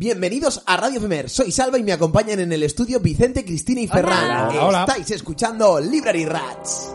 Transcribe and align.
Bienvenidos 0.00 0.62
a 0.64 0.76
Radio 0.76 1.00
Femer, 1.00 1.28
soy 1.28 1.50
Salva 1.50 1.76
y 1.76 1.82
me 1.82 1.90
acompañan 1.90 2.38
en 2.38 2.52
el 2.52 2.62
estudio 2.62 3.00
Vicente, 3.00 3.44
Cristina 3.44 3.80
y 3.80 3.88
Ferran. 3.88 4.48
Hola. 4.48 4.64
Hola. 4.64 4.80
Estáis 4.86 5.10
escuchando 5.10 5.80
Library 5.80 6.24
Rats. 6.24 6.92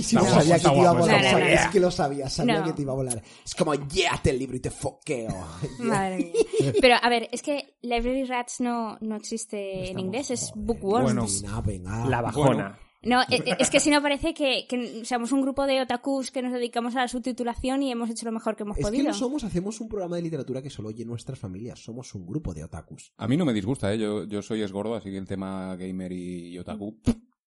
Guapísimo, 0.00 0.20
Está 0.22 0.30
guapo, 0.32 0.40
sabía 0.42 0.56
que 0.56 0.68
te 0.68 0.78
iba 0.80 0.90
a 0.90 0.92
volar. 0.92 1.42
Es 1.50 1.66
que 1.68 1.80
lo 1.80 1.90
sabía, 1.90 2.28
sabía 2.30 2.58
No. 2.60 2.64
que 2.64 2.72
te 2.72 2.82
iba 2.82 2.92
a 2.92 2.96
volar. 2.96 3.22
Es 3.44 3.54
como, 3.54 3.74
llévate 3.74 4.30
el 4.30 4.38
libro 4.38 4.56
y 4.56 4.60
te 4.60 4.70
foqueo. 4.70 5.34
Madre 5.80 6.16
mía. 6.18 6.72
Pero 6.80 6.96
a 7.00 7.08
ver, 7.08 7.28
es 7.32 7.42
que 7.42 7.74
Library 7.82 8.24
Rats 8.24 8.60
no, 8.60 8.96
no 9.00 9.16
existe 9.16 9.90
en 9.90 9.98
inglés, 9.98 10.30
es 10.30 10.52
Bookworms. 10.54 11.12
Bueno. 11.12 11.26
Venga, 11.26 11.60
venga. 11.62 12.06
La 12.08 12.20
bajona. 12.22 12.78
No, 13.02 13.22
e- 13.22 13.36
e- 13.36 13.56
es 13.58 13.70
que 13.70 13.80
si 13.80 13.88
no 13.88 14.02
parece 14.02 14.34
que, 14.34 14.66
que 14.68 15.06
somos 15.06 15.32
un 15.32 15.40
grupo 15.40 15.66
de 15.66 15.80
otakus 15.80 16.30
que 16.30 16.42
nos 16.42 16.52
dedicamos 16.52 16.94
a 16.96 16.98
la 17.00 17.08
subtitulación 17.08 17.82
y 17.82 17.90
hemos 17.90 18.10
hecho 18.10 18.26
lo 18.26 18.32
mejor 18.32 18.56
que 18.56 18.62
hemos 18.64 18.76
Es 18.76 18.84
que 18.84 18.90
podido. 18.90 19.08
no 19.08 19.14
somos, 19.14 19.42
hacemos 19.42 19.80
un 19.80 19.88
programa 19.88 20.16
de 20.16 20.22
literatura 20.22 20.60
que 20.60 20.68
solo 20.68 20.90
oye 20.90 21.06
nuestras 21.06 21.38
familias. 21.38 21.82
Somos 21.82 22.14
un 22.14 22.26
grupo 22.26 22.52
de 22.52 22.62
otakus. 22.62 23.14
A 23.16 23.26
mí 23.26 23.38
no 23.38 23.46
me 23.46 23.54
disgusta, 23.54 23.90
¿eh? 23.94 23.98
Yo, 23.98 24.24
yo 24.24 24.42
soy 24.42 24.60
esgordo, 24.60 24.94
así 24.96 25.10
que 25.10 25.16
el 25.16 25.26
tema 25.26 25.74
gamer 25.76 26.12
y, 26.12 26.48
y 26.48 26.58
otaku... 26.58 26.98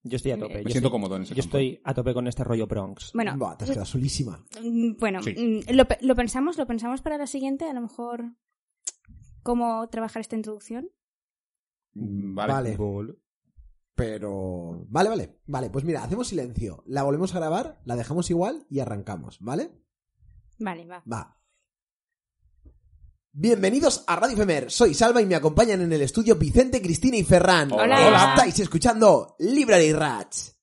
Yo 0.04 0.18
estoy 0.18 0.32
a 0.32 0.38
tope. 0.38 0.56
Me 0.56 0.64
yo 0.64 0.70
siento 0.70 0.88
estoy- 0.88 0.92
cómodo 0.92 1.16
en 1.16 1.22
ese 1.24 1.34
Yo 1.34 1.42
campo. 1.44 1.58
estoy 1.58 1.82
a 1.84 1.94
tope 1.94 2.14
con 2.14 2.28
este 2.28 2.44
rollo 2.44 2.68
Bronx. 2.68 3.12
Bueno, 3.14 3.38
Buah, 3.38 3.58
te 3.58 3.64
has 3.64 3.70
quedado 3.72 3.86
solísima. 3.86 4.44
mm, 4.62 4.98
bueno, 5.00 5.22
Sí. 5.24 5.34
mm, 5.34 5.74
lo, 5.74 5.86
pe- 5.86 6.00
lo 6.02 6.16
pensamos, 6.16 6.58
lo 6.58 6.66
pensamos 6.68 7.02
para 7.02 7.18
la 7.18 7.26
siguiente, 7.28 7.66
a 7.70 7.74
lo 7.74 7.82
mejor 7.82 8.36
cómo 9.44 9.88
trabajar 9.90 10.20
esta 10.22 10.36
introducción. 10.36 10.90
Mm, 11.94 12.36
Vale. 12.36 12.54
Vale. 12.78 13.16
Pero... 13.96 14.86
Vale, 14.90 15.10
vale. 15.10 15.40
Vale, 15.46 15.70
pues 15.70 15.86
mira, 15.86 16.04
hacemos 16.04 16.28
silencio. 16.28 16.84
La 16.88 17.04
volvemos 17.04 17.34
a 17.36 17.40
grabar, 17.40 17.80
la 17.86 17.96
dejamos 17.96 18.30
igual 18.32 18.66
y 18.70 18.80
arrancamos, 18.80 19.38
¿vale? 19.40 19.72
Vale, 20.60 20.86
va. 20.88 21.04
Va. 21.12 21.38
Bienvenidos 23.36 24.04
a 24.06 24.16
Radio 24.16 24.38
Femer. 24.38 24.70
Soy 24.70 24.94
Salva 24.94 25.20
y 25.20 25.26
me 25.26 25.34
acompañan 25.34 25.82
en 25.82 25.92
el 25.92 26.04
estudio 26.04 26.36
Vicente, 26.36 26.80
Cristina 26.84 27.18
y 27.18 27.24
Ferran. 27.24 27.72
Hola. 27.72 28.08
Hola. 28.08 28.36
Estáis 28.36 28.60
escuchando 28.60 29.36
Library 29.40 29.92
Rats. 29.92 30.56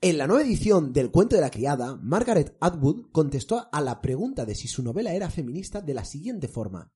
En 0.00 0.16
la 0.16 0.28
nueva 0.28 0.44
edición 0.44 0.92
del 0.92 1.10
Cuento 1.10 1.34
de 1.34 1.42
la 1.42 1.50
Criada, 1.50 1.96
Margaret 1.96 2.56
Atwood 2.60 3.10
contestó 3.10 3.68
a 3.72 3.80
la 3.80 4.00
pregunta 4.00 4.46
de 4.46 4.54
si 4.54 4.68
su 4.68 4.84
novela 4.84 5.14
era 5.14 5.30
feminista 5.30 5.80
de 5.80 5.94
la 5.94 6.04
siguiente 6.04 6.46
forma. 6.46 6.92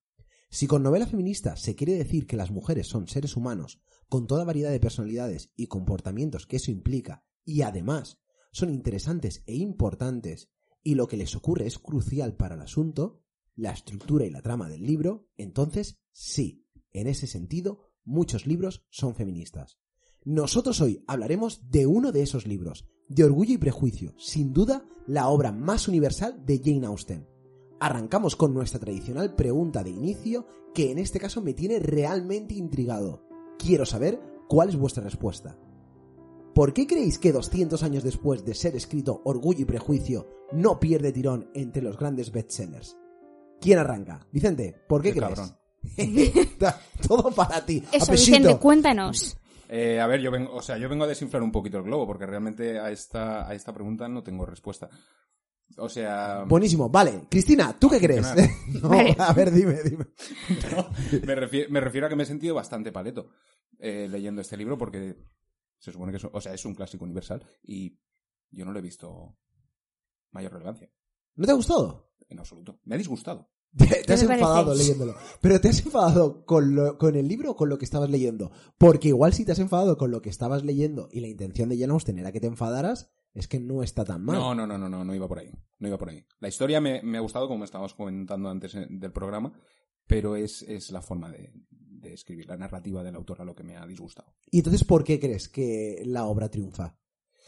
Si 0.48 0.68
con 0.68 0.84
novela 0.84 1.08
feminista 1.08 1.56
se 1.56 1.74
quiere 1.74 1.94
decir 1.94 2.28
que 2.28 2.36
las 2.36 2.52
mujeres 2.52 2.86
son 2.86 3.08
seres 3.08 3.36
humanos 3.36 3.80
con 4.08 4.28
toda 4.28 4.44
variedad 4.44 4.70
de 4.70 4.78
personalidades 4.78 5.50
y 5.56 5.66
comportamientos 5.66 6.46
que 6.46 6.58
eso 6.58 6.70
implica, 6.70 7.24
y 7.44 7.62
además 7.62 8.20
son 8.52 8.70
interesantes 8.70 9.42
e 9.46 9.56
importantes, 9.56 10.50
y 10.84 10.94
lo 10.94 11.08
que 11.08 11.16
les 11.16 11.34
ocurre 11.34 11.66
es 11.66 11.80
crucial 11.80 12.36
para 12.36 12.54
el 12.54 12.60
asunto, 12.60 13.23
la 13.56 13.72
estructura 13.72 14.24
y 14.26 14.30
la 14.30 14.42
trama 14.42 14.68
del 14.68 14.84
libro, 14.84 15.28
entonces 15.36 15.98
sí, 16.12 16.66
en 16.92 17.06
ese 17.06 17.26
sentido, 17.26 17.80
muchos 18.04 18.46
libros 18.46 18.84
son 18.90 19.14
feministas. 19.14 19.78
Nosotros 20.24 20.80
hoy 20.80 21.04
hablaremos 21.06 21.70
de 21.70 21.86
uno 21.86 22.10
de 22.10 22.22
esos 22.22 22.46
libros, 22.46 22.86
de 23.08 23.24
Orgullo 23.24 23.54
y 23.54 23.58
Prejuicio, 23.58 24.14
sin 24.16 24.52
duda 24.52 24.86
la 25.06 25.28
obra 25.28 25.52
más 25.52 25.86
universal 25.88 26.44
de 26.46 26.60
Jane 26.64 26.86
Austen. 26.86 27.28
Arrancamos 27.80 28.36
con 28.36 28.54
nuestra 28.54 28.80
tradicional 28.80 29.34
pregunta 29.34 29.84
de 29.84 29.90
inicio, 29.90 30.46
que 30.72 30.90
en 30.90 30.98
este 30.98 31.20
caso 31.20 31.42
me 31.42 31.52
tiene 31.52 31.78
realmente 31.78 32.54
intrigado. 32.54 33.26
Quiero 33.58 33.84
saber 33.84 34.20
cuál 34.48 34.70
es 34.70 34.76
vuestra 34.76 35.04
respuesta. 35.04 35.58
¿Por 36.54 36.72
qué 36.72 36.86
creéis 36.86 37.18
que 37.18 37.32
200 37.32 37.82
años 37.82 38.04
después 38.04 38.44
de 38.44 38.54
ser 38.54 38.76
escrito 38.76 39.20
Orgullo 39.24 39.62
y 39.62 39.64
Prejuicio 39.64 40.28
no 40.52 40.78
pierde 40.80 41.12
tirón 41.12 41.50
entre 41.52 41.82
los 41.82 41.98
grandes 41.98 42.30
bestsellers? 42.32 42.96
¿Quién 43.64 43.78
arranca? 43.78 44.26
Vicente, 44.30 44.84
¿por 44.86 45.00
qué 45.02 45.12
Qué 45.12 45.20
crees? 45.20 45.38
cabrón. 45.38 45.58
Todo 47.08 47.30
para 47.30 47.64
ti. 47.64 47.82
Eso, 47.90 48.04
Apesito. 48.12 48.36
Vicente, 48.36 48.58
cuéntanos. 48.58 49.38
Eh, 49.70 49.98
a 49.98 50.06
ver, 50.06 50.20
yo 50.20 50.30
vengo, 50.30 50.54
o 50.54 50.60
sea, 50.60 50.76
yo 50.76 50.86
vengo 50.88 51.04
a 51.04 51.06
desinflar 51.06 51.42
un 51.42 51.50
poquito 51.50 51.78
el 51.78 51.84
globo, 51.84 52.06
porque 52.06 52.26
realmente 52.26 52.78
a 52.78 52.90
esta, 52.90 53.48
a 53.48 53.54
esta 53.54 53.72
pregunta 53.72 54.06
no 54.06 54.22
tengo 54.22 54.44
respuesta. 54.44 54.90
O 55.78 55.88
sea, 55.88 56.44
Buenísimo, 56.46 56.90
vale. 56.90 57.22
Cristina, 57.30 57.74
¿tú 57.78 57.88
qué 57.88 57.98
crees? 57.98 58.26
No. 58.82 58.90
A 59.18 59.32
ver, 59.32 59.50
dime, 59.50 59.82
dime. 59.82 60.04
me, 61.26 61.34
refiero, 61.34 61.70
me 61.70 61.80
refiero 61.80 62.06
a 62.06 62.10
que 62.10 62.16
me 62.16 62.24
he 62.24 62.26
sentido 62.26 62.54
bastante 62.54 62.92
paleto 62.92 63.30
eh, 63.78 64.06
leyendo 64.10 64.42
este 64.42 64.58
libro, 64.58 64.76
porque 64.76 65.16
se 65.78 65.90
supone 65.90 66.12
que 66.12 66.18
es, 66.18 66.24
o 66.30 66.40
sea, 66.40 66.52
es 66.52 66.64
un 66.66 66.74
clásico 66.74 67.04
universal 67.04 67.42
y 67.62 67.98
yo 68.50 68.64
no 68.66 68.72
le 68.72 68.80
he 68.80 68.82
visto 68.82 69.38
mayor 70.32 70.52
relevancia, 70.52 70.90
¿No 71.36 71.46
te 71.46 71.52
ha 71.52 71.56
gustado? 71.56 72.10
en 72.28 72.38
absoluto. 72.38 72.80
Me 72.84 72.94
ha 72.94 72.98
disgustado. 72.98 73.50
Te, 73.76 73.86
te 73.86 74.12
has 74.12 74.22
parece? 74.24 74.34
enfadado 74.34 74.74
leyéndolo. 74.74 75.14
Pero 75.40 75.60
te 75.60 75.68
has 75.68 75.84
enfadado 75.84 76.44
con, 76.44 76.74
lo- 76.74 76.96
con 76.98 77.16
el 77.16 77.26
libro 77.26 77.52
o 77.52 77.56
con 77.56 77.68
lo 77.68 77.76
que 77.78 77.84
estabas 77.84 78.08
leyendo. 78.10 78.52
Porque 78.78 79.08
igual 79.08 79.32
si 79.32 79.44
te 79.44 79.52
has 79.52 79.58
enfadado 79.58 79.96
con 79.96 80.10
lo 80.10 80.22
que 80.22 80.30
estabas 80.30 80.62
leyendo 80.64 81.08
y 81.10 81.20
la 81.20 81.28
intención 81.28 81.68
de 81.68 81.78
Jane 81.78 81.92
Austen 81.92 82.18
era 82.18 82.30
que 82.32 82.40
te 82.40 82.46
enfadaras, 82.46 83.10
es 83.32 83.48
que 83.48 83.58
no 83.58 83.82
está 83.82 84.04
tan 84.04 84.24
mal. 84.24 84.36
No, 84.36 84.54
no, 84.54 84.66
no, 84.66 84.78
no, 84.78 84.88
no, 84.88 85.04
no 85.04 85.14
iba 85.14 85.26
por 85.26 85.40
ahí. 85.40 85.50
No 85.80 85.88
iba 85.88 85.98
por 85.98 86.08
ahí. 86.10 86.24
La 86.38 86.48
historia 86.48 86.80
me, 86.80 87.02
me 87.02 87.18
ha 87.18 87.20
gustado, 87.20 87.48
como 87.48 87.64
estábamos 87.64 87.94
comentando 87.94 88.48
antes 88.48 88.74
eh, 88.76 88.86
del 88.88 89.10
programa, 89.12 89.52
pero 90.06 90.36
es, 90.36 90.62
es 90.62 90.90
la 90.92 91.02
forma 91.02 91.30
de, 91.32 91.50
de 91.70 92.12
escribir, 92.12 92.46
la 92.46 92.56
narrativa 92.56 93.02
del 93.02 93.16
autor 93.16 93.40
a 93.40 93.44
lo 93.44 93.56
que 93.56 93.64
me 93.64 93.76
ha 93.76 93.84
disgustado. 93.86 94.34
¿Y 94.52 94.58
entonces 94.58 94.84
por 94.84 95.02
qué 95.02 95.18
crees 95.18 95.48
que 95.48 96.02
la 96.04 96.26
obra 96.26 96.48
triunfa? 96.48 96.96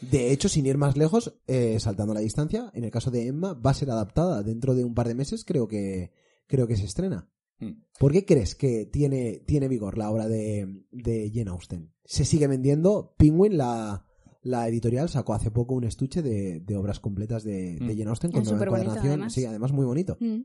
De 0.01 0.31
hecho, 0.31 0.47
sin 0.49 0.65
ir 0.65 0.77
más 0.77 0.95
lejos, 0.95 1.39
eh, 1.47 1.79
saltando 1.79 2.13
la 2.13 2.19
distancia, 2.19 2.69
en 2.73 2.83
el 2.83 2.91
caso 2.91 3.09
de 3.11 3.27
Emma, 3.27 3.53
va 3.53 3.71
a 3.71 3.73
ser 3.75 3.89
adaptada 3.89 4.43
dentro 4.43 4.75
de 4.75 4.83
un 4.83 4.93
par 4.93 5.07
de 5.07 5.15
meses, 5.15 5.43
creo 5.43 5.67
que, 5.67 6.11
creo 6.45 6.67
que 6.67 6.75
se 6.77 6.85
estrena. 6.85 7.29
Hmm. 7.59 7.81
¿Por 7.99 8.11
qué 8.11 8.23
crees 8.25 8.53
que 8.53 8.85
tiene, 8.85 9.41
tiene 9.47 9.67
vigor 9.67 9.97
la 9.97 10.11
obra 10.11 10.27
de, 10.27 10.83
de 10.91 11.31
Jane 11.33 11.49
Austen? 11.49 11.91
Se 12.05 12.25
sigue 12.25 12.45
vendiendo. 12.47 13.15
Penguin, 13.17 13.57
la, 13.57 14.05
la 14.43 14.67
editorial, 14.67 15.09
sacó 15.09 15.33
hace 15.33 15.49
poco 15.49 15.73
un 15.73 15.83
estuche 15.85 16.21
de, 16.21 16.59
de 16.59 16.75
obras 16.77 16.99
completas 16.99 17.43
de, 17.43 17.73
de 17.79 17.95
Mm. 17.95 17.97
Jane 17.97 18.09
Austen 18.11 18.31
con 18.31 18.43
Es 18.43 18.47
superbonito, 18.49 18.89
encuadernación. 18.91 19.13
además. 19.13 19.33
Sí, 19.33 19.45
además 19.45 19.71
muy 19.71 19.85
bonito. 19.85 20.15
Mm. 20.19 20.41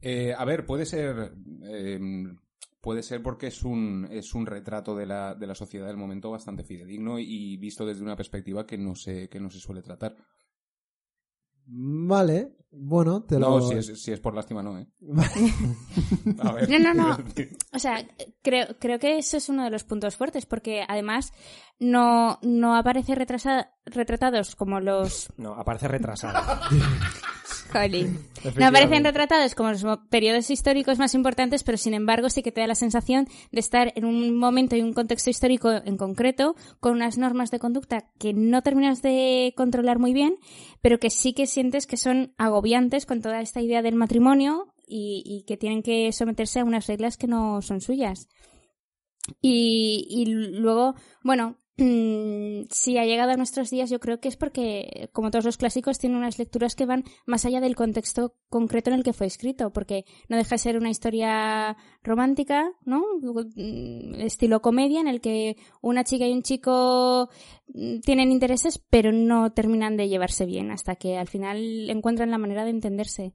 Eh, 0.00 0.32
a 0.36 0.44
ver, 0.46 0.64
puede 0.64 0.86
ser. 0.86 1.34
eh, 1.64 1.98
puede 2.86 3.02
ser 3.02 3.20
porque 3.20 3.48
es 3.48 3.64
un, 3.64 4.06
es 4.12 4.32
un 4.32 4.46
retrato 4.46 4.94
de 4.94 5.06
la, 5.06 5.34
de 5.34 5.48
la 5.48 5.56
sociedad 5.56 5.88
del 5.88 5.96
momento 5.96 6.30
bastante 6.30 6.62
fidedigno 6.62 7.18
y 7.18 7.56
visto 7.56 7.84
desde 7.84 8.04
una 8.04 8.14
perspectiva 8.14 8.64
que 8.64 8.78
no 8.78 8.94
se, 8.94 9.28
que 9.28 9.40
no 9.40 9.50
se 9.50 9.58
suele 9.58 9.82
tratar. 9.82 10.14
Vale, 11.66 12.58
bueno, 12.70 13.24
te 13.24 13.40
lo... 13.40 13.58
No, 13.58 13.60
si 13.60 13.74
es, 13.74 14.00
si 14.00 14.12
es 14.12 14.20
por 14.20 14.36
lástima, 14.36 14.62
no, 14.62 14.78
¿eh? 14.78 14.86
A 16.38 16.52
ver, 16.52 16.70
No, 16.70 16.78
no, 16.78 16.94
no. 16.94 17.18
O 17.72 17.78
sea, 17.80 18.06
creo, 18.40 18.66
creo 18.78 19.00
que 19.00 19.18
ese 19.18 19.38
es 19.38 19.48
uno 19.48 19.64
de 19.64 19.70
los 19.70 19.82
puntos 19.82 20.14
fuertes, 20.14 20.46
porque 20.46 20.84
además 20.86 21.32
no, 21.80 22.38
no 22.42 22.76
aparece 22.76 23.16
retrasa- 23.16 23.72
retratados 23.84 24.54
como 24.54 24.78
los... 24.78 25.32
No, 25.38 25.54
aparece 25.54 25.88
retrasada. 25.88 26.60
No 28.56 28.66
aparecen 28.66 29.02
retratados 29.02 29.54
como 29.54 29.72
los 29.72 29.84
periodos 30.08 30.50
históricos 30.50 30.98
más 30.98 31.14
importantes, 31.14 31.64
pero 31.64 31.78
sin 31.78 31.94
embargo 31.94 32.30
sí 32.30 32.42
que 32.42 32.52
te 32.52 32.60
da 32.60 32.68
la 32.68 32.74
sensación 32.76 33.26
de 33.50 33.60
estar 33.60 33.92
en 33.96 34.04
un 34.04 34.36
momento 34.36 34.76
y 34.76 34.82
un 34.82 34.92
contexto 34.92 35.30
histórico 35.30 35.70
en 35.72 35.96
concreto, 35.96 36.54
con 36.78 36.92
unas 36.92 37.18
normas 37.18 37.50
de 37.50 37.58
conducta 37.58 38.10
que 38.18 38.34
no 38.34 38.62
terminas 38.62 39.02
de 39.02 39.52
controlar 39.56 39.98
muy 39.98 40.12
bien, 40.12 40.36
pero 40.80 40.98
que 40.98 41.10
sí 41.10 41.32
que 41.32 41.46
sientes 41.46 41.86
que 41.86 41.96
son 41.96 42.34
agobiantes 42.38 43.04
con 43.04 43.20
toda 43.20 43.40
esta 43.40 43.60
idea 43.60 43.82
del 43.82 43.96
matrimonio 43.96 44.72
y, 44.86 45.22
y 45.24 45.44
que 45.44 45.56
tienen 45.56 45.82
que 45.82 46.12
someterse 46.12 46.60
a 46.60 46.64
unas 46.64 46.86
reglas 46.86 47.16
que 47.16 47.26
no 47.26 47.62
son 47.62 47.80
suyas. 47.80 48.28
Y, 49.40 50.06
y 50.08 50.26
luego, 50.26 50.94
bueno, 51.22 51.56
si 51.78 52.96
ha 52.96 53.04
llegado 53.04 53.32
a 53.32 53.36
nuestros 53.36 53.68
días, 53.68 53.90
yo 53.90 54.00
creo 54.00 54.18
que 54.18 54.28
es 54.28 54.36
porque, 54.36 55.10
como 55.12 55.30
todos 55.30 55.44
los 55.44 55.58
clásicos, 55.58 55.98
tiene 55.98 56.16
unas 56.16 56.38
lecturas 56.38 56.74
que 56.74 56.86
van 56.86 57.04
más 57.26 57.44
allá 57.44 57.60
del 57.60 57.76
contexto 57.76 58.34
concreto 58.48 58.88
en 58.88 58.96
el 58.96 59.02
que 59.02 59.12
fue 59.12 59.26
escrito, 59.26 59.70
porque 59.70 60.06
no 60.30 60.38
deja 60.38 60.54
de 60.54 60.58
ser 60.58 60.78
una 60.78 60.88
historia 60.88 61.76
romántica, 62.02 62.72
¿no? 62.86 63.02
Mm, 63.20 64.14
Estilo 64.22 64.62
comedia, 64.62 65.00
en 65.00 65.08
el 65.08 65.20
que 65.20 65.58
una 65.82 66.04
chica 66.04 66.26
y 66.26 66.32
un 66.32 66.42
chico 66.42 67.28
mm, 67.74 67.98
tienen 68.00 68.32
intereses, 68.32 68.78
pero 68.88 69.12
no 69.12 69.52
terminan 69.52 69.98
de 69.98 70.08
llevarse 70.08 70.46
bien, 70.46 70.70
hasta 70.70 70.96
que 70.96 71.18
al 71.18 71.28
final 71.28 71.90
encuentran 71.90 72.30
la 72.30 72.38
manera 72.38 72.64
de 72.64 72.70
entenderse. 72.70 73.34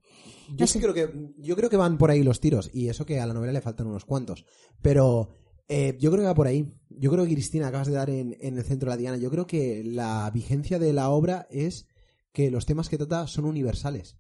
Yo 0.56 0.66
sí 0.66 0.80
creo 0.80 0.96
que 0.96 1.10
yo 1.38 1.56
creo 1.56 1.70
que 1.70 1.78
van 1.78 2.00
por 2.00 2.10
ahí 2.10 2.24
los 2.24 2.40
tiros 2.40 2.72
y 2.74 2.90
eso 2.90 3.06
que 3.06 3.20
a 3.20 3.26
la 3.28 3.36
novela 3.36 3.54
le 3.54 3.62
faltan 3.62 3.86
unos 3.86 4.06
cuantos, 4.06 4.46
pero 4.82 5.41
eh, 5.72 5.98
yo 6.00 6.12
creo 6.12 6.22
que 6.24 6.28
va 6.28 6.36
por 6.36 6.48
ahí. 6.48 6.72
Yo 6.90 7.10
creo 7.12 7.26
que 7.26 7.32
Cristina 7.34 7.68
acabas 7.68 7.88
de 7.88 7.94
dar 7.94 8.10
en, 8.10 8.36
en 8.42 8.58
el 8.58 8.64
centro 8.64 8.90
de 8.90 8.96
la 8.96 9.00
diana. 9.02 9.18
Yo 9.18 9.32
creo 9.32 9.48
que 9.48 9.84
la 9.84 10.30
vigencia 10.34 10.78
de 10.80 10.94
la 10.94 11.10
obra 11.10 11.48
es 11.50 11.88
que 12.34 12.52
los 12.52 12.66
temas 12.66 12.90
que 12.90 12.98
trata 12.98 13.28
son 13.28 13.46
universales, 13.46 14.18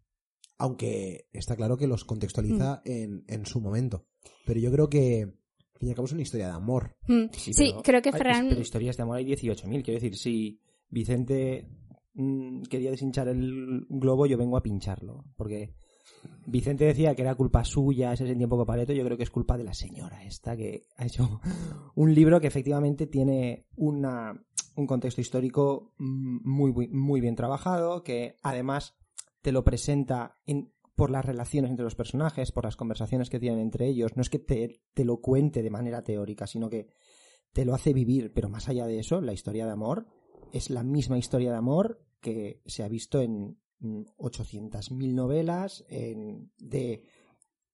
aunque 0.58 1.28
está 1.34 1.56
claro 1.56 1.78
que 1.78 1.88
los 1.88 2.06
contextualiza 2.06 2.82
en, 2.86 3.24
en 3.28 3.46
su 3.46 3.60
momento. 3.62 4.06
Pero 4.46 4.60
yo 4.60 4.72
creo 4.72 4.90
que 4.90 5.24
al 5.24 5.80
fin 5.80 5.88
y 5.88 5.90
al 5.90 5.96
cabo 5.96 6.06
es 6.06 6.14
una 6.14 6.22
historia 6.22 6.48
de 6.48 6.54
amor. 6.54 6.96
Mm, 7.08 7.26
Sí, 7.34 7.52
pero 7.58 7.82
creo 7.84 8.02
que 8.02 8.10
hay- 8.10 8.18
Ferran... 8.18 8.50
Pero 8.50 8.62
historias 8.62 8.98
de 8.98 9.04
amor 9.04 9.18
hay 9.18 9.26
18.000. 9.26 9.84
Quiero 9.84 10.00
decir, 10.00 10.16
si 10.18 10.60
Vicente 10.90 11.68
mm, 12.14 12.64
quería 12.64 12.92
deshinchar 12.92 13.28
el 13.28 13.86
globo, 13.90 14.26
yo 14.26 14.38
vengo 14.38 14.58
a 14.58 14.64
pincharlo. 14.64 15.26
Porque 15.36 15.74
Vicente 16.46 16.86
decía 16.86 17.16
que 17.16 17.22
era 17.22 17.36
culpa 17.36 17.64
suya, 17.64 18.16
se 18.16 18.26
sentía 18.26 18.46
un 18.48 18.50
poco 18.50 18.66
paleto. 18.66 18.94
Yo 18.94 19.04
creo 19.06 19.18
que 19.18 19.24
es 19.24 19.30
culpa 19.30 19.58
de 19.58 19.64
la 19.64 19.74
señora 19.74 20.24
esta 20.24 20.58
que 20.58 20.84
ha 20.98 21.06
hecho 21.06 21.40
un 21.96 22.14
libro 22.14 22.42
que 22.42 22.48
efectivamente 22.48 23.08
tiene 23.08 23.68
una, 23.76 24.34
un 24.76 24.88
contexto 24.88 25.22
histórico 25.22 25.94
mm, 25.98 26.40
muy, 26.50 26.72
muy, 26.74 26.88
muy 26.90 27.22
bien 27.22 27.36
trabajado, 27.36 28.04
que 28.04 28.38
además 28.42 28.96
te 29.42 29.52
lo 29.52 29.64
presenta 29.64 30.40
en- 30.46 30.72
por 30.96 31.10
las 31.10 31.26
relaciones 31.26 31.72
entre 31.72 31.84
los 31.86 31.96
personajes, 31.96 32.52
por 32.52 32.66
las 32.66 32.76
conversaciones 32.76 33.30
que 33.30 33.40
tienen 33.40 33.60
entre 33.60 33.88
ellos. 33.88 34.16
No 34.16 34.22
es 34.22 34.30
que 34.30 34.40
te, 34.40 34.82
te 34.94 35.06
lo 35.06 35.22
cuente 35.22 35.64
de 35.64 35.70
manera 35.70 36.04
teórica, 36.04 36.48
sino 36.48 36.70
que 36.70 36.88
te 37.54 37.66
lo 37.66 37.74
hace 37.74 37.94
vivir, 37.94 38.32
pero 38.34 38.50
más 38.50 38.68
allá 38.70 38.86
de 38.86 39.00
eso, 39.00 39.22
la 39.22 39.34
historia 39.34 39.66
de 39.66 39.72
amor 39.72 40.08
es 40.54 40.70
la 40.70 40.84
misma 40.84 41.18
historia 41.18 41.52
de 41.52 41.58
amor 41.58 42.04
que 42.20 42.62
se 42.66 42.84
ha 42.84 42.88
visto 42.88 43.22
en 43.22 43.58
800.000 43.82 45.14
novelas 45.14 45.84
en, 45.90 46.52
de 46.58 47.04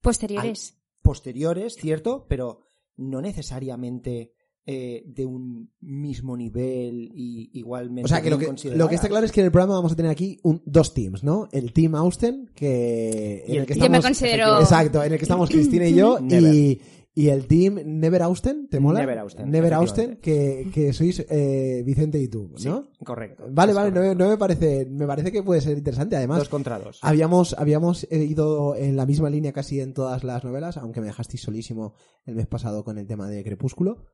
Posteriores. 0.02 0.78
posteriores, 1.02 1.76
cierto, 1.76 2.26
pero 2.28 2.62
no 2.98 3.22
necesariamente 3.22 4.34
eh, 4.66 5.04
de 5.06 5.26
un 5.26 5.72
mismo 5.80 6.36
nivel 6.36 7.10
y 7.14 7.50
igualmente 7.54 8.06
O 8.06 8.08
sea, 8.10 8.22
que 8.22 8.30
lo 8.30 8.38
que, 8.38 8.48
lo 8.76 8.88
que 8.90 8.96
está 8.96 9.08
claro 9.08 9.26
es 9.26 9.32
que 9.32 9.40
en 9.40 9.46
el 9.46 9.52
programa 9.52 9.76
vamos 9.76 9.94
a 9.94 9.96
tener 9.96 10.12
aquí 10.12 10.40
un- 10.44 10.62
dos 10.66 10.94
teams, 10.94 11.24
¿no? 11.24 11.48
El 11.54 11.72
team 11.72 11.96
Austen, 11.96 12.52
que... 12.54 13.44
Y 13.48 13.52
en 13.52 13.56
el 13.56 13.62
el 13.62 13.66
que 13.68 13.74
team- 13.76 13.84
Yo 13.86 13.90
me 13.90 13.98
estamos- 13.98 14.06
considero... 14.06 14.60
Exacto, 14.60 15.04
en 15.04 15.14
el 15.14 15.18
que 15.20 15.24
estamos 15.26 15.50
Cristina 15.52 15.88
y 15.88 15.96
yo, 15.96 16.20
y, 16.22 16.82
y 17.18 17.30
el 17.30 17.48
team 17.48 17.80
Never 17.84 18.22
Austen, 18.22 18.68
¿te 18.70 18.80
mola? 18.80 19.00
Never 19.00 19.18
Austen, 19.18 19.50
Never 19.50 19.74
Austen, 19.74 20.18
que, 20.22 20.70
que 20.72 20.94
sois 20.94 21.26
eh, 21.30 21.82
Vicente 21.84 22.20
y 22.20 22.28
tú, 22.28 22.52
Sí, 22.58 22.68
¿no? 22.70 22.90
correcto. 23.04 23.46
Vale, 23.50 23.74
vale, 23.74 23.90
no, 23.90 23.96
me- 24.02 24.08
correcto. 24.10 24.24
no 24.24 24.30
me 24.30 24.38
parece, 24.38 24.86
me 24.86 25.08
parece 25.08 25.32
que 25.32 25.42
puede 25.42 25.62
ser 25.62 25.78
interesante. 25.80 26.16
Además, 26.16 26.38
Dos 26.38 26.50
contra 26.50 26.78
dos. 26.78 27.00
habíamos, 27.02 27.56
habíamos 27.58 28.04
eh, 28.12 28.24
ido 28.24 28.76
en 28.76 28.96
la 28.96 29.08
misma 29.08 29.32
línea 29.32 29.52
casi 29.52 29.80
en 29.82 29.96
todas 29.96 30.24
las 30.24 30.44
novelas, 30.44 30.78
aunque 30.78 31.02
me 31.02 31.08
dejasteis 31.08 31.42
solísimo 31.42 31.96
el 32.28 32.36
mes 32.36 32.46
pasado 32.46 32.84
con 32.84 33.00
el 33.00 33.08
tema 33.08 33.28
de 33.28 33.44
Crepúsculo. 33.44 34.06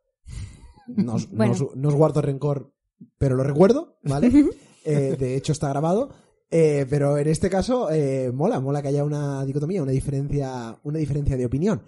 No 0.87 1.15
os, 1.15 1.29
no 1.29 1.37
Bueno. 1.37 1.51
os- 1.53 1.75
no 1.75 1.89
os 1.89 1.95
guardo 1.95 2.21
rencor, 2.21 2.71
pero 3.17 3.35
lo 3.35 3.43
recuerdo, 3.43 3.97
¿vale? 4.03 4.31
Eh, 4.85 5.15
de 5.17 5.35
hecho 5.37 5.53
está 5.53 5.69
grabado. 5.69 6.09
Eh, 6.51 6.85
pero 6.89 7.17
en 7.17 7.27
este 7.29 7.49
caso, 7.49 7.89
eh, 7.89 8.31
mola, 8.33 8.59
mola 8.59 8.81
que 8.81 8.89
haya 8.89 9.03
una 9.05 9.43
dicotomía, 9.45 9.81
una 9.81 9.93
diferencia, 9.93 10.77
una 10.83 10.99
diferencia 10.99 11.35
de 11.37 11.45
opinión. 11.45 11.83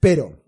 Pero, 0.00 0.44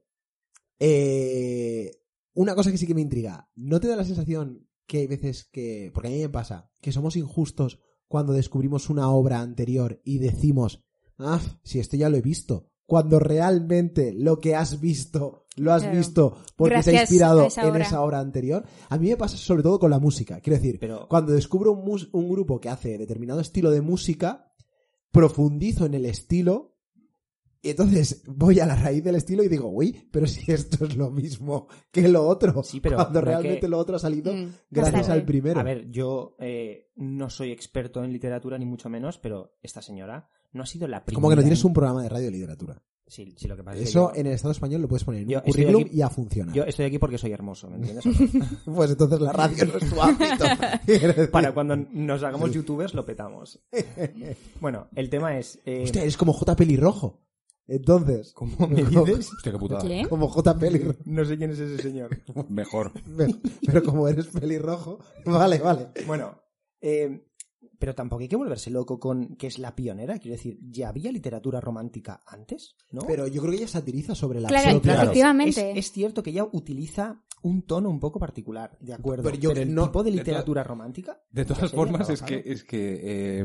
eh, 0.78 1.90
una 2.34 2.54
cosa 2.54 2.70
que 2.70 2.78
sí 2.78 2.86
que 2.86 2.94
me 2.94 3.00
intriga, 3.00 3.50
¿no 3.56 3.80
te 3.80 3.88
da 3.88 3.96
la 3.96 4.04
sensación 4.04 4.66
que 4.86 4.98
hay 4.98 5.06
veces 5.06 5.44
que, 5.44 5.90
porque 5.94 6.08
a 6.08 6.12
mí 6.12 6.18
me 6.18 6.28
pasa, 6.28 6.70
que 6.80 6.92
somos 6.92 7.16
injustos 7.16 7.78
cuando 8.08 8.32
descubrimos 8.32 8.90
una 8.90 9.10
obra 9.10 9.40
anterior 9.40 10.00
y 10.04 10.18
decimos, 10.18 10.84
ah, 11.18 11.40
si 11.62 11.78
esto 11.78 11.96
ya 11.96 12.08
lo 12.08 12.16
he 12.16 12.22
visto, 12.22 12.66
cuando 12.86 13.20
realmente 13.20 14.12
lo 14.12 14.40
que 14.40 14.56
has 14.56 14.80
visto 14.80 15.46
lo 15.56 15.72
has 15.72 15.82
Claro. 15.82 15.98
visto 15.98 16.36
porque 16.56 16.82
se 16.82 16.96
ha 16.96 17.02
inspirado 17.02 17.44
esa 17.44 17.68
en 17.68 17.76
esa 17.76 18.00
obra 18.02 18.18
anterior? 18.20 18.64
A 18.88 18.98
mí 18.98 19.08
me 19.10 19.16
pasa 19.16 19.36
sobre 19.36 19.62
todo 19.62 19.78
con 19.78 19.90
la 19.90 19.98
música, 19.98 20.40
quiero 20.40 20.56
decir, 20.58 20.78
Pero- 20.80 21.06
cuando 21.08 21.32
descubro 21.32 21.72
un 21.72 22.28
grupo 22.30 22.58
que 22.60 22.68
hace 22.68 22.96
determinado 22.98 23.40
estilo 23.40 23.70
de 23.70 23.80
música, 23.80 24.50
profundizo 25.12 25.86
en 25.86 25.94
el 25.94 26.06
estilo 26.06 26.69
y 27.62 27.70
entonces 27.70 28.22
voy 28.26 28.58
a 28.60 28.66
la 28.66 28.74
raíz 28.74 29.04
del 29.04 29.16
estilo 29.16 29.42
y 29.44 29.48
digo, 29.48 29.68
uy, 29.68 30.08
pero 30.10 30.26
si 30.26 30.50
esto 30.50 30.84
es 30.86 30.96
lo 30.96 31.10
mismo 31.10 31.68
que 31.90 32.08
lo 32.08 32.26
otro. 32.26 32.62
Sí, 32.62 32.80
pero 32.80 32.96
cuando 32.96 33.20
realmente 33.20 33.60
que- 33.60 33.68
lo 33.68 33.78
otro 33.78 33.96
ha 33.96 33.98
salido 33.98 34.32
Mm, 34.32 34.52
gracias 34.70 35.08
al 35.08 35.24
primero. 35.24 35.60
A 35.60 35.62
ver, 35.62 35.90
yo 35.90 36.36
eh, 36.38 36.90
no 36.96 37.28
soy 37.30 37.50
experto 37.52 38.02
en 38.02 38.12
literatura 38.12 38.56
ni 38.58 38.64
mucho 38.66 38.88
menos, 38.88 39.18
pero 39.18 39.56
esta 39.62 39.82
señora 39.82 40.28
no 40.52 40.62
ha 40.62 40.66
sido 40.66 40.88
la 40.88 41.04
primera. 41.04 41.16
Como 41.20 41.28
que 41.30 41.36
no 41.36 41.42
tienes 41.42 41.60
en- 41.60 41.66
un 41.66 41.72
programa 41.74 42.02
de 42.02 42.08
radio 42.08 42.26
de 42.26 42.32
literatura. 42.32 42.82
Sí, 43.06 43.34
sí, 43.36 43.48
lo 43.48 43.56
que 43.56 43.64
pasa 43.64 43.76
es 43.76 43.82
que 43.82 43.88
Eso 43.90 44.12
yo- 44.14 44.20
en 44.20 44.26
el 44.28 44.32
Estado 44.34 44.52
español 44.52 44.82
lo 44.82 44.86
puedes 44.88 45.02
poner 45.02 45.22
en 45.22 45.28
Yo 45.30 45.38
un 45.38 45.44
currículum 45.44 45.82
aquí- 45.82 45.90
y 45.94 45.96
ya 45.96 46.08
funciona. 46.10 46.52
Yo 46.52 46.62
estoy 46.62 46.84
aquí 46.86 46.98
porque 47.00 47.18
soy 47.18 47.32
hermoso, 47.32 47.68
¿me 47.68 47.76
entiendes? 47.76 48.04
Pues 48.64 48.90
entonces 48.92 49.20
la 49.20 49.32
radio 49.32 49.66
no 49.66 49.78
es 49.78 49.90
tu 49.90 50.00
ámbito. 50.00 50.44
Para 51.32 51.52
cuando 51.52 51.74
nos 51.76 52.22
hagamos 52.22 52.52
youtubers 52.52 52.94
lo 52.94 53.04
petamos. 53.04 53.60
Bueno, 54.60 54.88
el 54.94 55.10
tema 55.10 55.36
es... 55.38 55.58
eh, 55.64 55.82
Hostia, 55.84 56.02
eres 56.02 56.16
como 56.16 56.32
J. 56.32 56.54
Pelirrojo. 56.56 57.20
Entonces. 57.70 58.32
¿Cómo 58.34 58.66
me 58.68 58.82
dices? 58.84 59.30
Hostia, 59.32 59.52
qué 59.52 59.58
putada. 59.58 59.82
¿Qué? 59.86 60.06
Como 60.08 60.28
J. 60.28 60.58
Pelirrojo. 60.58 60.98
No 61.04 61.24
sé 61.24 61.38
quién 61.38 61.50
es 61.52 61.58
ese 61.60 61.80
señor. 61.80 62.10
Mejor. 62.48 62.92
Pero 63.64 63.82
como 63.84 64.08
eres 64.08 64.26
pelirrojo. 64.26 64.98
Vale, 65.24 65.58
vale. 65.58 65.88
Bueno, 66.06 66.36
eh, 66.80 67.26
pero 67.78 67.94
tampoco 67.94 68.20
hay 68.22 68.28
que 68.28 68.36
volverse 68.36 68.70
loco 68.70 68.98
con 68.98 69.36
que 69.36 69.46
es 69.46 69.58
la 69.58 69.74
pionera. 69.76 70.18
Quiero 70.18 70.36
decir, 70.36 70.58
¿ya 70.62 70.88
había 70.88 71.12
literatura 71.12 71.60
romántica 71.60 72.20
antes? 72.26 72.74
¿No? 72.90 73.02
Pero 73.06 73.26
yo 73.28 73.40
creo 73.40 73.52
que 73.52 73.58
ella 73.58 73.68
satiriza 73.68 74.14
sobre 74.14 74.40
la 74.40 74.48
Claro, 74.48 74.70
propia- 74.80 74.94
efectivamente. 75.02 75.70
Es, 75.70 75.78
es 75.86 75.92
cierto 75.92 76.22
que 76.22 76.30
ella 76.30 76.44
utiliza 76.52 77.22
un 77.42 77.62
tono 77.62 77.88
un 77.88 78.00
poco 78.00 78.18
particular, 78.18 78.76
de 78.80 78.92
acuerdo. 78.92 79.22
Pero 79.22 79.38
Pero, 79.40 79.54
yo 79.54 79.60
el 79.62 79.74
no- 79.74 79.84
tipo 79.86 80.02
de 80.02 80.10
de 80.10 80.16
literatura 80.18 80.62
romántica. 80.62 81.22
De 81.30 81.44
todas 81.46 81.70
formas, 81.70 82.10
es 82.10 82.20
que, 82.20 82.42
es 82.44 82.64
que 82.64 83.00
eh, 83.40 83.44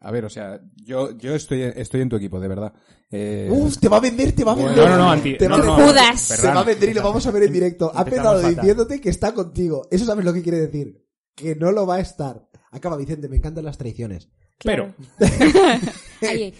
a 0.00 0.10
ver, 0.10 0.24
o 0.24 0.30
sea, 0.30 0.60
yo, 0.84 1.16
yo 1.16 1.34
estoy, 1.34 1.62
estoy 1.62 2.00
en 2.02 2.08
tu 2.08 2.16
equipo, 2.16 2.38
de 2.40 2.48
verdad. 2.48 2.72
Eh, 3.10 3.48
Uf, 3.50 3.78
te 3.78 3.88
va 3.88 3.98
a 3.98 4.00
vender, 4.00 4.32
te 4.32 4.44
va 4.44 4.52
a 4.52 4.54
Bueno, 4.54 4.70
vender. 4.70 4.88
no, 4.88 4.96
no, 4.96 5.04
no, 5.04 5.10
anti- 5.10 5.36
te 5.38 5.48
va, 5.48 5.56
no, 5.58 5.62
a 5.62 5.66
no, 5.66 5.76
vender. 5.76 5.88
Judas. 5.94 6.38
Te 6.40 6.46
va 6.48 6.60
a 6.60 6.64
vender 6.64 6.88
y 6.90 6.94
lo 6.94 7.02
vamos 7.02 7.26
a 7.26 7.30
ver 7.30 7.42
en 7.44 7.52
directo. 7.52 7.90
Ha 7.94 8.02
empezado 8.02 8.40
diciéndote 8.48 9.00
que 9.00 9.08
está 9.10 9.32
contigo. 9.34 9.86
Eso 9.90 10.04
sabes 10.04 10.24
lo 10.24 10.32
que 10.32 10.42
quiere 10.42 10.58
decir. 10.58 11.04
Que 11.34 11.54
no 11.54 11.70
lo 11.72 11.86
va 11.86 11.96
a 11.96 12.00
estar. 12.00 12.48
Acaba 12.70 12.96
Vicente, 12.96 13.28
me 13.28 13.36
encantan 13.36 13.64
las 13.64 13.78
traiciones. 13.78 14.28
Claro. 14.58 14.94
Ahí. 16.22 16.54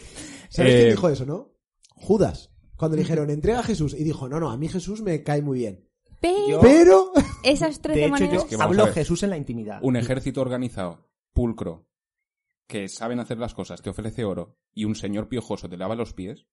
¿Sabes 0.48 0.72
Eh, 0.74 0.76
quién 0.78 0.90
dijo 0.90 1.08
eso, 1.08 1.26
no? 1.26 1.52
Judas. 1.94 2.50
Cuando 2.76 2.96
le 2.96 3.02
dijeron, 3.02 3.30
entrega 3.30 3.60
a 3.60 3.62
Jesús. 3.62 3.94
Y 3.94 4.04
dijo, 4.04 4.28
no, 4.28 4.38
no, 4.38 4.50
a 4.50 4.56
mí 4.56 4.68
Jesús 4.68 5.00
me 5.02 5.22
cae 5.22 5.42
muy 5.42 5.58
bien. 5.60 5.88
Pero 6.20 6.60
Pero... 6.60 7.12
esas 7.42 7.80
tres 7.80 7.96
De 7.96 8.04
hecho, 8.06 8.24
yo 8.32 8.46
que 8.46 8.56
a 8.56 8.66
ver. 8.66 8.92
Jesús 8.92 9.22
en 9.22 9.30
la 9.30 9.36
intimidad. 9.36 9.78
un 9.82 9.96
ejército 9.96 10.40
organizado, 10.40 11.08
pulcro, 11.32 11.86
que 12.66 12.88
saben 12.88 13.20
hacer 13.20 13.38
las 13.38 13.54
cosas, 13.54 13.82
te 13.82 13.90
ofrece 13.90 14.24
oro, 14.24 14.56
y 14.74 14.84
un 14.84 14.94
señor 14.94 15.28
piojoso 15.28 15.68
te 15.68 15.76
lava 15.76 15.94
los 15.94 16.12
pies, 16.12 16.46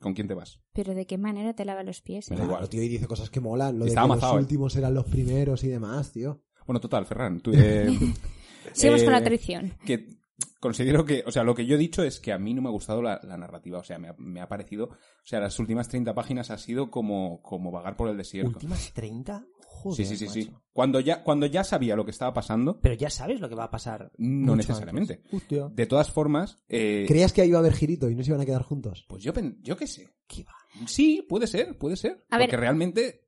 ¿con 0.00 0.14
quién 0.14 0.28
te 0.28 0.34
vas? 0.34 0.60
Pero 0.72 0.94
¿de 0.94 1.06
qué 1.06 1.18
manera 1.18 1.54
te 1.54 1.64
lava 1.64 1.82
los 1.82 2.02
pies? 2.02 2.30
Me 2.30 2.36
da 2.36 2.44
igual. 2.44 2.58
Claro, 2.58 2.68
tío, 2.68 2.82
y 2.82 2.88
dice 2.88 3.06
cosas 3.06 3.30
que 3.30 3.40
molan. 3.40 3.78
Lo 3.78 3.84
de 3.84 3.90
Está 3.90 4.02
que 4.02 4.04
amazado, 4.04 4.34
los 4.34 4.40
eh. 4.40 4.44
últimos 4.44 4.76
eran 4.76 4.94
los 4.94 5.06
primeros 5.06 5.64
y 5.64 5.68
demás, 5.68 6.12
tío. 6.12 6.42
Bueno, 6.66 6.80
total, 6.80 7.06
Ferran, 7.06 7.40
tú, 7.40 7.52
eh, 7.54 7.86
Sigamos 8.72 9.02
con 9.04 9.12
la 9.12 9.18
eh, 9.20 9.22
traición. 9.22 9.74
que 9.84 10.16
considero 10.60 11.04
que, 11.04 11.22
o 11.26 11.30
sea, 11.30 11.44
lo 11.44 11.54
que 11.54 11.66
yo 11.66 11.76
he 11.76 11.78
dicho 11.78 12.02
es 12.02 12.20
que 12.20 12.32
a 12.32 12.38
mí 12.38 12.52
no 12.52 12.62
me 12.62 12.68
ha 12.68 12.72
gustado 12.72 13.00
la, 13.00 13.20
la 13.22 13.36
narrativa, 13.36 13.78
o 13.78 13.84
sea, 13.84 13.98
me 13.98 14.08
ha, 14.08 14.14
me 14.18 14.40
ha 14.40 14.48
parecido, 14.48 14.86
o 14.86 14.96
sea, 15.24 15.40
las 15.40 15.58
últimas 15.58 15.88
30 15.88 16.14
páginas 16.14 16.50
ha 16.50 16.58
sido 16.58 16.90
como, 16.90 17.40
como 17.42 17.70
vagar 17.70 17.96
por 17.96 18.08
el 18.08 18.16
desierto. 18.16 18.50
¿Últimas 18.50 18.92
30? 18.92 19.46
Joder, 19.68 19.96
sí, 20.06 20.16
sí, 20.16 20.28
sí, 20.28 20.42
sí. 20.44 20.50
Cuando 20.72 21.00
ya, 21.00 21.22
cuando 21.22 21.46
ya 21.46 21.62
sabía 21.64 21.96
lo 21.96 22.04
que 22.04 22.10
estaba 22.10 22.32
pasando, 22.32 22.80
Pero 22.80 22.94
ya 22.94 23.10
sabes 23.10 23.40
lo 23.40 23.48
que 23.48 23.54
va 23.54 23.64
a 23.64 23.70
pasar. 23.70 24.10
no 24.18 24.52
mucho 24.52 24.56
necesariamente. 24.56 25.22
Hostia. 25.32 25.68
De 25.72 25.86
todas 25.86 26.10
formas, 26.10 26.58
eh, 26.68 27.04
¿Creías 27.06 27.32
que 27.32 27.42
ahí 27.42 27.48
iba 27.48 27.58
a 27.58 27.60
haber 27.60 27.72
girito 27.74 28.08
y 28.10 28.14
no 28.14 28.22
se 28.22 28.30
iban 28.30 28.40
a 28.40 28.46
quedar 28.46 28.62
juntos? 28.62 29.04
pues 29.08 29.22
yo, 29.22 29.32
yo 29.62 29.76
qué 29.76 29.86
sé. 29.86 30.08
¿Qué 30.26 30.44
va? 30.44 30.52
Sí, 30.86 31.24
puede 31.28 31.46
ser, 31.46 31.76
puede 31.78 31.96
ser. 31.96 32.24
A 32.30 32.38
ver- 32.38 32.46
porque 32.48 32.56
realmente 32.56 33.26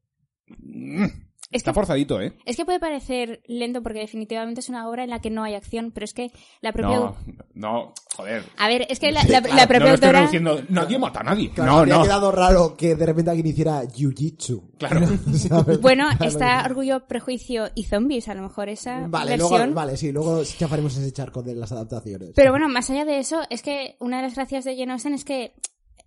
mm, 0.49 1.04
Es 1.50 1.60
está 1.60 1.70
que, 1.70 1.74
forzadito, 1.76 2.20
¿eh? 2.20 2.34
es 2.44 2.56
que 2.56 2.64
puede 2.66 2.78
parecer 2.78 3.40
lento 3.46 3.82
porque 3.82 4.00
definitivamente 4.00 4.60
es 4.60 4.68
una 4.68 4.86
obra 4.86 5.04
en 5.04 5.10
la 5.10 5.20
que 5.20 5.30
no 5.30 5.44
hay 5.44 5.54
acción, 5.54 5.92
pero 5.92 6.04
es 6.04 6.12
que 6.12 6.30
la 6.60 6.72
propia... 6.72 6.96
No, 6.98 7.16
no, 7.54 7.94
joder. 8.14 8.42
A 8.58 8.68
ver, 8.68 8.86
es 8.90 9.00
que 9.00 9.10
la, 9.12 9.22
la- 9.24 9.40
la 9.40 9.62
no 9.62 9.68
propia 9.68 9.78
lo 9.78 9.84
estoy 9.86 9.92
autora... 9.92 10.18
reduciendo. 10.20 10.60
Nadie 10.68 10.98
mata 10.98 11.20
a 11.20 11.22
nadie. 11.22 11.50
Claro, 11.50 11.86
no, 11.86 11.96
no. 11.96 12.02
quedado 12.02 12.32
raro 12.32 12.76
que 12.76 12.94
de 12.94 13.06
repente 13.06 13.30
alguien 13.30 13.46
hiciera 13.46 13.82
jiu-jitsu. 13.84 14.76
Claro. 14.78 15.06
¿sabes? 15.36 15.80
Bueno, 15.80 16.08
Claro. 16.18 16.24
está 16.30 16.62
Orgullo, 16.66 17.06
Prejuicio 17.06 17.70
y 17.74 17.84
Zombies, 17.84 18.28
a 18.28 18.34
lo 18.34 18.42
mejor 18.42 18.68
esa 18.68 19.06
Vale, 19.08 19.30
versión. 19.38 19.58
luego, 19.60 19.74
vale, 19.74 19.96
sí, 19.96 20.12
luego 20.12 20.44
chafaremos 20.44 20.96
ese 20.98 21.12
charco 21.12 21.42
de 21.42 21.54
las 21.54 21.72
adaptaciones. 21.72 22.32
Pero 22.36 22.50
bueno, 22.50 22.68
más 22.68 22.90
allá 22.90 23.06
de 23.06 23.20
eso, 23.20 23.40
es 23.48 23.62
que 23.62 23.96
una 24.00 24.18
de 24.18 24.24
las 24.24 24.34
gracias 24.34 24.64
de 24.66 24.76
Jane 24.76 24.92
Austen 24.92 25.14
es 25.14 25.24
que 25.24 25.54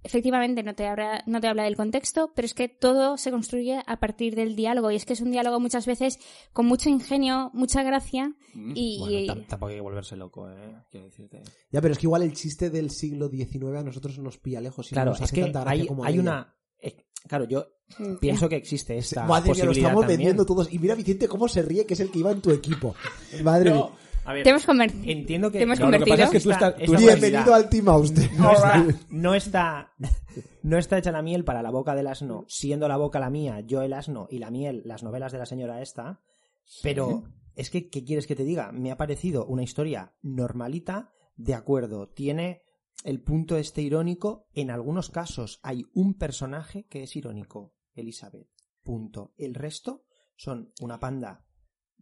efectivamente 0.03 0.63
no 0.63 0.73
te, 0.75 0.87
habla, 0.87 1.23
no 1.27 1.39
te 1.41 1.47
habla 1.47 1.63
del 1.63 1.75
contexto, 1.75 2.31
pero 2.35 2.45
es 2.45 2.53
que 2.53 2.67
todo 2.69 3.17
se 3.17 3.31
construye 3.31 3.81
a 3.85 3.99
partir 3.99 4.35
del 4.35 4.55
diálogo. 4.55 4.91
Y 4.91 4.95
es 4.95 5.05
que 5.05 5.13
es 5.13 5.21
un 5.21 5.31
diálogo 5.31 5.59
muchas 5.59 5.85
veces 5.85 6.19
con 6.53 6.65
mucho 6.65 6.89
ingenio, 6.89 7.51
mucha 7.53 7.83
gracia 7.83 8.33
Mm. 8.53 8.73
y... 8.75 8.97
Bueno, 8.99 9.17
y- 9.19 9.27
tam- 9.27 9.47
tampoco 9.47 9.69
hay 9.69 9.75
que 9.75 9.81
volverse 9.81 10.15
loco, 10.17 10.49
¿eh? 10.49 10.75
Quiero 10.91 11.05
decirte. 11.05 11.41
Ya, 11.71 11.79
pero 11.81 11.93
es 11.93 11.97
que 11.97 12.05
igual 12.07 12.21
el 12.23 12.33
chiste 12.33 12.69
del 12.69 12.89
siglo 12.91 13.29
XIX 13.29 13.77
a 13.77 13.83
nosotros 13.83 14.17
nos 14.19 14.37
pilla 14.37 14.59
lejos 14.59 14.87
y 14.91 14.93
Claro, 14.93 15.05
no 15.05 15.11
nos 15.11 15.19
es 15.19 15.23
hace 15.25 15.35
que 15.35 15.41
tanta 15.43 15.61
gracia 15.61 15.81
hay, 15.83 15.87
como 15.87 16.03
hay 16.03 16.13
ella. 16.15 16.21
una... 16.21 16.55
claro, 17.27 17.45
yo 17.45 17.65
pienso 18.19 18.49
que 18.49 18.55
existe 18.57 18.97
esta 18.97 19.23
Madre 19.25 19.51
mía, 19.51 19.63
lo 19.63 19.69
posibilidad 19.69 19.77
estamos 19.89 20.01
también. 20.01 20.17
vendiendo 20.19 20.45
todos. 20.45 20.73
Y 20.73 20.79
mira 20.79 20.95
Vicente 20.95 21.27
cómo 21.27 21.47
se 21.47 21.61
ríe, 21.61 21.85
que 21.85 21.93
es 21.93 21.99
el 22.01 22.11
que 22.11 22.19
iba 22.19 22.31
en 22.31 22.41
tu 22.41 22.51
equipo. 22.51 22.95
Madre 23.43 23.71
mía. 23.71 23.85
No, 24.23 24.29
a 24.29 24.33
ver, 24.33 24.43
Te 24.43 24.49
hemos 24.49 24.65
convertido. 24.65 25.03
entiendo 25.11 25.51
que... 25.51 25.57
¿Te 25.59 25.63
hemos 25.63 25.79
No, 25.79 25.89
lo 25.91 25.99
que 25.99 26.05
pasa 26.11 26.23
es 26.25 26.29
que 26.31 26.39
tú 26.39 26.51
estás- 26.51 26.75
Bienvenido 26.77 27.53
al 27.53 27.69
Team 27.69 27.89
Austen. 27.89 28.29
no 28.37 28.53
está, 28.53 28.85
no 29.09 29.33
está 29.35 29.93
no 30.63 30.77
está 30.77 30.97
hecha 30.97 31.11
la 31.11 31.21
miel 31.21 31.43
para 31.43 31.61
la 31.63 31.71
boca 31.71 31.95
del 31.95 32.07
asno, 32.07 32.45
siendo 32.47 32.87
la 32.87 32.97
boca 32.97 33.19
la 33.19 33.29
mía, 33.29 33.61
yo 33.61 33.81
el 33.81 33.93
asno 33.93 34.27
y 34.29 34.37
la 34.39 34.51
miel 34.51 34.83
las 34.85 35.03
novelas 35.03 35.31
de 35.31 35.39
la 35.39 35.45
señora 35.45 35.81
esta, 35.81 36.21
pero 36.83 37.23
es 37.55 37.69
que 37.69 37.89
¿qué 37.89 38.03
quieres 38.03 38.27
que 38.27 38.35
te 38.35 38.43
diga? 38.43 38.71
Me 38.71 38.91
ha 38.91 38.97
parecido 38.97 39.45
una 39.45 39.63
historia 39.63 40.13
normalita, 40.21 41.09
de 41.35 41.55
acuerdo, 41.55 42.07
tiene 42.09 42.61
el 43.03 43.21
punto 43.23 43.57
este 43.57 43.81
irónico, 43.81 44.47
en 44.53 44.69
algunos 44.69 45.09
casos 45.09 45.59
hay 45.63 45.85
un 45.93 46.13
personaje 46.17 46.85
que 46.87 47.03
es 47.03 47.15
irónico, 47.15 47.73
Elizabeth. 47.95 48.47
Punto. 48.83 49.33
El 49.37 49.55
resto 49.55 50.03
son 50.35 50.71
una 50.79 50.99
panda 50.99 51.43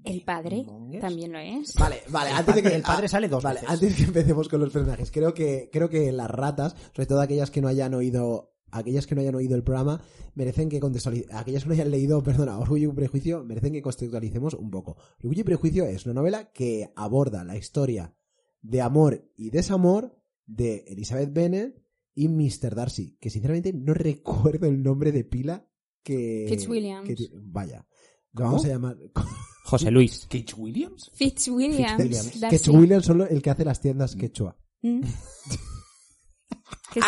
El 0.03 0.23
padre 0.23 0.63
mongers. 0.63 1.01
también 1.01 1.31
lo 1.33 1.39
es. 1.39 1.73
Vale, 1.75 1.97
vale, 2.09 2.29
antes 2.31 2.55
de 2.55 2.61
padre- 2.61 2.69
que 2.71 2.75
el 2.77 2.81
padre 2.83 3.05
ah, 3.05 3.09
sale 3.09 3.27
dos 3.27 3.43
vale, 3.43 3.59
veces. 3.61 3.69
antes 3.75 3.95
que 3.95 4.03
empecemos 4.03 4.47
con 4.49 4.59
los 4.61 4.71
personajes, 4.71 5.11
creo 5.11 5.33
que 5.33 5.69
creo 5.71 5.89
que 5.89 6.11
las 6.11 6.29
ratas, 6.31 6.75
sobre 6.93 7.05
todo 7.05 7.21
aquellas 7.21 7.51
que 7.51 7.61
no 7.61 7.67
hayan 7.67 7.93
oído 7.93 8.53
aquellas 8.71 9.07
que 9.07 9.15
no 9.15 9.21
hayan 9.21 9.33
oído 9.35 9.55
el 9.55 9.63
programa, 9.63 9.99
merecen 10.35 10.69
que 10.69 10.79
contextualicemos, 10.79 11.35
aquellas 11.35 11.63
que 11.63 11.69
no 11.69 11.73
hayan 11.73 11.89
leído, 11.91 12.21
perdona, 12.23 12.59
Orgullo 12.59 12.91
y 12.91 12.93
Prejuicio, 12.95 13.43
merecen 13.43 13.73
que 13.73 13.81
contextualicemos 13.81 14.53
un 14.53 14.69
poco. 14.69 14.95
Orgullo 15.23 15.41
y 15.41 15.43
Prejuicio 15.43 15.85
es 15.85 16.05
una 16.05 16.13
novela 16.13 16.51
que 16.51 16.91
aborda 16.95 17.43
la 17.43 17.57
historia 17.57 18.15
de 18.61 18.81
amor 18.81 19.29
y 19.35 19.49
desamor 19.49 20.15
de 20.45 20.83
Elizabeth 20.87 21.33
Bennet 21.33 21.81
y 22.13 22.27
Mr. 22.27 22.75
Darcy, 22.75 23.17
que 23.19 23.29
sinceramente 23.29 23.73
no 23.73 23.93
recuerdo 23.95 24.67
el 24.67 24.81
nombre 24.83 25.11
de 25.11 25.23
pila 25.23 25.67
que... 26.03 26.45
Fitzwilliams. 26.47 27.07
que 27.07 27.15
ti- 27.15 27.31
vaya, 27.33 27.87
lo 28.33 28.45
vamos 28.45 28.65
a 28.65 28.67
llamar... 28.69 28.97
José 29.69 29.91
Luis. 29.91 30.27
¿Cage 30.29 30.53
Williams? 30.57 31.11
Fitzwilliams. 31.13 32.01
Fitzwilliams. 32.03 32.39
Darcy. 32.39 32.57
Fitzwilliams 32.57 33.05
son 33.05 33.17
lo- 33.19 33.27
el 33.27 33.41
que 33.41 33.49
hace 33.49 33.63
las 33.65 33.79
tiendas 33.81 34.15
quechua. 34.15 34.57
Mm. 34.81 35.01
que 36.93 37.01
sí. 37.01 37.07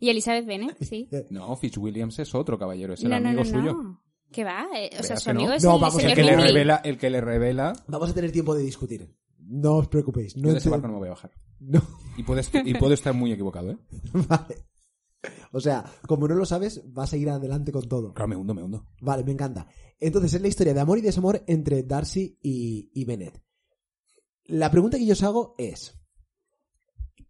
Y 0.00 0.10
Elizabeth 0.10 0.46
Bennet, 0.46 0.76
sí. 0.82 1.08
No, 1.30 1.56
Fitzwilliams 1.56 2.18
es 2.18 2.34
otro 2.34 2.58
caballero, 2.58 2.94
es 2.94 3.02
el 3.02 3.10
No, 3.10 3.20
no, 3.20 3.28
amigo 3.28 3.44
no, 3.44 3.50
suyo. 3.50 3.72
no. 3.82 4.00
¿Qué 4.30 4.44
va? 4.44 4.66
Eh, 4.76 4.90
o 4.98 5.02
sea, 5.02 5.16
su 5.16 5.30
amigo 5.30 5.52
es 5.52 5.62
No, 5.62 5.76
el 5.76 5.80
vamos, 5.80 6.02
el 6.02 6.14
que, 6.14 6.22
le 6.24 6.36
revela, 6.36 6.76
el 6.84 6.98
que 6.98 7.08
le 7.08 7.20
revela... 7.20 7.72
Vamos 7.86 8.10
a 8.10 8.14
tener 8.14 8.32
tiempo 8.32 8.54
de 8.54 8.64
discutir. 8.64 9.08
No 9.38 9.76
os 9.76 9.88
preocupéis. 9.88 10.36
No 10.36 10.48
Yo 10.48 10.52
de 10.52 10.58
ese 10.58 10.68
barco 10.68 10.88
no 10.88 10.94
me 10.94 10.98
voy 10.98 11.08
a 11.08 11.12
bajar. 11.12 11.30
no. 11.60 11.80
Y, 12.16 12.20
y 12.70 12.74
puedo 12.74 12.92
estar 12.94 13.14
muy 13.14 13.32
equivocado, 13.32 13.70
¿eh? 13.70 13.78
Vale. 14.28 14.56
O 15.54 15.60
sea, 15.60 15.84
como 16.08 16.26
no 16.26 16.34
lo 16.34 16.44
sabes, 16.44 16.82
vas 16.92 17.12
a 17.12 17.16
ir 17.16 17.30
adelante 17.30 17.70
con 17.70 17.88
todo. 17.88 18.12
Claro, 18.12 18.28
me 18.28 18.34
hundo, 18.34 18.54
me 18.54 18.62
hundo. 18.64 18.88
Vale, 19.00 19.22
me 19.22 19.30
encanta. 19.30 19.68
Entonces, 20.00 20.34
es 20.34 20.42
la 20.42 20.48
historia 20.48 20.74
de 20.74 20.80
amor 20.80 20.98
y 20.98 21.00
desamor 21.00 21.44
entre 21.46 21.84
Darcy 21.84 22.36
y, 22.42 22.90
y 22.92 23.04
Bennett. 23.04 23.40
La 24.46 24.68
pregunta 24.68 24.98
que 24.98 25.06
yo 25.06 25.12
os 25.12 25.22
hago 25.22 25.54
es: 25.56 25.96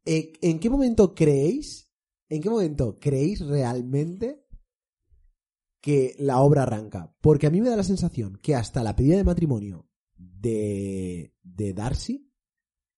¿eh, 0.06 0.32
¿en 0.40 0.58
qué 0.58 0.70
momento 0.70 1.14
creéis, 1.14 1.92
en 2.30 2.40
qué 2.40 2.48
momento 2.48 2.98
creéis 2.98 3.40
realmente 3.40 4.46
que 5.82 6.16
la 6.18 6.40
obra 6.40 6.62
arranca? 6.62 7.14
Porque 7.20 7.46
a 7.46 7.50
mí 7.50 7.60
me 7.60 7.68
da 7.68 7.76
la 7.76 7.84
sensación 7.84 8.38
que 8.42 8.54
hasta 8.54 8.82
la 8.82 8.96
pedida 8.96 9.18
de 9.18 9.24
matrimonio 9.24 9.90
de, 10.16 11.36
de 11.42 11.74
Darcy 11.74 12.32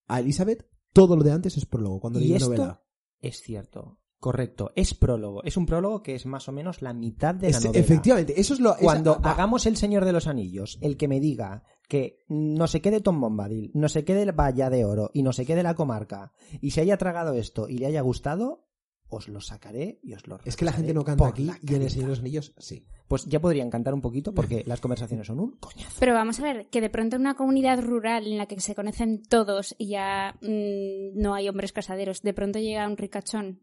a 0.07 0.21
Elizabeth, 0.21 0.71
todo 0.93 1.17
lo 1.17 1.25
de 1.25 1.33
antes 1.33 1.57
es 1.57 1.67
prólogo, 1.67 1.99
cuando 1.99 2.21
leí 2.21 2.29
la 2.29 2.39
novela. 2.39 2.85
es 3.19 3.43
cierto. 3.43 3.99
Correcto. 4.19 4.73
Es 4.75 4.95
prólogo. 4.95 5.43
Es 5.45 5.57
un 5.57 5.67
prólogo 5.67 6.03
que 6.03 6.15
es 6.15 6.27
más 6.27 6.49
o 6.49 6.53
menos 6.53 6.83
la 6.83 6.93
mitad 6.95 7.35
de 7.35 7.51
la 7.51 7.59
Es- 7.59 7.65
novela. 7.65 7.81
efectivamente, 7.81 8.41
eso 8.41 8.55
es 8.55 8.61
lo. 8.61 8.75
Cuando 8.77 9.19
esa- 9.19 9.31
hagamos 9.31 9.67
El 9.67 9.77
Señor 9.77 10.05
de 10.05 10.13
los 10.13 10.27
Anillos, 10.27 10.79
el 10.81 10.97
que 10.97 11.09
me 11.09 11.21
diga 11.21 11.63
que 11.89 12.25
no 12.29 12.67
se 12.67 12.81
quede 12.81 13.01
Tom 13.01 13.21
Bombadil, 13.21 13.71
no 13.75 13.89
se 13.89 14.05
quede 14.05 14.31
Valla 14.33 14.71
de 14.71 14.85
Oro 14.85 15.11
y 15.13 15.23
no 15.23 15.33
se 15.33 15.45
quede 15.47 15.63
la 15.63 15.75
comarca, 15.75 16.33
y 16.61 16.71
se 16.73 16.81
haya 16.81 16.97
tragado 16.97 17.35
esto 17.35 17.69
y 17.69 17.79
le 17.79 17.87
haya 17.87 18.01
gustado, 18.01 18.65
os 19.09 19.29
lo 19.29 19.41
sacaré 19.41 20.01
y 20.03 20.15
os 20.15 20.27
lo 20.27 20.41
Es 20.45 20.57
que 20.57 20.65
la 20.65 20.73
gente 20.73 20.93
no 20.93 21.05
canta 21.05 21.29
aquí 21.29 21.49
y 21.63 21.75
en 21.75 21.83
El. 21.83 21.91
Señor 21.91 22.07
de 22.07 22.11
los 22.11 22.19
Anillos 22.21 22.55
sí. 22.59 22.87
Pues 23.07 23.25
ya 23.27 23.39
podrían 23.39 23.71
cantar 23.71 23.95
un 23.95 24.01
poquito 24.01 24.35
porque 24.35 24.65
las 24.67 24.81
conversaciones 24.81 25.29
son 25.29 25.39
un 25.39 25.53
coñazo. 25.59 25.95
Pero 26.01 26.13
vamos 26.15 26.41
a 26.41 26.43
ver, 26.43 26.69
que 26.71 26.81
de 26.81 26.91
pronto 26.91 27.15
en 27.15 27.23
una 27.23 27.37
comunidad 27.37 27.81
rural 27.81 28.27
en 28.27 28.37
la 28.39 28.47
que 28.47 28.59
se 28.59 28.75
conocen 28.75 29.23
todos 29.23 29.77
y 29.79 29.91
ya 29.91 30.35
mm, 30.43 31.21
no 31.21 31.35
hay 31.35 31.49
hombres 31.49 31.73
casaderos, 31.73 32.23
de 32.23 32.35
pronto 32.35 32.59
llega 32.59 32.89
un 32.89 32.97
ricachón 32.97 33.63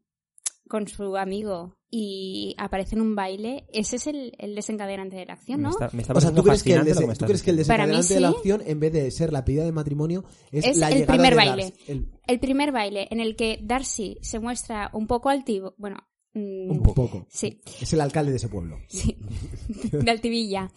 con 0.68 0.88
su 0.88 1.16
amigo 1.18 1.76
y 1.90 2.56
aparece 2.58 2.96
en 2.96 3.02
un 3.02 3.16
baile, 3.16 3.66
ese 3.72 3.98
es 3.98 4.08
el, 4.08 4.34
el 4.40 4.56
desencadenante 4.56 5.16
de 5.16 5.26
la 5.28 5.34
acción, 5.34 5.60
Me 5.62 5.64
¿no? 5.66 5.70
está, 5.72 5.90
me 5.94 6.02
está 6.02 6.14
O 6.14 6.22
sea, 6.22 6.34
¿tú 6.34 6.42
crees, 6.44 6.64
que 6.64 6.74
el, 6.74 6.84
me 6.84 6.92
tú 7.16 7.26
crees 7.26 7.44
que 7.44 7.52
mí 7.52 7.58
desencadenante 7.58 8.14
de 8.16 8.20
la 8.20 8.30
acción, 8.30 8.64
en 8.66 8.80
vez 8.80 8.94
de 8.94 9.12
ser 9.12 9.32
la 9.32 9.46
pedida 9.46 9.64
de 9.64 9.72
matrimonio, 9.72 10.24
es, 10.52 10.66
Es 10.66 10.78
la 10.78 10.90
el 10.90 11.00
llegada 11.00 11.14
primer 11.14 11.34
de 11.34 11.36
baile. 11.38 11.64
Darcy? 11.64 11.92
El- 11.92 12.12
El 12.28 12.40
primer 12.40 12.72
baile 12.72 13.08
en 13.12 13.20
el 13.20 13.36
que 13.36 13.60
Darcy 13.62 14.18
se 14.22 14.40
muestra 14.40 14.90
un 14.94 15.06
poco 15.06 15.30
altivo, 15.30 15.76
bueno, 15.78 15.98
mm, 16.34 16.72
un 16.72 16.82
poco. 16.82 17.28
sí, 17.30 17.62
Es 17.82 17.94
el 17.94 18.02
alcalde 18.02 18.32
de 18.32 18.38
ese 18.38 18.50
pueblo. 18.50 18.80
sí, 18.88 19.18
de 19.92 20.10
altivilla. 20.10 20.72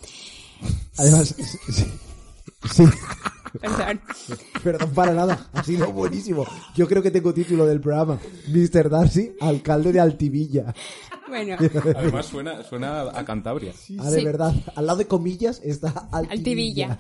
Además, 0.99 1.35
sí, 1.71 1.85
sí, 2.65 2.85
Perdón. 3.61 4.01
perdón 4.63 4.91
para 4.95 5.13
nada, 5.15 5.49
ha 5.53 5.63
sido 5.63 5.91
buenísimo. 5.93 6.45
Yo 6.75 6.87
creo 6.87 7.03
que 7.03 7.11
tengo 7.11 7.33
título 7.33 7.65
del 7.67 7.81
programa. 7.81 8.19
Mr. 8.49 8.91
Darcy, 8.91 9.33
alcalde 9.41 9.93
de 9.93 10.01
Altivilla. 10.01 10.75
Bueno, 11.29 11.57
Además 11.97 12.27
suena, 12.27 12.63
suena 12.63 13.03
a 13.03 13.25
Cantabria. 13.25 13.73
Ah, 13.99 14.11
de 14.11 14.19
Sí. 14.21 14.25
verdad, 14.25 14.53
al 14.75 14.87
lado 14.87 14.99
de 14.99 15.07
comillas 15.07 15.61
está 15.65 15.89
Altivilla. 16.13 16.33
Altivilla. 16.93 16.99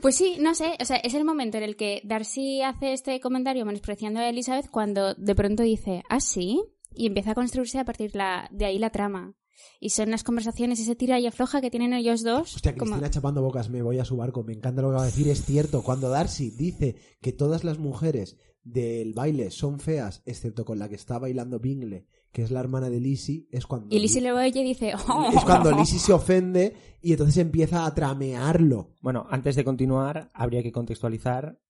Pues 0.00 0.16
sí, 0.16 0.36
no 0.38 0.54
sé, 0.54 0.76
o 0.80 0.84
sea, 0.84 0.96
es 0.96 1.14
el 1.14 1.24
momento 1.24 1.56
en 1.56 1.62
el 1.64 1.76
que 1.76 2.02
Darcy 2.04 2.60
hace 2.62 2.92
este 2.92 3.18
comentario 3.20 3.64
menospreciando 3.64 4.20
a 4.20 4.28
Elizabeth 4.28 4.68
cuando 4.70 5.14
de 5.14 5.34
pronto 5.34 5.62
dice, 5.62 6.02
ah, 6.10 6.20
sí, 6.20 6.62
y 6.94 7.06
empieza 7.06 7.30
a 7.30 7.34
construirse 7.34 7.78
a 7.78 7.84
partir 7.84 8.14
la, 8.14 8.48
de 8.52 8.66
ahí 8.66 8.78
la 8.78 8.90
trama. 8.90 9.32
Y 9.80 9.90
son 9.90 10.10
las 10.10 10.24
conversaciones, 10.24 10.80
ese 10.80 10.96
tira 10.96 11.18
y 11.20 11.26
afloja 11.26 11.60
que 11.60 11.70
tienen 11.70 11.92
ellos 11.92 12.22
dos. 12.22 12.56
Hostia, 12.56 12.74
como- 12.74 12.92
Cristina 12.92 13.10
chapando 13.10 13.42
bocas, 13.42 13.70
me 13.70 13.82
voy 13.82 13.98
a 13.98 14.04
su 14.04 14.16
barco. 14.16 14.42
Me 14.44 14.52
encanta 14.54 14.82
lo 14.82 14.88
que 14.90 14.96
va 14.96 15.02
a 15.02 15.06
decir. 15.06 15.28
Es 15.28 15.44
cierto, 15.44 15.82
cuando 15.82 16.08
Darcy 16.08 16.50
dice 16.50 16.96
que 17.20 17.32
todas 17.32 17.64
las 17.64 17.78
mujeres 17.78 18.38
del 18.62 19.12
baile 19.12 19.50
son 19.50 19.78
feas, 19.78 20.22
excepto 20.24 20.64
con 20.64 20.78
la 20.78 20.88
que 20.88 20.94
está 20.94 21.18
bailando 21.18 21.60
Bingle, 21.60 22.06
que 22.32 22.42
es 22.42 22.50
la 22.50 22.60
hermana 22.60 22.88
de 22.88 22.98
Lizzie, 22.98 23.46
es 23.50 23.66
cuando, 23.66 23.94
Y 23.94 23.98
Lizzie 24.00 24.22
lo 24.22 24.36
oye 24.36 24.60
y 24.60 24.64
dice, 24.64 24.92
oh, 25.08 25.30
es 25.36 25.44
cuando 25.44 25.70
Lizzie 25.70 25.98
se 25.98 26.12
ofende 26.14 26.74
y 27.02 27.12
entonces 27.12 27.36
empieza 27.36 27.84
a 27.84 27.94
tramearlo. 27.94 28.94
Bueno, 29.02 29.26
antes 29.30 29.54
de 29.54 29.64
continuar, 29.64 30.30
habría 30.32 30.62
que 30.62 30.72
contextualizar 30.72 31.60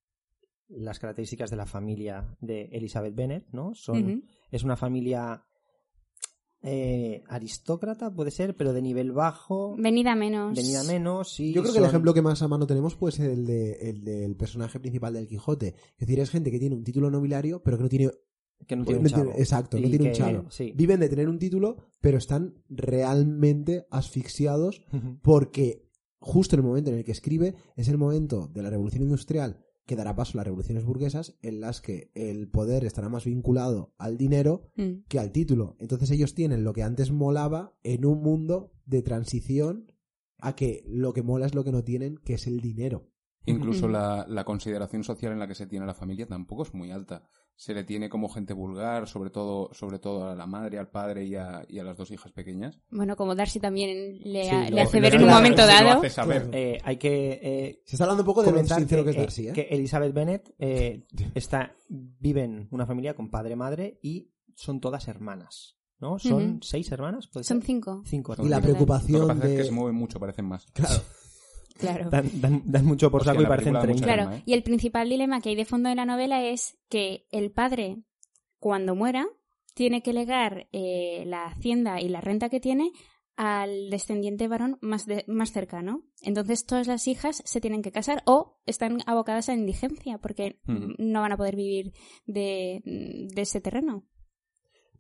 las 0.69 0.99
características 0.99 1.51
de 1.51 1.57
la 1.57 1.67
familia 1.67 2.37
de 2.41 2.67
Elizabeth 2.73 3.15
Bennet, 3.15 3.47
¿no? 3.53 3.75
Son. 3.75 4.25
Es 4.51 4.63
una 4.63 4.77
familia 4.77 5.45
eh, 6.67 7.23
aristócrata, 7.29 8.11
puede 8.15 8.31
ser, 8.31 8.57
pero 8.57 8.73
de 8.73 8.81
nivel 8.81 9.13
bajo, 9.13 9.77
venida 9.77 10.15
menos. 10.15 10.57
venida 10.57 10.83
menos. 10.85 11.39
Y 11.39 11.53
Yo 11.53 11.61
creo 11.63 11.75
que 11.75 11.79
el 11.81 11.85
ejemplo 11.85 12.15
que 12.15 12.23
más 12.23 12.41
a 12.43 12.49
mano 12.49 12.67
tenemos 12.67 12.97
puede 12.97 13.13
ser 13.13 13.31
el, 13.31 13.45
de, 13.45 13.73
el 13.91 14.03
del 14.03 14.35
personaje 14.35 14.81
principal 14.81 15.13
del 15.13 15.27
Quijote. 15.29 15.75
Es 15.77 15.99
decir, 15.99 16.21
es 16.21 16.31
gente 16.31 16.51
que 16.51 16.59
tiene 16.59 16.75
un 16.75 16.83
título 16.83 17.11
nobiliario, 17.11 17.63
pero 17.63 17.77
que 17.77 17.83
no 17.83 17.89
tiene 17.91 18.11
que 18.67 18.77
no 18.77 18.85
tiene 18.85 19.01
un 19.01 19.07
chavo. 19.09 19.33
exacto, 19.37 19.79
no 19.79 19.87
Y 19.87 19.91
tiene 19.91 20.07
un 20.07 20.13
chavo. 20.13 20.51
sí. 20.51 20.73
Viven 20.75 21.01
de 21.01 21.09
tener 21.11 21.29
un 21.29 21.39
título, 21.39 21.77
pero 22.01 22.17
están 22.17 22.55
realmente 22.71 23.87
asfixiados 23.91 24.83
porque 25.21 25.87
justo 26.19 26.57
en 26.57 26.61
el 26.61 26.67
momento 26.67 26.91
en 26.91 26.97
el 26.97 27.05
que 27.05 27.13
escribe, 27.13 27.55
es 27.77 27.89
el 27.89 27.99
momento 27.99 28.49
de 28.49 28.63
la 28.63 28.71
revolución 28.71 29.03
industrial 29.03 29.59
que 29.87 29.97
dará 29.97 30.17
paso 30.17 30.33
a 30.33 30.37
las 30.39 30.47
revoluciones 30.47 30.85
burguesas 30.85 31.37
en 31.43 31.61
las 31.61 31.81
que 31.81 32.11
el 32.15 32.49
poder 32.49 32.85
estará 32.85 33.09
más 33.09 33.25
vinculado 33.25 33.95
al 33.99 34.17
dinero 34.17 34.71
Mm. 34.77 35.05
que 35.09 35.19
al 35.19 35.31
título. 35.33 35.77
Entonces 35.79 36.11
ellos 36.11 36.35
tienen 36.35 36.65
lo 36.65 36.73
que 36.73 36.83
antes 36.83 37.11
molaba 37.13 37.77
en 37.83 38.05
un 38.07 38.23
mundo 38.23 38.73
de 38.87 39.03
transición 39.03 39.93
a 40.39 40.55
que 40.57 40.83
lo 40.87 41.13
que 41.13 41.23
mola 41.23 41.47
es 41.47 41.55
lo 41.55 41.65
que 41.65 41.73
no 41.73 41.85
tienen, 41.85 42.19
que 42.25 42.35
es 42.35 42.47
el 42.47 42.61
dinero. 42.61 43.11
Incluso 43.47 43.89
la, 43.89 44.27
la 44.29 44.45
consideración 44.45 45.05
social 45.05 45.33
en 45.33 45.39
la 45.39 45.47
que 45.47 45.55
se 45.55 45.67
tiene 45.67 45.85
a 45.85 45.87
la 45.87 45.95
familia 45.95 46.27
tampoco 46.27 46.63
es 46.63 46.73
muy 46.73 46.91
alta. 46.91 47.29
Se 47.57 47.73
le 47.73 47.85
tiene 47.85 48.09
como 48.09 48.29
gente 48.29 48.53
vulgar, 48.53 49.07
sobre 49.07 49.31
todo, 49.31 49.71
sobre 49.73 50.01
todo 50.01 50.29
a 50.29 50.35
la 50.35 50.45
madre, 50.47 50.77
al 50.79 50.89
padre 50.89 51.25
y 51.25 51.37
a, 51.37 51.65
y 51.69 51.79
a 51.79 51.85
las 51.85 51.97
dos 51.97 52.11
hijas 52.11 52.33
pequeñas. 52.33 52.81
Bueno, 52.91 53.15
como 53.17 53.35
Darcy 53.37 53.61
también 53.61 54.19
le, 54.25 54.45
Sí, 54.45 54.51
ha- 54.51 54.69
lo- 54.71 54.77
le 54.77 54.83
hace 54.83 54.97
lo- 54.97 55.03
ver 55.03 55.15
lo- 55.15 55.21
en 55.21 55.25
un 55.27 55.31
momento 55.35 55.65
dado. 55.67 55.99
hace 55.99 56.11
saber. 56.11 56.49
Eh, 56.53 56.79
hay 56.83 56.97
que 56.97 57.41
eh, 57.43 57.83
Se 57.87 57.95
está 57.95 58.05
hablando 58.05 58.23
un 58.23 58.27
poco 58.27 58.43
de 58.43 58.47
lo 58.49 58.53
comentar 58.55 58.79
sincero 58.79 59.05
que, 59.05 59.11
es 59.11 59.17
eh, 59.17 59.21
Darcy, 59.21 59.49
¿eh? 59.49 59.53
que 59.53 59.63
Elizabeth 59.71 60.13
Bennet 60.13 60.55
eh, 60.59 61.07
está, 61.35 61.75
vive 61.89 62.43
en 62.43 62.67
una 62.73 62.87
familia 62.87 63.15
con 63.15 63.31
padre, 63.31 63.55
madre 63.55 63.99
y 64.03 64.33
son 64.57 64.81
todas 64.81 65.07
hermanas. 65.09 65.77
¿No? 66.01 66.19
Son 66.19 66.59
seis 66.61 66.91
hermanas. 66.93 67.29
¿puede 67.29 67.45
Son 67.45 67.63
cinco. 67.63 68.03
Cinco 68.05 68.35
Y 68.35 68.49
la 68.49 68.57
hermanas. 68.57 68.57
Lo 68.57 68.61
que 68.61 68.67
preocupación 68.75 69.43
es 69.43 69.57
que 69.59 69.65
se 69.65 69.71
mueven 69.71 69.95
mucho, 69.95 70.19
parecen 70.19 70.45
más. 70.45 70.67
Claro. 70.73 70.95
Claro. 71.79 72.09
Dan, 72.11 72.31
dan- 72.41 72.63
dan 72.65 72.85
mucho 72.87 73.11
por 73.11 73.21
Hostia, 73.23 73.33
saco 73.33 73.41
y 73.41 73.45
la 73.45 73.49
parecen 73.49 73.73
película 73.73 73.81
da 73.81 73.85
30. 73.87 74.01
mucha 74.03 74.07
Claro, 74.15 74.23
drama, 74.31 74.37
¿eh? 74.39 74.43
y 74.47 74.53
el 74.55 74.63
principal 74.63 75.09
dilema 75.09 75.41
que 75.41 75.49
hay 75.51 75.57
de 75.57 75.65
fondo 75.65 75.89
de 75.89 75.95
la 75.97 76.07
novela 76.07 76.43
es 76.45 76.79
que 76.89 77.27
el 77.33 77.51
padre, 77.51 77.99
cuando 78.59 78.95
muera, 78.95 79.27
tiene 79.75 80.03
que 80.03 80.13
legar 80.13 80.69
eh, 80.73 81.25
la 81.27 81.47
hacienda 81.47 82.01
y 82.01 82.09
la 82.09 82.21
renta 82.21 82.49
que 82.49 82.61
tiene 82.61 82.93
al 83.37 83.91
descendiente 83.91 84.47
varón 84.47 84.79
más, 84.81 85.07
de- 85.07 85.25
más 85.27 85.51
cercano. 85.51 86.05
Entonces 86.23 86.65
todas 86.65 86.87
las 86.87 87.09
hijas 87.09 87.43
se 87.45 87.61
tienen 87.61 87.83
que 87.83 87.91
casar 87.91 88.23
o 88.27 88.61
están 88.67 88.99
abocadas 89.07 89.49
a 89.49 89.55
indigencia 89.55 90.19
porque 90.19 90.61
Ujú. 90.69 90.95
no 90.99 91.23
van 91.23 91.33
a 91.33 91.37
poder 91.37 91.57
vivir 91.57 91.93
de, 92.27 92.81
de 92.85 93.43
ese 93.43 93.61
terreno. 93.61 94.05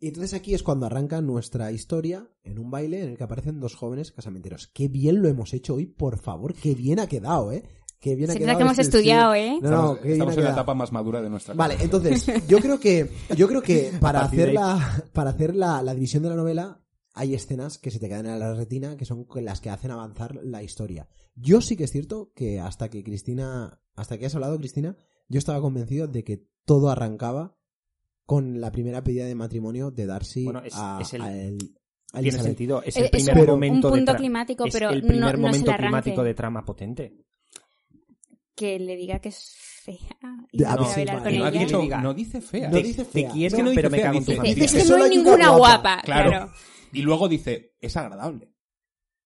Y 0.00 0.08
entonces 0.08 0.34
aquí 0.34 0.54
es 0.54 0.62
cuando 0.62 0.86
arranca 0.86 1.20
nuestra 1.20 1.72
historia 1.72 2.28
en 2.42 2.58
un 2.58 2.70
baile 2.70 3.02
en 3.02 3.10
el 3.10 3.16
que 3.16 3.24
aparecen 3.24 3.60
dos 3.60 3.74
jóvenes 3.74 4.12
casamenteros. 4.12 4.68
Qué 4.74 4.88
bien 4.88 5.22
lo 5.22 5.28
hemos 5.28 5.54
hecho 5.54 5.74
hoy, 5.74 5.86
por 5.86 6.18
favor, 6.18 6.54
qué 6.54 6.74
bien 6.74 6.98
ha 7.00 7.06
quedado, 7.06 7.52
¿eh? 7.52 7.64
Qué 8.00 8.14
bien 8.16 8.28
ha 8.28 8.34
Se 8.34 8.38
quedado. 8.38 8.58
que 8.58 8.62
hemos 8.64 8.78
este- 8.78 8.98
estudiado, 8.98 9.32
sí. 9.32 9.38
¿eh? 9.40 9.58
No, 9.62 9.70
no, 9.70 9.96
estamos 10.04 10.36
en 10.36 10.44
la 10.44 10.50
etapa 10.50 10.74
más 10.74 10.92
madura 10.92 11.22
de 11.22 11.30
nuestra 11.30 11.54
Vale, 11.54 11.76
entonces, 11.80 12.26
yo 12.46 12.58
creo 12.58 12.78
que, 12.78 13.08
yo 13.34 13.48
creo 13.48 13.62
que 13.62 13.92
para 14.00 14.20
hacer 14.20 14.52
la, 14.52 15.04
para 15.14 15.30
hacer 15.30 15.54
la, 15.56 15.82
la 15.82 15.94
división 15.94 16.22
de 16.22 16.28
la 16.28 16.36
novela, 16.36 16.82
hay 17.14 17.34
escenas 17.34 17.78
que 17.78 17.90
se 17.90 17.98
te 18.00 18.08
quedan 18.08 18.26
en 18.26 18.38
la 18.38 18.52
retina 18.54 18.96
que 18.96 19.04
son 19.06 19.26
las 19.36 19.60
que 19.60 19.70
hacen 19.70 19.90
avanzar 19.92 20.34
la 20.42 20.62
historia. 20.62 21.08
Yo 21.34 21.60
sí 21.62 21.76
que 21.76 21.84
es 21.84 21.92
cierto 21.92 22.32
que 22.34 22.60
hasta 22.60 22.90
que 22.90 23.02
Cristina, 23.04 23.80
hasta 23.94 24.18
que 24.18 24.26
has 24.26 24.34
hablado, 24.34 24.58
Cristina, 24.58 24.96
yo 25.28 25.38
estaba 25.38 25.60
convencido 25.60 26.06
de 26.08 26.24
que 26.24 26.46
todo 26.66 26.90
arrancaba 26.90 27.56
con 28.26 28.60
la 28.60 28.70
primera 28.72 29.02
pedida 29.04 29.26
de 29.26 29.34
matrimonio 29.34 29.90
de 29.90 30.06
Darcy 30.06 30.44
Bueno, 30.44 30.62
es- 30.64 30.74
a, 30.76 30.98
es 31.00 31.12
el- 31.14 31.22
a 31.22 31.32
el- 31.32 31.54
a 31.54 31.58
Tiene 31.58 32.28
Elizabeth. 32.28 32.46
sentido. 32.46 32.82
Es 32.82 32.96
Eh, 32.96 33.00
el 33.00 33.04
es 33.06 33.10
primer 33.10 33.38
un- 33.40 33.46
momento 33.46 33.88
un 33.88 33.94
de 33.94 33.98
punto 34.00 34.12
tra- 34.12 34.16
climático, 34.16 34.64
es 34.66 34.72
pero 34.72 34.90
el 34.90 35.00
no- 35.02 35.06
primer 35.08 35.20
no 35.20 35.26
es 35.28 35.34
el 35.34 35.40
momento 35.40 35.70
arranque. 35.70 35.82
climático 35.86 36.22
de 36.24 36.34
trama 36.34 36.64
potente. 36.64 37.16
Que 38.54 38.78
le 38.78 38.96
diga 38.96 39.18
que 39.18 39.30
es 39.30 39.52
fea 39.82 39.98
y 40.52 40.58
De- 40.58 40.64
no 40.64 40.76
bailar 40.76 41.16
va- 41.18 41.22
con 41.24 41.36
no, 41.38 41.48
ella. 41.48 41.60
dicho- 41.60 41.82
no 42.00 42.14
dice 42.14 42.40
fea. 42.40 42.68
No 42.70 42.76
Te- 42.76 42.82
dice 42.84 43.04
te 43.04 43.10
fea. 43.10 43.30
quiero, 43.32 43.46
Es 43.48 43.54
que 43.54 43.62
no 43.62 43.70
dice 43.70 43.78
pero 43.78 43.90
me 43.90 43.96
fea, 43.98 44.06
cago 44.06 44.18
en 44.18 44.24
tu 44.24 44.30
dice- 44.30 44.36
familia. 44.42 44.64
Es 44.64 44.72
que 44.72 44.78
no 44.84 44.84
hay 44.84 44.90
hay 45.02 45.06
una 45.06 45.08
ninguna 45.16 45.48
guapa. 45.50 45.58
guapa, 45.58 46.02
Claro. 46.04 46.30
claro. 46.30 46.52
Y 46.92 47.02
luego 47.02 47.28
dice, 47.28 47.74
es 47.80 47.96
agradable. 47.96 48.54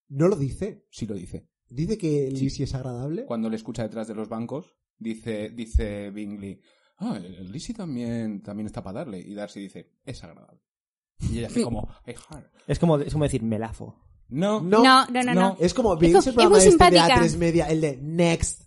No 0.09 0.27
lo 0.27 0.35
dice. 0.35 0.87
Sí 0.89 1.05
lo 1.05 1.13
dice. 1.13 1.47
Dice 1.69 1.97
que 1.99 2.31
Sí. 2.33 2.43
Lizzie 2.45 2.63
es 2.65 2.73
agradable. 2.73 3.25
Cuando 3.25 3.47
le 3.49 3.55
escucha 3.57 3.83
detrás 3.83 4.07
de 4.07 4.15
los 4.15 4.27
bancos, 4.27 4.75
dice, 4.97 5.49
dice 5.51 6.09
Bingley, 6.09 6.59
ah, 6.99 7.17
el 7.17 7.51
Lizzie 7.51 7.73
también, 7.75 8.41
también 8.41 8.67
está 8.67 8.83
para 8.83 8.99
darle. 8.99 9.19
Y 9.19 9.33
Darcy 9.33 9.59
dice, 9.61 9.91
es 10.05 10.23
agradable. 10.23 10.61
Y 11.31 11.39
ella 11.39 11.47
hace 11.47 11.61
como, 11.63 11.89
hey, 12.05 12.15
hard. 12.29 12.45
Es 12.67 12.79
como, 12.79 12.97
es 12.99 13.11
como 13.11 13.25
decir 13.25 13.43
melafo. 13.43 13.95
No, 14.29 14.61
No, 14.61 14.83
No, 14.83 15.05
no, 15.07 15.23
no, 15.23 15.33
no. 15.33 15.57
Es 15.59 15.73
como, 15.73 15.95
Es 15.95 15.99
¿veis 15.99 16.13
co- 16.13 16.19
el 16.19 16.27
es 16.29 16.33
programa 16.33 16.57
este 16.57 16.65
de 16.67 16.71
simpática. 16.71 17.15
A3 17.25 17.37
Media, 17.37 17.65
el 17.69 17.81
de 17.81 17.97
Next? 17.97 18.61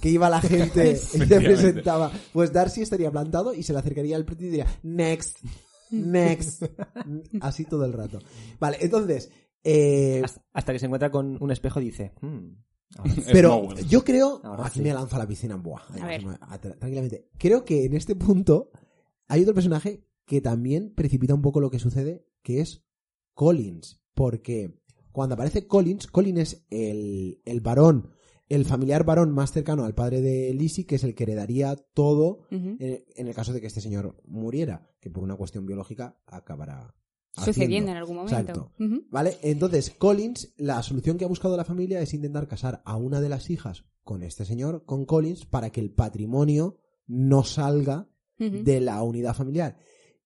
Que 0.00 0.10
iba 0.10 0.28
la 0.30 0.40
gente 0.40 0.90
y 0.92 0.94
te 0.94 1.16
Efectivamente. 1.16 1.40
presentaba. 1.54 2.10
Pues 2.32 2.52
Darcy 2.52 2.82
estaría 2.82 3.10
plantado 3.10 3.54
y 3.54 3.62
se 3.62 3.72
le 3.72 3.78
acercaría 3.80 4.16
al 4.16 4.24
precio 4.24 4.46
y 4.46 4.50
diría, 4.50 4.66
Next, 4.82 5.38
Next. 5.90 6.64
Así 7.40 7.64
todo 7.64 7.84
el 7.84 7.92
rato. 7.92 8.18
Vale, 8.60 8.78
entonces, 8.80 9.30
eh, 9.64 10.20
Hasta, 10.24 10.42
hasta 10.52 10.72
que 10.72 10.78
se 10.78 10.86
encuentra 10.86 11.10
con 11.10 11.36
un 11.42 11.50
espejo 11.50 11.80
y 11.80 11.86
dice, 11.86 12.12
"Hmm, 12.20 12.48
ahora 12.48 12.52
sí". 12.52 12.75
Pero 13.32 13.74
yo 13.88 14.04
creo, 14.04 14.40
Ahora 14.44 14.66
aquí 14.66 14.78
sí. 14.78 14.84
me 14.84 14.92
lanzo 14.94 15.16
a 15.16 15.20
la 15.20 15.26
piscina, 15.26 15.56
buah, 15.56 15.82
A 16.40 16.58
tranquilamente. 16.58 17.28
Creo 17.38 17.64
que 17.64 17.84
en 17.84 17.94
este 17.94 18.14
punto 18.16 18.70
hay 19.28 19.42
otro 19.42 19.54
personaje 19.54 20.04
que 20.24 20.40
también 20.40 20.92
precipita 20.94 21.34
un 21.34 21.42
poco 21.42 21.60
lo 21.60 21.70
que 21.70 21.78
sucede, 21.78 22.26
que 22.42 22.60
es 22.60 22.84
Collins, 23.34 24.00
porque 24.14 24.80
cuando 25.12 25.34
aparece 25.34 25.66
Collins, 25.66 26.06
Collins 26.06 26.38
es 26.40 26.66
el, 26.70 27.40
el 27.44 27.60
varón, 27.60 28.10
el 28.48 28.64
familiar 28.64 29.04
varón 29.04 29.32
más 29.32 29.52
cercano 29.52 29.84
al 29.84 29.94
padre 29.94 30.20
de 30.20 30.54
Lizzie, 30.54 30.86
que 30.86 30.96
es 30.96 31.04
el 31.04 31.14
que 31.14 31.24
heredaría 31.24 31.76
todo 31.76 32.46
en, 32.50 32.78
en 32.80 33.26
el 33.26 33.34
caso 33.34 33.52
de 33.52 33.60
que 33.60 33.66
este 33.66 33.80
señor 33.80 34.16
muriera, 34.24 34.90
que 35.00 35.10
por 35.10 35.22
una 35.24 35.36
cuestión 35.36 35.66
biológica 35.66 36.18
acabará 36.26 36.94
Sucediendo 37.44 37.90
en 37.90 37.98
algún 37.98 38.16
momento. 38.16 38.38
Exacto. 38.38 38.72
¿Vale? 39.10 39.36
Entonces, 39.42 39.90
Collins, 39.90 40.54
la 40.56 40.82
solución 40.82 41.18
que 41.18 41.24
ha 41.24 41.28
buscado 41.28 41.56
la 41.56 41.64
familia 41.64 42.00
es 42.00 42.14
intentar 42.14 42.48
casar 42.48 42.82
a 42.84 42.96
una 42.96 43.20
de 43.20 43.28
las 43.28 43.50
hijas 43.50 43.84
con 44.02 44.22
este 44.22 44.44
señor, 44.44 44.84
con 44.84 45.04
Collins, 45.04 45.44
para 45.44 45.70
que 45.70 45.80
el 45.80 45.90
patrimonio 45.90 46.78
no 47.06 47.44
salga 47.44 48.08
de 48.38 48.80
la 48.80 49.02
unidad 49.02 49.34
familiar. 49.34 49.78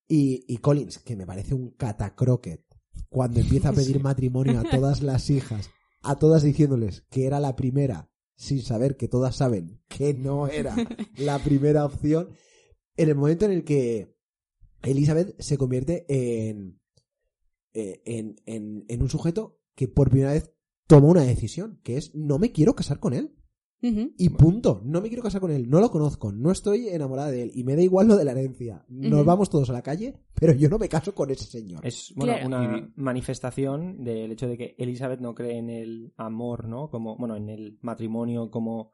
Y, 0.07 0.44
y 0.49 0.59
Collins, 0.59 0.99
que 0.99 1.16
me 1.16 1.27
parece 1.27 1.55
un 1.55 1.70
catacroquet, 1.70 2.64
cuando 3.09 3.40
empieza 3.40 3.70
a 3.70 3.73
pedir 3.75 4.01
matrimonio 4.01 4.61
a 4.61 4.68
todas 4.68 5.03
las 5.03 5.31
hijas, 5.31 5.70
a 6.03 6.16
todas 6.16 6.42
diciéndoles 6.42 7.03
que 7.11 7.27
era 7.27 7.40
la 7.40 7.57
primera, 7.57 8.11
sin 8.37 8.62
saber 8.62 8.96
que 8.96 9.09
todas 9.09 9.37
saben 9.37 9.81
que 9.88 10.14
no 10.14 10.49
era 10.49 10.75
la 11.16 11.38
primera 11.38 11.85
opción, 11.85 12.31
en 12.96 13.09
el 13.09 13.14
momento 13.14 13.44
en 13.44 13.53
el 13.53 13.64
que 13.64 14.16
Elizabeth 14.83 15.40
se 15.40 15.59
convierte 15.59 16.07
en, 16.09 16.80
eh, 17.75 18.03
en, 18.05 18.37
en, 18.47 18.85
en 18.89 19.03
un 19.03 19.09
sujeto 19.09 19.59
que 19.75 19.89
por 19.89 20.11
primera 20.11 20.33
vez 20.33 20.53
toma 20.87 21.09
una 21.09 21.23
decisión, 21.23 21.81
que 21.85 21.97
es 21.97 22.15
no 22.15 22.39
me 22.39 22.53
quiero 22.53 22.75
casar 22.75 22.99
con 23.01 23.15
él. 23.15 23.37
Y 23.83 24.29
punto. 24.29 24.83
No 24.85 25.01
me 25.01 25.09
quiero 25.09 25.23
casar 25.23 25.41
con 25.41 25.51
él. 25.51 25.71
No 25.71 25.81
lo 25.81 25.91
conozco. 25.91 26.33
No 26.33 26.51
estoy 26.51 26.89
enamorada 26.89 27.31
de 27.31 27.45
él. 27.45 27.51
Y 27.55 27.65
me 27.65 27.77
da 27.77 27.81
igual 27.81 28.09
lo 28.09 28.17
de 28.17 28.27
la 28.27 28.33
herencia. 28.33 28.85
Nos 28.91 29.25
vamos 29.25 29.49
todos 29.49 29.71
a 29.71 29.73
la 29.73 29.81
calle, 29.81 30.21
pero 30.35 30.53
yo 30.53 30.69
no 30.69 30.77
me 30.79 30.87
caso 30.87 31.15
con 31.15 31.31
ese 31.31 31.45
señor. 31.47 31.81
Es 31.87 32.13
bueno, 32.15 32.35
Claro. 32.35 32.47
una 32.47 32.93
manifestación 32.97 34.05
del 34.05 34.33
hecho 34.33 34.49
de 34.49 34.59
que 34.59 34.75
Elizabeth 34.77 35.21
no 35.21 35.35
cree 35.35 35.57
en 35.57 35.71
el 35.71 36.13
amor, 36.19 36.69
¿no? 36.69 36.91
Como, 36.91 37.17
bueno, 37.17 37.37
en 37.37 37.49
el 37.49 37.79
matrimonio 37.81 38.51
como 38.51 38.91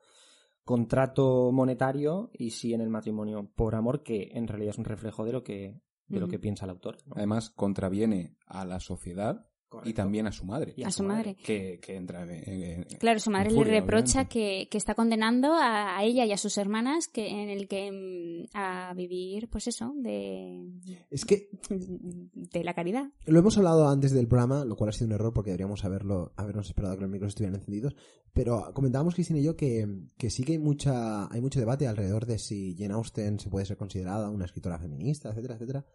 contrato 0.62 1.51
monetario 1.53 2.31
y 2.33 2.51
sí 2.51 2.73
en 2.73 2.81
el 2.81 2.89
matrimonio 2.89 3.51
por 3.57 3.75
amor, 3.75 4.05
que 4.05 4.31
en 4.35 4.47
realidad 4.47 4.71
es 4.71 4.79
un 4.79 4.85
reflejo 4.85 5.25
de 5.25 5.33
lo 5.33 5.43
que, 5.43 5.81
de 6.09 6.21
lo 6.21 6.29
que 6.29 6.38
piensa 6.38 6.64
el 6.64 6.71
autor. 6.71 6.99
¿no? 7.07 7.14
Además, 7.16 7.51
contraviene 7.51 8.37
a 8.47 8.64
la 8.64 8.81
sociedad 8.81 9.47
y 9.85 9.92
también 9.92 10.26
a 10.26 10.33
su 10.33 10.44
madre. 10.44 10.72
Y 10.76 10.85
A 10.85 10.90
su 10.90 11.02
madre. 11.02 11.37
Que, 11.37 11.79
que 11.83 11.96
entra 11.96 12.22
en, 12.22 12.31
en- 12.31 12.85
Claro, 12.98 13.18
su 13.20 13.31
madre 13.31 13.50
en 13.50 13.57
furia, 13.57 13.72
le 13.74 13.81
reprocha 13.81 14.26
que, 14.26 14.68
que 14.70 14.79
está 14.79 14.94
condenando 14.94 15.52
a, 15.55 15.96
a 15.98 16.05
ella 16.05 16.24
y 16.24 16.33
a 16.33 16.37
sus 16.38 16.57
hermanas 16.59 17.09
que 17.09 17.29
en 17.29 17.48
el 17.50 17.68
que 17.68 17.90
mm, 17.92 18.57
a 18.57 18.94
vivir, 18.94 19.48
pues 19.48 19.66
eso, 19.66 19.92
de, 19.96 20.70
Es 21.11 21.24
que 21.24 21.48
de 21.68 22.64
la 22.64 22.74
caridad. 22.74 23.11
lo 23.26 23.38
hemos 23.38 23.57
hablado 23.59 23.88
antes 23.88 24.12
del 24.12 24.29
programa, 24.29 24.64
lo 24.64 24.76
cual 24.76 24.90
ha 24.90 24.92
sido 24.92 25.07
un 25.09 25.12
error 25.12 25.33
porque 25.33 25.50
deberíamos 25.50 25.85
haberlo, 25.85 26.33
habernos 26.37 26.68
esperado 26.68 26.94
que 26.96 27.02
los 27.02 27.11
micros 27.11 27.31
estuvieran 27.31 27.57
encendidos. 27.57 27.94
Pero 28.33 28.70
comentábamos 28.74 29.14
Cristina 29.14 29.38
y 29.40 29.44
yo 29.44 29.57
que, 29.57 29.87
que 30.18 30.31
sí 30.31 30.44
que 30.44 30.52
hay 30.52 30.59
mucha, 30.59 31.26
hay 31.33 31.40
mucho 31.40 31.59
debate 31.59 31.87
alrededor 31.87 32.26
de 32.26 32.38
si 32.38 32.76
Jane 32.79 32.94
Austen 32.94 33.40
se 33.40 33.48
puede 33.50 33.64
ser 33.66 33.76
considerada 33.79 34.31
una 34.31 34.44
escritora 34.44 34.79
feminista, 34.79 35.31
etcétera, 35.31 35.55
etcétera. 35.55 35.87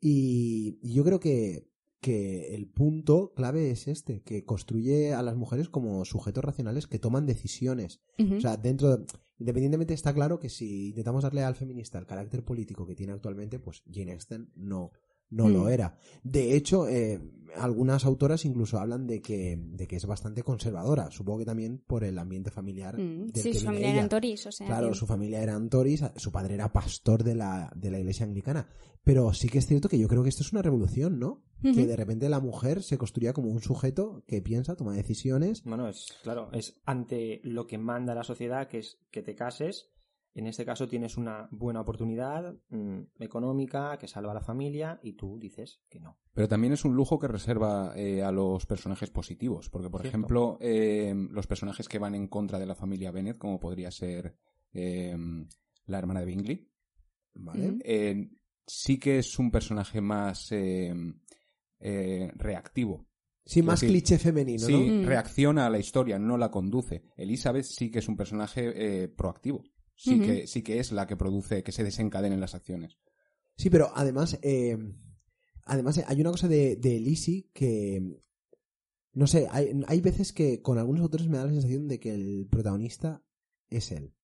Y, 0.00 0.78
y 0.80 0.94
yo 0.94 1.02
creo 1.04 1.18
que, 1.18 1.66
que 2.00 2.54
el 2.54 2.68
punto 2.68 3.32
clave 3.34 3.70
es 3.70 3.88
este, 3.88 4.22
que 4.22 4.44
construye 4.44 5.12
a 5.14 5.22
las 5.22 5.36
mujeres 5.36 5.68
como 5.68 6.04
sujetos 6.04 6.44
racionales 6.44 6.86
que 6.86 6.98
toman 6.98 7.26
decisiones. 7.26 8.00
O 8.36 8.40
sea, 8.40 8.56
dentro, 8.56 8.96
de- 8.96 9.06
independientemente 9.38 9.94
está 9.94 10.14
claro 10.14 10.38
que 10.38 10.48
si 10.48 10.88
intentamos 10.90 11.24
darle 11.24 11.42
al 11.42 11.56
feminista 11.56 11.98
el 11.98 12.06
carácter 12.06 12.44
político 12.44 12.86
que 12.86 12.94
tiene 12.94 13.12
actualmente, 13.12 13.58
pues 13.58 13.82
Jane 13.92 14.12
Austen 14.12 14.50
no, 14.54 14.92
no 15.30 15.48
Mm. 15.48 15.52
lo 15.52 15.68
era. 15.68 15.98
De 16.22 16.54
hecho, 16.56 16.88
eh, 16.88 17.20
algunas 17.58 18.04
autoras 18.04 18.44
incluso 18.44 18.78
hablan 18.78 19.06
de 19.06 19.20
que, 19.20 19.56
de 19.58 19.86
que 19.86 19.96
es 19.96 20.06
bastante 20.06 20.42
conservadora. 20.42 21.10
Supongo 21.10 21.40
que 21.40 21.44
también 21.44 21.82
por 21.86 22.04
el 22.04 22.18
ambiente 22.18 22.50
familiar. 22.50 22.98
Mm, 22.98 23.28
del 23.28 23.42
Sí, 23.42 23.52
que 23.52 23.58
su 23.58 23.60
viene 23.60 23.66
familia 23.66 23.88
ella. 23.88 23.96
eran 23.98 24.08
toris, 24.08 24.46
o 24.46 24.52
sea. 24.52 24.66
Claro, 24.66 24.94
su 24.94 25.06
familia 25.06 25.42
eran 25.42 25.68
toris, 25.68 26.02
su 26.16 26.32
padre 26.32 26.54
era 26.54 26.72
pastor 26.72 27.24
de 27.24 27.34
la, 27.34 27.70
de 27.74 27.90
la 27.90 27.98
iglesia 27.98 28.26
anglicana. 28.26 28.68
Pero 29.04 29.32
sí 29.32 29.48
que 29.48 29.58
es 29.58 29.66
cierto 29.66 29.88
que 29.88 29.98
yo 29.98 30.08
creo 30.08 30.22
que 30.22 30.28
esto 30.28 30.42
es 30.42 30.52
una 30.52 30.62
revolución, 30.62 31.18
¿no? 31.18 31.42
Que 31.62 31.86
de 31.86 31.96
repente 31.96 32.28
la 32.28 32.40
mujer 32.40 32.82
se 32.82 32.98
construía 32.98 33.32
como 33.32 33.48
un 33.50 33.60
sujeto 33.60 34.22
que 34.26 34.40
piensa, 34.42 34.76
toma 34.76 34.92
decisiones. 34.94 35.62
Bueno, 35.64 35.88
es 35.88 36.06
claro, 36.22 36.50
es 36.52 36.80
ante 36.84 37.40
lo 37.42 37.66
que 37.66 37.78
manda 37.78 38.14
la 38.14 38.22
sociedad, 38.22 38.68
que 38.68 38.78
es 38.78 38.98
que 39.10 39.22
te 39.22 39.34
cases. 39.34 39.88
En 40.38 40.46
este 40.46 40.64
caso 40.64 40.86
tienes 40.86 41.16
una 41.16 41.48
buena 41.50 41.80
oportunidad 41.80 42.54
mm, 42.68 43.00
económica 43.18 43.98
que 43.98 44.06
salva 44.06 44.30
a 44.30 44.34
la 44.34 44.40
familia 44.40 45.00
y 45.02 45.14
tú 45.14 45.38
dices 45.38 45.80
que 45.90 45.98
no. 45.98 46.18
Pero 46.32 46.46
también 46.46 46.72
es 46.72 46.84
un 46.84 46.94
lujo 46.94 47.18
que 47.18 47.26
reserva 47.26 47.92
eh, 47.96 48.22
a 48.22 48.30
los 48.30 48.64
personajes 48.64 49.10
positivos, 49.10 49.68
porque 49.68 49.90
por 49.90 50.02
Cierto. 50.02 50.16
ejemplo, 50.16 50.58
eh, 50.60 51.12
los 51.30 51.48
personajes 51.48 51.88
que 51.88 51.98
van 51.98 52.14
en 52.14 52.28
contra 52.28 52.58
de 52.60 52.66
la 52.66 52.76
familia 52.76 53.10
Bennett, 53.10 53.36
como 53.36 53.58
podría 53.58 53.90
ser 53.90 54.36
eh, 54.72 55.16
la 55.86 55.98
hermana 55.98 56.20
de 56.20 56.26
Bingley, 56.26 56.70
¿Vale? 57.34 57.78
Eh, 57.84 58.30
sí 58.66 58.98
que 58.98 59.18
es 59.18 59.38
un 59.38 59.50
personaje 59.50 60.00
más 60.00 60.52
eh, 60.52 60.94
eh, 61.80 62.30
reactivo. 62.36 63.06
Sí, 63.44 63.62
más 63.62 63.80
cliché 63.80 64.18
femenino, 64.18 64.66
sí, 64.66 64.72
¿no? 64.72 65.02
Mm. 65.02 65.06
reacciona 65.06 65.66
a 65.66 65.70
la 65.70 65.78
historia, 65.78 66.18
no 66.18 66.36
la 66.36 66.50
conduce. 66.50 67.02
Elizabeth 67.16 67.64
sí 67.64 67.90
que 67.90 68.00
es 68.00 68.08
un 68.08 68.16
personaje 68.16 68.72
eh, 68.74 69.08
proactivo. 69.08 69.64
Sí, 69.98 70.20
que, 70.20 70.46
sí 70.46 70.62
que 70.62 70.78
es 70.78 70.92
la 70.92 71.08
que 71.08 71.16
produce 71.16 71.64
que 71.64 71.72
se 71.72 71.82
desencadenen 71.82 72.40
las 72.40 72.54
acciones. 72.54 72.98
Sí, 73.56 73.68
pero 73.68 73.90
además, 73.94 74.38
eh, 74.42 74.78
además 75.64 75.98
eh, 75.98 76.04
hay 76.06 76.20
una 76.20 76.30
cosa 76.30 76.46
de, 76.46 76.76
de 76.76 77.00
Lizzie 77.00 77.50
que, 77.52 78.22
no 79.12 79.26
sé, 79.26 79.48
hay, 79.50 79.72
hay 79.88 80.00
veces 80.00 80.32
que 80.32 80.62
con 80.62 80.78
algunos 80.78 81.02
autores 81.02 81.26
me 81.26 81.36
da 81.36 81.46
la 81.46 81.52
sensación 81.52 81.88
de 81.88 81.98
que 81.98 82.14
el 82.14 82.46
protagonista 82.48 83.24
es 83.70 83.90
él. 83.90 84.14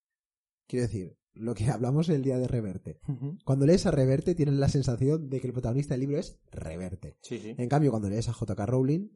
Quiero 0.68 0.86
decir, 0.86 1.18
lo 1.32 1.54
que 1.54 1.64
hablamos 1.70 2.08
el 2.08 2.22
día 2.22 2.38
de 2.38 2.46
Reverte. 2.46 3.00
Cuando 3.44 3.66
lees 3.66 3.84
a 3.86 3.90
Reverte 3.90 4.36
tienes 4.36 4.54
la 4.54 4.68
sensación 4.68 5.28
de 5.28 5.40
que 5.40 5.48
el 5.48 5.52
protagonista 5.52 5.94
del 5.94 6.02
libro 6.02 6.18
es 6.18 6.38
Reverte. 6.52 7.18
Sí, 7.20 7.40
sí. 7.40 7.56
En 7.58 7.68
cambio, 7.68 7.90
cuando 7.90 8.08
lees 8.08 8.28
a 8.28 8.32
J.K. 8.32 8.64
Rowling, 8.64 9.08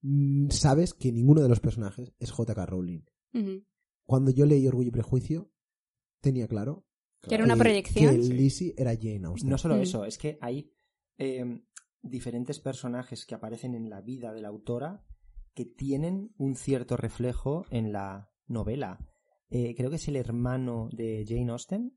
mm, 0.00 0.48
sabes 0.48 0.94
que 0.94 1.12
ninguno 1.12 1.42
de 1.42 1.50
los 1.50 1.60
personajes 1.60 2.14
es 2.18 2.30
J.K. 2.30 2.64
Rowling. 2.64 3.02
Cuando 4.04 4.30
yo 4.30 4.46
leí 4.46 4.66
Orgullo 4.66 4.88
y 4.88 4.92
Prejuicio, 4.92 5.52
tenía 6.20 6.46
claro 6.48 6.84
Que 7.22 7.34
era 7.34 7.44
una 7.44 7.56
proyección. 7.56 8.16
que. 8.16 8.22
Lizzie 8.34 8.74
era 8.76 8.94
Jane 8.94 9.26
Austen. 9.26 9.48
No 9.50 9.58
solo 9.58 9.76
Mm. 9.76 9.80
eso, 9.80 10.04
es 10.04 10.18
que 10.18 10.38
hay 10.40 10.72
eh, 11.18 11.62
diferentes 12.02 12.60
personajes 12.60 13.26
que 13.26 13.34
aparecen 13.34 13.74
en 13.74 13.90
la 13.90 14.00
vida 14.00 14.32
de 14.32 14.40
la 14.40 14.48
autora 14.48 15.04
que 15.54 15.64
tienen 15.64 16.32
un 16.38 16.54
cierto 16.54 16.96
reflejo 16.96 17.64
en 17.70 17.92
la 17.92 18.30
novela. 18.46 18.98
Eh, 19.50 19.74
creo 19.74 19.90
que 19.90 19.96
es 19.96 20.06
el 20.08 20.16
hermano 20.16 20.88
de 20.92 21.24
Jane 21.26 21.50
Austen. 21.50 21.96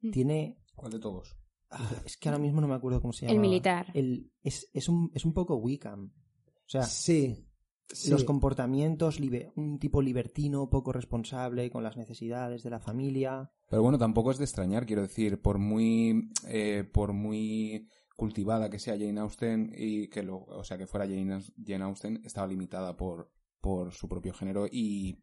Mm. 0.00 0.10
Tiene. 0.10 0.62
¿Cuál 0.74 0.92
de 0.92 0.98
todos? 1.00 1.36
ah, 1.70 1.90
es 2.04 2.16
que 2.16 2.28
ahora 2.28 2.38
mismo 2.38 2.60
no 2.60 2.68
me 2.68 2.74
acuerdo 2.74 3.00
cómo 3.00 3.12
se 3.12 3.22
llama. 3.26 3.34
El 3.34 3.40
militar. 3.40 3.86
El, 3.94 4.30
es, 4.42 4.70
es, 4.72 4.88
un, 4.88 5.10
es 5.14 5.24
un 5.24 5.32
poco 5.32 5.56
Wickham. 5.56 6.12
O 6.14 6.68
sea, 6.68 6.82
Sí. 6.82 7.45
Sí. 7.92 8.10
los 8.10 8.24
comportamientos, 8.24 9.20
libe- 9.20 9.52
un 9.56 9.78
tipo 9.78 10.02
libertino, 10.02 10.68
poco 10.70 10.92
responsable 10.92 11.70
con 11.70 11.82
las 11.82 11.96
necesidades 11.96 12.62
de 12.62 12.70
la 12.70 12.80
familia. 12.80 13.50
Pero 13.68 13.82
bueno, 13.82 13.98
tampoco 13.98 14.30
es 14.30 14.38
de 14.38 14.44
extrañar, 14.44 14.86
quiero 14.86 15.02
decir, 15.02 15.40
por 15.40 15.58
muy, 15.58 16.30
eh, 16.48 16.84
por 16.92 17.12
muy 17.12 17.88
cultivada 18.16 18.70
que 18.70 18.78
sea 18.78 18.98
Jane 18.98 19.20
Austen 19.20 19.72
y 19.76 20.08
que 20.08 20.22
lo, 20.22 20.38
o 20.44 20.64
sea, 20.64 20.78
que 20.78 20.86
fuera 20.86 21.06
Jane, 21.06 21.40
Jane 21.64 21.84
Austen, 21.84 22.22
estaba 22.24 22.46
limitada 22.46 22.96
por, 22.96 23.30
por 23.60 23.92
su 23.92 24.08
propio 24.08 24.32
género 24.32 24.66
y 24.70 25.18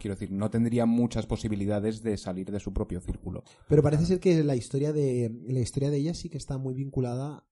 quiero 0.00 0.14
decir, 0.14 0.32
no 0.32 0.50
tendría 0.50 0.86
muchas 0.86 1.26
posibilidades 1.26 2.02
de 2.02 2.16
salir 2.16 2.50
de 2.50 2.60
su 2.60 2.72
propio 2.72 3.00
círculo. 3.00 3.44
Pero 3.68 3.82
parece 3.82 4.06
ser 4.06 4.20
que 4.20 4.42
la 4.42 4.56
historia 4.56 4.92
de 4.92 5.30
la 5.46 5.60
historia 5.60 5.90
de 5.90 5.98
ella 5.98 6.14
sí 6.14 6.30
que 6.30 6.38
está 6.38 6.56
muy 6.58 6.74
vinculada 6.74 7.46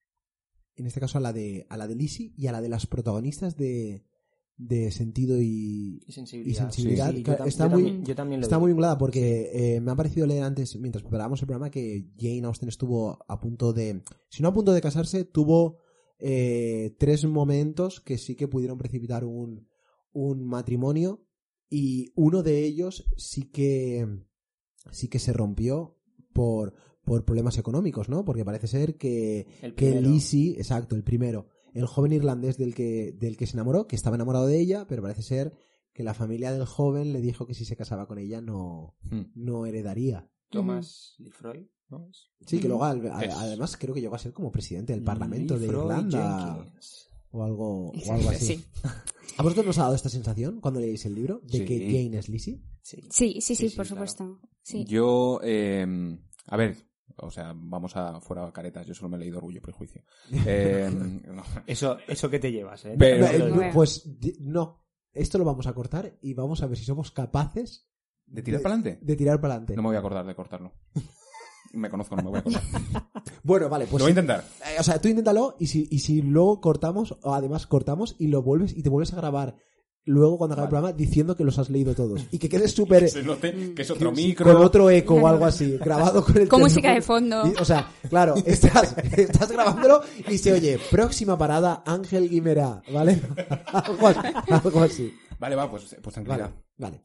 en 0.75 0.87
este 0.87 1.01
caso 1.01 1.19
a 1.19 1.21
la 1.21 1.33
de 1.35 1.67
a 1.69 1.77
la 1.77 1.87
de 1.87 1.95
Lizzie 1.95 2.33
y 2.37 2.47
a 2.47 2.53
la 2.53 2.63
de 2.63 2.71
las 2.71 2.87
protagonistas 2.87 3.57
de, 3.57 4.05
de 4.57 4.91
sentido 4.91 5.41
y 5.41 6.03
Y 6.07 6.13
sensibilidad. 6.13 6.53
Y 6.53 6.73
sensibilidad, 6.73 7.11
Sí, 7.11 7.17
sí, 7.19 7.23
claro, 7.23 7.45
yo 7.45 7.49
está 7.49 7.65
yo 7.65 7.71
muy- 7.71 7.83
también- 7.85 8.05
yo 8.05 8.15
también 8.15 8.41
lo 8.41 8.45
está 8.45 8.59
muy 8.59 8.69
vinculada 8.69 8.99
porque 8.99 9.51
eh, 9.77 9.81
me 9.81 9.91
ha 9.91 9.97
parecido 9.97 10.27
leer 10.27 10.43
antes 10.45 10.77
mientras 10.79 11.03
preparábamos 11.03 11.41
el 11.41 11.47
programa 11.47 11.71
que 11.71 12.11
Jane 12.19 12.45
Austen 12.45 12.69
estuvo 12.69 13.19
a 13.27 13.41
punto 13.41 13.73
de 13.73 14.03
si 14.29 14.43
no 14.43 14.49
a 14.51 14.55
punto 14.55 14.73
de 14.73 14.81
casarse 14.81 15.25
tuvo 15.25 15.79
eh, 16.19 16.95
tres 16.99 17.25
momentos 17.25 18.01
que 18.01 18.19
sí 18.19 18.37
que 18.37 18.47
pudieron 18.49 18.79
precipitar 18.79 19.25
un 19.25 19.67
un 20.13 20.45
matrimonio 20.45 21.27
y 21.69 22.13
uno 22.15 22.43
de 22.43 22.65
ellos 22.65 23.07
sí 23.17 23.51
que 23.51 24.07
sí 24.93 25.09
que 25.09 25.19
se 25.19 25.33
rompió 25.33 25.99
por 26.33 26.75
por 27.05 27.25
problemas 27.25 27.59
económicos, 27.59 28.09
¿no? 28.09 28.25
Porque 28.25 28.45
parece 28.45 28.69
ser 28.69 28.97
que 28.97 29.49
El 29.61 29.75
que. 29.75 30.01
Lizzie, 30.01 30.53
exacto, 30.53 30.95
el 30.95 31.03
primero, 31.03 31.49
el 31.75 31.87
joven 31.87 32.13
irlandés 32.13 32.57
del 32.59 32.75
que 32.75 33.13
del 33.13 33.37
que 33.37 33.47
se 33.47 33.55
enamoró, 33.57 33.87
que 33.87 33.97
estaba 33.97 34.17
enamorado 34.17 34.47
de 34.47 34.59
ella, 34.61 34.87
pero 34.89 35.03
parece 35.03 35.23
ser 35.23 35.53
que 35.93 36.03
la 36.03 36.15
familia 36.15 36.53
del 36.53 36.65
joven 36.65 37.13
le 37.13 37.21
dijo 37.21 37.47
que 37.47 37.55
si 37.55 37.65
se 37.65 37.77
casaba 37.77 38.07
con 38.07 38.19
ella 38.19 38.41
no 38.41 38.95
Hmm. 39.11 39.23
no 39.35 39.67
heredaría. 39.67 40.29
Thomas 40.51 41.15
Lefroy, 41.19 41.71
¿no? 41.89 42.09
Es- 42.11 42.31
Sí, 42.47 42.61
que 42.61 42.69
luego 42.69 42.85
al- 42.85 43.07
además 43.11 43.77
creo 43.79 43.95
que 43.95 44.01
llegó 44.01 44.15
a 44.15 44.19
ser 44.19 44.33
como 44.33 44.51
presidente 44.53 44.93
del 44.93 45.03
Parlamento 45.03 45.59
de 45.59 45.67
Irlanda 45.67 46.55
Jenkins. 46.57 47.09
o 47.31 47.43
algo 47.43 47.91
o 47.91 48.13
algo 48.13 48.31
así. 48.31 48.57
Sí. 48.57 48.65
¿A 49.39 49.43
vosotros 49.43 49.65
nos 49.67 49.79
ha 49.79 49.83
dado 49.85 49.95
esta 49.95 50.11
sensación 50.11 50.61
cuando 50.61 50.81
leéis 50.81 51.07
el 51.07 51.15
libro 51.15 51.41
de 51.45 51.59
Sí. 51.61 51.65
que 51.65 51.79
Jane 51.87 52.19
es 52.19 52.29
Lizzie? 52.29 52.61
Sí. 52.83 52.99
Sí, 53.11 53.33
sí, 53.35 53.41
sí, 53.41 53.57
Sí, 53.57 53.69
sí, 53.71 53.77
por 53.77 53.87
claro. 53.87 54.07
supuesto. 54.07 54.41
Sí. 54.63 54.85
Yo, 54.85 55.41
eh, 55.43 55.87
a 56.47 56.57
ver, 56.59 56.77
o 57.17 57.31
sea, 57.31 57.53
vamos 57.55 57.97
a 57.97 58.21
fuera 58.21 58.51
caretas, 58.53 58.87
yo 58.87 58.95
solo 58.95 59.09
me 59.09 59.17
he 59.17 59.21
leído 59.21 59.39
Orgullo 59.39 59.59
y 59.59 59.61
Prejuicio. 59.61 60.03
Eh, 60.47 60.91
no. 61.33 61.43
Eso, 61.67 61.97
eso 62.09 62.29
que 62.31 62.39
te 62.39 62.53
llevas, 62.53 62.85
¿eh? 62.85 62.97
Pero- 62.99 63.27
Eh, 63.27 63.71
pues 63.73 64.09
no, 64.41 64.85
esto 65.13 65.39
lo 65.39 65.45
vamos 65.45 65.67
a 65.67 65.73
cortar 65.75 66.19
y 66.23 66.35
vamos 66.35 66.63
a 66.63 66.67
ver 66.67 66.79
si 66.79 66.85
somos 66.85 67.11
capaces 67.11 67.89
¿De 68.27 68.43
tirar 68.43 68.63
para 68.63 68.75
adelante? 68.77 69.05
de 69.05 69.17
tirar 69.17 69.41
para 69.41 69.55
adelante. 69.55 69.77
No 69.77 69.83
me 69.83 69.89
voy 69.89 69.97
a 69.97 70.01
acordar 70.01 70.27
de 70.27 70.35
cortarlo. 70.35 70.73
Me 71.75 71.89
conozco, 71.89 72.17
no 72.17 72.23
me 72.25 72.29
voy 72.31 72.37
a 72.39 72.41
acordar. 72.41 72.63
Bueno, 73.45 73.69
vale, 73.71 73.87
pues 73.87 74.01
Lo 74.01 74.05
voy 74.05 74.11
a 74.11 74.11
intentar. 74.11 74.45
Eh, 74.67 74.77
o 74.79 74.83
sea, 74.83 75.01
tú 75.01 75.09
inténtalo 75.09 75.57
y 75.59 75.67
si, 75.67 75.89
y 75.91 76.01
si 76.01 76.21
luego 76.23 76.61
cortamos, 76.61 77.19
o 77.23 77.35
además 77.35 77.67
cortamos 77.67 78.15
y 78.19 78.29
lo 78.29 78.43
vuelves 78.43 78.77
y 78.77 78.83
te 78.83 78.89
vuelves 78.91 79.13
a 79.15 79.17
grabar 79.17 79.57
luego 80.05 80.39
cuando 80.39 80.55
acabe 80.55 80.67
el 80.67 80.73
Vale. 80.73 80.83
programa 80.83 80.99
diciendo 80.99 81.37
que 81.37 81.45
los 81.45 81.59
has 81.59 81.71
leído 81.71 81.95
todos. 81.95 82.27
Y 82.33 82.39
que 82.39 82.49
quedes 82.49 82.73
súper... 82.73 83.11
Que 83.75 83.83
es 83.83 83.91
otro 83.91 84.13
micro. 84.13 84.53
Con 84.53 84.65
otro 84.65 84.91
eco 84.91 85.15
o 85.15 85.27
algo 85.27 85.45
así, 85.45 85.77
grabado 85.79 86.25
con 86.25 86.37
el 86.39 86.49
Con 86.49 86.61
música 86.61 86.93
de 86.93 87.03
fondo. 87.03 87.47
Y, 87.47 87.61
o 87.61 87.65
sea, 87.65 87.91
claro, 88.09 88.35
estás, 88.47 88.97
estás 89.17 89.51
grabándolo 89.53 90.03
y 90.29 90.39
se 90.39 90.53
oye, 90.53 90.79
próxima 90.91 91.37
parada, 91.39 91.83
Ángel 91.87 92.29
Guimerá, 92.29 92.83
¿vale? 92.93 93.21
algo, 93.67 94.09
así, 94.09 94.21
algo 94.49 94.81
así. 94.83 95.15
Vale, 95.39 95.57
va, 95.57 95.71
pues, 95.71 95.97
pues 96.03 96.15
tranquila. 96.15 96.37
Vale, 96.39 96.55
vale. 96.77 97.03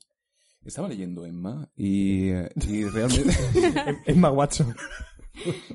Estaba 0.63 0.87
leyendo 0.89 1.25
Emma 1.25 1.69
y, 1.75 2.29
y 2.29 2.83
realmente... 2.85 3.35
Emma 4.05 4.31
Watson. 4.31 4.75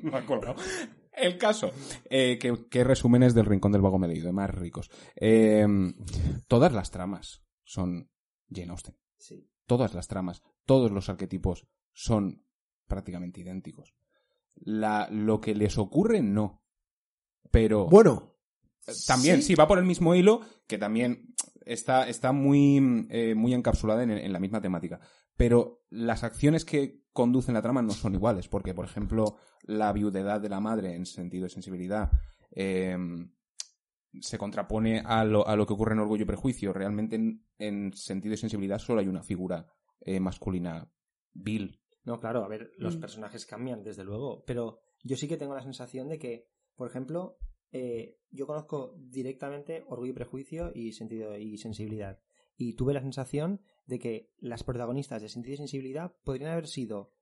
me 0.02 0.16
ha 0.16 0.26
colgado. 0.26 0.56
El 1.12 1.36
caso, 1.36 1.72
eh, 2.08 2.38
que, 2.38 2.66
que 2.70 2.84
resúmenes 2.84 3.34
del 3.34 3.46
Rincón 3.46 3.72
del 3.72 3.82
Vago 3.82 3.98
me 3.98 4.06
he 4.06 4.10
leído, 4.10 4.26
de 4.26 4.32
más 4.32 4.50
ricos. 4.50 4.90
Eh, 5.14 5.66
todas 6.48 6.72
las 6.72 6.90
tramas 6.90 7.44
son 7.64 8.10
Jane 8.50 8.70
Austen. 8.70 8.96
Sí. 9.18 9.48
Todas 9.66 9.94
las 9.94 10.08
tramas, 10.08 10.42
todos 10.64 10.90
los 10.90 11.08
arquetipos 11.08 11.66
son 11.92 12.44
prácticamente 12.86 13.40
idénticos. 13.40 13.94
La, 14.54 15.08
lo 15.10 15.40
que 15.40 15.54
les 15.54 15.78
ocurre, 15.78 16.22
no. 16.22 16.62
Pero... 17.50 17.86
Bueno, 17.88 18.36
También, 19.06 19.42
sí. 19.42 19.54
va 19.54 19.68
por 19.68 19.78
el 19.78 19.84
mismo 19.84 20.14
hilo, 20.14 20.40
que 20.66 20.78
también 20.78 21.34
está, 21.64 22.08
está 22.08 22.32
muy, 22.32 23.06
eh, 23.10 23.34
muy 23.34 23.54
encapsulada 23.54 24.02
en, 24.02 24.10
en 24.10 24.32
la 24.32 24.40
misma 24.40 24.60
temática. 24.60 25.00
Pero 25.36 25.84
las 25.90 26.24
acciones 26.24 26.64
que 26.64 27.01
conducen 27.12 27.54
la 27.54 27.62
trama 27.62 27.82
no 27.82 27.92
son 27.92 28.14
iguales, 28.14 28.48
porque, 28.48 28.74
por 28.74 28.84
ejemplo, 28.84 29.36
la 29.64 29.92
viudedad 29.92 30.40
de 30.40 30.48
la 30.48 30.60
madre 30.60 30.94
en 30.94 31.06
sentido 31.06 31.44
de 31.44 31.50
sensibilidad 31.50 32.10
eh, 32.54 32.96
se 34.20 34.38
contrapone 34.38 35.02
a 35.04 35.24
lo, 35.24 35.46
a 35.46 35.56
lo 35.56 35.66
que 35.66 35.72
ocurre 35.72 35.94
en 35.94 36.00
Orgullo 36.00 36.24
y 36.24 36.26
Prejuicio. 36.26 36.72
Realmente, 36.72 37.16
en, 37.16 37.46
en 37.58 37.92
sentido 37.94 38.32
de 38.32 38.36
sensibilidad, 38.36 38.78
solo 38.78 39.00
hay 39.00 39.08
una 39.08 39.22
figura 39.22 39.66
eh, 40.00 40.20
masculina, 40.20 40.90
Bill. 41.32 41.80
No, 42.04 42.18
claro, 42.18 42.44
a 42.44 42.48
ver, 42.48 42.72
los 42.76 42.96
Mm. 42.96 43.00
personajes 43.00 43.46
cambian, 43.46 43.82
desde 43.82 44.04
luego, 44.04 44.44
pero 44.44 44.80
yo 45.02 45.16
sí 45.16 45.28
que 45.28 45.36
tengo 45.36 45.54
la 45.54 45.62
sensación 45.62 46.08
de 46.08 46.18
que, 46.18 46.48
por 46.74 46.88
ejemplo, 46.88 47.38
eh, 47.70 48.18
yo 48.30 48.46
conozco 48.46 48.94
directamente 48.98 49.84
Orgullo 49.88 50.10
y 50.10 50.14
Prejuicio 50.14 50.72
y 50.74 50.92
Sentido 50.92 51.36
y 51.38 51.56
Sensibilidad. 51.58 52.20
Y 52.56 52.74
tuve 52.74 52.92
la 52.92 53.00
sensación 53.00 53.62
de 53.86 53.98
que 53.98 54.30
las 54.38 54.64
protagonistas 54.64 55.22
de 55.22 55.28
Sentido 55.28 55.54
y 55.54 55.58
Sensibilidad 55.58 56.14
podrían 56.24 56.50
haber 56.50 56.66
sido 56.66 57.12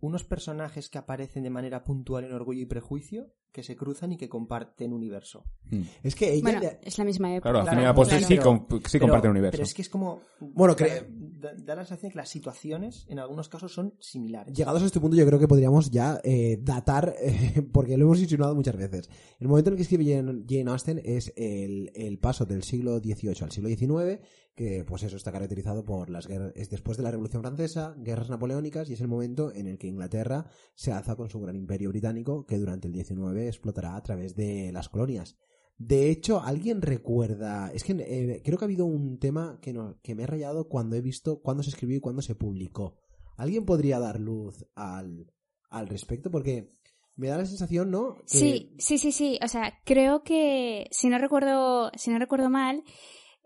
unos 0.00 0.24
personajes 0.24 0.88
que 0.88 0.98
aparecen 0.98 1.42
de 1.42 1.50
manera 1.50 1.84
puntual 1.84 2.24
en 2.24 2.32
Orgullo 2.32 2.60
y 2.60 2.66
Prejuicio, 2.66 3.32
que 3.54 3.62
se 3.62 3.76
cruzan 3.76 4.10
y 4.12 4.16
que 4.16 4.28
comparten 4.28 4.92
universo. 4.92 5.44
Mm. 5.70 5.82
Es 6.02 6.16
que 6.16 6.32
ella... 6.32 6.42
Bueno, 6.42 6.60
le- 6.60 6.80
es 6.82 6.98
la 6.98 7.04
misma 7.04 7.34
época. 7.36 7.52
Claro, 7.52 7.64
Claro, 7.70 7.94
pues 7.94 8.08
claro. 8.08 8.26
sí, 8.26 8.36
com- 8.38 8.66
sí 8.68 8.78
Pero- 8.94 9.02
comparten 9.04 9.30
universo. 9.30 9.52
Pero 9.52 9.62
es 9.62 9.72
que 9.74 9.82
es 9.82 9.88
como... 9.88 10.20
Bueno, 10.40 10.74
da, 10.74 10.84
cre- 10.84 11.06
da- 11.08 11.54
da 11.54 11.74
la 11.76 11.84
sensación 11.84 12.10
que 12.10 12.18
las 12.18 12.28
situaciones 12.28 13.06
en 13.08 13.20
algunos 13.20 13.48
casos 13.48 13.72
son 13.72 13.94
similares. 14.00 14.52
Llegados 14.58 14.82
a 14.82 14.86
este 14.86 14.98
punto, 14.98 15.16
yo 15.16 15.24
creo 15.24 15.38
que 15.38 15.46
podríamos 15.46 15.88
ya 15.92 16.20
eh, 16.24 16.58
datar, 16.60 17.14
eh, 17.22 17.62
porque 17.72 17.96
lo 17.96 18.04
hemos 18.06 18.20
insinuado 18.20 18.56
muchas 18.56 18.76
veces. 18.76 19.08
El 19.38 19.46
momento 19.46 19.70
en 19.70 19.74
el 19.74 19.76
que 19.76 19.82
escribe 19.82 20.04
Jane, 20.04 20.42
Jane 20.48 20.70
Austen 20.72 21.00
es 21.04 21.32
el, 21.36 21.92
el 21.94 22.18
paso 22.18 22.44
del 22.46 22.64
siglo 22.64 22.98
XVIII 22.98 23.36
al 23.42 23.52
siglo 23.52 23.68
XIX, 23.68 24.18
que 24.56 24.84
pues 24.84 25.02
eso 25.02 25.16
está 25.16 25.32
caracterizado 25.32 25.84
por 25.84 26.10
las 26.10 26.28
guerras, 26.28 26.52
es 26.54 26.70
después 26.70 26.96
de 26.96 27.02
la 27.02 27.10
Revolución 27.10 27.42
Francesa, 27.42 27.94
guerras 27.98 28.30
napoleónicas, 28.30 28.88
y 28.88 28.92
es 28.92 29.00
el 29.00 29.08
momento 29.08 29.52
en 29.52 29.66
el 29.66 29.78
que 29.78 29.88
Inglaterra 29.88 30.46
se 30.76 30.92
alza 30.92 31.16
con 31.16 31.28
su 31.28 31.40
gran 31.40 31.56
imperio 31.56 31.88
británico, 31.90 32.46
que 32.46 32.58
durante 32.58 32.86
el 32.86 32.94
XIX 32.94 33.43
explotará 33.48 33.96
a 33.96 34.02
través 34.02 34.34
de 34.36 34.70
las 34.72 34.88
colonias. 34.88 35.36
De 35.76 36.10
hecho, 36.10 36.40
¿alguien 36.40 36.82
recuerda? 36.82 37.70
Es 37.72 37.82
que 37.82 37.92
eh, 37.92 38.42
creo 38.44 38.58
que 38.58 38.64
ha 38.64 38.66
habido 38.66 38.86
un 38.86 39.18
tema 39.18 39.58
que, 39.60 39.72
me 40.14 40.24
ha 40.24 40.26
rayado 40.26 40.68
cuando 40.68 40.96
he 40.96 41.00
visto 41.00 41.40
cuándo 41.40 41.62
se 41.62 41.70
escribió 41.70 41.96
y 41.96 42.00
cuándo 42.00 42.22
se 42.22 42.34
publicó. 42.34 42.96
¿Alguien 43.36 43.64
podría 43.64 43.98
dar 43.98 44.20
luz 44.20 44.64
al, 44.76 45.32
al 45.70 45.88
respecto? 45.88 46.30
Porque 46.30 46.70
me 47.16 47.28
da 47.28 47.38
la 47.38 47.46
sensación, 47.46 47.90
¿no? 47.90 48.16
Sí, 48.26 48.74
sí, 48.78 48.98
sí, 48.98 49.10
sí. 49.10 49.38
O 49.42 49.48
sea, 49.48 49.80
creo 49.84 50.22
que, 50.22 50.86
si 50.92 51.08
no 51.08 51.18
recuerdo, 51.18 51.90
si 51.96 52.10
no 52.10 52.18
recuerdo 52.18 52.50
mal, 52.50 52.84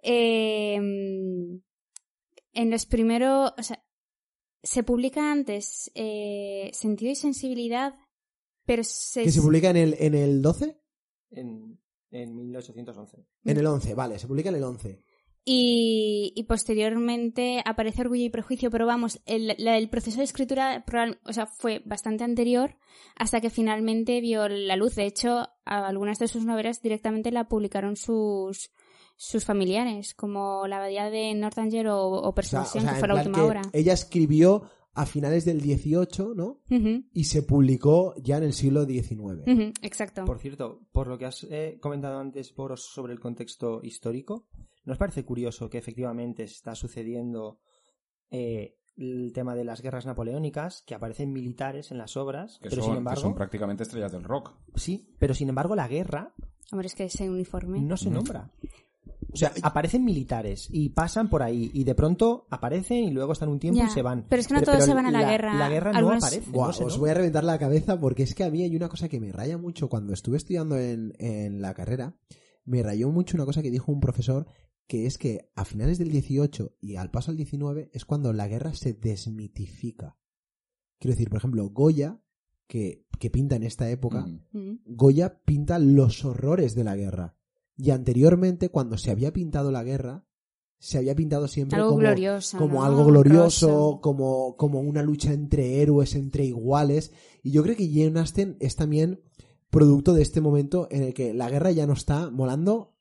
eh, 0.03 0.77
en 0.77 2.71
los 2.71 2.87
primeros, 2.87 3.53
o 3.57 3.63
sea, 3.63 3.83
se 4.63 4.83
publica 4.83 5.31
antes 5.31 5.91
eh, 5.95 6.71
Sentido 6.73 7.13
y 7.13 7.15
Sensibilidad, 7.15 7.95
pero 8.69 8.85
se... 8.85 9.25
que 9.25 9.33
se 9.33 9.41
publica 9.43 9.71
en 9.71 9.77
el, 9.79 9.97
en 9.99 10.15
el 10.15 10.41
12? 10.43 10.79
En, 11.31 11.81
en 12.13 12.37
1811. 12.37 13.17
En 13.45 13.57
el 13.57 13.67
11, 13.67 13.95
vale, 13.95 14.19
se 14.19 14.29
publica 14.29 14.51
en 14.51 14.55
el 14.57 14.63
11. 14.65 15.03
Y, 15.51 16.35
y 16.37 16.43
posteriormente 16.43 17.63
aparece 17.65 18.03
Orgullo 18.03 18.25
y 18.25 18.29
Prejuicio, 18.29 18.71
pero 18.71 18.85
vamos, 18.85 19.21
el, 19.25 19.55
la- 19.59 19.79
el 19.79 19.89
proceso 19.89 20.19
de 20.19 20.25
escritura 20.25 20.85
o 21.25 21.33
sea, 21.33 21.47
fue 21.47 21.81
bastante 21.87 22.23
anterior 22.25 22.77
hasta 23.17 23.41
que 23.41 23.49
finalmente 23.49 24.21
vio 24.21 24.47
la 24.49 24.77
luz. 24.77 24.95
De 24.95 25.07
hecho, 25.07 25.49
a 25.65 25.87
algunas 25.87 26.19
de 26.19 26.29
sus 26.29 26.45
novelas 26.45 26.83
directamente 26.83 27.31
la 27.33 27.49
publicaron 27.49 27.97
sus, 27.97 28.71
sus 29.17 29.45
familiares, 29.47 30.15
como 30.15 30.67
La 30.67 30.77
Abadía 30.77 31.09
de 31.09 31.35
Northanger 31.35 31.89
o, 31.89 31.97
o 31.97 32.11
O 32.11 32.21
sea, 32.21 32.29
o 32.29 32.35
Persuasión, 32.35 32.85
sea, 32.85 32.93
que 32.93 32.99
fue 32.99 33.09
la 33.09 33.15
última 33.15 33.39
que 33.39 33.45
obra. 33.45 33.63
ella 33.73 33.95
escribió 33.95 34.71
a 34.99 35.07
finales 35.07 35.45
del 35.45 35.61
18, 35.61 36.33
¿no? 36.35 36.61
Y 37.13 37.25
se 37.25 37.45
publicó 37.45 38.15
ya 38.17 38.39
en 38.39 38.43
el 38.43 38.53
siglo 38.53 38.85
XIX. 38.85 39.13
ujú, 39.47 39.73
exacto. 39.81 40.25
Por 40.25 40.41
cierto, 40.41 40.81
por 40.91 41.07
lo 41.07 41.17
que 41.17 41.27
has 41.27 41.45
eh, 41.45 41.79
comentado 41.81 42.19
antes 42.19 42.53
Boros, 42.53 42.83
sobre 42.83 43.13
el 43.13 43.21
contexto 43.21 43.81
histórico, 43.85 44.49
¿nos 44.85 44.99
parece 44.99 45.25
curioso 45.25 45.71
que 45.71 45.79
efectivamente 45.79 46.43
está 46.43 46.75
sucediendo 46.75 47.61
eh, 48.31 48.75
el 48.97 49.31
tema 49.33 49.55
de 49.55 49.65
las 49.65 49.83
guerras 49.83 50.05
napoleónicas, 50.05 50.83
que 50.85 50.97
aparecen 50.97 51.33
militares 51.33 51.93
en 51.93 51.99
las 51.99 52.17
obras, 52.17 52.59
que, 52.61 52.69
pero 52.69 52.83
son, 52.83 52.85
sin 52.87 52.93
que 52.95 52.99
embargo, 52.99 53.21
son 53.21 53.35
prácticamente 53.37 53.85
estrellas 53.85 54.11
del 54.11 54.25
rock. 54.25 54.57
sí, 54.75 55.15
pero 55.21 55.33
sin 55.33 55.49
embargo 55.49 55.77
la 55.77 55.87
guerra 55.87 56.35
Hombre, 56.73 56.89
es 56.89 56.97
que 56.97 57.05
ese 57.05 57.31
uniforme. 57.31 57.81
no 57.81 57.97
se 57.97 58.11
nombra. 58.11 58.51
O 59.33 59.37
sea, 59.37 59.53
aparecen 59.63 60.05
militares 60.05 60.69
y 60.71 60.89
pasan 60.91 61.29
por 61.29 61.43
ahí 61.43 61.71
y 61.75 61.85
de 61.85 61.95
pronto 61.95 62.47
aparecen 62.51 63.05
y 63.05 63.11
luego 63.11 63.33
están 63.33 63.49
un 63.51 63.59
tiempo 63.59 63.79
Ya, 63.81 63.87
y 63.87 63.91
se 63.91 64.03
van. 64.03 64.25
pero 64.29 64.41
es 64.41 64.49
que 64.49 64.55
no 64.55 64.63
todos 64.63 64.85
se 64.85 64.95
van 64.95 65.07
a 65.07 65.11
la 65.11 65.31
guerra. 65.31 65.55
La 65.59 65.69
guerra 65.69 65.93
no 66.01 66.11
aparece. 66.13 66.51
Buah, 66.51 66.69
no 66.69 66.73
se 66.73 66.85
os 66.85 66.99
voy 66.99 67.11
a 67.11 67.15
reventar 67.15 67.45
la 67.45 67.59
cabeza 67.59 68.01
porque 68.01 68.23
es 68.23 68.35
que 68.35 68.45
a 68.45 68.51
mí 68.51 68.63
hay 68.63 68.75
una 68.75 68.89
cosa 68.89 69.09
que 69.09 69.21
me 69.21 69.31
raya 69.33 69.59
mucho 69.59 69.89
cuando 69.89 70.13
estuve 70.15 70.37
estudiando 70.39 70.79
en, 70.79 71.13
en 71.19 71.61
la 71.61 71.75
carrera. 71.75 72.17
Me 72.65 72.83
rayó 72.83 73.11
mucho 73.11 73.37
una 73.37 73.45
cosa 73.45 73.63
que 73.63 73.71
dijo 73.71 73.93
un 73.93 74.01
profesor 74.01 74.47
que 74.87 75.05
es 75.07 75.19
que 75.19 75.51
a 75.55 75.67
finales 75.67 75.99
del 75.99 76.11
18 76.11 76.77
y 76.81 76.97
al 76.97 77.11
paso 77.11 77.31
al 77.31 77.37
19 77.37 77.91
es 77.93 78.05
cuando 78.07 78.33
la 78.33 78.49
guerra 78.49 78.73
se 78.75 78.95
desmitifica. 78.95 80.17
Quiero 80.99 81.13
decir, 81.13 81.29
por 81.29 81.39
ejemplo, 81.39 81.69
Goya, 81.71 82.21
que, 82.67 83.07
que 83.19 83.31
pinta 83.31 83.57
en 83.57 83.63
esta 83.65 83.89
época, 83.91 84.27
Mm. 84.53 84.79
Goya 84.87 85.41
pinta 85.45 85.79
los 85.79 86.25
horrores 86.25 86.75
de 86.75 86.85
la 86.85 86.97
guerra. 86.97 87.37
Y 87.79 87.91
anteriormente, 87.91 88.69
cuando 88.69 88.99
se 88.99 89.11
había 89.11 89.33
pintado 89.33 89.73
la 89.73 89.85
guerra, 89.85 90.27
se 90.79 90.99
había 90.99 91.15
pintado 91.15 91.49
siempre 91.49 91.77
Algo 91.77 91.91
como, 91.91 92.01
glorioso. 92.01 92.59
como 92.59 92.75
¿no? 92.75 92.85
algo 92.85 93.05
glorioso, 93.07 94.01
como, 94.03 94.57
como 94.57 94.81
una 94.81 95.03
lucha 95.03 95.33
entre 95.33 95.81
héroes, 95.81 96.15
entre 96.15 96.45
iguales. 96.45 97.13
Y 97.43 97.53
yo 97.53 97.63
creo 97.63 97.77
que 97.77 97.89
Jane 97.89 98.21
Austen 98.21 98.57
es 98.61 98.77
también 98.77 99.23
producto 99.71 100.13
de 100.13 100.23
este 100.23 100.41
momento 100.41 100.89
en 100.91 101.05
el 101.05 101.15
que 101.15 101.33
la 101.33 101.49
guerra 101.49 101.71
ya 101.71 101.87
no 101.87 101.95
está 101.95 102.31
molando 102.31 102.97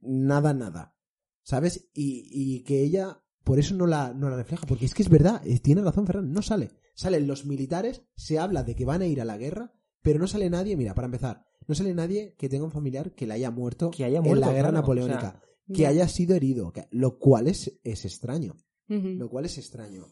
nada, 0.00 0.54
nada. 0.54 0.96
¿Sabes? 1.42 1.90
Y, 1.92 2.28
y 2.30 2.62
que 2.62 2.82
ella 2.82 3.22
por 3.44 3.58
eso 3.58 3.74
no 3.74 3.86
la, 3.86 4.12
no 4.14 4.30
la 4.30 4.36
refleja. 4.36 4.66
Porque 4.66 4.84
es 4.84 4.94
que 4.94 5.02
es 5.02 5.08
verdad, 5.08 5.42
eh, 5.44 5.58
tiene 5.58 5.82
razón 5.82 6.06
Ferran, 6.06 6.32
no 6.32 6.42
sale. 6.42 6.70
Salen 6.94 7.26
los 7.26 7.46
militares, 7.46 8.02
se 8.14 8.38
habla 8.38 8.62
de 8.62 8.76
que 8.76 8.84
van 8.84 9.02
a 9.02 9.06
ir 9.06 9.20
a 9.20 9.24
la 9.24 9.38
guerra, 9.38 9.72
pero 10.02 10.18
no 10.18 10.26
sale 10.26 10.50
nadie, 10.50 10.76
mira, 10.76 10.94
para 10.94 11.06
empezar, 11.06 11.44
no 11.70 11.74
sale 11.74 11.94
nadie 11.94 12.34
que 12.36 12.48
tenga 12.50 12.64
un 12.64 12.70
familiar 12.70 13.12
que 13.12 13.26
le 13.26 13.34
haya 13.34 13.50
muerto, 13.50 13.90
Que 13.90 14.04
haya 14.04 14.18
en 14.18 14.24
muerto, 14.24 14.40
la 14.46 14.52
guerra 14.52 14.68
claro, 14.68 14.82
napoleónica. 14.82 15.16
o 15.18 15.20
sea, 15.20 15.42
que 15.72 15.82
Ya. 15.82 15.88
haya 15.88 16.08
sido 16.08 16.34
herido, 16.36 16.72
que- 16.72 16.86
lo 16.90 17.18
cual 17.18 17.48
es, 17.48 17.78
es 17.84 18.04
extraño. 18.04 18.56
Lo 18.88 19.28
cual 19.30 19.44
es 19.44 19.56
extraño. 19.56 20.04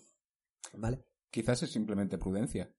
¿Vale? 0.74 1.04
Quizás 1.30 1.62
es 1.64 1.70
simplemente 1.70 2.16
prudencia. 2.16 2.72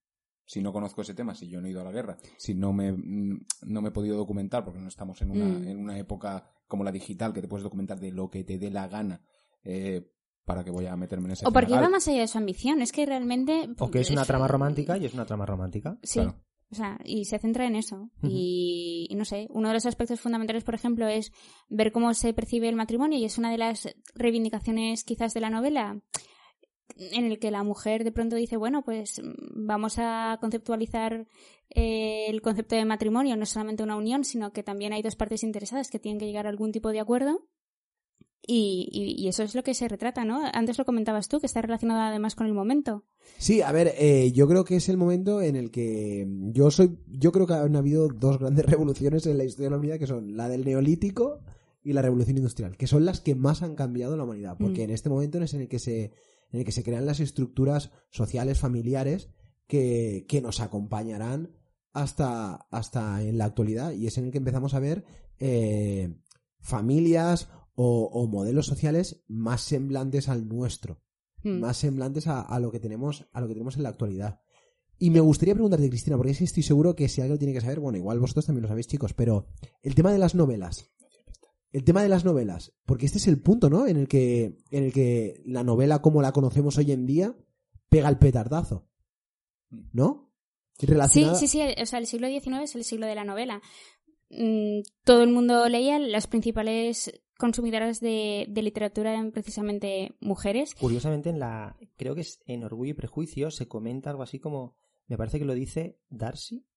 Si 0.46 0.62
no 0.62 0.72
conozco 0.74 1.02
ese 1.02 1.14
tema, 1.14 1.36
si 1.36 1.48
yo 1.50 1.62
no 1.62 1.68
he 1.68 1.72
ido 1.72 1.82
a 1.82 1.84
la 1.84 1.92
guerra, 1.92 2.18
si 2.38 2.56
no 2.56 2.72
me, 2.74 2.92
mm, 2.92 3.46
no 3.68 3.82
me 3.82 3.90
he 3.90 3.92
podido 3.92 4.18
documentar, 4.18 4.64
porque 4.64 4.80
no 4.80 4.88
estamos 4.88 5.22
en 5.22 5.32
una, 5.32 5.46
Mm. 5.46 5.68
en 5.68 5.78
una 5.78 6.00
época 6.00 6.50
como 6.68 6.84
la 6.84 6.92
digital, 6.92 7.34
que 7.34 7.42
te 7.42 7.48
puedes 7.48 7.64
documentar 7.64 8.00
de 8.00 8.12
lo 8.12 8.30
que 8.30 8.44
te 8.44 8.58
dé 8.58 8.72
la 8.72 8.88
gana, 8.88 9.22
eh, 9.64 10.10
para 10.46 10.64
que 10.64 10.72
voy 10.72 10.86
a 10.88 10.96
meterme 10.96 11.26
en 11.26 11.32
ese 11.34 11.46
O 11.46 11.52
porque 11.52 11.74
iba 11.74 11.88
más 11.90 12.08
allá 12.08 12.22
de 12.22 12.28
su 12.28 12.38
ambición. 12.40 12.82
Es 12.82 12.92
que 12.92 13.06
realmente. 13.06 13.70
O 13.78 13.92
que 13.92 14.00
es 14.00 14.10
una 14.10 14.24
eh, 14.24 14.26
trama 14.26 14.48
romántica 14.48 14.98
y 14.98 15.06
es 15.06 15.14
una 15.14 15.26
trama 15.26 15.46
romántica. 15.46 16.00
Sí. 16.02 16.22
Claro. 16.22 16.42
O 16.72 16.76
sea, 16.76 17.00
y 17.04 17.26
se 17.26 17.40
centra 17.40 17.66
en 17.66 17.76
eso. 17.76 18.12
Y, 18.22 19.08
y 19.10 19.16
no 19.16 19.26
sé, 19.26 19.48
uno 19.50 19.70
de 19.70 19.74
los 19.74 19.88
aspectos 19.88 20.20
fundamentales, 20.20 20.64
por 20.64 20.76
ejemplo, 20.76 21.08
es 21.08 21.32
ver 21.68 21.92
cómo 21.92 22.14
se 22.14 22.34
percibe 22.34 22.70
el 22.70 22.76
matrimonio 22.76 23.18
y 23.18 23.26
es 23.26 23.40
una 23.40 23.52
de 23.52 23.58
las 23.58 23.90
reivindicaciones 24.14 25.04
quizás 25.04 25.34
de 25.34 25.42
la 25.42 25.50
novela 25.50 26.00
en 27.00 27.26
el 27.26 27.40
que 27.40 27.52
la 27.52 27.64
mujer 27.64 28.04
de 28.04 28.12
pronto 28.12 28.36
dice, 28.36 28.58
bueno, 28.58 28.84
pues 28.84 29.22
vamos 29.24 29.96
a 29.98 30.38
conceptualizar 30.42 31.28
eh, 31.70 32.26
el 32.28 32.42
concepto 32.42 32.76
de 32.76 32.86
matrimonio, 32.86 33.36
no 33.36 33.46
solamente 33.46 33.84
una 33.84 33.96
unión, 33.96 34.24
sino 34.24 34.52
que 34.52 34.64
también 34.64 34.94
hay 34.94 35.02
dos 35.02 35.16
partes 35.16 35.44
interesadas 35.44 35.90
que 35.90 36.00
tienen 36.00 36.20
que 36.20 36.26
llegar 36.26 36.46
a 36.46 36.50
algún 36.50 36.72
tipo 36.72 36.90
de 36.90 37.00
acuerdo. 37.00 37.48
Y, 38.52 38.88
y- 38.92 39.24
y 39.24 39.28
eso 39.28 39.44
es 39.44 39.54
lo 39.54 39.62
que 39.64 39.76
se 39.76 39.88
retrata, 39.88 40.26
¿no? 40.26 40.42
Antes 40.54 40.78
lo 40.80 40.86
comentabas 40.86 41.28
tú, 41.28 41.40
que 41.40 41.46
está 41.46 41.62
relacionado 41.62 42.02
además 42.02 42.34
con 42.34 42.48
el 42.48 42.54
momento. 42.54 43.04
Sí, 43.38 43.62
a 43.62 43.72
ver, 43.72 43.94
eh, 44.00 44.32
yo 44.32 44.48
creo 44.48 44.66
que 44.66 44.78
es 44.78 44.90
el 44.90 44.98
momento 44.98 45.42
en 45.42 45.56
el 45.56 45.70
que 45.70 46.26
yo 46.52 46.72
soy, 46.72 46.98
yo 47.08 47.32
creo 47.32 47.46
que 47.46 47.54
han 47.54 47.76
habido 47.76 48.08
dos 48.08 48.40
grandes 48.40 48.66
revoluciones 48.74 49.28
en 49.28 49.38
la 49.38 49.44
historia 49.44 49.66
de 49.68 49.72
la 49.72 49.78
humanidad 49.78 50.00
que 50.00 50.08
son 50.08 50.36
la 50.36 50.50
del 50.50 50.66
neolítico 50.66 51.42
y 51.84 51.94
la 51.94 52.02
revolución 52.02 52.38
industrial, 52.38 52.76
que 52.76 52.88
son 52.88 53.06
las 53.06 53.22
que 53.22 53.36
más 53.36 53.62
han 53.62 53.76
cambiado 53.76 54.18
la 54.18 54.24
humanidad, 54.24 54.58
porque 54.60 54.82
Mm. 54.82 54.86
en 54.86 54.90
este 54.92 55.10
momento 55.10 55.38
es 55.44 55.54
en 55.54 55.62
el 55.62 55.68
que 55.68 55.78
se, 55.80 56.06
en 56.52 56.60
el 56.60 56.66
que 56.66 56.72
se 56.72 56.84
crean 56.84 57.06
las 57.06 57.20
estructuras 57.20 57.92
sociales, 58.10 58.58
familiares 58.58 59.30
que, 59.68 60.26
que 60.28 60.42
nos 60.42 60.60
acompañarán 60.60 61.52
hasta, 61.94 62.56
hasta 62.72 63.22
en 63.22 63.38
la 63.38 63.46
actualidad 63.46 63.92
y 63.92 64.08
es 64.08 64.18
en 64.18 64.26
el 64.26 64.32
que 64.32 64.40
empezamos 64.40 64.74
a 64.74 64.80
ver 64.80 65.06
eh, 65.40 66.16
familias 66.60 67.48
o, 67.82 68.10
o 68.12 68.28
modelos 68.28 68.66
sociales 68.66 69.24
más 69.30 69.62
semblantes 69.62 70.28
al 70.28 70.48
nuestro 70.48 71.02
Mm. 71.42 71.60
más 71.62 71.78
semblantes 71.78 72.28
a, 72.28 72.42
a 72.42 72.60
lo 72.60 72.70
que 72.70 72.82
tenemos 72.82 73.30
a 73.32 73.40
lo 73.40 73.48
que 73.48 73.54
tenemos 73.54 73.78
en 73.78 73.84
la 73.84 73.90
actualidad 73.90 74.42
y 74.98 75.10
me 75.10 75.22
gustaría 75.22 75.54
preguntarte 75.54 75.88
Cristina 75.90 76.18
porque 76.18 76.32
es 76.34 76.40
que 76.40 76.44
estoy 76.44 76.64
seguro 76.64 76.94
que 76.98 77.08
si 77.08 77.22
alguien 77.22 77.36
lo 77.36 77.40
tiene 77.40 77.54
que 77.54 77.62
saber 77.62 77.80
bueno 77.80 77.98
igual 77.98 78.20
vosotros 78.20 78.46
también 78.46 78.64
lo 78.64 78.68
sabéis 78.68 78.88
chicos 78.88 79.14
pero 79.14 79.48
el 79.82 79.96
tema 79.96 80.12
de 80.12 80.18
las 80.20 80.36
novelas 80.36 80.92
el 81.72 81.86
tema 81.86 82.04
de 82.04 82.10
las 82.10 82.26
novelas 82.26 82.74
porque 82.86 83.06
este 83.06 83.20
es 83.20 83.28
el 83.30 83.42
punto 83.42 83.70
no 83.70 83.88
en 83.88 83.96
el 83.96 84.10
que 84.10 84.58
en 84.72 84.84
el 84.84 84.92
que 84.92 85.42
la 85.46 85.64
novela 85.64 86.02
como 86.02 86.22
la 86.22 86.34
conocemos 86.34 86.78
hoy 86.78 86.92
en 86.92 87.06
día 87.06 87.34
pega 87.88 88.10
el 88.10 88.18
petardazo 88.20 88.90
no 89.94 90.34
Y 90.78 90.82
Sí, 90.82 90.86
relacionada- 90.88 91.36
sí, 91.40 91.48
sí, 91.48 91.62
o 91.82 91.86
sea, 91.86 92.00
el 92.00 92.06
siglo 92.08 92.28
XIX 92.28 92.64
es 92.64 92.76
el 92.76 92.84
siglo 92.84 93.06
de 93.06 93.16
la 93.16 93.24
novela. 93.24 93.62
Mm, 94.30 94.82
Todo 95.06 95.24
el 95.24 95.30
mundo 95.32 95.68
leía, 95.70 96.00
las 96.00 96.28
principales 96.28 97.12
consumidoras 97.40 98.02
de, 98.02 98.48
literatura 98.54 99.12
eran 99.14 99.32
precisamente 99.32 100.14
mujeres. 100.20 100.76
Curiosamente, 100.76 101.30
en 101.30 101.40
la 101.40 101.78
creo 101.96 102.14
que 102.14 102.22
es 102.22 102.42
en 102.46 102.66
Orgullo 102.66 102.92
y 102.92 102.96
Prejuicio 102.96 103.50
se 103.50 103.68
comenta 103.68 104.10
algo 104.10 104.24
así 104.24 104.40
como, 104.40 104.76
me 105.08 105.18
parece 105.18 105.40
que 105.40 105.46
lo 105.46 105.54
dice 105.54 105.98
Darcy, 106.10 106.68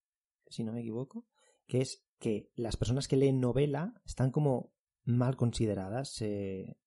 si 0.49 0.63
no 0.63 0.73
me 0.73 0.81
equivoco, 0.81 1.27
que 1.67 1.81
es 1.81 2.05
que 2.21 2.49
las 2.55 2.77
personas 2.77 3.09
que 3.09 3.17
leen 3.17 3.41
novela 3.41 4.01
están 4.07 4.31
como 4.31 4.73
mal 5.03 5.37
consideradas, 5.37 6.13
se, 6.13 6.79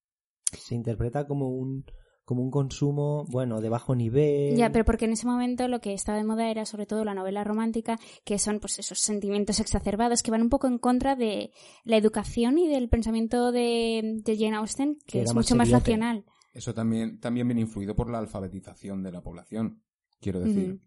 se 0.45 0.73
interpreta 0.73 1.27
como 1.27 1.49
un 1.49 1.85
como 2.25 2.41
un 2.41 2.51
consumo, 2.51 3.25
bueno, 3.29 3.61
de 3.61 3.69
bajo 3.69 3.95
nivel. 3.95 4.55
Ya, 4.55 4.71
pero 4.71 4.83
porque 4.83 5.05
en 5.05 5.13
ese 5.13 5.27
momento 5.27 5.67
lo 5.67 5.79
que 5.79 5.93
estaba 5.93 6.17
de 6.17 6.23
moda 6.23 6.49
era 6.49 6.65
sobre 6.65 6.85
todo 6.85 7.05
la 7.05 7.13
novela 7.13 7.43
romántica, 7.43 7.97
que 8.23 8.39
son 8.39 8.59
pues 8.59 8.79
esos 8.79 8.99
sentimientos 8.99 9.59
exacerbados 9.59 10.23
que 10.23 10.31
van 10.31 10.41
un 10.41 10.49
poco 10.49 10.67
en 10.67 10.79
contra 10.79 11.15
de 11.15 11.51
la 11.83 11.97
educación 11.97 12.57
y 12.57 12.67
del 12.67 12.89
pensamiento 12.89 13.51
de, 13.51 14.19
de 14.23 14.37
Jane 14.37 14.57
Austen, 14.57 14.97
que, 15.05 15.19
Que 15.19 15.21
es 15.21 15.27
más 15.27 15.35
mucho 15.35 15.55
más 15.55 15.69
racional. 15.69 16.25
Eso 16.51 16.73
también, 16.73 17.19
también 17.19 17.47
viene 17.47 17.61
influido 17.61 17.95
por 17.95 18.09
la 18.09 18.17
alfabetización 18.17 19.03
de 19.03 19.11
la 19.11 19.21
población. 19.21 19.83
Quiero 20.19 20.39
decir, 20.39 20.81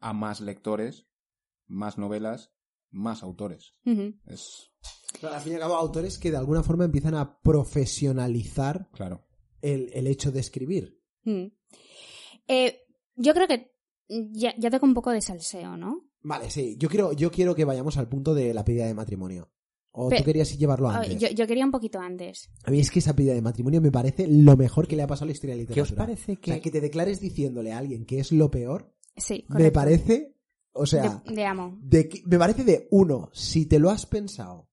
a 0.00 0.12
más 0.12 0.40
lectores, 0.40 1.06
más 1.66 1.98
novelas, 1.98 2.52
más 2.90 3.22
autores. 3.22 3.74
Es 4.26 4.72
Claro, 5.18 5.36
al 5.36 5.42
fin 5.42 5.52
y 5.52 5.54
al 5.56 5.60
cabo, 5.60 5.74
autores 5.74 6.18
que 6.18 6.30
de 6.30 6.36
alguna 6.36 6.62
forma 6.62 6.84
empiezan 6.84 7.14
a 7.14 7.38
profesionalizar 7.40 8.88
claro. 8.92 9.24
El, 9.62 9.90
el 9.94 10.06
hecho 10.06 10.30
de 10.32 10.40
escribir. 10.40 11.00
Mm. 11.24 11.46
Eh, 12.48 12.78
yo 13.16 13.32
creo 13.34 13.46
que 13.48 13.72
ya, 14.08 14.54
ya 14.58 14.70
toca 14.70 14.84
un 14.86 14.94
poco 14.94 15.10
de 15.10 15.20
salseo, 15.20 15.76
¿no? 15.76 16.08
Vale, 16.22 16.50
sí. 16.50 16.76
Yo 16.78 16.88
quiero, 16.88 17.12
yo 17.12 17.30
quiero 17.30 17.54
que 17.54 17.64
vayamos 17.64 17.96
al 17.96 18.08
punto 18.08 18.34
de 18.34 18.52
la 18.54 18.64
pedida 18.64 18.86
de 18.86 18.94
matrimonio. 18.94 19.50
¿O 19.94 20.08
tú 20.08 20.24
querías 20.24 20.56
llevarlo 20.58 20.88
antes? 20.88 21.18
Yo, 21.18 21.28
yo 21.28 21.46
quería 21.46 21.66
un 21.66 21.70
poquito 21.70 21.98
antes. 22.00 22.48
A 22.64 22.70
mí 22.70 22.80
es 22.80 22.90
que 22.90 23.00
esa 23.00 23.14
pedida 23.14 23.34
de 23.34 23.42
matrimonio 23.42 23.80
me 23.82 23.92
parece 23.92 24.26
lo 24.26 24.56
mejor 24.56 24.88
que 24.88 24.96
le 24.96 25.02
ha 25.02 25.06
pasado 25.06 25.24
a 25.24 25.26
la 25.26 25.32
historia 25.32 25.54
de 25.54 25.62
la 25.62 25.66
¿Qué 25.68 25.74
literatura. 25.80 26.02
os 26.02 26.06
parece 26.08 26.36
que.? 26.38 26.50
O 26.50 26.54
sea, 26.54 26.62
que 26.62 26.70
te 26.70 26.80
declares 26.80 27.20
diciéndole 27.20 27.72
a 27.72 27.78
alguien 27.78 28.06
que 28.06 28.18
es 28.18 28.32
lo 28.32 28.50
peor, 28.50 28.94
Sí, 29.18 29.44
me 29.50 29.70
parece, 29.70 30.34
o 30.72 30.86
sea, 30.86 31.22
de, 31.26 31.34
de 31.34 31.44
amo. 31.44 31.78
de 31.82 32.08
que- 32.08 32.22
me 32.24 32.38
parece 32.38 32.64
de 32.64 32.88
uno, 32.90 33.28
si 33.34 33.66
te 33.66 33.78
lo 33.78 33.90
has 33.90 34.06
pensado, 34.06 34.70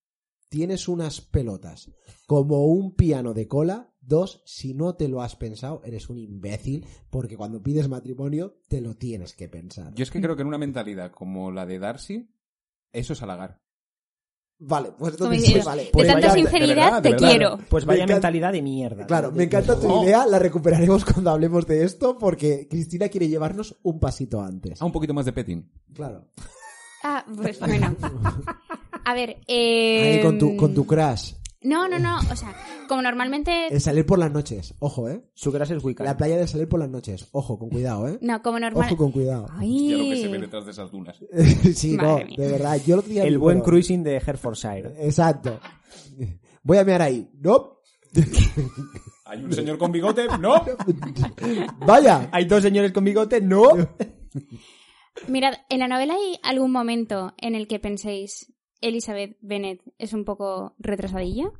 tienes 0.47 0.87
unas 0.87 1.19
pelotas 1.19 1.91
como 2.25 2.65
un 2.67 2.95
piano 2.95 3.33
de 3.33 3.47
cola. 3.47 3.93
Dos, 4.09 4.41
si 4.43 4.73
no 4.73 4.95
te 4.95 5.07
lo 5.07 5.21
has 5.21 5.35
pensado, 5.35 5.81
eres 5.85 6.09
un 6.09 6.17
imbécil, 6.17 6.85
porque 7.11 7.37
cuando 7.37 7.61
pides 7.61 7.87
matrimonio 7.87 8.57
te 8.67 8.81
lo 8.81 8.95
tienes 8.95 9.33
que 9.35 9.47
pensar. 9.47 9.93
Yo 9.93 10.01
es 10.03 10.09
que 10.09 10.19
creo 10.19 10.35
que 10.35 10.41
en 10.41 10.47
una 10.47 10.57
mentalidad 10.57 11.11
como 11.11 11.51
la 11.51 11.67
de 11.67 11.77
Darcy, 11.77 12.27
eso 12.91 13.13
es 13.13 13.21
halagar. 13.21 13.61
Vale, 14.61 14.91
pues 14.97 15.13
entonces, 15.13 15.41
diciendo, 15.41 15.65
vale. 15.67 15.83
de 15.85 15.89
pues 15.91 16.07
tanta 16.07 16.27
vaya- 16.27 16.33
sinceridad 16.41 16.67
de 16.67 16.75
verdad, 16.75 17.01
te 17.01 17.07
de 17.09 17.13
verdad. 17.13 17.29
quiero. 17.29 17.59
Pues 17.69 17.85
Me 17.85 17.93
vaya 17.93 18.07
mentalidad 18.07 18.51
de 18.51 18.61
mierda. 18.61 19.05
Claro, 19.05 19.31
me 19.31 19.43
encanta 19.43 19.79
tu 19.79 19.87
Oh. 19.87 20.03
idea, 20.03 20.25
la 20.25 20.37
recuperaremos 20.39 21.05
cuando 21.05 21.29
hablemos 21.29 21.65
de 21.67 21.85
esto, 21.85 22.17
porque 22.17 22.67
Cristina 22.67 23.07
quiere 23.09 23.29
llevarnos 23.29 23.77
un 23.83 23.99
pasito 23.99 24.41
antes. 24.41 24.81
Ah, 24.81 24.85
un 24.85 24.91
poquito 24.91 25.13
más 25.13 25.25
de 25.27 25.33
petting. 25.33 25.71
Claro. 25.93 26.27
Ah, 27.03 27.23
pues 27.37 27.59
bueno. 27.59 27.95
A 29.05 29.13
ver, 29.13 29.37
eh... 29.47 30.15
Ahí 30.17 30.21
con 30.23 30.37
tu, 30.37 30.57
con 30.57 30.73
tu 30.73 30.85
crush. 30.85 31.33
No, 31.61 31.89
no, 31.89 31.99
no. 31.99 32.19
O 32.31 32.35
sea, 32.35 32.55
como 32.87 33.01
normalmente... 33.01 33.67
El 33.67 33.81
salir 33.81 34.05
por 34.05 34.17
las 34.17 34.31
noches. 34.31 34.73
Ojo, 34.79 35.09
¿eh? 35.09 35.25
Su 35.33 35.51
grasa 35.51 35.75
es 35.75 35.83
Wicca. 35.83 36.03
La 36.03 36.15
playa 36.15 36.37
de 36.37 36.47
salir 36.47 36.69
por 36.69 36.79
las 36.79 36.89
noches. 36.89 37.27
Ojo, 37.33 37.59
con 37.59 37.69
cuidado, 37.69 38.07
¿eh? 38.07 38.17
No, 38.21 38.41
como 38.41 38.59
normal... 38.59 38.85
Ojo 38.85 38.95
con 38.95 39.11
cuidado. 39.11 39.47
Ay. 39.51 39.89
Ya 39.89 39.97
lo 39.97 40.03
que 40.03 40.21
se 40.21 40.27
ve 40.29 40.39
detrás 40.39 40.65
de 40.65 40.71
esas 40.71 40.91
dunas. 40.91 41.17
sí, 41.75 41.97
Madre 41.97 42.23
no, 42.23 42.27
mía. 42.27 42.35
de 42.37 42.51
verdad. 42.51 42.81
Yo 42.85 42.95
lo 42.95 43.01
tenía 43.01 43.23
El 43.23 43.37
buen 43.37 43.59
cruising 43.59 44.03
de 44.03 44.15
Hertfordshire. 44.15 44.93
Exacto. 45.05 45.59
Voy 46.63 46.77
a 46.77 46.85
mear 46.85 47.01
ahí. 47.01 47.29
No. 47.39 47.79
¿Hay 49.25 49.43
un 49.43 49.53
señor 49.53 49.77
con 49.77 49.91
bigote? 49.91 50.27
¡No! 50.39 50.65
Vaya. 51.85 52.29
Hay 52.31 52.45
dos 52.45 52.63
señores 52.63 52.91
con 52.91 53.03
bigote, 53.03 53.41
no. 53.41 53.69
Mirad, 55.27 55.53
en 55.69 55.79
la 55.79 55.87
novela 55.87 56.15
hay 56.15 56.39
algún 56.41 56.71
momento 56.71 57.33
en 57.37 57.53
el 57.53 57.67
que 57.67 57.79
penséis 57.79 58.53
Elizabeth 58.81 59.37
Bennet 59.41 59.81
es 59.97 60.13
un 60.13 60.25
poco 60.25 60.75
retrasadilla. 60.79 61.51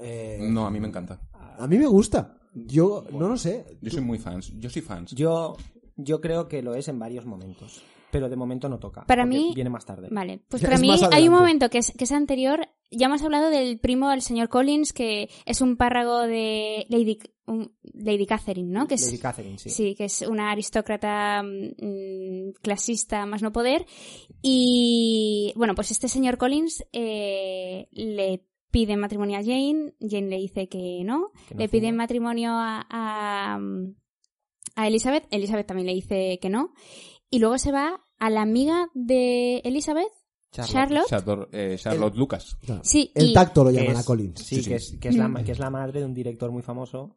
Eh, 0.00 0.38
No, 0.40 0.66
a 0.66 0.70
mí 0.70 0.80
me 0.80 0.88
encanta. 0.88 1.20
a 1.58 1.66
mí 1.66 1.78
me 1.78 1.86
gusta. 1.86 2.38
Yo 2.54 3.04
no 3.12 3.28
lo 3.28 3.36
sé. 3.36 3.64
Yo 3.80 3.90
soy 3.90 4.02
muy 4.02 4.18
fans. 4.18 4.52
Yo 4.58 4.70
soy 4.70 4.82
fans. 4.82 5.12
Yo, 5.12 5.56
yo 5.96 6.20
creo 6.20 6.48
que 6.48 6.62
lo 6.62 6.74
es 6.74 6.88
en 6.88 6.98
varios 6.98 7.26
momentos. 7.26 7.82
Pero 8.10 8.28
de 8.28 8.36
momento 8.36 8.68
no 8.68 8.78
toca. 8.78 9.04
Para 9.06 9.26
mí- 9.26 9.50
Viene 9.56 9.70
más 9.70 9.84
tarde. 9.84 10.08
Vale, 10.10 10.40
pues 10.48 10.62
para 10.62 10.76
es 10.76 10.80
mí 10.80 10.90
hay 11.12 11.26
un 11.28 11.34
momento 11.34 11.68
que 11.68 11.78
es, 11.78 11.92
que 11.96 12.04
es 12.04 12.12
anterior. 12.12 12.68
Ya 12.92 13.06
hemos 13.06 13.22
hablado 13.22 13.50
del 13.50 13.80
primo 13.80 14.08
del 14.08 14.22
señor 14.22 14.48
Collins, 14.48 14.92
que 14.92 15.28
es 15.46 15.60
un 15.60 15.76
párrago 15.76 16.20
de 16.20 16.86
Lady, 16.90 17.18
un- 17.46 17.76
Lady 17.94 18.26
Catherine, 18.26 18.70
¿no? 18.70 18.86
Que 18.86 18.94
es, 18.94 19.04
Lady 19.06 19.18
Catherine, 19.18 19.58
sí. 19.58 19.70
Sí, 19.70 19.94
que 19.94 20.04
es 20.06 20.22
una 20.22 20.50
aristócrata 20.50 21.42
mm, 21.42 22.52
clasista 22.62 23.26
más 23.26 23.42
no 23.42 23.52
poder. 23.52 23.86
Y 24.42 25.52
bueno, 25.56 25.74
pues 25.74 25.90
este 25.90 26.08
señor 26.08 26.38
Collins 26.38 26.84
eh, 26.92 27.88
le 27.92 28.44
pide 28.70 28.96
matrimonio 28.96 29.38
a 29.38 29.42
Jane, 29.42 29.94
Jane 30.00 30.28
le 30.28 30.36
dice 30.38 30.68
que 30.68 31.02
no, 31.04 31.30
Que 31.48 31.54
no 31.54 31.60
le 31.60 31.68
pide 31.68 31.92
matrimonio 31.92 32.50
a, 32.52 32.84
a, 32.90 33.58
a 34.76 34.86
Elizabeth, 34.88 35.26
Elizabeth 35.30 35.66
también 35.66 35.86
le 35.86 35.94
dice 35.94 36.38
que 36.42 36.50
no, 36.50 36.72
y 37.30 37.38
luego 37.38 37.56
se 37.58 37.72
va 37.72 38.00
a 38.18 38.30
la 38.30 38.42
amiga 38.42 38.88
de 38.94 39.58
Elizabeth, 39.64 40.08
Charlotte, 40.50 41.06
Charlotte, 41.08 41.48
eh, 41.52 41.76
Charlotte 41.78 42.16
Lucas. 42.16 42.56
sí, 42.82 43.10
El 43.14 43.30
y 43.30 43.32
tacto 43.34 43.64
lo 43.64 43.70
llaman 43.70 43.96
a 43.96 44.04
Collins. 44.04 44.40
Sí, 44.40 44.56
Sí, 44.56 44.62
sí. 44.62 44.70
Que, 44.70 44.76
es, 44.76 44.96
que, 45.00 45.08
es 45.08 45.16
la, 45.16 45.28
Mm. 45.28 45.44
que 45.44 45.52
es 45.52 45.58
la 45.58 45.70
madre 45.70 46.00
de 46.00 46.06
un 46.06 46.14
director 46.14 46.50
muy 46.52 46.62
famoso. 46.62 47.16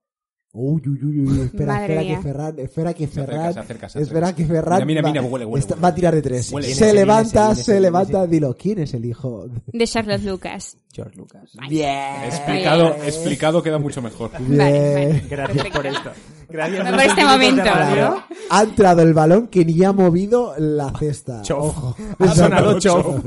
Uy, 0.60 0.82
uy, 0.88 1.00
uy, 1.04 1.20
uy. 1.20 1.42
Espera, 1.42 1.74
Madre 1.74 1.84
espera 1.86 2.02
mía. 2.02 2.16
que 2.18 2.22
Ferran, 2.24 2.60
espera 2.60 2.94
que 2.96 3.08
Se 3.08 3.22
acerca, 3.22 3.32
Ferran, 3.32 3.54
se 3.54 3.60
acerca, 3.60 3.90
se 3.90 4.02
espera 4.02 4.34
que 4.36 4.46
Ferran 4.46 4.86
Mira, 4.86 4.86
mira, 4.88 5.02
va, 5.04 5.10
mira, 5.10 5.22
huele, 5.22 5.46
huele, 5.46 5.60
está- 5.60 5.76
huele. 5.76 5.82
va 5.84 5.88
a 5.90 5.96
tirar 5.96 6.16
de 6.16 6.22
tres. 6.24 6.52
Huele. 6.52 6.68
se 6.74 6.84
Viene, 6.86 7.00
levanta, 7.00 7.48
viene, 7.50 7.64
se 7.64 7.72
viene, 7.74 7.82
levanta, 7.82 8.18
viene. 8.22 8.28
dilo, 8.32 8.56
¿quién 8.58 8.80
es 8.80 8.94
el 8.96 9.06
hijo? 9.06 9.46
de 9.68 9.88
Charlotte 9.88 10.24
Lucas. 10.24 10.78
George 10.92 11.16
Lucas. 11.16 11.52
Bien. 11.70 12.24
Explicado, 12.26 12.96
explicado 13.06 13.62
queda 13.62 13.78
mucho 13.78 14.02
mejor. 14.02 14.32
Bien. 14.40 14.58
Vale, 14.58 14.94
vale. 14.94 15.24
Gracias 15.30 15.48
Perfecto. 15.58 15.78
por 15.78 15.86
esto. 15.86 16.12
Gracias 16.50 16.90
Por 16.90 17.00
este 17.02 17.24
momento. 17.26 17.64
¿no? 17.64 18.24
Ha 18.50 18.64
entrado 18.64 19.02
el 19.04 19.14
balón 19.14 19.48
que 19.50 19.64
ni 19.64 19.84
ha 19.84 19.92
movido 19.92 20.56
la 20.58 20.92
cesta. 20.98 21.44
Chof. 21.44 21.60
Ojo. 21.78 21.96
Ha 22.18 22.34
sonado 22.34 22.80
chof. 22.80 23.24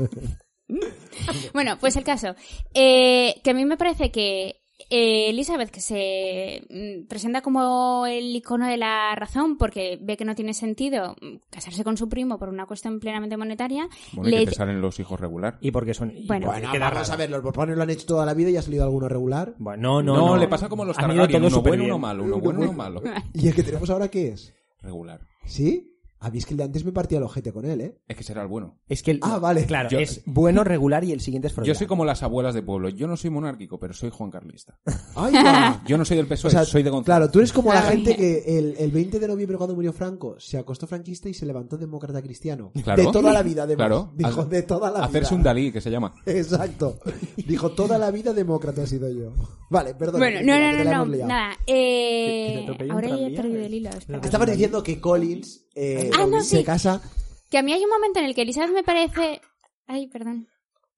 Bueno, 1.53 1.77
pues 1.79 1.95
el 1.95 2.03
caso. 2.03 2.35
Eh, 2.73 3.35
que 3.43 3.51
a 3.51 3.53
mí 3.53 3.65
me 3.65 3.77
parece 3.77 4.11
que 4.11 4.60
eh, 4.91 5.29
Elizabeth, 5.29 5.71
que 5.71 5.81
se 5.81 6.61
mm, 6.69 7.07
presenta 7.07 7.41
como 7.41 8.05
el 8.05 8.35
icono 8.35 8.67
de 8.67 8.77
la 8.77 9.15
razón 9.15 9.57
porque 9.57 9.97
ve 10.01 10.17
que 10.17 10.25
no 10.25 10.35
tiene 10.35 10.53
sentido 10.53 11.15
mm, 11.21 11.35
casarse 11.49 11.83
con 11.83 11.97
su 11.97 12.09
primo 12.09 12.37
por 12.37 12.49
una 12.49 12.65
cuestión 12.65 12.99
plenamente 12.99 13.37
monetaria, 13.37 13.87
Bueno, 14.11 14.27
y 14.29 14.31
le- 14.31 14.39
que 14.41 14.51
te 14.51 14.55
salen 14.55 14.81
los 14.81 14.99
hijos 14.99 15.19
regular. 15.19 15.57
Y 15.61 15.71
porque 15.71 15.93
son. 15.93 16.11
y 16.15 16.27
Bueno. 16.27 16.47
Bueno, 16.47 16.71
queda 16.71 16.89
vamos 16.89 17.07
raro. 17.07 17.13
a 17.13 17.17
ver, 17.17 17.29
los 17.31 17.41
borbones 17.41 17.77
lo 17.77 17.83
han 17.83 17.89
hecho 17.89 18.05
toda 18.05 18.25
la 18.25 18.33
vida 18.33 18.49
y 18.49 18.57
ha 18.57 18.61
salido 18.61 18.83
alguno 18.83 19.07
regular. 19.09 19.55
Bueno, 19.57 20.01
no, 20.01 20.13
No, 20.13 20.19
no, 20.19 20.27
no. 20.35 20.37
le 20.37 20.47
pasa 20.47 20.67
como 20.69 20.85
los 20.85 20.97
Targaryen, 20.97 21.43
uno 21.45 21.61
bueno, 21.61 21.83
uno 21.85 21.97
malo, 21.97 22.23
uno 22.25 22.39
bueno, 22.39 22.59
uno 22.59 22.73
malo. 22.73 23.01
¿Y 23.33 23.47
el 23.47 23.55
que 23.55 23.63
tenemos 23.63 23.89
ahora 23.89 24.09
qué 24.09 24.29
es? 24.29 24.53
Regular. 24.81 25.21
¿Sí? 25.45 25.90
A 26.23 26.29
mí 26.29 26.37
es 26.37 26.45
que 26.45 26.53
el 26.53 26.57
de 26.59 26.63
antes 26.65 26.85
me 26.85 26.91
partía 26.91 27.17
el 27.17 27.23
ojete 27.23 27.51
con 27.51 27.65
él, 27.65 27.81
¿eh? 27.81 27.97
Es 28.07 28.15
que 28.15 28.23
será 28.23 28.43
el 28.43 28.47
bueno. 28.47 28.77
Es 28.87 29.01
que 29.01 29.09
el, 29.09 29.19
Ah, 29.23 29.39
vale. 29.39 29.65
Claro, 29.65 29.89
Yo- 29.89 29.97
es 29.99 30.21
bueno, 30.25 30.63
regular 30.63 31.03
y 31.03 31.11
el 31.11 31.19
siguiente 31.19 31.47
es 31.47 31.55
Yo 31.63 31.73
soy 31.73 31.87
como 31.87 32.05
las 32.05 32.21
abuelas 32.21 32.53
de 32.53 32.61
pueblo. 32.61 32.89
Yo 32.89 33.07
no 33.07 33.17
soy 33.17 33.31
monárquico, 33.31 33.79
pero 33.79 33.93
soy 33.95 34.11
Juan 34.11 34.29
Carlista. 34.29 34.77
¡Ay, 35.15 35.33
va! 35.33 35.81
Yo 35.87 35.97
no 35.97 36.05
soy 36.05 36.17
del 36.17 36.27
PSOE, 36.27 36.49
O 36.49 36.51
sea, 36.51 36.63
soy 36.63 36.83
de 36.83 36.91
Gonzalo. 36.91 37.05
Claro, 37.05 37.31
tú 37.31 37.39
eres 37.39 37.51
como 37.51 37.73
la 37.73 37.81
gente 37.81 38.15
que 38.15 38.43
el, 38.59 38.75
el 38.77 38.91
20 38.91 39.19
de 39.19 39.27
noviembre 39.27 39.57
cuando 39.57 39.73
murió 39.75 39.91
Franco 39.93 40.35
se 40.39 40.59
acostó 40.59 40.85
franquista 40.85 41.27
y 41.27 41.33
se 41.33 41.47
levantó 41.47 41.75
demócrata 41.75 42.21
cristiano. 42.21 42.71
Claro. 42.83 43.03
De 43.03 43.11
toda 43.11 43.33
la 43.33 43.41
vida, 43.41 43.63
además. 43.63 43.87
Claro. 43.87 44.11
Dijo, 44.15 44.45
de 44.45 44.61
toda 44.61 44.91
la 44.91 45.05
Hacerse 45.05 45.31
vida. 45.31 45.37
un 45.37 45.43
Dalí, 45.43 45.71
que 45.71 45.81
se 45.81 45.89
llama. 45.89 46.13
Exacto. 46.27 46.99
Dijo, 47.35 47.71
toda 47.71 47.97
la 47.97 48.11
vida 48.11 48.31
demócrata 48.31 48.83
he 48.83 48.87
sido 48.87 49.09
yo. 49.09 49.33
Vale, 49.71 49.95
perdón. 49.95 50.19
Bueno, 50.19 50.39
no, 50.43 50.53
no, 50.59 50.83
no, 50.83 51.05
no, 51.05 51.05
liado. 51.11 51.27
nada. 51.27 51.53
Eh, 51.65 52.67
ahora 52.91 53.07
ya 53.09 53.27
he 53.27 53.31
perdido 53.35 53.65
el 53.65 53.73
hilo. 53.73 53.89
Estabas 54.21 54.51
diciendo 54.51 54.83
que 54.83 54.99
Collins 55.01 55.65
eh, 55.75 56.09
Ah, 56.17 56.25
no, 56.25 56.41
se 56.41 56.57
sí. 56.59 56.63
casa... 56.63 57.01
Que 57.49 57.57
a 57.57 57.63
mí 57.63 57.73
hay 57.73 57.83
un 57.83 57.89
momento 57.89 58.19
en 58.19 58.25
el 58.25 58.33
que 58.35 58.43
Elizabeth 58.43 58.71
me 58.73 58.83
parece... 58.83 59.41
Ay, 59.87 60.07
perdón. 60.07 60.47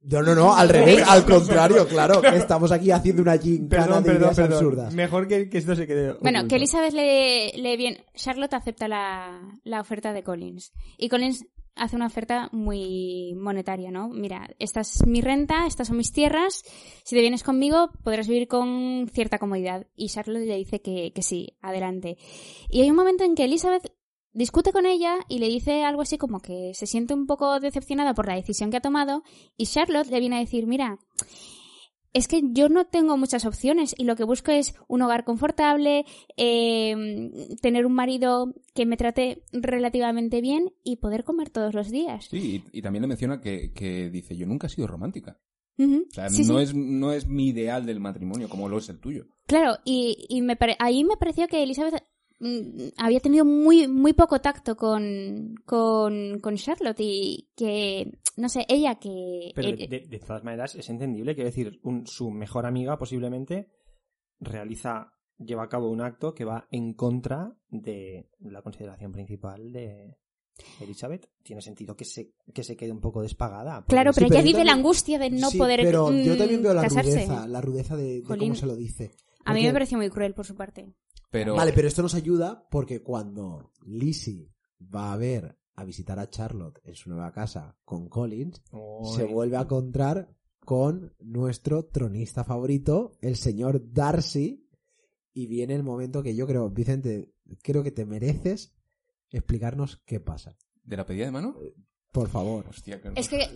No, 0.01 0.21
no, 0.21 0.35
no, 0.35 0.53
al 0.53 0.69
revés, 0.69 1.01
al 1.07 1.25
contrario, 1.25 1.87
claro, 1.87 2.21
que 2.21 2.35
estamos 2.35 2.71
aquí 2.71 2.91
haciendo 2.91 3.21
una 3.21 3.37
gincana 3.37 3.85
Perdón, 3.85 4.03
de 4.03 4.09
perdón, 4.09 4.21
ideas 4.23 4.35
perdón. 4.35 4.53
absurdas. 4.57 4.93
Mejor 4.93 5.27
que, 5.27 5.49
que 5.49 5.57
esto 5.57 5.75
se 5.75 5.87
quede. 5.87 6.13
Bueno, 6.21 6.39
oculto. 6.39 6.49
que 6.49 6.55
Elizabeth 6.57 6.93
le, 6.93 7.53
le 7.55 7.77
viene... 7.77 8.05
Charlotte 8.13 8.53
acepta 8.53 8.87
la, 8.87 9.41
la 9.63 9.81
oferta 9.81 10.13
de 10.13 10.21
Collins. 10.23 10.73
Y 10.97 11.09
Collins 11.09 11.45
hace 11.75 11.95
una 11.95 12.05
oferta 12.05 12.49
muy 12.51 13.33
monetaria, 13.35 13.89
¿no? 13.89 14.09
Mira, 14.09 14.47
esta 14.59 14.81
es 14.81 15.07
mi 15.07 15.21
renta, 15.21 15.65
estas 15.65 15.87
son 15.87 15.97
mis 15.97 16.11
tierras. 16.11 16.61
Si 17.03 17.15
te 17.15 17.21
vienes 17.21 17.41
conmigo, 17.41 17.89
podrás 18.03 18.27
vivir 18.27 18.47
con 18.47 19.09
cierta 19.11 19.39
comodidad. 19.39 19.87
Y 19.95 20.09
Charlotte 20.09 20.45
le 20.45 20.57
dice 20.57 20.81
que, 20.81 21.11
que 21.15 21.23
sí, 21.23 21.57
adelante. 21.61 22.17
Y 22.69 22.81
hay 22.81 22.91
un 22.91 22.95
momento 22.97 23.23
en 23.23 23.33
que 23.33 23.45
Elizabeth 23.45 23.91
discute 24.33 24.71
con 24.71 24.85
ella 24.85 25.15
y 25.29 25.39
le 25.39 25.47
dice 25.47 25.83
algo 25.83 26.01
así 26.01 26.17
como 26.17 26.39
que 26.39 26.71
se 26.73 26.85
siente 26.87 27.13
un 27.13 27.25
poco 27.27 27.59
decepcionada 27.59 28.13
por 28.13 28.27
la 28.27 28.35
decisión 28.35 28.69
que 28.71 28.77
ha 28.77 28.81
tomado. 28.81 29.23
Y 29.57 29.65
Charlotte 29.67 30.09
le 30.09 30.19
viene 30.19 30.35
a 30.37 30.39
decir, 30.39 30.67
mira, 30.67 30.99
es 32.13 32.27
que 32.27 32.41
yo 32.51 32.69
no 32.69 32.85
tengo 32.85 33.17
muchas 33.17 33.43
opciones 33.45 33.95
y 33.97 34.03
lo 34.03 34.15
que 34.15 34.23
busco 34.23 34.51
es 34.51 34.75
un 34.87 35.01
hogar 35.01 35.23
confortable, 35.23 36.05
eh, 36.37 36.95
tener 37.61 37.85
un 37.87 37.93
marido 37.93 38.53
que 38.75 38.85
me 38.85 38.97
trate 38.97 39.43
relativamente 39.51 40.39
bien 40.41 40.73
y 40.83 40.97
poder 40.97 41.23
comer 41.23 41.49
todos 41.49 41.73
los 41.73 41.89
días. 41.89 42.25
Sí, 42.29 42.63
y, 42.71 42.77
y 42.77 42.81
también 42.83 43.01
le 43.01 43.07
menciona 43.07 43.41
que, 43.41 43.71
que 43.73 44.09
dice, 44.11 44.35
yo 44.37 44.45
nunca 44.45 44.67
he 44.67 44.69
sido 44.69 44.87
romántica. 44.87 45.39
O 45.79 46.11
sea, 46.11 46.29
Sí, 46.29 46.43
no, 46.45 46.57
sí. 46.59 46.63
Es, 46.65 46.75
no 46.75 47.13
es 47.13 47.25
mi 47.27 47.47
ideal 47.47 47.87
del 47.87 47.99
matrimonio 47.99 48.47
como 48.47 48.69
lo 48.69 48.77
es 48.77 48.89
el 48.89 48.99
tuyo. 48.99 49.25
Claro, 49.47 49.77
y, 49.83 50.27
y 50.29 50.41
me 50.43 50.55
pare- 50.55 50.75
ahí 50.77 51.03
me 51.03 51.17
pareció 51.17 51.47
que 51.47 51.63
Elizabeth 51.63 52.03
había 52.97 53.19
tenido 53.19 53.45
muy, 53.45 53.87
muy 53.87 54.13
poco 54.13 54.39
tacto 54.41 54.75
con, 54.75 55.55
con, 55.65 56.39
con 56.39 56.55
Charlotte 56.55 56.99
y 56.99 57.49
que, 57.55 58.11
no 58.37 58.49
sé, 58.49 58.65
ella 58.67 58.95
que... 58.95 59.51
Pero 59.55 59.69
eh, 59.69 59.87
de, 60.09 60.19
todas 60.19 60.43
maneras 60.43 60.75
es 60.75 60.89
entendible, 60.89 61.35
quiero 61.35 61.49
decir, 61.49 61.79
un- 61.83 62.05
su 62.07 62.29
mejor 62.31 62.65
amiga 62.65 62.97
posiblemente 62.97 63.69
realiza, 64.39 65.13
lleva 65.37 65.63
a 65.63 65.69
cabo 65.69 65.89
un 65.89 66.01
acto 66.01 66.33
que 66.33 66.45
va 66.45 66.67
en 66.71 66.93
contra 66.93 67.53
de 67.69 68.29
la 68.39 68.61
consideración 68.61 69.11
principal 69.11 69.71
de 69.71 70.17
Elizabeth. 70.81 71.29
Tiene 71.43 71.61
sentido 71.61 71.95
que 71.95 72.05
se, 72.05 72.33
que 72.53 72.63
se 72.63 72.75
quede 72.75 72.91
un 72.91 72.99
poco 73.01 73.21
despagada. 73.21 73.83
Claro, 73.87 74.11
pero 74.13 74.27
Sí, 74.27 74.33
ella 74.33 74.41
pero 74.43 74.51
vive 74.57 74.65
la 74.65 74.73
angustia 74.73 75.17
de 75.19 75.29
no 75.29 75.49
Sí, 75.49 75.57
poder 75.57 75.81
pero 75.81 76.11
yo 76.11 76.35
mm, 76.35 76.37
también 76.37 76.61
veo 76.61 76.73
la 76.73 76.81
casarse. 76.83 77.11
rudeza, 77.11 77.47
la 77.47 77.61
rudeza 77.61 77.95
de, 77.95 78.21
cómo 78.27 78.55
se 78.55 78.65
lo 78.65 78.75
dice. 78.75 79.11
A 79.45 79.53
mí 79.53 79.63
me 79.63 79.73
pareció 79.73 79.97
muy 79.97 80.09
cruel 80.09 80.33
por 80.33 80.45
su 80.45 80.55
parte. 80.55 80.93
Pero, 81.33 81.55
Vale, 81.55 81.73
pero 81.73 81.87
esto 81.87 82.03
nos 82.03 82.13
ayuda 82.13 82.67
porque 82.69 83.01
cuando 83.01 83.71
Lizzie 83.87 84.53
va 84.79 85.11
a 85.11 85.17
ver 85.17 85.57
a 85.73 85.83
visitar 85.83 86.19
a 86.19 86.29
Charlotte 86.29 86.79
en 86.83 86.93
su 86.93 87.09
nueva 87.09 87.31
casa 87.31 87.75
con 87.83 88.07
Collins, 88.07 88.61
se 89.15 89.23
vuelve 89.25 89.57
a 89.57 89.61
encontrar 89.61 90.29
con 90.59 91.15
nuestro 91.17 91.85
tronista 91.85 92.43
favorito, 92.43 93.17
el 93.19 93.35
señor 93.35 93.81
Darcy, 93.91 94.69
y 95.33 95.47
viene 95.47 95.73
el 95.73 95.81
momento 95.81 96.21
que 96.21 96.35
yo 96.35 96.45
creo, 96.45 96.69
Vicente, 96.69 97.33
creo 97.63 97.81
que 97.81 97.91
te 97.91 98.05
mereces 98.05 98.75
explicarnos 99.31 100.03
qué 100.05 100.19
pasa. 100.19 100.55
¿de 100.83 100.97
la 100.97 101.05
pedida 101.07 101.25
de 101.25 101.31
mano? 101.31 101.55
Por 102.13 102.29
favor. 102.29 102.63
Hostia, 102.69 103.01
qué 103.01 103.09
Es 103.15 103.27
que 103.27 103.49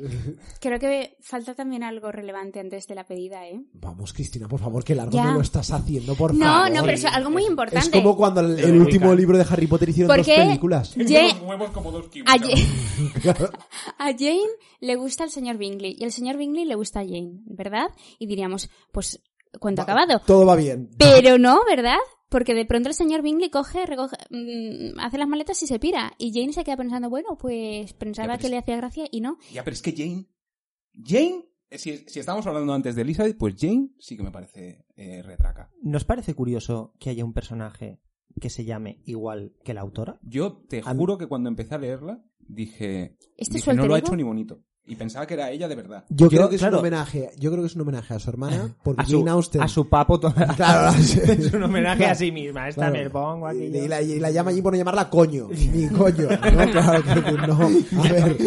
creo 0.59 0.79
que 0.79 1.15
falta 1.21 1.53
también 1.53 1.83
algo 1.83 2.11
relevante 2.11 2.59
antes 2.59 2.87
de 2.87 2.95
la 2.95 3.05
pedida, 3.05 3.47
¿eh? 3.47 3.61
Vamos, 3.73 4.13
Cristina, 4.13 4.47
por 4.47 4.59
favor, 4.59 4.83
que 4.83 4.95
largo 4.95 5.11
Ya. 5.15 5.25
me 5.25 5.33
lo 5.33 5.41
estás 5.41 5.69
haciendo, 5.71 6.15
por 6.15 6.33
No, 6.33 6.43
favor. 6.45 6.71
no, 6.71 6.81
pero 6.81 6.93
es 6.93 7.05
algo 7.05 7.29
muy 7.29 7.43
Es 7.43 7.49
importante. 7.49 7.91
como 7.91 8.17
cuando 8.17 8.41
el, 8.41 8.81
último 8.81 9.13
libro 9.13 9.37
de 9.37 9.45
Harry 9.47 9.67
Potter 9.67 9.89
hicieron 9.89 10.07
¿Por 10.09 10.17
dos 10.17 10.25
qué? 10.25 10.37
películas. 10.37 10.95
Ye- 10.95 11.35
como 11.71 11.91
dos 11.91 12.07
a. 12.25 12.37
Jane, 12.39 12.53
a 13.99 14.05
Jane 14.17 14.41
le 14.79 14.95
gusta 14.95 15.23
el 15.23 15.29
señor 15.29 15.57
Bingley 15.57 15.95
y 15.99 16.03
el 16.03 16.11
señor 16.11 16.37
Bingley 16.37 16.65
le 16.65 16.73
gusta 16.73 17.01
a 17.01 17.03
Jane, 17.05 17.41
¿verdad? 17.45 17.89
Y 18.17 18.25
diríamos, 18.25 18.69
pues, 18.91 19.21
cuento 19.59 19.81
Va- 19.81 19.83
acabado. 19.83 20.19
Todo 20.25 20.47
va 20.47 20.55
bien. 20.55 20.89
Pero 20.97 21.37
no, 21.37 21.59
¿verdad? 21.69 21.97
Porque 22.29 22.53
de 22.53 22.65
pronto 22.65 22.89
el 22.89 22.95
señor 22.95 23.21
Bingley 23.21 23.49
coge, 23.49 23.85
recoge, 23.85 24.17
mm, 24.29 24.99
hace 24.99 25.17
las 25.17 25.27
maletas 25.27 25.61
y 25.63 25.67
se 25.67 25.79
pira. 25.79 26.13
Y 26.17 26.33
Jane 26.33 26.51
se 26.53 26.63
queda 26.63 26.75
pensando, 26.77 27.09
bueno, 27.09 27.37
pues 27.39 27.93
pensaba 27.93 28.33
Ya, 28.35 28.37
que 28.39 28.47
es- 28.47 28.51
le 28.51 28.57
hacía 28.57 28.75
gracia 28.77 29.05
y 29.11 29.21
no. 29.21 29.37
Ya, 29.53 29.63
pero 29.63 29.73
es 29.73 29.81
que 29.81 29.93
Jane... 29.95 30.27
Jane... 30.93 31.45
eh, 31.69 31.77
Si, 31.77 31.97
si 32.07 32.19
estábamos 32.19 32.45
hablando 32.47 32.73
antes 32.73 32.95
de 32.95 33.01
Elizabeth, 33.03 33.37
pues 33.37 33.55
Jane 33.57 33.89
sí 33.99 34.17
que 34.17 34.23
me 34.23 34.31
parece 34.31 34.85
eh, 34.95 35.21
retraca. 35.23 35.71
¿Nos 35.81 36.03
parece 36.05 36.33
curioso 36.33 36.93
que 36.99 37.09
haya 37.11 37.23
un 37.23 37.33
personaje 37.33 38.01
que 38.41 38.49
se 38.49 38.65
llame 38.65 39.01
igual 39.05 39.53
que 39.63 39.73
la 39.73 39.81
autora? 39.81 40.19
Yo 40.21 40.63
te 40.67 40.81
juro 40.81 41.17
que 41.17 41.27
cuando 41.27 41.49
empecé 41.49 41.75
a 41.75 41.79
leerla, 41.79 42.23
dije... 42.39 43.17
¿Este 43.37 43.57
es 43.57 43.65
dije, 43.65 43.73
no 43.73 43.87
lo 43.87 43.95
ha 43.95 43.99
hecho 43.99 44.15
ni 44.15 44.23
bonito. 44.23 44.63
Y 44.89 44.95
pensaba 44.95 45.25
que 45.27 45.33
era 45.33 45.51
ella 45.51 45.67
de 45.67 45.75
verdad. 45.75 46.05
Yo, 46.09 46.25
Yo, 46.25 46.29
creo 46.29 46.49
que 46.49 46.55
es 46.55 46.61
claro. 46.61 46.77
un 46.77 46.79
homenaje. 46.79 47.29
Yo 47.37 47.51
creo 47.51 47.61
que 47.61 47.67
es 47.67 47.75
un 47.75 47.81
homenaje 47.81 48.13
a 48.13 48.19
su 48.19 48.29
hermana 48.29 48.73
porque 48.83 49.01
A 49.01 49.05
su, 49.05 49.19
Jane 49.19 49.31
Austen. 49.31 49.61
a 49.61 49.67
su 49.67 49.89
papo 49.89 50.17
toda 50.19 50.47
Claro, 50.55 50.95
es 50.99 51.53
un 51.53 51.63
homenaje 51.63 51.97
Claro. 51.97 52.11
a 52.13 52.15
sí 52.15 52.31
misma. 52.31 52.69
Esta 52.69 52.89
Claro. 52.89 53.03
me 53.03 53.09
pongo 53.09 53.47
aquí. 53.47 53.63
Y, 53.65 53.77
y 53.77 53.87
la, 53.87 54.01
y 54.01 54.19
la 54.19 54.31
llama 54.31 54.51
allí 54.51 54.61
por 54.61 54.71
no 54.73 54.77
llamarla 54.77 55.09
coño. 55.09 55.49
Ni 55.51 55.87
coño. 55.89 56.27
No, 56.29 56.71
claro 56.71 57.03
que 57.03 57.31
no. 57.47 58.01
A 58.01 58.11
ver. 58.13 58.37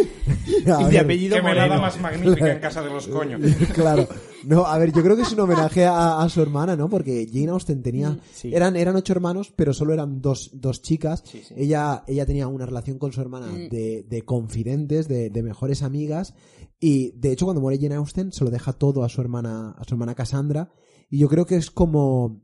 a 0.75 0.83
Y 0.83 0.91
de 0.91 0.99
apellido 0.99 1.37
Qué 1.37 1.43
Moreno. 1.43 1.81
más 1.81 2.01
magnífica 2.01 2.53
en 2.53 2.59
casa 2.61 2.81
de 2.83 2.91
los 2.91 3.07
coños. 3.07 3.41
Claro. 3.75 4.09
No, 4.45 4.65
a 4.67 4.79
ver, 4.79 4.93
yo 4.93 5.03
creo 5.03 5.17
que 5.17 5.23
es 5.23 5.33
un 5.33 5.41
homenaje 5.41 5.85
a, 5.85 6.23
a 6.23 6.29
su 6.29 6.41
hermana, 6.43 6.77
¿no? 6.77 6.89
Porque 6.89 7.29
Jane 7.33 7.49
Austen 7.51 7.83
tenía... 7.83 8.19
sí. 8.33 8.53
Eran, 8.55 8.77
eran 8.77 8.97
ocho 8.97 9.13
hermanos, 9.13 9.53
pero 9.55 9.73
solo 9.75 9.93
eran 9.93 10.21
dos, 10.21 10.51
dos 10.55 10.83
chicas. 10.83 11.23
Sí, 11.27 11.43
sí. 11.47 11.55
Ella, 11.57 12.05
ella 12.07 12.27
tenía 12.27 12.49
una 12.49 12.67
relación 12.67 12.99
con 12.99 13.13
su 13.13 13.21
hermana 13.21 13.47
Mm. 13.49 13.69
de, 13.69 14.07
de 14.09 14.23
confidentes, 14.23 15.09
de, 15.09 15.31
de 15.31 15.43
mejores 15.43 15.83
amigas. 15.83 16.35
Y 16.79 17.13
de 17.19 17.33
hecho, 17.33 17.45
cuando 17.47 17.61
muere 17.61 17.79
Jane 17.81 17.97
Austen, 17.97 18.33
se 18.33 18.45
lo 18.45 18.51
deja 18.51 18.73
todo 18.73 19.05
a 19.05 19.09
su 19.09 19.21
hermana, 19.21 19.73
a 19.73 19.85
su 19.85 19.95
hermana 19.95 20.15
Cassandra. 20.15 20.71
Y 21.11 21.19
yo 21.19 21.29
creo 21.29 21.45
que 21.47 21.57
es 21.57 21.71
como, 21.71 22.43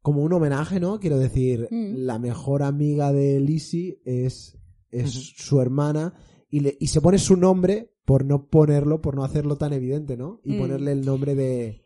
como 0.00 0.22
un 0.22 0.32
homenaje, 0.32 0.80
¿no? 0.80 1.00
Quiero 1.00 1.18
decir, 1.18 1.68
Mm. 1.70 1.94
la 2.06 2.18
mejor 2.18 2.62
amiga 2.62 3.12
de 3.12 3.40
Lizzie 3.40 4.00
es, 4.04 4.56
es 4.90 5.10
su 5.36 5.60
hermana. 5.60 6.14
Y, 6.48 6.60
le, 6.60 6.76
y 6.80 6.86
se 6.86 7.00
pone 7.00 7.18
su 7.18 7.36
nombre 7.36 7.92
por 8.06 8.24
no 8.24 8.46
ponerlo, 8.48 9.02
por 9.02 9.14
no 9.16 9.24
hacerlo 9.24 9.56
tan 9.56 9.74
evidente, 9.74 10.16
¿no? 10.16 10.40
Y 10.44 10.54
Mm. 10.54 10.58
ponerle 10.58 10.92
el 10.92 11.04
nombre 11.04 11.34
de. 11.34 11.84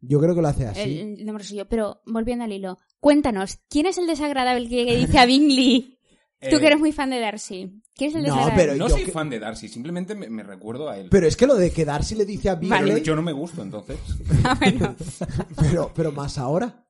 Yo 0.00 0.20
creo 0.20 0.34
que 0.36 0.42
lo 0.42 0.48
hace 0.48 0.66
así. 0.66 0.80
El, 1.00 1.18
el 1.20 1.26
nombre 1.26 1.42
suyo. 1.42 1.66
Pero 1.68 2.02
volviendo 2.06 2.44
al 2.44 2.52
hilo, 2.52 2.78
cuéntanos, 3.00 3.58
¿quién 3.68 3.86
es 3.86 3.98
el 3.98 4.06
desagradable 4.06 4.68
que 4.68 4.96
dice 4.96 5.18
a 5.18 5.26
Bingley? 5.26 5.94
Tú 6.50 6.56
Eh, 6.56 6.60
que 6.60 6.66
eres 6.66 6.78
muy 6.78 6.92
fan 6.92 7.08
de 7.08 7.18
Darcy. 7.18 7.80
¿Quién 7.94 8.10
es 8.10 8.16
el 8.16 8.24
No, 8.24 8.50
pero 8.54 8.74
No 8.76 8.88
yo 8.88 8.94
soy 8.94 9.04
que- 9.06 9.10
fan 9.10 9.30
de 9.30 9.38
Darcy, 9.40 9.68
simplemente 9.68 10.14
me, 10.14 10.28
me 10.28 10.42
recuerdo 10.42 10.90
a 10.90 10.98
él. 10.98 11.08
Pero 11.10 11.26
es 11.26 11.34
que 11.34 11.46
lo 11.46 11.54
de 11.56 11.70
quedarse 11.70 12.14
le 12.14 12.26
dice 12.26 12.50
a 12.50 12.56
Vale. 12.56 12.84
Bingley. 12.84 13.02
Yo 13.02 13.16
no 13.16 13.22
me 13.22 13.32
gusto, 13.32 13.62
entonces. 13.62 13.98
Ah, 14.44 14.54
bueno. 14.60 14.94
Pero, 15.58 15.90
pero 15.94 16.12
más 16.12 16.36
ahora. 16.36 16.86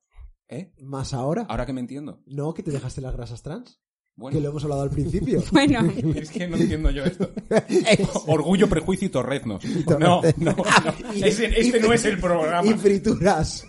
¿Eh? 0.48 0.72
Más 0.82 1.14
ahora. 1.14 1.46
Ahora 1.48 1.64
que 1.64 1.72
me 1.72 1.80
entiendo. 1.80 2.20
No, 2.26 2.52
que 2.54 2.64
te 2.64 2.72
dejaste 2.72 3.00
las 3.00 3.14
grasas 3.16 3.42
trans. 3.42 3.80
Bueno, 4.18 4.36
Que 4.38 4.42
lo 4.42 4.48
hemos 4.48 4.64
hablado 4.64 4.82
al 4.82 4.90
principio. 4.90 5.42
Bueno, 5.52 5.80
es 6.14 6.30
que 6.30 6.48
no 6.48 6.56
entiendo 6.56 6.90
yo 6.90 7.04
esto. 7.04 7.30
Orgullo, 8.26 8.66
prejuicio 8.68 9.06
y 9.06 9.10
torreznos. 9.10 9.62
No, 9.86 9.98
no, 9.98 10.22
no. 10.38 10.56
Ese- 11.14 11.60
este 11.60 11.80
no 11.80 11.92
es 11.92 12.04
el 12.06 12.18
programa. 12.18 12.66
Y 12.68 12.74
frituras 12.74 13.66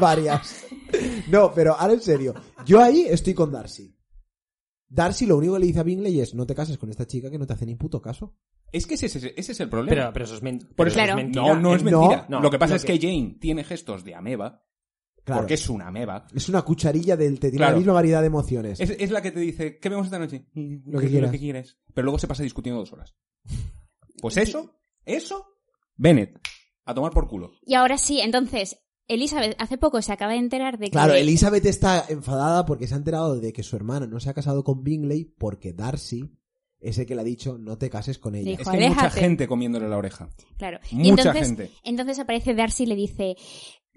varias. 0.00 0.64
No, 1.28 1.52
pero 1.54 1.74
ahora 1.76 1.92
en 1.94 2.00
serio. 2.00 2.34
Yo 2.64 2.80
ahí 2.82 3.06
estoy 3.08 3.34
con 3.34 3.52
Darcy. 3.52 3.94
Darcy 4.88 5.26
lo 5.26 5.36
único 5.36 5.54
que 5.54 5.60
le 5.60 5.66
dice 5.66 5.80
a 5.80 5.84
Bingley 5.84 6.18
es 6.20 6.34
no 6.34 6.46
te 6.46 6.54
cases 6.54 6.78
con 6.78 6.90
esta 6.90 7.06
chica 7.06 7.30
que 7.30 7.38
no 7.38 7.46
te 7.46 7.52
hace 7.52 7.66
ni 7.66 7.76
puto 7.76 8.00
caso. 8.00 8.34
Es 8.72 8.86
que 8.86 8.94
ese, 8.94 9.06
ese- 9.06 9.34
ese 9.36 9.52
es 9.52 9.60
el 9.60 9.68
problema. 9.68 9.94
Pero, 9.94 10.12
pero 10.14 10.24
eso 10.24 10.34
es, 10.36 10.42
men- 10.42 10.58
Por 10.60 10.74
pero 10.76 10.88
eso- 10.90 10.98
eso 10.98 11.04
Claro. 11.04 11.18
es 11.18 11.24
mentira. 11.24 11.44
no, 11.54 11.60
no 11.60 11.74
es 11.74 11.82
Eh, 11.82 11.84
mentira. 11.84 12.26
no, 12.30 12.40
lo 12.40 12.50
que 12.50 12.58
pasa 12.58 12.70
lo 12.72 12.76
es 12.76 12.84
que 12.86 12.98
Jane 12.98 13.36
tiene 13.38 13.64
gestos 13.64 14.02
de 14.04 14.14
ameba, 14.14 14.64
Claro. 15.24 15.42
porque 15.42 15.54
es 15.54 15.68
una 15.68 15.88
ameba. 15.88 16.26
Es 16.34 16.48
una 16.48 16.62
cucharilla 16.62 17.16
del 17.16 17.34
te 17.38 17.48
tiene 17.50 17.58
Claro. 17.58 17.72
la 17.72 17.78
misma 17.78 17.92
variedad 17.92 18.20
de 18.20 18.26
emociones. 18.26 18.80
Es, 18.80 18.90
es 18.90 19.10
la 19.10 19.20
que 19.22 19.30
te 19.30 19.40
dice, 19.40 19.78
¿qué 19.78 19.88
vemos 19.88 20.06
esta 20.06 20.18
noche? 20.18 20.46
Lo 20.54 20.98
que 21.00 21.08
quieras. 21.08 21.28
Lo 21.28 21.32
que 21.32 21.38
quieres. 21.38 21.78
Pero 21.94 22.04
luego 22.06 22.18
se 22.18 22.26
pasa 22.26 22.42
discutiendo 22.42 22.80
dos 22.80 22.92
horas. 22.92 23.14
Pues 24.20 24.36
eso, 24.36 24.80
eso, 25.06 25.46
Bennett, 25.96 26.38
a 26.84 26.92
tomar 26.94 27.10
por 27.12 27.26
culo. 27.26 27.52
y 27.64 27.72
ahora 27.74 27.96
sí, 27.96 28.20
entonces, 28.20 28.76
Elizabeth 29.08 29.56
hace 29.58 29.78
poco 29.78 30.02
se 30.02 30.12
acaba 30.12 30.32
de 30.32 30.38
enterar 30.38 30.76
de 30.78 30.86
que... 30.86 30.90
Claro, 30.90 31.14
Elizabeth 31.14 31.64
está 31.64 32.04
enfadada 32.08 32.66
porque 32.66 32.86
se 32.86 32.92
ha 32.94 32.98
enterado 32.98 33.40
de 33.40 33.52
que 33.54 33.62
su 33.62 33.76
hermana 33.76 34.06
no 34.06 34.20
se 34.20 34.28
ha 34.28 34.34
casado 34.34 34.62
con 34.62 34.82
Bingley 34.84 35.24
porque 35.24 35.72
Darcy 35.72 36.36
es 36.80 36.98
el 36.98 37.06
que 37.06 37.14
le 37.14 37.22
ha 37.22 37.24
dicho 37.24 37.56
no 37.58 37.78
te 37.78 37.88
cases 37.88 38.18
con 38.18 38.34
ella. 38.34 38.50
Dijo, 38.50 38.62
Es 38.62 38.68
que 38.68 38.76
hay 38.76 38.88
mucha 38.90 39.10
gente 39.10 39.48
comiéndole 39.48 39.88
la 39.88 39.96
oreja. 39.96 40.28
Claro. 40.58 40.78
Y 40.90 40.96
Mucha 40.96 41.08
entonces, 41.30 41.46
gente. 41.46 41.70
Entonces 41.82 42.18
aparece 42.18 42.54
Darcy 42.54 42.82
y 42.82 42.86
le 42.86 42.96
dice, 42.96 43.36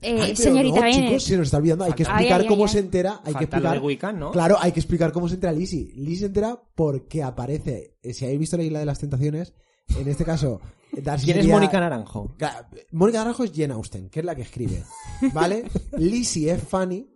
eh, 0.01 0.17
Ay, 0.21 0.35
señorita 0.35 0.81
no, 0.81 0.91
chicos, 0.91 1.23
se 1.23 1.37
nos 1.37 1.47
está 1.47 1.57
olvidando. 1.57 1.85
Hay 1.85 1.93
que 1.93 2.03
Ay, 2.03 2.11
explicar 2.11 2.41
ay, 2.41 2.47
cómo 2.47 2.67
se 2.67 2.79
entera. 2.79 3.11
Hay 3.23 3.33
que 3.33 3.47
Falta 3.47 3.57
explicar. 3.57 3.79
Wiccan, 3.81 4.19
¿no? 4.19 4.31
Claro, 4.31 4.57
hay 4.59 4.71
que 4.71 4.79
explicar 4.79 5.11
cómo 5.11 5.27
se 5.29 5.35
entera 5.35 5.53
Lizzie. 5.53 5.91
Lizzie 5.95 6.17
se 6.19 6.25
entera 6.25 6.61
porque 6.75 7.23
aparece. 7.23 7.97
eh, 8.01 8.13
Si 8.13 8.25
habéis 8.25 8.39
visto 8.39 8.57
la 8.57 8.63
isla 8.63 8.79
de 8.79 8.85
las 8.85 8.99
tentaciones, 8.99 9.53
en 9.97 10.07
este 10.07 10.25
caso, 10.25 10.59
Darcy. 10.91 11.25
¿Quién 11.25 11.37
es 11.37 11.43
sería- 11.43 11.55
Mónica 11.55 11.79
Naranjo? 11.79 12.35
Mónica 12.91 13.19
Naranjo 13.19 13.43
es 13.45 13.51
Jane 13.55 13.73
Austen, 13.73 14.09
que 14.09 14.19
es 14.19 14.25
la 14.25 14.35
que 14.35 14.41
escribe. 14.43 14.83
¿Vale? 15.33 15.63
Lizzie 15.97 16.51
es 16.51 16.63
Fanny. 16.63 17.07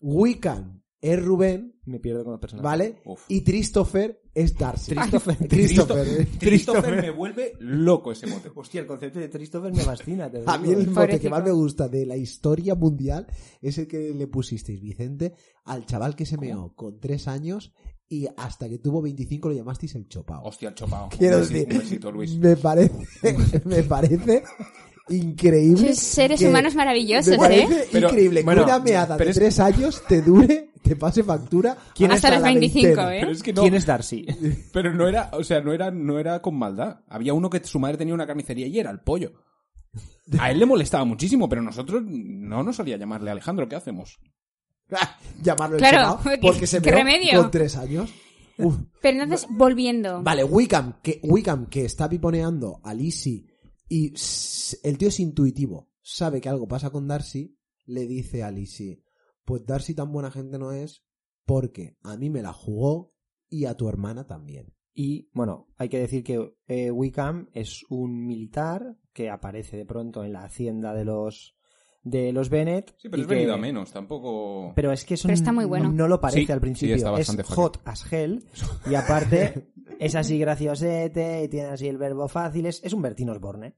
Wiccan 0.00 0.83
es 1.12 1.22
Rubén. 1.22 1.74
Me 1.84 2.00
pierdo 2.00 2.24
con 2.24 2.32
los 2.32 2.40
personajes. 2.40 2.64
¿Vale? 2.64 3.02
Uf. 3.04 3.20
Y 3.28 3.42
Christopher 3.44 4.22
es 4.34 4.56
Darcy. 4.56 4.94
Christopher. 4.96 5.36
Christopher. 5.48 6.06
eh. 6.08 6.28
Christopher 6.40 7.02
me 7.02 7.10
vuelve 7.10 7.52
loco 7.60 8.12
ese 8.12 8.26
mote. 8.26 8.50
Hostia, 8.54 8.80
el 8.80 8.86
concepto 8.86 9.18
de 9.18 9.28
Christopher 9.28 9.72
me 9.72 9.82
fascina. 9.82 10.30
te 10.30 10.42
A 10.46 10.56
mí 10.58 10.70
el 10.70 10.88
mote 10.90 11.20
que 11.20 11.28
más 11.28 11.44
me 11.44 11.52
gusta 11.52 11.88
de 11.88 12.06
la 12.06 12.16
historia 12.16 12.74
mundial 12.74 13.26
es 13.60 13.76
el 13.78 13.86
que 13.86 14.14
le 14.14 14.26
pusisteis, 14.28 14.80
Vicente, 14.80 15.34
al 15.64 15.84
chaval 15.84 16.16
que 16.16 16.24
se 16.26 16.38
meó 16.38 16.72
con 16.74 16.98
tres 17.00 17.28
años 17.28 17.72
y 18.08 18.26
hasta 18.36 18.68
que 18.68 18.78
tuvo 18.78 19.02
25 19.02 19.48
lo 19.50 19.54
llamasteis 19.54 19.94
el 19.96 20.08
chopao. 20.08 20.42
Hostia, 20.44 20.70
el 20.70 20.74
chopao. 20.74 21.08
Quiero 21.10 21.38
decir, 21.38 21.66
un 21.70 21.78
besito, 21.78 22.10
Luis. 22.10 22.36
me 22.38 22.56
parece, 22.56 22.94
me 23.64 23.82
parece 23.82 24.42
increíble. 25.08 25.94
Seres 25.94 26.40
que- 26.40 26.48
humanos 26.48 26.74
maravillosos, 26.74 27.28
me 27.32 27.38
parece 27.38 27.74
¿eh? 27.82 27.88
Pero, 27.92 28.08
increíble 28.08 28.40
que 28.40 28.44
bueno, 28.44 28.64
una 28.64 28.78
meada 28.78 29.16
pero 29.16 29.26
de 29.26 29.30
es- 29.32 29.36
tres 29.36 29.60
años 29.60 30.02
te 30.08 30.22
dure, 30.22 30.70
te 30.84 30.96
pase 30.96 31.24
factura 31.24 31.76
¿Quién 31.94 32.12
Hasta 32.12 32.30
los 32.30 32.40
la 32.42 32.48
25, 32.48 32.84
veintena. 32.86 33.16
¿eh? 33.16 33.20
Pero 33.20 33.32
es 33.32 33.42
que 33.42 33.52
no, 33.52 33.62
¿Quién 33.62 33.74
es 33.74 33.86
Darcy? 33.86 34.26
pero 34.72 34.92
no 34.94 35.08
era, 35.08 35.30
o 35.32 35.42
sea, 35.42 35.60
no 35.62 35.72
era, 35.72 35.90
no 35.90 36.18
era 36.18 36.40
con 36.42 36.56
maldad. 36.56 37.00
Había 37.08 37.32
uno 37.34 37.48
que 37.50 37.64
su 37.64 37.78
madre 37.80 37.96
tenía 37.96 38.14
una 38.14 38.26
carnicería 38.26 38.66
y 38.66 38.78
era 38.78 38.90
el 38.90 39.00
pollo. 39.00 39.32
A 40.38 40.50
él 40.50 40.58
le 40.58 40.66
molestaba 40.66 41.04
muchísimo, 41.04 41.48
pero 41.48 41.62
nosotros 41.62 42.02
no 42.06 42.62
nos 42.62 42.76
solía 42.76 42.96
llamarle 42.96 43.30
Alejandro. 43.30 43.68
¿Qué 43.68 43.76
hacemos? 43.76 44.18
Llamarlo 45.42 45.76
el 45.76 45.80
Claro, 45.80 46.20
¿qué- 46.24 46.38
porque 46.40 46.66
se 46.66 46.80
remedio? 46.80 47.40
con 47.40 47.50
tres 47.50 47.76
años. 47.76 48.10
Uf. 48.58 48.76
Pero 49.02 49.22
entonces, 49.22 49.48
volviendo. 49.50 50.22
Vale, 50.22 50.44
Wickham 50.44 51.00
que, 51.02 51.18
Wickham, 51.22 51.66
que 51.66 51.84
está 51.84 52.08
piponeando 52.08 52.80
a 52.84 52.94
Lizzie 52.94 53.46
y 53.88 54.14
el 54.82 54.96
tío 54.98 55.08
es 55.08 55.20
intuitivo, 55.20 55.90
sabe 56.02 56.40
que 56.40 56.48
algo 56.48 56.68
pasa 56.68 56.90
con 56.90 57.08
Darcy, 57.08 57.58
le 57.86 58.06
dice 58.06 58.42
a 58.44 58.50
Lizzie, 58.50 59.02
pues 59.44 59.64
Darcy 59.66 59.94
tan 59.94 60.12
buena 60.12 60.30
gente 60.30 60.58
no 60.58 60.72
es 60.72 61.04
porque 61.46 61.96
a 62.02 62.16
mí 62.16 62.30
me 62.30 62.42
la 62.42 62.52
jugó 62.52 63.12
y 63.48 63.66
a 63.66 63.76
tu 63.76 63.88
hermana 63.88 64.26
también. 64.26 64.72
Y 64.94 65.28
bueno, 65.32 65.66
hay 65.76 65.88
que 65.88 65.98
decir 65.98 66.22
que 66.22 66.54
eh, 66.68 66.90
Wickham 66.90 67.48
es 67.52 67.82
un 67.90 68.26
militar 68.26 68.96
que 69.12 69.28
aparece 69.30 69.76
de 69.76 69.84
pronto 69.86 70.22
en 70.24 70.32
la 70.32 70.44
hacienda 70.44 70.94
de 70.94 71.04
los 71.04 71.56
de 72.02 72.32
los 72.32 72.50
Bennett. 72.50 72.94
Sí, 72.98 73.08
pero 73.08 73.18
y 73.18 73.20
es 73.22 73.26
que- 73.28 73.34
venido 73.34 73.54
a 73.54 73.56
menos, 73.56 73.90
tampoco... 73.90 74.72
Pero 74.76 74.92
es 74.92 75.06
que 75.06 75.14
eso 75.14 75.26
Pero 75.26 75.34
está 75.34 75.52
muy 75.52 75.64
bueno. 75.64 75.90
no 75.90 76.06
lo 76.06 76.20
parece 76.20 76.44
Sí, 76.44 76.52
al 76.52 76.58
sí, 76.58 76.60
principio. 76.60 76.94
está 76.96 77.18
es 77.18 77.30
hot 77.48 77.80
as 77.86 78.12
hell. 78.12 78.44
Y 78.90 78.94
aparte, 78.94 79.72
es 79.98 80.14
así 80.14 80.38
graciosete 80.38 81.44
y 81.44 81.48
tiene 81.48 81.68
así 81.68 81.88
el 81.88 81.96
verbo 81.96 82.28
fácil. 82.28 82.66
Es, 82.66 82.84
es 82.84 82.92
un 82.92 83.00
Bertino 83.00 83.32
Osborne 83.32 83.74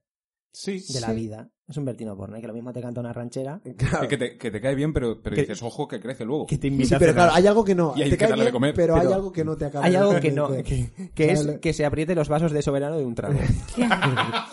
Sí, 0.59 0.83
de 0.93 1.01
la 1.01 1.13
vida. 1.13 1.49
Es 1.67 1.75
un 1.77 1.85
Bertino 1.85 2.13
Osborne 2.13 2.39
que 2.41 2.47
lo 2.47 2.53
mismo 2.53 2.71
te 2.73 2.81
canta 2.81 3.01
una 3.01 3.11
ranchera 3.13 3.61
Claro. 3.77 4.07
Que, 4.07 4.17
te, 4.17 4.37
que 4.37 4.49
te 4.49 4.61
cae 4.61 4.73
bien, 4.73 4.93
pero, 4.93 5.21
pero 5.21 5.35
Que- 5.35 5.41
dices, 5.41 5.61
ojo, 5.61 5.87
que 5.87 5.99
crece 5.99 6.23
luego. 6.25 6.45
que 6.47 6.57
te 6.57 6.67
Sí, 6.69 6.73
invita 6.73 6.95
a 6.95 6.99
pero 6.99 7.11
cenar. 7.11 7.25
claro, 7.27 7.37
hay 7.37 7.47
algo 7.47 7.63
que 7.65 7.75
no. 7.75 7.93
Y 7.95 8.01
hay 8.03 8.09
te 8.09 8.17
que 8.17 8.27
cae 8.27 8.43
de 8.45 8.51
comer. 8.51 8.73
pero, 8.73 8.95
hay 8.95 9.05
algo 9.11 9.31
que 9.31 9.43
no 9.45 9.55
te 9.57 9.65
acaba 9.65 9.85
Hay 9.85 9.91
de 9.91 9.97
algo 9.97 10.19
que 10.19 10.31
no, 10.31 10.49
que, 10.49 11.11
que 11.13 11.31
es 11.31 11.45
que 11.61 11.73
se 11.73 11.85
apriete 11.85 12.15
los 12.15 12.29
vasos 12.29 12.51
de 12.51 12.61
soberano 12.61 12.97
de 12.97 13.05
un 13.05 13.13
trago. 13.15 13.37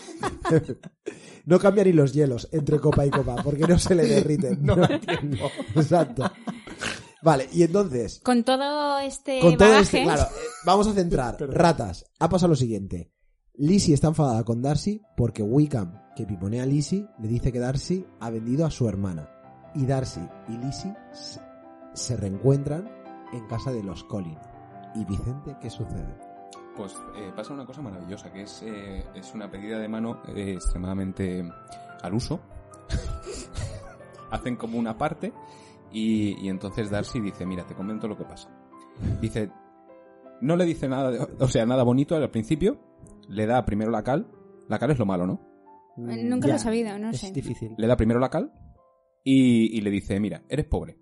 No 1.47 1.59
cambia 1.59 1.85
ni 1.85 1.93
los 1.93 2.13
hielos 2.15 2.49
entre 2.53 2.79
copa 2.81 3.05
y 3.05 3.11
copa, 3.11 3.37
porque 3.43 3.67
no 3.67 3.79
se 3.79 3.95
le 3.95 4.07
derriten. 4.07 4.59
No 4.63 4.77
lo 4.77 4.89
entiendo. 4.91 5.51
Exacto. 5.77 6.31
Vale, 7.23 7.49
y 7.53 7.63
entonces, 7.63 8.21
Con 8.23 8.45
todo 8.45 8.99
este 8.99 9.41
con 9.41 9.57
todo 9.57 9.69
bagaje, 9.69 9.83
este, 9.83 10.03
claro, 10.05 10.23
eh, 10.25 10.41
vamos 10.67 10.87
a 10.87 10.93
centrar. 10.93 11.37
Ratas, 11.41 12.05
ha 12.19 12.29
pasado 12.29 12.49
lo 12.51 12.57
siguiente. 12.57 13.11
Lizzie 13.57 13.95
está 13.95 14.09
enfadada 14.09 14.43
con 14.43 14.63
Darcy 14.63 15.01
porque 15.17 15.41
Wickham, 15.41 16.01
que 16.17 16.27
piponea 16.27 16.65
a 16.65 16.67
Lizzie, 16.67 17.07
le 17.21 17.29
dice 17.29 17.53
que 17.53 17.61
Darcy 17.61 18.05
ha 18.19 18.29
vendido 18.29 18.67
a 18.67 18.71
su 18.71 18.89
hermana. 18.89 19.31
Y 19.77 19.87
Darcy 19.87 20.29
y 20.49 20.57
Lizzie 20.57 20.93
se, 21.93 22.17
reencuentran 22.17 22.91
en 23.33 23.47
casa 23.47 23.71
de 23.71 23.85
los 23.85 24.03
Collin. 24.05 24.39
¿Y 24.97 25.05
Vicente 25.05 25.57
qué 25.61 25.71
sucede? 25.71 26.19
Pues 26.77 26.97
eh, 27.17 27.31
pasa 27.37 27.55
una 27.55 27.65
cosa 27.65 27.81
maravillosa, 27.81 28.33
que 28.33 28.43
es, 28.43 28.61
eh, 28.63 29.05
es 29.15 29.33
una 29.35 29.49
pedida 29.49 29.79
de 29.79 29.87
mano 29.87 30.21
eh, 30.35 30.55
extremadamente 30.55 31.49
al 32.03 32.13
uso. 32.13 32.41
Hacen 34.33 34.57
como 34.57 34.79
una 34.79 34.99
parte 34.99 35.33
y, 35.93 36.45
y 36.45 36.49
entonces 36.49 36.91
Darcy 36.91 37.21
dice, 37.21 37.47
mira, 37.47 37.65
te 37.65 37.77
comento 37.77 38.09
lo 38.09 38.17
que 38.17 38.25
pasa. 38.25 38.49
Dice, 39.21 39.49
no 40.41 40.57
le 40.57 40.65
dice 40.65 40.89
nada, 40.89 41.29
o 41.39 41.47
sea, 41.47 41.65
nada 41.65 41.85
bonito 41.85 42.17
al 42.17 42.31
principio, 42.31 42.79
le 43.29 43.47
da 43.47 43.64
primero 43.64 43.91
la 43.91 44.03
cal, 44.03 44.27
la 44.68 44.79
cal 44.79 44.91
es 44.91 44.99
lo 44.99 45.07
malo, 45.07 45.27
¿no? 45.27 45.41
Eh, 46.11 46.25
nunca 46.25 46.47
Ya. 46.49 46.55
lo 46.55 46.57
he 46.57 46.62
sabido, 46.62 46.99
no 46.99 47.11
es 47.11 47.20
sé. 47.20 47.33
difícil. 47.33 47.72
Le 47.79 47.87
da 47.87 47.97
primero 47.97 48.18
la 48.20 48.29
cal 48.31 48.53
y, 49.22 49.77
y 49.77 49.81
le 49.81 49.91
dice, 49.91 50.18
mira, 50.20 50.43
eres 50.49 50.66
pobre. 50.66 50.99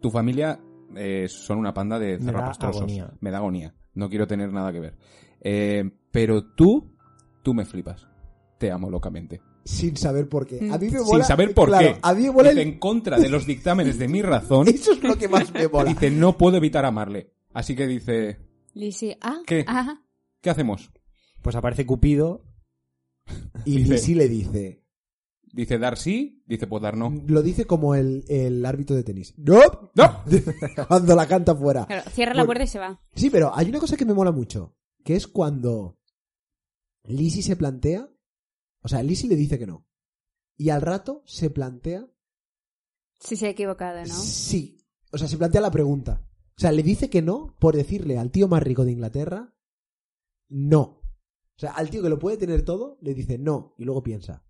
Tu 0.00 0.10
familia 0.10 0.58
eh, 0.96 1.26
son 1.28 1.58
una 1.58 1.74
panda 1.74 1.98
de 1.98 2.18
Me 2.18 2.26
da 2.26 2.32
zarrapastrosos. 2.32 2.82
agonía. 2.82 3.12
Me 3.20 3.30
da 3.30 3.38
agonía. 3.38 3.74
No 3.94 4.08
quiero 4.08 4.26
tener 4.26 4.52
nada 4.52 4.72
que 4.72 4.80
ver. 4.80 4.96
Eh, 5.40 5.90
pero 6.10 6.54
tú, 6.54 6.96
tú 7.42 7.52
me 7.54 7.64
flipas. 7.64 8.06
Te 8.58 8.70
amo 8.70 8.88
locamente. 8.90 9.42
Sin 9.64 9.96
saber 9.96 10.28
por 10.28 10.46
qué. 10.46 10.56
A 10.70 10.78
mí 10.78 10.86
me 10.86 10.98
Sin 10.98 11.06
mola. 11.06 11.24
saber 11.24 11.52
por 11.54 11.68
claro, 11.68 11.86
qué. 11.94 11.98
A 12.02 12.14
mí 12.14 12.22
me 12.22 12.30
mola 12.30 12.50
el- 12.50 12.58
en 12.58 12.78
contra 12.78 13.18
de 13.18 13.28
los 13.28 13.46
dictámenes 13.46 13.98
de 13.98 14.08
mi 14.08 14.22
razón. 14.22 14.68
Eso 14.68 14.92
es 14.92 15.02
lo 15.02 15.16
que 15.16 15.28
más 15.28 15.52
me 15.52 15.68
mola. 15.68 15.90
dice, 15.90 16.10
no 16.10 16.38
puedo 16.38 16.56
evitar 16.56 16.84
amarle. 16.86 17.32
Así 17.52 17.74
que 17.76 17.86
dice, 17.86 18.38
Lizzie, 18.74 19.18
ah, 19.20 19.40
¿Qué? 19.46 19.64
ah, 19.66 20.00
¿qué 20.40 20.50
hacemos? 20.50 20.90
Pues 21.42 21.56
aparece 21.56 21.86
Cupido. 21.86 22.44
Y 23.64 23.78
Dice- 23.78 23.92
Lizzie 23.94 24.14
le 24.16 24.28
dice. 24.28 24.84
Dice 25.52 25.78
dar 25.78 25.98
sí, 25.98 26.44
dice 26.46 26.68
pues 26.68 26.80
dar 26.80 26.96
no. 26.96 27.10
Lo 27.26 27.42
dice 27.42 27.64
como 27.66 27.96
el, 27.96 28.24
el 28.28 28.64
árbitro 28.64 28.94
de 28.94 29.02
tenis. 29.02 29.34
¡No! 29.36 29.90
¡No! 29.96 30.24
Cuando 30.88 31.16
la 31.16 31.26
canta 31.26 31.56
fuera. 31.56 31.86
claro, 31.86 32.08
cierra 32.10 32.34
la 32.34 32.42
Bueno. 32.42 32.46
puerta 32.46 32.64
y 32.64 32.68
se 32.68 32.78
va. 32.78 33.02
Sí, 33.16 33.30
pero 33.30 33.50
hay 33.54 33.68
una 33.68 33.80
cosa 33.80 33.96
que 33.96 34.04
me 34.04 34.14
mola 34.14 34.30
mucho. 34.30 34.76
Que 35.04 35.16
es 35.16 35.26
cuando 35.26 35.98
Lizzie 37.04 37.42
se 37.42 37.56
plantea. 37.56 38.08
O 38.82 38.88
sea, 38.88 39.02
Lizzie 39.02 39.28
le 39.28 39.34
dice 39.36 39.58
que 39.58 39.66
no. 39.66 39.86
Y 40.56 40.70
al 40.70 40.82
rato 40.82 41.22
se 41.26 41.50
plantea. 41.50 42.06
Sí, 43.18 43.34
se 43.36 43.46
ha 43.46 43.50
equivocado, 43.50 43.98
¿no? 44.00 44.14
Sí. 44.14 44.86
O 45.10 45.18
sea, 45.18 45.26
se 45.26 45.36
plantea 45.36 45.60
la 45.60 45.70
pregunta. 45.72 46.22
O 46.56 46.60
sea, 46.60 46.70
le 46.70 46.82
dice 46.84 47.10
que 47.10 47.22
no 47.22 47.56
por 47.58 47.74
decirle 47.74 48.18
al 48.18 48.30
tío 48.30 48.46
más 48.46 48.62
rico 48.62 48.84
de 48.84 48.92
Inglaterra. 48.92 49.52
No. 50.50 50.82
O 50.82 51.58
sea, 51.60 51.72
al 51.72 51.88
tío 51.90 52.02
que 52.02 52.08
lo 52.08 52.18
puede 52.18 52.36
tener 52.36 52.62
todo, 52.64 52.98
le 53.00 53.14
dice 53.14 53.38
no. 53.38 53.74
Y 53.78 53.84
luego 53.84 54.02
piensa. 54.02 54.44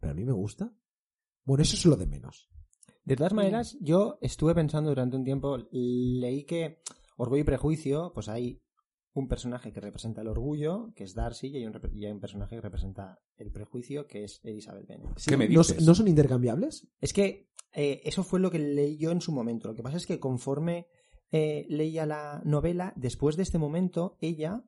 Pero 0.00 0.12
a 0.12 0.14
mí 0.14 0.24
me 0.24 0.32
gusta. 0.32 0.74
Bueno, 1.44 1.62
eso 1.62 1.76
es 1.76 1.84
lo 1.84 1.96
de 1.96 2.06
menos. 2.06 2.48
De 3.04 3.16
todas 3.16 3.32
maneras, 3.32 3.76
yo 3.80 4.18
estuve 4.20 4.54
pensando 4.54 4.90
durante 4.90 5.16
un 5.16 5.24
tiempo, 5.24 5.58
leí 5.70 6.44
que 6.44 6.82
Orgullo 7.16 7.40
y 7.40 7.44
Prejuicio, 7.44 8.12
pues 8.14 8.28
hay 8.28 8.62
un 9.14 9.26
personaje 9.26 9.72
que 9.72 9.80
representa 9.80 10.20
el 10.20 10.28
orgullo, 10.28 10.92
que 10.94 11.04
es 11.04 11.14
Darcy, 11.14 11.48
y 11.48 11.56
hay 11.56 11.66
un, 11.66 11.72
rep- 11.72 11.90
y 11.92 12.04
hay 12.04 12.12
un 12.12 12.20
personaje 12.20 12.54
que 12.54 12.60
representa 12.60 13.18
el 13.36 13.50
prejuicio, 13.50 14.06
que 14.06 14.24
es 14.24 14.40
Elizabeth 14.44 14.86
Bennet. 14.86 15.16
¿Qué 15.26 15.36
me 15.36 15.48
¿No, 15.48 15.62
dices? 15.62 15.84
¿No 15.84 15.94
son 15.94 16.06
intercambiables? 16.06 16.86
Es 17.00 17.12
que 17.12 17.48
eh, 17.72 18.02
eso 18.04 18.22
fue 18.22 18.38
lo 18.38 18.50
que 18.50 18.58
leí 18.60 18.98
yo 18.98 19.10
en 19.10 19.20
su 19.20 19.32
momento. 19.32 19.66
Lo 19.68 19.74
que 19.74 19.82
pasa 19.82 19.96
es 19.96 20.06
que 20.06 20.20
conforme 20.20 20.86
eh, 21.32 21.66
leía 21.70 22.06
la 22.06 22.42
novela, 22.44 22.92
después 22.94 23.36
de 23.36 23.42
este 23.42 23.58
momento, 23.58 24.18
ella 24.20 24.62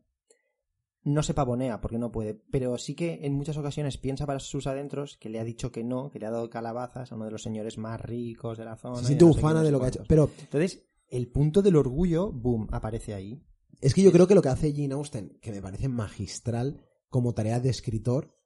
no 1.03 1.23
se 1.23 1.35
pavonea 1.35 1.81
porque 1.81 1.99
no 1.99 2.13
puede, 2.13 2.35
pero 2.51 2.77
sí 2.77 2.95
que 2.95 3.21
en 3.23 3.33
muchas 3.33 3.57
ocasiones 3.57 3.97
piensa 3.97 4.27
para 4.27 4.39
sus 4.39 4.67
adentros 4.67 5.17
que 5.17 5.31
le 5.31 5.41
ha 5.41 5.45
dicho 5.45 5.73
que 5.73 5.83
no, 5.83 6.11
que 6.11 6.19
le 6.19 6.27
ha 6.27 6.31
dado 6.31 6.51
calabazas 6.51 7.11
a 7.11 7.15
uno 7.15 7.25
de 7.25 7.31
los 7.31 7.43
señores 7.43 7.79
más 7.79 8.01
ricos 8.01 8.59
de 8.59 8.65
la 8.65 8.77
zona. 8.77 8.99
Se 8.99 9.07
siente 9.07 9.25
ufana 9.25 9.63
de 9.63 9.71
lo 9.71 9.79
que 9.79 9.87
ha 9.87 9.89
hecho. 9.89 10.05
Pero 10.07 10.31
Entonces, 10.39 10.87
el 11.09 11.29
punto 11.29 11.63
del 11.63 11.77
orgullo, 11.77 12.31
boom, 12.31 12.69
aparece 12.71 13.15
ahí. 13.15 13.43
Es 13.81 13.95
que 13.95 14.03
yo 14.03 14.13
creo 14.13 14.27
que 14.27 14.35
lo 14.35 14.43
que 14.43 14.51
hace 14.51 14.73
Jane 14.73 14.95
Austen, 14.95 15.39
que 15.41 15.53
me 15.53 15.63
parece 15.63 15.89
magistral 15.89 16.85
como 17.09 17.33
tarea 17.33 17.61
de 17.61 17.71
escritor, 17.71 18.37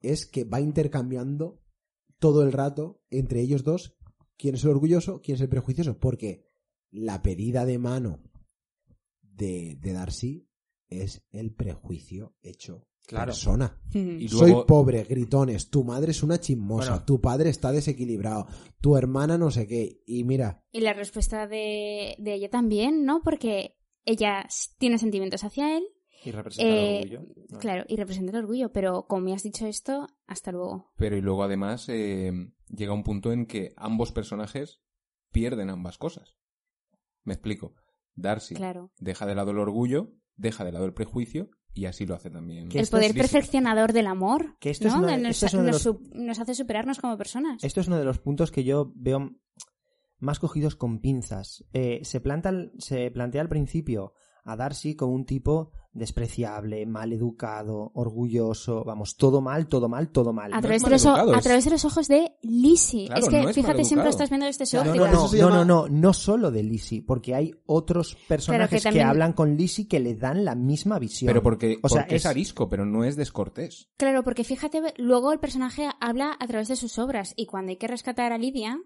es 0.00 0.26
que 0.26 0.44
va 0.44 0.60
intercambiando 0.60 1.62
todo 2.18 2.42
el 2.42 2.52
rato 2.52 3.02
entre 3.08 3.40
ellos 3.40 3.62
dos 3.62 3.96
quién 4.36 4.54
es 4.54 4.64
el 4.64 4.70
orgulloso, 4.70 5.20
quién 5.20 5.36
es 5.36 5.42
el 5.42 5.48
prejuicioso, 5.48 5.98
porque 5.98 6.50
la 6.90 7.22
pedida 7.22 7.66
de 7.66 7.78
mano 7.78 8.22
de, 9.20 9.76
de 9.80 9.92
Darcy 9.92 10.49
es 10.90 11.24
el 11.30 11.54
prejuicio 11.54 12.34
hecho 12.42 12.86
Claro. 13.06 13.26
persona. 13.26 13.80
Y 13.92 14.28
Soy 14.28 14.54
pobre, 14.68 15.02
gritones, 15.04 15.68
tu 15.70 15.82
madre 15.82 16.12
es 16.12 16.22
una 16.22 16.38
chismosa, 16.38 16.90
Bueno. 16.90 17.04
tu 17.06 17.20
padre 17.20 17.50
está 17.50 17.72
desequilibrado, 17.72 18.46
tu 18.80 18.96
hermana 18.96 19.36
no 19.36 19.50
sé 19.50 19.66
qué, 19.66 20.02
y 20.06 20.22
mira, 20.22 20.62
Y 20.70 20.80
la 20.80 20.92
respuesta 20.92 21.48
de, 21.48 22.14
de 22.18 22.34
ella 22.34 22.50
también, 22.50 23.04
¿no? 23.04 23.22
Porque 23.22 23.76
ella 24.04 24.46
tiene 24.78 24.98
sentimientos 24.98 25.42
hacia 25.42 25.76
él, 25.76 25.84
Y 26.24 26.30
representa 26.30 26.72
eh, 26.74 27.02
el 27.02 27.16
orgullo. 27.16 27.34
¿no? 27.48 27.58
claro, 27.58 27.84
y 27.88 27.96
representa 27.96 28.30
el 28.30 28.44
orgullo, 28.44 28.72
pero 28.72 29.06
como 29.08 29.22
me 29.22 29.32
has 29.34 29.42
dicho 29.42 29.66
esto, 29.66 30.06
hasta 30.28 30.52
luego. 30.52 30.92
pero 30.96 31.16
y 31.16 31.20
luego 31.20 31.42
además 31.42 31.88
eh, 31.88 32.30
llega 32.68 32.92
un 32.92 33.02
punto 33.02 33.32
en 33.32 33.46
que 33.46 33.72
ambos 33.76 34.12
personajes 34.12 34.82
pierden 35.32 35.70
ambas 35.70 35.98
cosas. 35.98 36.36
Me 37.24 37.34
explico. 37.34 37.74
Darcy 38.14 38.54
Claro. 38.54 38.92
deja 38.98 39.26
de 39.26 39.34
lado 39.34 39.50
el 39.52 39.58
orgullo, 39.58 40.12
deja 40.40 40.64
de 40.64 40.72
lado 40.72 40.84
el 40.86 40.92
prejuicio 40.94 41.50
y 41.72 41.84
así 41.86 42.04
lo 42.06 42.14
hace 42.14 42.30
también. 42.30 42.68
El 42.74 42.86
poder 42.88 43.10
es- 43.12 43.16
perfeccionador 43.16 43.92
del 43.92 44.06
amor, 44.08 44.56
Que 44.58 44.70
esto 44.70 44.88
es 44.88 44.94
nos, 44.94 45.10
esto 45.12 45.46
es 45.46 45.54
uno 45.54 45.62
de 45.64 45.70
nos 45.70 45.84
los- 45.84 46.00
su- 46.00 46.10
nos 46.14 46.38
hace 46.40 46.54
superarnos 46.54 46.98
como 46.98 47.16
personas. 47.16 47.62
Esto 47.62 47.80
es 47.80 47.86
uno 47.86 47.98
de 47.98 48.04
los 48.04 48.18
puntos 48.18 48.50
que 48.50 48.64
yo 48.64 48.92
veo 48.96 49.30
más 50.18 50.38
cogidos 50.38 50.76
con 50.76 51.00
pinzas. 51.00 51.64
Eh, 51.72 52.00
se, 52.02 52.20
planta, 52.20 52.52
se 52.78 53.10
plantea 53.10 53.40
al 53.42 53.48
principio 53.48 54.12
a 54.44 54.56
Darcy 54.56 54.94
como 54.96 55.12
un 55.14 55.24
tipo 55.24 55.70
despreciable, 55.92 56.86
mal 56.86 57.12
educado, 57.12 57.90
orgulloso, 57.94 58.84
vamos, 58.84 59.16
todo 59.16 59.40
mal, 59.40 59.66
todo 59.68 59.88
mal, 59.88 60.10
todo 60.10 60.32
mal. 60.32 60.52
a, 60.52 60.56
no 60.56 60.62
través 60.62 60.82
es 60.82 60.84
de 60.84 60.90
los, 60.90 61.06
a 61.34 61.38
es- 61.38 61.42
través 61.44 61.64
de 61.64 61.70
los 61.72 61.84
ojos 61.84 62.08
de 62.08 62.32
Lizzie. 62.42 63.06
Claro, 63.06 63.20
es 63.22 63.28
que, 63.28 63.42
no 63.42 63.48
es 63.48 63.54
fíjate, 63.56 63.84
siempre 63.84 64.08
estás 64.10 64.30
viendo 64.30 64.46
su 64.46 64.66
Claro, 64.70 64.94
No, 64.94 65.06
no, 65.06 65.12
no, 65.12 65.12
no, 65.12 65.32
llama- 65.32 65.50
no, 65.56 65.64
no, 65.64 65.88
no 65.88 66.12
solo 66.12 66.50
de 66.50 66.62
Lizzie, 66.62 67.02
porque 67.02 67.34
hay 67.34 67.52
otros 67.66 68.16
personajes 68.28 68.80
que, 68.80 68.84
también- 68.84 69.06
hablan 69.08 69.32
con 69.32 69.56
Lizzie 69.56 69.88
que 69.88 69.98
le 70.00 70.14
dan 70.14 70.44
la 70.44 70.54
misma 70.54 70.98
visión. 70.98 71.26
Pero 71.28 71.42
porque, 71.42 71.78
o 71.82 71.88
sea, 71.88 72.02
porque 72.02 72.16
es... 72.16 72.26
arisco, 72.26 72.68
pero 72.68 72.84
no 72.86 73.04
es 73.04 73.16
descortés. 73.16 73.88
Claro, 73.96 74.22
porque 74.22 74.44
fíjate, 74.44 74.80
luego 74.96 75.32
el 75.32 75.40
personaje 75.40 75.88
habla 76.00 76.36
a 76.38 76.46
través 76.46 76.68
de 76.68 76.76
sus 76.76 76.98
obras 76.98 77.34
y 77.36 77.46
cuando 77.46 77.70
hay 77.70 77.76
que 77.76 77.88
rescatar 77.88 78.32
a 78.32 78.38
Lidia, 78.38 78.78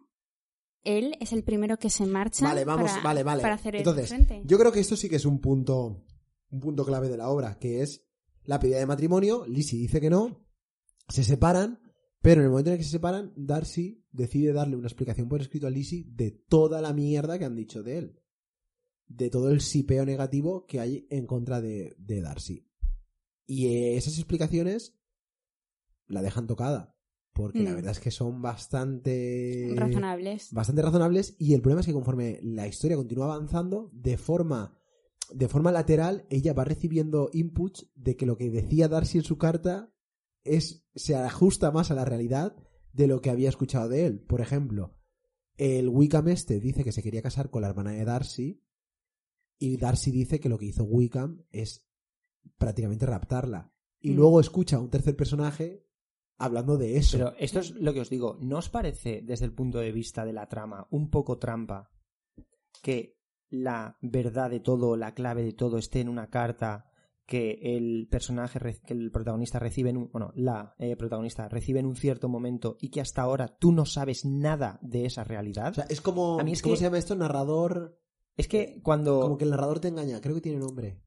él 0.84 1.16
es 1.20 1.32
el 1.32 1.42
primero 1.42 1.78
que 1.78 1.90
se 1.90 2.06
marcha 2.06 2.46
Vale, 2.46 2.64
vamos, 2.64 2.90
para, 2.90 3.02
vale, 3.02 3.22
vale. 3.22 3.42
para 3.42 3.54
hacer 3.54 3.76
Entonces, 3.76 4.08
frente. 4.08 4.42
yo 4.44 4.58
creo 4.58 4.72
que 4.72 4.80
esto 4.80 4.96
sí 4.96 5.08
que 5.08 5.16
es 5.16 5.24
un 5.24 5.40
punto, 5.40 6.04
un 6.50 6.60
punto 6.60 6.84
clave 6.84 7.08
de 7.08 7.16
la 7.16 7.28
obra, 7.28 7.58
que 7.58 7.82
es 7.82 8.04
la 8.44 8.60
pedida 8.60 8.78
de 8.78 8.86
matrimonio. 8.86 9.46
Lizzie 9.46 9.78
dice 9.78 10.00
que 10.00 10.10
no, 10.10 10.46
se 11.08 11.24
separan, 11.24 11.80
pero 12.22 12.40
en 12.40 12.46
el 12.46 12.50
momento 12.50 12.70
en 12.70 12.74
el 12.74 12.78
que 12.78 12.84
se 12.84 12.90
separan, 12.90 13.32
Darcy 13.36 14.04
decide 14.12 14.52
darle 14.52 14.76
una 14.76 14.86
explicación 14.86 15.28
por 15.28 15.40
escrito 15.40 15.66
a 15.66 15.70
Lizzie 15.70 16.04
de 16.08 16.30
toda 16.30 16.80
la 16.80 16.92
mierda 16.92 17.38
que 17.38 17.44
han 17.44 17.56
dicho 17.56 17.82
de 17.82 17.98
él. 17.98 18.20
De 19.06 19.28
todo 19.28 19.50
el 19.50 19.60
sipeo 19.60 20.06
negativo 20.06 20.64
que 20.66 20.80
hay 20.80 21.06
en 21.10 21.26
contra 21.26 21.60
de, 21.60 21.94
de 21.98 22.22
Darcy. 22.22 22.66
Y 23.46 23.94
esas 23.94 24.16
explicaciones 24.18 24.94
la 26.06 26.22
dejan 26.22 26.46
tocada. 26.46 26.93
Porque 27.34 27.62
la 27.62 27.72
Mm. 27.72 27.74
verdad 27.76 27.90
es 27.92 28.00
que 28.00 28.10
son 28.10 28.40
bastante... 28.40 29.72
Razonables. 29.76 30.52
bastante 30.52 30.82
razonables 30.82 31.34
y 31.38 31.54
el 31.54 31.60
problema 31.60 31.80
es 31.80 31.86
que 31.86 31.92
conforme 31.92 32.38
la 32.42 32.66
historia 32.68 32.96
continúa 32.96 33.26
avanzando 33.26 33.90
de 33.92 34.16
forma 34.16 34.78
de 35.32 35.48
forma 35.48 35.72
lateral 35.72 36.26
ella 36.30 36.52
va 36.52 36.64
recibiendo 36.64 37.30
inputs 37.32 37.90
de 37.94 38.14
que 38.16 38.26
lo 38.26 38.36
que 38.36 38.50
decía 38.50 38.88
Darcy 38.88 39.18
en 39.18 39.24
su 39.24 39.38
carta 39.38 39.90
es 40.44 40.86
se 40.94 41.16
ajusta 41.16 41.70
más 41.72 41.90
a 41.90 41.94
la 41.94 42.04
realidad 42.04 42.54
de 42.92 43.06
lo 43.06 43.20
que 43.22 43.30
había 43.30 43.48
escuchado 43.48 43.88
de 43.88 44.04
él 44.06 44.20
por 44.20 44.40
ejemplo 44.42 44.94
el 45.56 45.88
Wickham 45.88 46.28
este 46.28 46.60
dice 46.60 46.84
que 46.84 46.92
se 46.92 47.02
quería 47.02 47.22
casar 47.22 47.48
con 47.50 47.62
la 47.62 47.68
hermana 47.68 47.92
de 47.92 48.04
Darcy 48.04 48.62
y 49.58 49.76
Darcy 49.78 50.10
dice 50.10 50.40
que 50.40 50.48
lo 50.50 50.58
que 50.58 50.66
hizo 50.66 50.84
Wickham 50.84 51.44
es 51.50 51.88
prácticamente 52.58 53.06
raptarla 53.06 53.72
y 54.00 54.10
Mm. 54.10 54.16
luego 54.16 54.40
escucha 54.40 54.76
a 54.76 54.80
un 54.80 54.90
tercer 54.90 55.16
personaje 55.16 55.86
hablando 56.38 56.76
de 56.76 56.96
eso 56.96 57.18
Pero 57.18 57.34
esto 57.38 57.60
es 57.60 57.70
lo 57.72 57.92
que 57.94 58.00
os 58.00 58.10
digo. 58.10 58.36
¿No 58.40 58.58
os 58.58 58.68
parece, 58.68 59.22
desde 59.22 59.44
el 59.46 59.52
punto 59.54 59.78
de 59.78 59.92
vista 59.92 60.24
de 60.24 60.32
la 60.32 60.48
trama, 60.48 60.86
un 60.90 61.10
poco 61.10 61.38
trampa 61.38 61.90
que 62.82 63.16
la 63.50 63.96
verdad 64.02 64.50
de 64.50 64.60
todo, 64.60 64.96
la 64.96 65.14
clave 65.14 65.42
de 65.44 65.52
todo 65.52 65.78
esté 65.78 66.00
en 66.00 66.08
una 66.08 66.28
carta 66.28 66.90
que 67.26 67.58
el 67.76 68.06
personaje, 68.10 68.58
que 68.84 68.92
el 68.92 69.10
protagonista 69.10 69.58
recibe 69.58 69.88
en 69.90 69.96
un, 69.96 70.10
bueno, 70.12 70.32
la 70.34 70.74
eh, 70.78 70.94
protagonista 70.96 71.48
recibe 71.48 71.80
en 71.80 71.86
un 71.86 71.96
cierto 71.96 72.28
momento 72.28 72.76
y 72.80 72.90
que 72.90 73.00
hasta 73.00 73.22
ahora 73.22 73.56
tú 73.58 73.72
no 73.72 73.86
sabes 73.86 74.24
nada 74.26 74.78
de 74.82 75.06
esa 75.06 75.24
realidad? 75.24 75.70
O 75.70 75.74
sea, 75.74 75.86
es 75.88 76.00
como 76.02 76.38
A 76.38 76.44
mí 76.44 76.52
es 76.52 76.60
¿cómo 76.60 76.74
que- 76.74 76.78
se 76.78 76.84
llama 76.84 76.98
esto? 76.98 77.14
narrador 77.14 77.98
es 78.36 78.48
que 78.48 78.80
cuando... 78.82 79.20
Como 79.20 79.38
que 79.38 79.44
el 79.44 79.50
narrador 79.50 79.78
te 79.80 79.88
engaña. 79.88 80.20
Creo 80.20 80.34
que 80.34 80.40
tiene 80.42 80.58
nombre. 80.58 81.00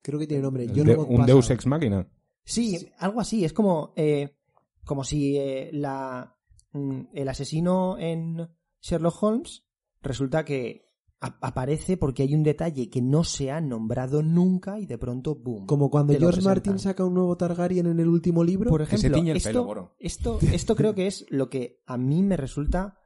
Creo 0.00 0.18
que 0.20 0.26
tiene 0.28 0.42
nombre. 0.44 0.68
Yo 0.68 0.84
De- 0.84 0.96
no 0.96 1.04
un 1.04 1.26
Deus 1.26 1.50
Ex 1.50 1.66
Machina. 1.66 2.08
Sí, 2.46 2.88
algo 2.98 3.20
así. 3.20 3.44
Es 3.44 3.52
como, 3.52 3.92
eh, 3.96 4.36
como 4.84 5.04
si 5.04 5.36
eh, 5.36 5.70
la, 5.72 6.38
mm, 6.72 7.00
el 7.12 7.28
asesino 7.28 7.98
en 7.98 8.48
Sherlock 8.80 9.22
Holmes 9.22 9.64
resulta 10.00 10.44
que 10.44 10.86
aparece 11.18 11.96
porque 11.96 12.22
hay 12.22 12.34
un 12.34 12.44
detalle 12.44 12.88
que 12.88 13.02
no 13.02 13.24
se 13.24 13.50
ha 13.50 13.60
nombrado 13.60 14.22
nunca 14.22 14.78
y 14.78 14.86
de 14.86 14.96
pronto, 14.96 15.34
boom. 15.34 15.66
Como 15.66 15.90
cuando 15.90 16.14
George. 16.14 16.42
Martin 16.42 16.78
saca 16.78 17.04
un 17.04 17.14
nuevo 17.14 17.36
Targaryen 17.36 17.86
en 17.86 17.98
el 17.98 18.08
último 18.08 18.44
libro. 18.44 18.70
Por 18.70 18.86
Que 18.86 18.96
se 18.96 19.08
ejemplo, 19.08 19.18
tiñe 19.18 19.30
el 19.32 19.36
esto, 19.38 19.66
pelo, 19.66 19.94
esto, 19.98 20.38
esto 20.52 20.76
creo 20.76 20.94
que 20.94 21.08
es 21.08 21.26
lo 21.30 21.50
que 21.50 21.82
a 21.86 21.96
mí 21.96 22.22
me 22.22 22.36
resulta 22.36 23.00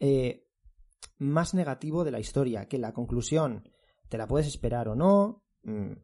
eh, 0.00 0.48
más 1.18 1.54
negativo 1.54 2.02
de 2.02 2.10
la 2.10 2.18
historia, 2.18 2.66
que 2.66 2.78
la 2.78 2.92
conclusión 2.92 3.68
te 4.08 4.18
la 4.18 4.26
puedes 4.26 4.48
esperar 4.48 4.88
o 4.88 4.96
no, 4.96 5.44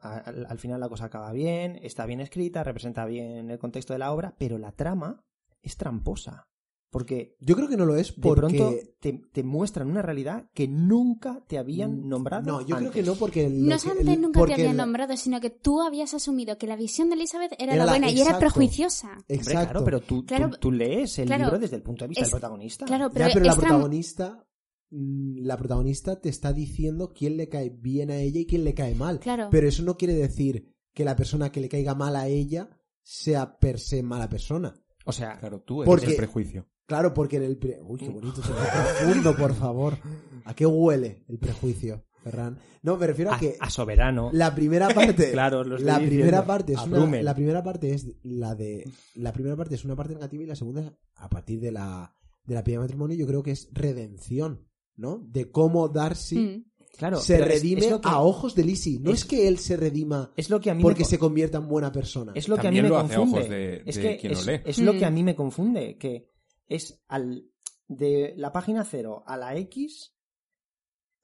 al, 0.01 0.47
al 0.49 0.59
final 0.59 0.81
la 0.81 0.89
cosa 0.89 1.07
acaba 1.07 1.33
bien, 1.33 1.79
está 1.83 2.07
bien 2.07 2.21
escrita, 2.21 2.63
representa 2.65 3.05
bien 3.07 3.51
el 3.51 3.59
contexto 3.59 3.93
de 3.93 3.99
la 3.99 4.13
obra, 4.13 4.35
pero 4.39 4.59
la 4.59 4.73
trama 4.73 5.25
es 5.63 5.77
tramposa. 5.77 6.47
Porque 6.89 7.37
Yo 7.41 7.57
creo 7.57 7.69
que 7.69 7.77
no 7.77 7.85
lo 7.85 7.97
es 7.97 8.15
de 8.15 8.23
porque... 8.23 8.41
pronto 8.41 8.73
te, 9.01 9.21
te 9.33 9.43
muestran 9.43 9.91
una 9.91 10.03
realidad 10.03 10.49
que 10.55 10.67
nunca 10.69 11.43
te 11.47 11.59
habían 11.59 12.09
nombrado. 12.09 12.47
No, 12.47 12.61
yo 12.61 12.77
creo 12.77 12.89
antes. 12.89 12.93
que 12.93 13.03
no 13.03 13.17
porque... 13.17 13.49
No 13.51 13.71
que- 13.75 13.79
solamente 13.81 14.13
el- 14.15 14.21
nunca 14.23 14.47
te 14.47 14.55
habían 14.55 14.71
el- 14.71 14.77
nombrado, 14.77 15.17
sino 15.17 15.41
que 15.41 15.51
tú 15.51 15.83
habías 15.83 16.15
asumido 16.15 16.57
que 16.57 16.67
la 16.69 16.77
visión 16.77 17.09
de 17.11 17.17
Elizabeth 17.17 17.53
era, 17.59 17.75
Era 17.75 17.77
la 17.77 17.85
la- 17.87 17.93
buena 17.93 18.09
y 18.09 18.15
era 18.15 18.23
exacto. 18.23 18.41
prejuiciosa. 18.41 19.09
Hombre, 19.11 19.25
Exacto. 19.29 19.61
claro, 19.71 19.85
pero 19.85 20.01
tú, 20.01 20.21
tú- 20.23 20.27
Claro, 20.27 20.51
tú 20.59 20.71
lees 20.73 21.19
el 21.19 21.27
claro, 21.27 21.45
libro 21.45 21.59
desde 21.59 21.77
el 21.77 21.83
punto 21.83 22.05
de 22.05 22.09
vista 22.09 22.23
es- 22.23 22.29
del 22.31 22.41
protagonista. 22.41 22.87
Claro, 22.87 23.11
pero, 23.13 23.27
ya, 23.27 23.33
pero 23.35 23.45
la 23.45 23.53
es 23.53 23.59
protagonista... 23.59 24.47
mm, 24.91 25.39
La 25.45 25.57
protagonista 25.57 26.21
te 26.21 26.29
está 26.29 26.53
diciendo 26.53 27.13
quién 27.15 27.37
le 27.37 27.49
cae 27.49 27.71
bien 27.71 28.11
a 28.11 28.17
ella 28.19 28.41
y 28.41 28.47
quién 28.47 28.65
le 28.65 28.75
cae 28.75 28.95
mal. 28.95 29.21
Claro. 29.21 29.49
Pero 29.51 29.69
eso 29.69 29.83
no 29.83 29.97
quiere 29.97 30.15
decir 30.15 30.75
que 30.95 31.05
la 31.05 31.17
persona 31.17 31.51
que 31.53 31.61
le 31.61 31.69
caiga 31.69 31.95
mal 31.95 32.17
a 32.17 32.27
ella 32.29 32.71
sea 33.03 33.59
per 33.59 33.79
se 33.79 34.03
mala 34.03 34.29
persona. 34.29 34.75
O 35.05 35.13
sea, 35.13 35.39
Claro, 35.39 35.61
tú 35.61 35.83
eres 35.83 35.87
Porque- 35.89 36.11
el 36.11 36.17
prejuicio. 36.17 36.69
Claro, 36.87 37.13
porque 37.13 37.37
en 37.39 37.43
el... 37.43 37.57
pre- 37.59 37.81
Uy, 37.83 37.99
qué 37.99 38.09
bonito, 38.09 38.41
se 38.43 38.53
profundo, 38.53 39.35
por 39.37 39.55
favor. 39.57 39.99
¿A 40.45 40.55
qué 40.55 40.67
huele 40.67 41.25
el 41.29 41.37
prejuicio, 41.39 42.05
Ferran? 42.23 42.61
No, 42.85 42.97
me 42.97 43.09
refiero 43.09 43.33
a 43.33 43.35
a, 43.35 43.39
que 43.41 43.57
a 43.59 43.69
soberano. 43.71 44.31
la 44.33 44.55
primera 44.55 44.89
parte... 44.91 45.31
Claro, 45.33 45.65
lo 45.65 45.75
estoy 45.79 45.87
la 45.91 45.99
diciendo. 45.99 46.23
primera 46.25 46.47
parte 46.47 46.75
es 46.75 46.83
una, 46.87 47.23
la 47.23 47.35
primera 47.35 47.63
parte 47.65 47.93
es 47.93 48.07
la 48.23 48.55
de 48.55 48.89
la 49.17 49.33
primera 49.33 49.57
parte 49.57 49.75
es 49.75 49.85
una 49.85 49.97
parte 49.97 50.15
negativa 50.15 50.45
y 50.45 50.47
la 50.47 50.55
segunda 50.55 50.97
a 51.17 51.29
partir 51.29 51.59
de 51.59 51.73
la 51.73 52.15
de 52.45 52.55
la 52.55 52.63
piedra 52.63 52.83
de 52.83 52.85
matrimonio 52.87 53.17
yo 53.17 53.27
creo 53.27 53.43
que 53.43 53.51
es 53.51 53.69
redención 53.73 54.69
no 54.97 55.19
de 55.19 55.51
cómo 55.51 55.89
Darcy 55.89 56.37
Mm. 56.39 56.65
Claro, 56.97 57.19
se 57.19 57.35
es- 57.35 57.41
redime 57.47 57.81
es 57.83 57.91
lo 57.91 58.01
que- 58.01 58.09
a 58.09 58.21
ojos 58.21 58.55
de 58.55 58.65
Lizzie 58.65 58.99
no 59.01 59.11
es, 59.13 59.21
es- 59.21 59.25
que 59.27 59.47
él 59.49 59.59
se 59.59 59.77
redima 59.77 60.33
Es 60.35 60.49
lo 60.49 60.59
que 60.61 60.71
a 60.71 60.75
mí 60.75 60.83
porque 60.83 61.01
me, 61.03 61.05
se 61.05 61.19
convierta 61.19 61.59
en 61.59 61.69
buena 61.69 61.93
persona 61.93 62.33
es 62.35 62.49
lo 62.49 62.57
que 62.57 62.69
a 62.69 62.71
mí 62.71 62.81
me 62.81 62.89
lo 62.89 62.97
hace 62.97 63.15
a 63.15 63.19
confunde. 63.19 63.39
ojos 63.41 63.51
de- 63.51 63.83
es 63.85 63.99
que 63.99 64.17
quien 64.17 64.33
lo 64.33 64.39
es, 64.39 64.47
lee. 64.47 64.61
es 64.65 64.79
lo 64.79 64.93
que 64.95 65.05
a 65.05 65.11
Mm. 65.11 65.15
mí 65.15 65.23
me 65.25 65.35
confunde, 65.37 65.99
que 65.99 66.31
es 66.67 66.99
al 67.09 67.45
de 67.87 68.33
la 68.39 68.51
página 68.51 68.83
0 68.85 69.23
a 69.27 69.37
la 69.37 69.55
X 69.57 70.15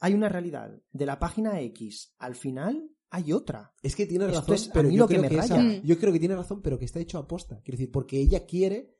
hay 0.00 0.14
una 0.14 0.28
realidad. 0.28 0.78
De 0.92 1.06
la 1.06 1.18
página 1.18 1.60
X 1.62 2.14
al 2.18 2.34
final 2.34 2.90
hay 3.10 3.32
otra. 3.32 3.72
es 3.82 3.96
que 3.96 4.06
tiene 4.06 4.26
razón 4.26 4.54
es 4.54 4.68
a 4.68 4.72
pero 4.74 4.90
yo 4.90 4.98
lo 4.98 5.08
que 5.08 5.16
creo 5.18 5.28
que 5.30 5.36
esa- 5.38 5.56
raya. 5.56 5.80
Mm. 5.80 5.82
yo 5.86 5.98
creo 5.98 6.12
que 6.12 6.18
tiene 6.20 6.36
razón 6.36 6.60
pero 6.62 6.78
que 6.78 6.84
está 6.84 7.00
hecho 7.00 7.18
a 7.18 7.26
posta 7.26 7.60
quiero 7.62 7.78
decir 7.78 7.90
porque 7.90 8.18
ella 8.20 8.44
quiere 8.46 8.94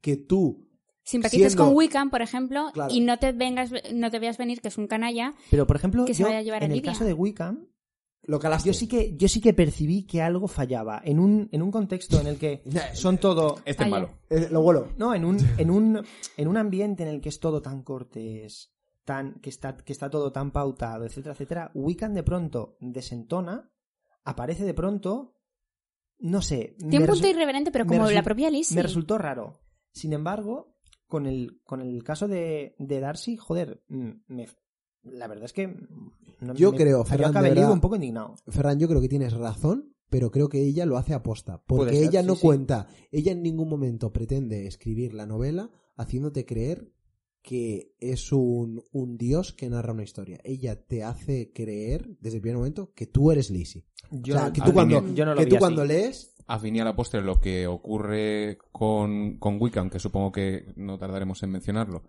que 0.00 0.16
tú 0.16 0.65
Simpatices 1.06 1.52
siendo- 1.52 1.64
con 1.66 1.76
Wickham, 1.76 2.10
por 2.10 2.20
ejemplo, 2.20 2.70
Claro. 2.74 2.92
y 2.92 3.00
no 3.00 3.16
te 3.18 3.30
vengas, 3.32 3.70
no 3.94 4.10
te 4.10 4.18
veas 4.18 4.36
venir 4.38 4.60
que 4.60 4.68
es 4.68 4.76
un 4.76 4.88
canalla. 4.88 5.34
Pero 5.50 5.66
por 5.66 5.76
ejemplo, 5.76 6.04
Que 6.04 6.14
se 6.14 6.20
yo, 6.22 6.26
vaya 6.26 6.38
a 6.38 6.42
llevar 6.42 6.62
a 6.62 6.66
en 6.66 6.72
el 6.72 6.82
caso 6.82 7.04
de 7.04 7.12
Wickham, 7.14 7.68
lo 8.22 8.40
calaste 8.40 8.66
yo 8.68 8.74
sí 8.74 8.88
que 8.88 9.16
yo 9.16 9.28
sí 9.28 9.40
que 9.40 9.54
percibí 9.54 10.04
que 10.04 10.20
algo 10.20 10.48
fallaba 10.48 11.00
en 11.04 11.20
un 11.20 11.48
en 11.52 11.62
un 11.62 11.70
contexto 11.70 12.20
en 12.20 12.26
el 12.26 12.38
que 12.38 12.62
son 12.94 13.18
todo 13.18 13.60
Este 13.64 13.84
es 13.84 13.88
malo. 13.90 14.10
Eh, 14.30 14.48
lo 14.50 14.62
vuelo 14.62 14.88
No, 14.98 15.14
en 15.14 15.24
un, 15.24 15.36
en 15.58 15.70
un, 15.70 16.02
en 16.36 16.48
un 16.48 16.56
ambiente 16.56 17.04
en 17.04 17.08
el 17.08 17.20
que 17.20 17.28
es 17.28 17.38
todo 17.38 17.62
tan 17.62 17.82
cortés, 17.84 18.72
tan, 19.04 19.34
que 19.40 19.48
está, 19.50 19.76
que 19.76 19.92
está 19.92 20.10
todo 20.10 20.32
tan 20.32 20.50
pautado, 20.50 21.04
etcétera, 21.04 21.34
etcétera, 21.34 21.70
Wiccan 21.74 22.14
de 22.14 22.24
pronto 22.24 22.76
desentona, 22.80 23.70
aparece 24.24 24.64
de 24.64 24.74
pronto, 24.74 25.36
no 26.18 26.42
sé. 26.42 26.74
Tiene 26.80 27.04
un 27.04 27.06
punto 27.06 27.28
irreverente, 27.28 27.70
pero 27.70 27.86
como 27.86 28.10
la 28.10 28.24
propia 28.24 28.50
Lizzie. 28.50 28.74
Me 28.74 28.82
resultó 28.82 29.18
raro. 29.18 29.60
Sin 29.92 30.12
embargo, 30.12 30.75
con 31.06 31.26
el, 31.26 31.60
con 31.64 31.80
el 31.80 32.02
caso 32.02 32.28
de, 32.28 32.74
de 32.78 33.00
Darcy, 33.00 33.36
joder, 33.36 33.82
mm, 33.88 34.10
me- 34.28 34.48
la 35.02 35.28
verdad 35.28 35.44
es 35.44 35.52
que 35.52 35.68
no, 36.40 36.54
Yo 36.54 36.72
me- 36.72 36.76
creo, 36.78 37.04
Ferran, 37.04 37.32
verdad- 37.32 37.70
un 37.72 37.80
poco 37.80 37.94
indignado. 37.96 38.34
Ferran, 38.48 38.78
yo 38.78 38.88
creo 38.88 39.00
que 39.00 39.08
tienes 39.08 39.32
razón, 39.32 39.94
pero 40.10 40.30
creo 40.30 40.48
que 40.48 40.60
ella 40.62 40.84
lo 40.86 40.96
hace 40.98 41.14
aposta. 41.14 41.62
Porque 41.66 41.94
ser, 41.96 42.08
ella 42.08 42.22
no 42.22 42.34
sí. 42.34 42.40
cuenta, 42.42 42.88
ella 43.12 43.32
en 43.32 43.42
ningún 43.42 43.68
momento 43.68 44.12
pretende 44.12 44.66
escribir 44.66 45.14
la 45.14 45.26
novela 45.26 45.70
haciéndote 45.96 46.44
creer 46.44 46.92
que 47.42 47.92
es 48.00 48.32
un, 48.32 48.82
un 48.90 49.16
dios 49.16 49.52
que 49.52 49.70
narra 49.70 49.92
una 49.92 50.02
historia. 50.02 50.40
Ella 50.42 50.84
te 50.84 51.04
hace 51.04 51.52
creer 51.52 52.16
desde 52.20 52.38
el 52.38 52.42
primer 52.42 52.56
momento 52.58 52.92
que 52.92 53.06
tú 53.06 53.30
eres 53.30 53.50
Lizzie. 53.50 53.84
Yo, 54.10 54.34
o 54.34 54.38
sea, 54.38 54.52
que 54.52 54.60
tú 54.60 54.72
cuando, 54.72 55.14
yo 55.14 55.24
no 55.24 55.34
lo 55.34 55.40
que 55.40 55.46
tú 55.46 55.56
cuando 55.56 55.84
lees... 55.84 56.34
A 56.48 56.58
fin 56.58 56.76
y 56.76 56.80
a 56.80 56.84
la 56.84 56.94
postre, 56.94 57.22
lo 57.22 57.40
que 57.40 57.66
ocurre 57.66 58.58
con, 58.72 59.38
con 59.38 59.60
Wiccan, 59.60 59.90
que 59.90 59.98
supongo 59.98 60.30
que 60.30 60.72
no 60.76 60.96
tardaremos 60.98 61.42
en 61.42 61.50
mencionarlo, 61.50 62.04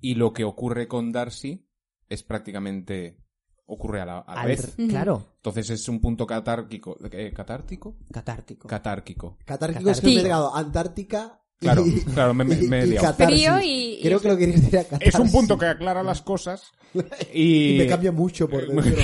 y 0.00 0.14
lo 0.14 0.32
que 0.32 0.44
ocurre 0.44 0.88
con 0.88 1.12
Darcy 1.12 1.68
es 2.08 2.22
prácticamente 2.22 3.18
ocurre 3.66 4.00
a 4.00 4.06
la, 4.06 4.18
a 4.20 4.34
la 4.34 4.40
al- 4.42 4.48
vez. 4.48 4.74
Claro, 4.88 5.34
Entonces 5.36 5.70
es 5.70 5.88
un 5.88 6.00
punto 6.00 6.26
catárquico. 6.26 6.96
eh, 7.12 7.32
¿Catártico? 7.34 7.96
catártico. 8.12 8.68
Catárquico. 8.68 9.38
Catárquico 9.44 9.90
es 9.90 10.00
que 10.00 10.06
me 10.06 10.12
he 10.12 10.16
Catártico. 10.16 10.22
llegado 10.24 10.54
Antártica 10.56 11.42
Claro, 11.58 11.86
y, 11.86 12.00
claro, 12.02 12.34
me, 12.34 12.44
me- 12.44 12.56
me 12.56 12.80
he 12.82 12.86
liado. 12.88 13.06
catarsis. 13.06 13.36
Frío 13.46 13.60
y- 13.62 13.94
y 14.00 14.02
Creo 14.02 14.20
que 14.20 14.28
lo 14.28 14.36
querías 14.36 14.60
decir 14.62 14.78
a 14.78 14.82
Es 14.82 14.90
un 14.92 14.98
catarsis. 14.98 15.32
punto 15.32 15.58
que 15.58 15.66
aclara 15.66 16.02
las 16.02 16.22
cosas 16.22 16.70
y... 17.32 17.74
Y 17.74 17.78
me 17.78 17.86
cambia 17.86 18.12
mucho 18.12 18.48
por 18.48 18.66
dentro. 18.68 19.02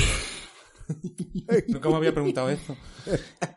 Nunca 1.68 1.88
me 1.90 1.96
había 1.96 2.12
preguntado 2.12 2.50
esto. 2.50 2.76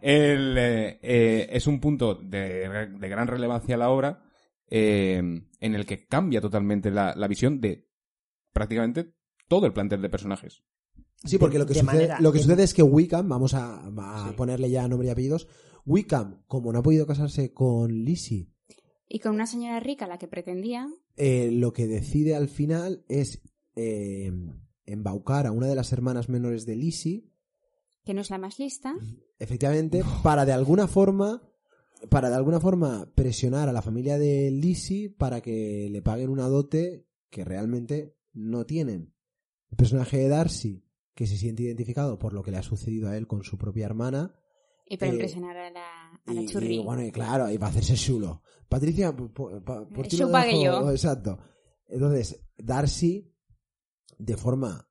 El, 0.02 0.56
eh, 0.58 1.00
eh, 1.02 1.48
es 1.52 1.68
un 1.68 1.80
punto 1.80 2.16
de, 2.16 2.88
de 3.00 3.10
gran 3.10 3.28
relevancia 3.28 3.76
a 3.76 3.78
la 3.78 3.90
obra 3.90 4.24
eh, 4.70 5.18
en 5.60 5.76
el 5.76 5.86
que 5.86 6.06
cambia 6.06 6.42
totalmente 6.42 6.92
la, 6.92 7.14
la 7.16 7.28
visión 7.28 7.62
de 7.62 7.88
prácticamente 8.54 9.14
todo 9.48 9.66
el 9.66 9.74
plantel 9.74 10.02
de 10.02 10.10
personajes. 10.10 10.64
Sí, 11.24 11.38
porque 11.38 11.58
lo 11.58 11.66
que, 11.66 11.74
de 11.74 11.80
sucede, 11.80 11.96
manera- 11.96 12.20
lo 12.20 12.32
que 12.32 12.38
de- 12.40 12.44
sucede 12.44 12.64
es 12.64 12.74
que 12.74 12.84
Wickham, 12.84 13.28
vamos 13.30 13.54
a, 13.54 13.86
a 13.86 14.30
Sí. 14.30 14.36
ponerle 14.36 14.70
ya 14.70 14.88
nombre 14.88 15.08
y 15.08 15.12
apellidos, 15.12 15.48
Wickham, 15.86 16.44
como 16.48 16.72
no 16.74 16.80
ha 16.80 16.84
podido 16.84 17.06
casarse 17.08 17.54
con 17.54 17.92
Lizzie, 18.04 18.50
Y 19.08 19.20
con 19.20 19.34
una 19.36 19.46
señora 19.48 19.80
rica, 19.80 20.08
la 20.08 20.18
que 20.18 20.28
pretendía. 20.28 20.88
eh, 21.16 21.50
lo 21.52 21.74
que 21.74 21.88
decide 21.88 22.36
al 22.36 22.48
final 22.50 23.06
es 23.08 23.42
eh, 23.76 24.32
embaucar 24.86 25.46
a 25.48 25.52
una 25.52 25.68
de 25.68 25.76
las 25.76 25.92
hermanas 25.92 26.30
menores 26.30 26.66
de 26.66 26.76
Lizzie, 26.76 27.30
que 28.04 28.14
no 28.14 28.22
es 28.22 28.30
la 28.30 28.38
más 28.38 28.60
lista. 28.60 28.94
efectivamente, 29.40 30.04
para 30.24 30.46
de 30.46 30.54
alguna 30.54 30.88
forma 30.88 31.42
para 32.10 32.30
de 32.30 32.36
alguna 32.36 32.60
forma 32.60 33.10
presionar 33.16 33.68
a 33.70 33.74
la 33.74 33.82
familia 33.82 34.20
de 34.20 34.52
Lizzie 34.52 35.10
para 35.10 35.42
que 35.42 35.88
le 35.90 36.02
paguen 36.02 36.30
una 36.30 36.48
dote 36.48 37.08
que 37.32 37.44
realmente 37.46 38.16
no 38.34 38.66
tienen. 38.66 39.14
El 39.72 39.78
personaje 39.78 40.18
de 40.18 40.28
Darcy, 40.28 40.86
que 41.16 41.26
se 41.26 41.38
siente 41.38 41.64
identificado 41.64 42.20
por 42.20 42.34
lo 42.34 42.44
que 42.44 42.52
le 42.52 42.58
ha 42.58 42.64
sucedido 42.64 43.10
a 43.10 43.18
él 43.18 43.26
con 43.28 43.44
su 43.44 43.58
propia 43.58 43.86
hermana, 43.86 44.36
Y 44.88 44.98
para 44.98 45.10
Eh, 45.10 45.16
impresionar 45.16 45.58
a 45.58 45.72
la, 45.72 46.22
a 46.28 46.34
la 46.34 46.42
y, 46.44 46.46
churri. 46.48 46.76
y, 46.76 46.84
bueno, 46.84 47.02
y 47.04 47.12
claro, 47.12 47.50
y 47.50 47.58
para 47.58 47.72
hacerse 47.72 47.96
chulo. 47.96 48.44
Patricia, 48.70 49.16
po- 49.16 49.32
po- 49.34 49.64
pa- 49.64 49.88
por 49.90 50.08
ti 50.08 50.18
lo 50.18 50.28
dejo- 50.30 50.64
yo. 50.64 50.92
Exacto. 50.92 51.40
Entonces, 51.88 52.40
Darcy, 52.58 53.34
de 54.18 54.38
forma, 54.38 54.90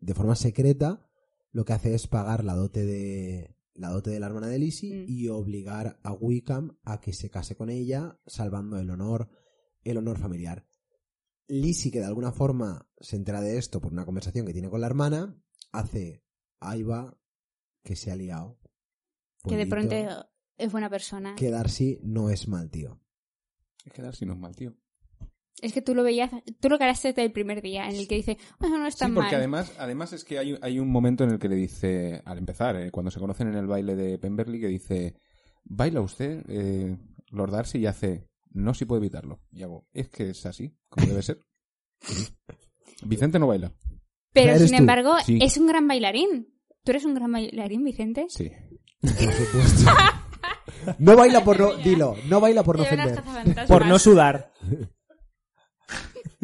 de 0.00 0.14
forma 0.14 0.34
secreta, 0.36 1.08
lo 1.52 1.64
que 1.64 1.72
hace 1.72 1.94
es 1.94 2.06
pagar 2.06 2.44
la 2.44 2.54
dote 2.54 2.84
de 2.84 3.56
la 3.74 3.88
dote 3.88 4.10
de 4.10 4.20
la 4.20 4.26
hermana 4.26 4.48
de 4.48 4.58
Lizzie 4.58 5.02
Mm. 5.02 5.04
y 5.08 5.28
obligar 5.28 5.98
a 6.02 6.12
Wickham 6.12 6.78
a 6.84 7.00
que 7.00 7.12
se 7.14 7.30
case 7.30 7.56
con 7.56 7.70
ella, 7.70 8.20
salvando 8.26 8.78
el 8.78 8.90
honor, 8.90 9.30
el 9.82 9.96
honor 9.96 10.18
familiar. 10.18 10.66
Lizzie, 11.48 11.90
que 11.90 11.98
de 12.00 12.04
alguna 12.06 12.32
forma 12.32 12.88
se 13.00 13.16
entera 13.16 13.40
de 13.40 13.56
esto 13.58 13.80
por 13.80 13.92
una 13.92 14.04
conversación 14.04 14.46
que 14.46 14.52
tiene 14.52 14.68
con 14.70 14.80
la 14.80 14.86
hermana, 14.86 15.42
hace, 15.72 16.22
ahí 16.60 16.82
va, 16.82 17.18
que 17.82 17.96
se 17.96 18.10
ha 18.12 18.16
liado. 18.16 18.58
que 19.48 19.56
de 19.56 19.66
pronto 19.66 19.94
es 20.56 20.70
buena 20.70 20.88
persona. 20.90 21.34
que 21.34 21.50
Darcy 21.50 21.98
no 22.02 22.30
es 22.30 22.46
mal 22.48 22.70
tío. 22.70 23.00
Es 23.84 23.92
que 23.92 24.02
Darcy 24.02 24.24
no 24.26 24.34
es 24.34 24.38
mal, 24.38 24.54
tío. 24.54 24.76
Es 25.62 25.72
que 25.72 25.80
tú 25.80 25.94
lo 25.94 26.02
veías, 26.02 26.30
tú 26.60 26.68
lo 26.68 26.76
caraste 26.78 27.08
desde 27.08 27.22
el 27.24 27.32
primer 27.32 27.62
día, 27.62 27.88
en 27.88 27.96
el 27.96 28.06
que 28.08 28.16
dice, 28.16 28.36
bueno, 28.58 28.78
no 28.78 28.86
es 28.86 28.94
Sí, 28.96 29.04
porque 29.06 29.30
mal. 29.30 29.34
además, 29.36 29.72
además 29.78 30.12
es 30.12 30.24
que 30.24 30.38
hay, 30.38 30.58
hay 30.60 30.78
un 30.78 30.90
momento 30.90 31.22
en 31.24 31.30
el 31.30 31.38
que 31.38 31.48
le 31.48 31.54
dice, 31.56 32.20
al 32.24 32.38
empezar, 32.38 32.76
eh, 32.76 32.90
cuando 32.90 33.10
se 33.10 33.20
conocen 33.20 33.48
en 33.48 33.54
el 33.54 33.66
baile 33.68 33.94
de 33.96 34.18
Pemberley, 34.18 34.60
que 34.60 34.66
dice, 34.66 35.14
¿baila 35.64 36.00
usted, 36.00 36.44
eh, 36.48 36.96
Lord 37.30 37.52
Darcy? 37.52 37.78
Y 37.78 37.86
hace, 37.86 38.26
no 38.50 38.74
si 38.74 38.84
puedo 38.84 39.00
evitarlo. 39.00 39.40
Y 39.52 39.62
hago, 39.62 39.86
es 39.92 40.08
que 40.10 40.30
es 40.30 40.44
así, 40.46 40.76
como 40.88 41.06
debe 41.06 41.22
ser. 41.22 41.40
Vicente 43.04 43.38
no 43.38 43.46
baila. 43.46 43.72
Pero 44.32 44.50
¿Eres 44.50 44.62
sin 44.68 44.76
tú? 44.76 44.82
embargo, 44.82 45.14
Sí. 45.24 45.38
es 45.40 45.56
un 45.58 45.66
gran 45.66 45.86
bailarín. 45.86 46.48
¿Tú 46.84 46.90
eres 46.90 47.04
un 47.04 47.14
gran 47.14 47.30
bailarín, 47.30 47.84
Vicente? 47.84 48.26
Sí. 48.28 48.50
Por 49.00 49.10
supuesto. 49.10 49.90
no 50.98 51.16
baila 51.16 51.44
por 51.44 51.60
no, 51.60 51.74
dilo, 51.76 52.16
no 52.28 52.40
baila 52.40 52.62
por 52.64 52.76
no 52.78 52.82
ofender. 52.82 53.22
Por 53.68 53.86
no 53.86 53.98
sudar. 53.98 54.52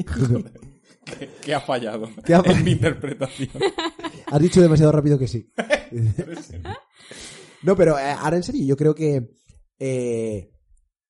¿Qué 1.42 1.54
ha 1.54 1.60
fallado 1.60 2.08
¿Qué 2.24 2.34
ha 2.34 2.38
en 2.38 2.44
fallado? 2.44 2.64
mi 2.64 2.72
interpretación? 2.72 3.50
Has 4.26 4.40
dicho 4.40 4.60
demasiado 4.60 4.92
rápido 4.92 5.18
que 5.18 5.26
sí. 5.26 5.50
no, 7.62 7.74
pero 7.76 7.98
eh, 7.98 8.10
ahora 8.10 8.36
en 8.36 8.42
serio, 8.42 8.64
yo 8.66 8.76
creo 8.76 8.94
que 8.94 9.30
eh, 9.78 10.52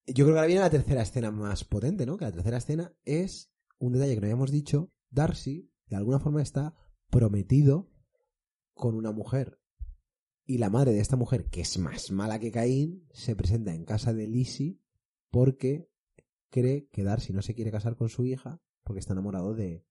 yo 0.07 0.25
creo 0.25 0.35
que 0.35 0.39
ahora 0.39 0.47
viene 0.47 0.61
la 0.63 0.71
tercera 0.71 1.03
escena 1.03 1.31
más 1.31 1.65
potente, 1.65 2.07
¿no? 2.07 2.17
Que 2.17 2.27
la 2.27 2.33
tercera 2.33 2.59
escena 2.59 2.93
es 3.05 3.51
un 3.79 3.93
detalle 3.93 4.15
que 4.15 4.21
no 4.21 4.27
habíamos 4.27 4.53
dicho. 4.53 4.93
Darcy, 5.11 5.71
de 5.87 5.97
alguna 5.97 6.21
forma, 6.21 6.43
está 6.43 6.75
prometido 7.11 7.91
con 8.75 8.95
una 8.95 9.11
mujer. 9.11 9.59
Y 10.47 10.59
la 10.59 10.71
madre 10.71 10.93
de 10.93 11.01
esta 11.01 11.17
mujer, 11.17 11.51
que 11.51 11.61
es 11.63 11.77
más 11.79 12.11
mala 12.11 12.39
que 12.39 12.53
Caín, 12.53 13.07
se 13.13 13.35
presenta 13.37 13.75
en 13.75 13.85
casa 13.85 14.15
de 14.15 14.29
Lizzie 14.29 14.79
porque 15.31 15.91
cree 16.51 16.89
que 16.91 17.03
Darcy 17.03 17.33
no 17.33 17.43
se 17.43 17.55
quiere 17.55 17.71
casar 17.71 17.97
con 17.97 18.09
su 18.09 18.25
hija 18.25 18.63
porque 18.89 18.99
está 19.01 19.13
enamorado 19.13 19.55
de, 19.55 19.85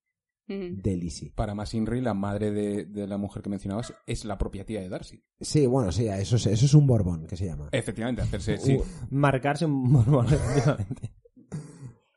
de 0.48 0.98
Lizzie. 0.98 1.32
Para 1.32 1.56
más 1.56 1.74
Inri, 1.74 2.02
la 2.02 2.14
madre 2.14 2.52
de, 2.52 2.84
de 2.86 3.08
la 3.08 3.18
mujer 3.18 3.42
que 3.44 3.50
mencionabas, 3.50 3.94
es 4.06 4.26
la 4.26 4.38
propia 4.38 4.66
tía 4.66 4.82
de 4.82 4.90
Darcy. 4.90 5.24
Sí, 5.40 5.66
bueno, 5.68 5.92
sí, 5.94 6.08
eso 6.08 6.36
es, 6.36 6.46
eso 6.48 6.66
es 6.66 6.74
un 6.74 6.86
Borbón 6.88 7.26
que 7.28 7.38
se 7.38 7.46
llama. 7.46 7.70
Efectivamente, 7.72 8.22
hacerse... 8.24 8.58
Sí. 8.60 8.76
Uh, 8.76 8.84
Marcarse 9.12 9.66
un 9.66 9.90
mormón, 9.92 10.26
efectivamente. 10.34 11.14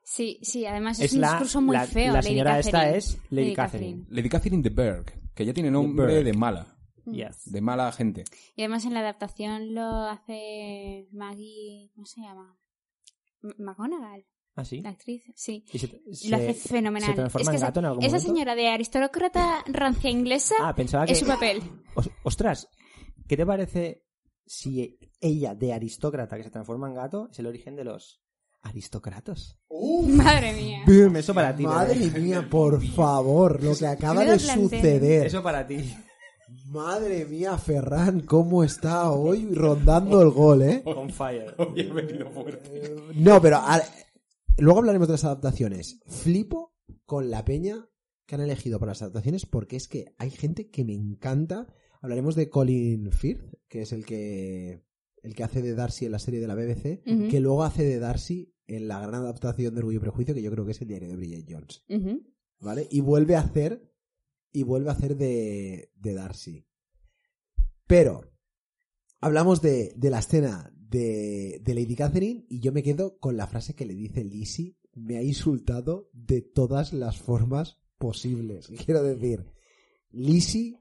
Sí, 0.03 0.39
sí, 0.43 0.67
además 0.67 0.99
es, 0.99 1.07
Es 1.07 1.13
un 1.15 1.21
la, 1.21 1.29
discurso 1.31 1.61
muy 1.61 1.77
la, 1.77 1.87
feo. 1.87 2.07
la 2.09 2.15
Lady 2.15 2.27
señora 2.29 2.59
esta 2.59 2.71
Catherine. 2.73 2.99
es 2.99 3.19
Lady 3.31 3.55
Catherine. 3.55 4.07
Lady 4.09 4.29
Catherine 4.29 4.63
de 4.63 4.71
Berg, 4.71 5.33
que 5.35 5.47
ya 5.47 5.53
tiene 5.53 5.71
nombre 5.71 6.25
de 6.25 6.33
mala. 6.33 6.77
Mm. 7.05 7.13
Yes. 7.13 7.51
De 7.53 7.61
mala 7.61 7.91
gente. 7.93 8.25
Y 8.57 8.63
además 8.63 8.85
en 8.85 8.95
la 8.95 9.01
adaptación 9.01 9.73
lo 9.75 9.85
hace 10.07 11.09
Maggie, 11.13 11.91
¿cómo 11.95 12.07
se 12.07 12.21
llama? 12.23 12.59
M- 13.43 13.55
McGonagall, 13.59 14.27
¿Ah, 14.61 14.65
sí? 14.65 14.81
la 14.83 14.91
actriz, 14.91 15.23
sí. 15.35 15.65
Y 15.73 15.79
se- 15.79 16.01
Lo 16.29 16.37
hace 16.37 16.55
fenomenal. 16.55 17.09
¿Se 17.11 17.15
transforma 17.15 17.43
Es 17.43 17.49
que 17.49 17.51
en 17.53 17.57
esa- 17.57 17.67
gato 17.67 17.81
en 17.81 17.87
algún 17.87 18.03
Esa 18.05 18.17
momento? 18.17 18.33
señora 18.33 18.55
de 18.55 18.69
aristócrata 18.69 19.65
rancia 19.67 20.11
inglesa 20.11 20.55
Ah, 20.61 20.75
pensaba 20.75 21.07
que... 21.07 21.13
es 21.13 21.19
su 21.19 21.27
papel. 21.27 21.63
Os- 21.95 22.11
ostras, 22.25 22.69
¿qué 23.29 23.37
te 23.37 23.47
parece 23.47 24.05
si 24.47 24.99
ella, 25.21 25.55
de 25.55 25.73
aristócrata 25.73 26.37
que 26.37 26.43
se 26.45 26.51
transforma 26.51 26.89
en 26.89 26.95
gato, 26.95 27.29
es 27.31 27.39
el 27.39 27.47
origen 27.47 27.77
de 27.77 27.85
los 27.85 28.21
aristócratas? 28.63 29.57
Madre 30.07 30.53
mía. 30.53 30.83
Eso 31.19 31.35
para 31.35 31.55
ti. 31.57 31.65
Madre 31.65 32.11
mía, 32.11 32.47
por 32.51 32.83
favor, 32.85 33.63
lo 33.63 33.77
que 33.77 33.87
acaba 33.87 34.25
de 34.25 34.39
suceder. 34.39 35.27
Eso 35.27 35.43
para 35.43 35.67
ti. 35.67 35.95
Madre 36.67 37.25
mía, 37.27 37.57
Ferran, 37.59 38.21
cómo 38.23 38.65
está 38.65 39.11
hoy 39.13 39.49
rondando 39.55 40.21
el 40.21 40.31
gol, 40.31 40.63
¿eh? 40.63 40.83
On 40.85 41.09
fire. 41.11 41.55
Hoy 41.59 41.81
he 41.81 41.85
venido 41.85 42.29
fuerte. 42.31 42.97
No, 43.15 43.41
pero 43.41 43.59
a- 43.59 43.81
luego 44.59 44.79
hablaremos 44.81 45.09
de 45.09 45.13
las 45.13 45.25
adaptaciones. 45.25 46.01
Flipo 46.07 46.75
con 47.05 47.31
la 47.31 47.45
peña 47.45 47.89
que 48.27 48.35
han 48.35 48.41
elegido 48.41 48.79
para 48.79 48.91
las 48.91 49.03
adaptaciones 49.03 49.47
porque 49.47 49.77
es 49.77 49.89
que 49.89 50.15
hay 50.19 50.31
gente 50.31 50.71
que 50.71 50.85
me 50.85 50.95
encanta. 50.95 51.67
Hablaremos 52.01 52.35
de 52.35 52.49
Colin 52.49 53.11
Firth, 53.13 53.55
que 53.69 53.83
es 53.83 53.93
el 53.93 54.05
que 54.07 54.85
el 55.23 55.35
que 55.35 55.45
hace 55.45 55.61
de 55.61 55.75
Darcy 55.75 56.07
en 56.07 56.13
la 56.13 56.19
serie 56.19 56.41
de 56.41 56.47
la 56.47 56.55
BBC, 56.55 57.03
que 57.29 57.41
luego 57.41 57.63
hace 57.65 57.85
de 57.85 57.99
Darcy 57.99 58.55
en 58.67 58.89
la 58.89 59.01
gran 59.01 59.23
adaptación 59.23 59.75
de 59.75 59.81
Orgullo 59.81 59.99
y 59.99 60.01
Prejuicio, 60.01 60.35
que 60.35 60.43
yo 60.43 60.51
creo 60.51 60.65
que 60.65 60.71
es 60.71 60.81
el 60.81 60.89
diario 60.89 61.09
de 61.09 61.17
Bridget 61.17 61.47
Jones. 61.49 61.85
¿Vale? 62.61 62.87
Y 62.91 63.01
vuelve 63.01 63.37
a 63.37 63.41
hacer. 63.41 63.93
Y 64.53 64.63
vuelve 64.65 64.89
a 64.91 64.93
hacer 64.93 65.17
de, 65.17 65.93
de 65.97 66.15
Darcy. 66.15 66.67
Pero. 67.87 68.23
Hablamos 69.21 69.61
de, 69.61 69.93
de 69.97 70.11
la 70.11 70.21
escena 70.21 70.73
de, 70.91 71.61
de 71.63 71.75
Lady 71.75 71.95
Catherine. 71.95 72.45
Y 72.49 72.61
yo 72.61 72.73
me 72.73 72.83
quedo 72.83 73.19
con 73.19 73.37
la 73.37 73.47
frase 73.47 73.75
que 73.75 73.87
le 73.87 73.95
dice 73.95 74.25
Lizzie. 74.25 74.77
Me 74.95 75.17
ha 75.19 75.23
insultado 75.23 76.11
de 76.13 76.43
todas 76.43 76.93
las 76.93 77.19
formas 77.19 77.79
posibles. 77.99 78.69
Quiero 78.85 79.03
decir. 79.03 79.47
Lizzie. 80.11 80.81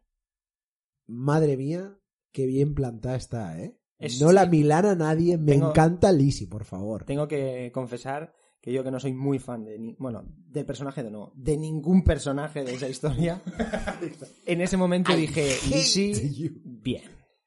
Madre 1.07 1.57
mía. 1.57 1.95
Qué 2.32 2.45
bien 2.45 2.76
plantada 2.76 3.16
está, 3.16 3.60
¿eh? 3.60 3.76
Es- 3.97 4.22
no 4.22 4.32
la 4.32 4.45
milana 4.45 4.95
nadie. 4.95 5.38
Me 5.38 5.53
Tengo- 5.53 5.70
encanta 5.72 6.12
Lizzie, 6.12 6.47
por 6.47 6.64
favor. 6.64 7.03
Tengo 7.05 7.28
que 7.28 7.72
confesar 7.74 8.34
que 8.62 8.72
yo 8.74 8.84
que 8.84 8.91
no 8.91 8.99
soy 8.99 9.14
muy 9.14 9.39
fan 9.39 9.64
de 9.66 9.80
ni- 9.80 9.95
bueno, 9.99 10.24
del 10.47 10.66
personaje 10.66 11.01
de 11.03 11.10
no, 11.12 11.32
de 11.36 11.57
ningún 11.57 12.03
personaje 12.03 12.64
de 12.64 12.76
esa 12.76 12.88
historia. 12.89 13.41
en 14.45 14.62
ese 14.62 14.78
momento 14.78 15.16
dije, 15.16 15.55
Lizzie, 15.70 16.51
bien. 16.64 17.03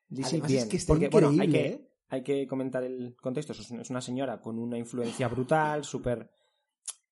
Lizzie, 0.08 0.40
Además, 0.40 0.48
bien. 0.50 0.62
es 0.64 0.68
que 0.68 0.76
está 0.76 0.92
Porque, 0.92 1.08
bueno, 1.08 1.28
hay 1.30 1.48
que, 1.50 1.66
¿eh? 1.66 1.88
Hay 2.12 2.22
que 2.22 2.46
comentar 2.46 2.84
el 2.84 3.16
contexto. 3.16 3.54
Es 3.54 3.88
una 3.88 4.02
señora 4.02 4.38
con 4.38 4.58
una 4.58 4.76
influencia 4.76 5.28
brutal, 5.28 5.82
súper 5.82 6.30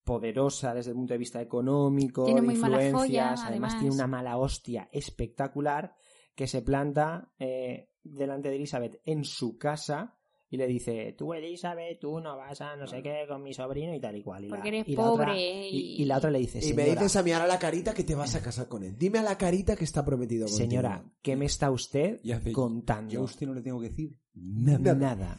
poderosa 0.05 0.75
desde 0.75 0.91
el 0.91 0.97
punto 0.97 1.15
de 1.15 1.19
vista 1.19 1.41
económico, 1.41 2.27
Tiene 2.27 2.43
de 2.43 2.47
muy 2.47 2.57
mala 2.57 2.85
influencias. 2.85 3.41
además, 3.41 3.49
además. 3.49 3.79
tiene 3.79 3.95
una 3.95 4.07
mala 4.07 4.37
hostia 4.37 4.91
espectacular 4.93 5.95
que 6.35 6.47
se 6.47 6.61
planta 6.61 7.33
eh, 7.39 7.89
delante 8.03 8.51
de 8.51 8.57
Elizabeth 8.57 9.01
en 9.07 9.25
su 9.25 9.57
casa 9.57 10.20
y 10.53 10.57
le 10.57 10.67
dice, 10.67 11.15
tú 11.17 11.33
Elizabeth, 11.33 12.01
tú 12.01 12.19
no 12.21 12.37
vas 12.37 12.61
a 12.61 12.75
no 12.77 12.87
sé 12.87 13.03
qué 13.03 13.25
con 13.29 13.43
mi 13.43 13.55
sobrino 13.55 13.95
y 13.95 14.01
tal 14.01 14.17
y 14.17 14.23
cual. 14.23 14.45
Y 14.45 14.49
Porque 14.49 14.71
la, 14.73 14.77
eres 14.79 14.89
y 14.89 14.97
la 14.97 15.03
otra- 15.11 15.27
pobre 15.27 15.69
y, 15.69 16.05
la 16.05 16.19
otra 16.19 16.31
le 16.31 16.39
dice, 16.41 16.59
Y 16.59 16.73
me 16.75 16.83
señora, 16.85 17.03
dices 17.03 17.17
a 17.17 17.23
mí 17.23 17.31
ahora 17.33 17.47
la 17.47 17.59
carita 17.59 17.95
que 17.95 18.03
te 18.05 18.15
vas 18.17 18.35
a 18.35 18.43
casar 18.43 18.67
con 18.69 18.83
él. 18.83 18.97
Dime 18.99 19.21
a 19.21 19.23
la 19.23 19.39
carita 19.39 19.77
que 19.77 19.85
está 19.85 20.05
prometido 20.05 20.49
señora, 20.49 21.05
¿qué 21.23 21.37
me 21.37 21.45
está 21.47 21.71
usted 21.71 22.21
Y 22.25 22.33
hace, 22.33 22.51
contando? 22.53 23.13
Yo 23.13 23.21
a 23.21 23.25
usted 23.25 23.47
no 23.47 23.55
le 23.55 23.63
tengo 23.63 23.81
que 23.81 23.91
decir 23.91 24.17
Nada. 24.35 24.95
nada. 24.95 25.39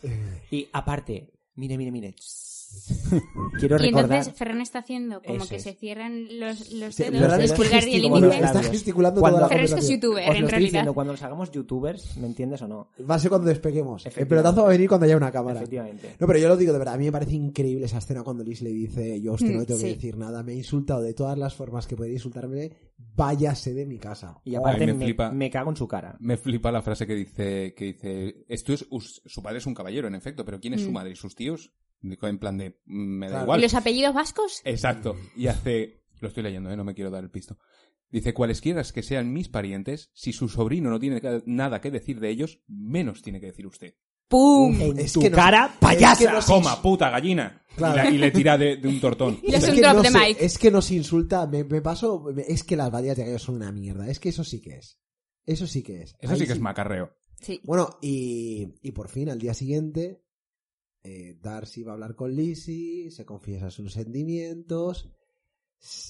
Y 0.49 0.67
aparte, 0.71 1.33
mire, 1.55 1.77
mire, 1.77 1.91
mire. 1.91 2.15
Quiero 3.59 3.75
Y 3.75 3.79
recordar... 3.79 4.03
entonces 4.19 4.33
Ferran 4.33 4.61
está 4.61 4.79
haciendo 4.79 5.21
como 5.21 5.37
Eso 5.43 5.49
que 5.49 5.55
es. 5.57 5.63
se 5.63 5.73
cierran 5.73 6.39
los, 6.39 6.71
los 6.71 6.95
Sí, 6.95 7.03
dedos, 7.03 7.33
el 7.33 7.41
está 7.41 7.55
pulgar 7.55 7.87
y 7.87 7.95
el 7.95 8.05
índice. 8.05 8.39
Está 8.43 8.63
gesticulando 8.63 9.19
Cuando- 9.21 9.37
toda 9.39 9.47
la 9.47 9.49
Ferran 9.49 9.65
es 9.65 9.73
que 9.73 9.79
es 9.81 9.89
youtuber, 9.89 10.23
Os 10.23 10.27
lo 10.27 10.31
en 10.31 10.37
estoy 10.37 10.49
realidad. 10.49 10.67
diciendo, 10.71 10.93
cuando 10.93 11.13
nos 11.13 11.23
hagamos 11.23 11.51
youtubers, 11.51 12.17
¿me 12.17 12.27
entiendes 12.27 12.61
o 12.61 12.67
no? 12.67 12.89
Va 13.09 13.15
a 13.15 13.19
ser 13.19 13.29
cuando 13.29 13.47
despeguemos. 13.47 14.05
El 14.05 14.27
pelotazo 14.27 14.61
va 14.61 14.67
a 14.67 14.71
venir 14.71 14.87
cuando 14.87 15.05
haya 15.05 15.17
una 15.17 15.31
cámara. 15.31 15.59
Efectivamente. 15.59 16.15
No, 16.19 16.27
pero 16.27 16.39
yo 16.39 16.47
lo 16.47 16.57
digo 16.57 16.73
de 16.73 16.79
verdad. 16.79 16.95
A 16.95 16.97
mí 16.97 17.05
me 17.05 17.11
parece 17.11 17.35
increíble 17.35 17.85
esa 17.85 17.97
escena 17.97 18.23
cuando 18.23 18.43
Liz 18.43 18.61
le 18.61 18.69
dice: 18.71 19.21
Yo 19.21 19.31
a 19.31 19.35
usted 19.35 19.47
no 19.51 19.57
le 19.59 19.63
Mm, 19.63 19.65
tengo 19.67 19.79
sí. 19.79 19.85
que 19.87 19.93
decir 19.95 20.17
nada. 20.17 20.43
Me 20.43 20.53
ha 20.53 20.55
insultado 20.55 21.01
de 21.01 21.13
todas 21.13 21.37
las 21.37 21.53
formas 21.53 21.87
que 21.87 21.95
podría 21.95 22.13
insultarme. 22.15 22.71
Váyase 23.15 23.73
de 23.73 23.85
mi 23.85 23.97
casa. 23.99 24.39
Y 24.45 24.55
aparte 24.55 24.81
Ay, 24.81 24.87
me 24.87 24.93
me, 24.93 25.05
flipa. 25.05 25.31
me 25.31 25.49
cago 25.49 25.71
en 25.71 25.75
su 25.75 25.87
cara. 25.87 26.15
Me 26.19 26.37
flipa 26.37 26.71
la 26.71 26.81
frase 26.81 27.05
que 27.07 27.15
dice, 27.15 27.73
que 27.75 27.85
dice, 27.85 28.45
esto 28.47 28.73
es, 28.73 28.85
us- 28.89 29.21
su 29.25 29.41
padre 29.41 29.57
es 29.57 29.65
un 29.65 29.73
caballero, 29.73 30.07
en 30.07 30.15
efecto, 30.15 30.45
pero 30.45 30.59
¿quién 30.59 30.75
es 30.75 30.81
su 30.81 30.89
Mm. 30.91 30.93
madre 30.93 31.11
y 31.11 31.15
sus 31.15 31.35
tíos? 31.35 31.71
En 32.03 32.39
plan 32.39 32.57
de, 32.57 32.79
mm, 32.85 33.17
me 33.19 33.25
da 33.27 33.31
Claro. 33.31 33.45
igual. 33.45 33.59
¿Y 33.59 33.63
los 33.63 33.73
apellidos 33.75 34.13
vascos? 34.13 34.61
Exacto. 34.65 35.15
Y 35.35 35.47
hace, 35.47 36.03
lo 36.19 36.27
estoy 36.27 36.43
leyendo, 36.43 36.71
¿eh? 36.71 36.77
no 36.77 36.83
me 36.83 36.93
quiero 36.95 37.11
dar 37.11 37.23
el 37.23 37.29
pisto. 37.29 37.57
Dice, 38.09 38.33
cualesquiera 38.33 38.83
que 38.83 39.03
sean 39.03 39.31
mis 39.31 39.47
parientes, 39.47 40.09
si 40.13 40.33
su 40.33 40.49
sobrino 40.49 40.89
no 40.89 40.99
tiene 40.99 41.21
nada 41.45 41.79
que 41.79 41.91
decir 41.91 42.19
de 42.19 42.29
ellos, 42.29 42.59
menos 42.67 43.21
tiene 43.21 43.39
que 43.39 43.45
decir 43.47 43.65
usted. 43.67 43.95
¡Pum! 44.27 44.79
En 44.81 44.99
es 44.99 45.13
tu 45.13 45.19
que 45.21 45.29
no- 45.29 45.35
cara, 45.35 45.69
es 45.73 45.77
payasa. 45.79 46.25
que 46.25 46.31
no 46.31 46.41
se- 46.41 46.51
¡Coma, 46.51 46.81
puta 46.81 47.09
gallina! 47.09 47.63
Claro. 47.75 47.95
Y, 47.95 48.03
la- 48.03 48.09
y 48.11 48.17
le 48.17 48.31
tira 48.31 48.57
de, 48.57 48.77
de 48.77 48.87
un 48.87 48.99
tortón. 48.99 49.39
Y 49.43 49.53
es 49.53 49.63
Es 49.63 49.69
un 49.69 49.75
que 49.75 49.81
drop 49.81 49.95
no 49.95 50.01
de 50.03 50.09
mic. 50.11 50.37
Es 50.39 50.57
que 50.57 50.71
nos 50.71 50.89
insulta. 50.91 51.47
Me, 51.47 51.63
me 51.65 51.81
paso. 51.81 52.23
me- 52.33 52.43
Es 52.43 52.63
que 52.63 52.75
las 52.77 52.89
batallas 52.91 53.17
de 53.17 53.25
gallos 53.25 53.43
son 53.43 53.55
una 53.55 53.71
mierda. 53.71 54.09
Es 54.09 54.19
que 54.19 54.29
eso 54.29 54.43
sí 54.43 54.61
que 54.61 54.77
es. 54.77 54.99
Eso 55.45 55.67
sí 55.67 55.83
que 55.83 56.01
es. 56.01 56.15
Eso 56.19 56.33
Ahí 56.33 56.39
sí 56.39 56.47
que 56.47 56.53
es 56.53 56.59
macarreo. 56.59 57.13
Sí. 57.41 57.59
Bueno, 57.63 57.97
y, 58.01 58.73
y 58.81 58.91
por 58.91 59.09
fin, 59.09 59.29
al 59.29 59.39
día 59.39 59.53
siguiente, 59.53 60.21
eh, 61.03 61.37
Darcy 61.41 61.83
va 61.83 61.91
a 61.91 61.93
hablar 61.95 62.15
con 62.15 62.33
Lizzie, 62.35 63.09
se 63.11 63.25
confiesa 63.25 63.69
sus 63.71 63.93
sentimientos, 63.93 65.09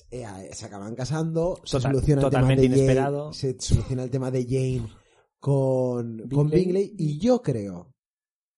eh, 0.10 0.26
se 0.52 0.66
acaban 0.66 0.96
casando, 0.96 1.56
se 1.64 1.78
Total- 1.78 1.94
soluciona 1.94 2.22
el 2.22 2.30
tema 2.30 2.32
totalmente 2.32 2.62
de 2.64 2.68
Jane, 2.70 2.82
inesperado. 2.82 3.34
se 3.34 3.56
soluciona 3.60 4.04
el 4.04 4.10
tema 4.12 4.32
de 4.32 4.44
Jane 4.46 4.88
con 5.40 6.20
con 6.30 6.50
Bingley. 6.50 6.64
Bingley, 6.66 6.96
y 6.98 7.20
yo 7.20 7.42
creo, 7.42 7.94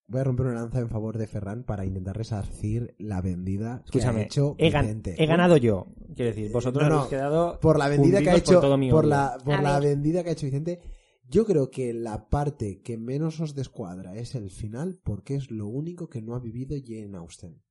voy 0.08 0.22
a 0.22 0.24
romper 0.26 0.48
una 0.48 0.56
lanza 0.56 0.80
en 0.80 0.90
favor 0.90 1.18
de 1.18 1.28
Ferran 1.28 1.64
para 1.64 1.86
intentar 1.86 2.18
resarcir 2.18 2.94
la 2.98 3.22
vendida 3.22 3.78
que 3.92 4.00
ha 4.00 4.02
Escúchame, 4.02 4.24
hecho 4.24 4.56
he, 4.58 4.70
gan- 4.72 4.82
Vicente. 4.82 5.16
he 5.18 5.26
ganado 5.26 5.58
yo. 5.58 5.88
Quiero 6.16 6.32
decir, 6.36 6.52
vosotros 6.52 6.84
No, 6.84 6.90
no, 6.90 6.96
habéis 6.98 7.10
quedado 7.10 7.60
por 7.60 7.80
la 7.80 7.88
vendida 7.90 8.22
que 8.22 8.30
ha 8.30 8.34
por 8.34 8.40
hecho 8.40 8.60
todo 8.60 8.78
mi 8.78 8.90
por 8.92 9.06
odio. 9.06 9.10
la 9.12 9.38
por 9.44 9.54
A 9.54 9.62
la 9.62 9.80
ver. 9.80 9.90
vendida 9.90 10.24
que 10.24 10.30
ha 10.30 10.34
hecho 10.34 10.46
Vicente 10.46 10.82
yo 11.30 11.46
creo 11.46 11.70
que 11.70 11.94
la 11.94 12.30
parte 12.30 12.82
que 12.82 12.98
menos 12.98 13.40
os 13.40 13.56
descuadra 13.56 14.16
es 14.16 14.36
el 14.36 14.50
final 14.50 15.00
porque 15.04 15.36
es 15.36 15.52
lo 15.52 15.68
único 15.68 16.10
que 16.10 16.22
no 16.22 16.36
ha 16.36 16.40
vivido 16.40 16.76
Jane 16.84 17.18
Austen. 17.18 17.62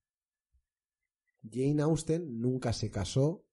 Jane 1.50 1.82
Austen 1.82 2.40
nunca 2.40 2.72
se 2.72 2.90
casó 2.90 3.44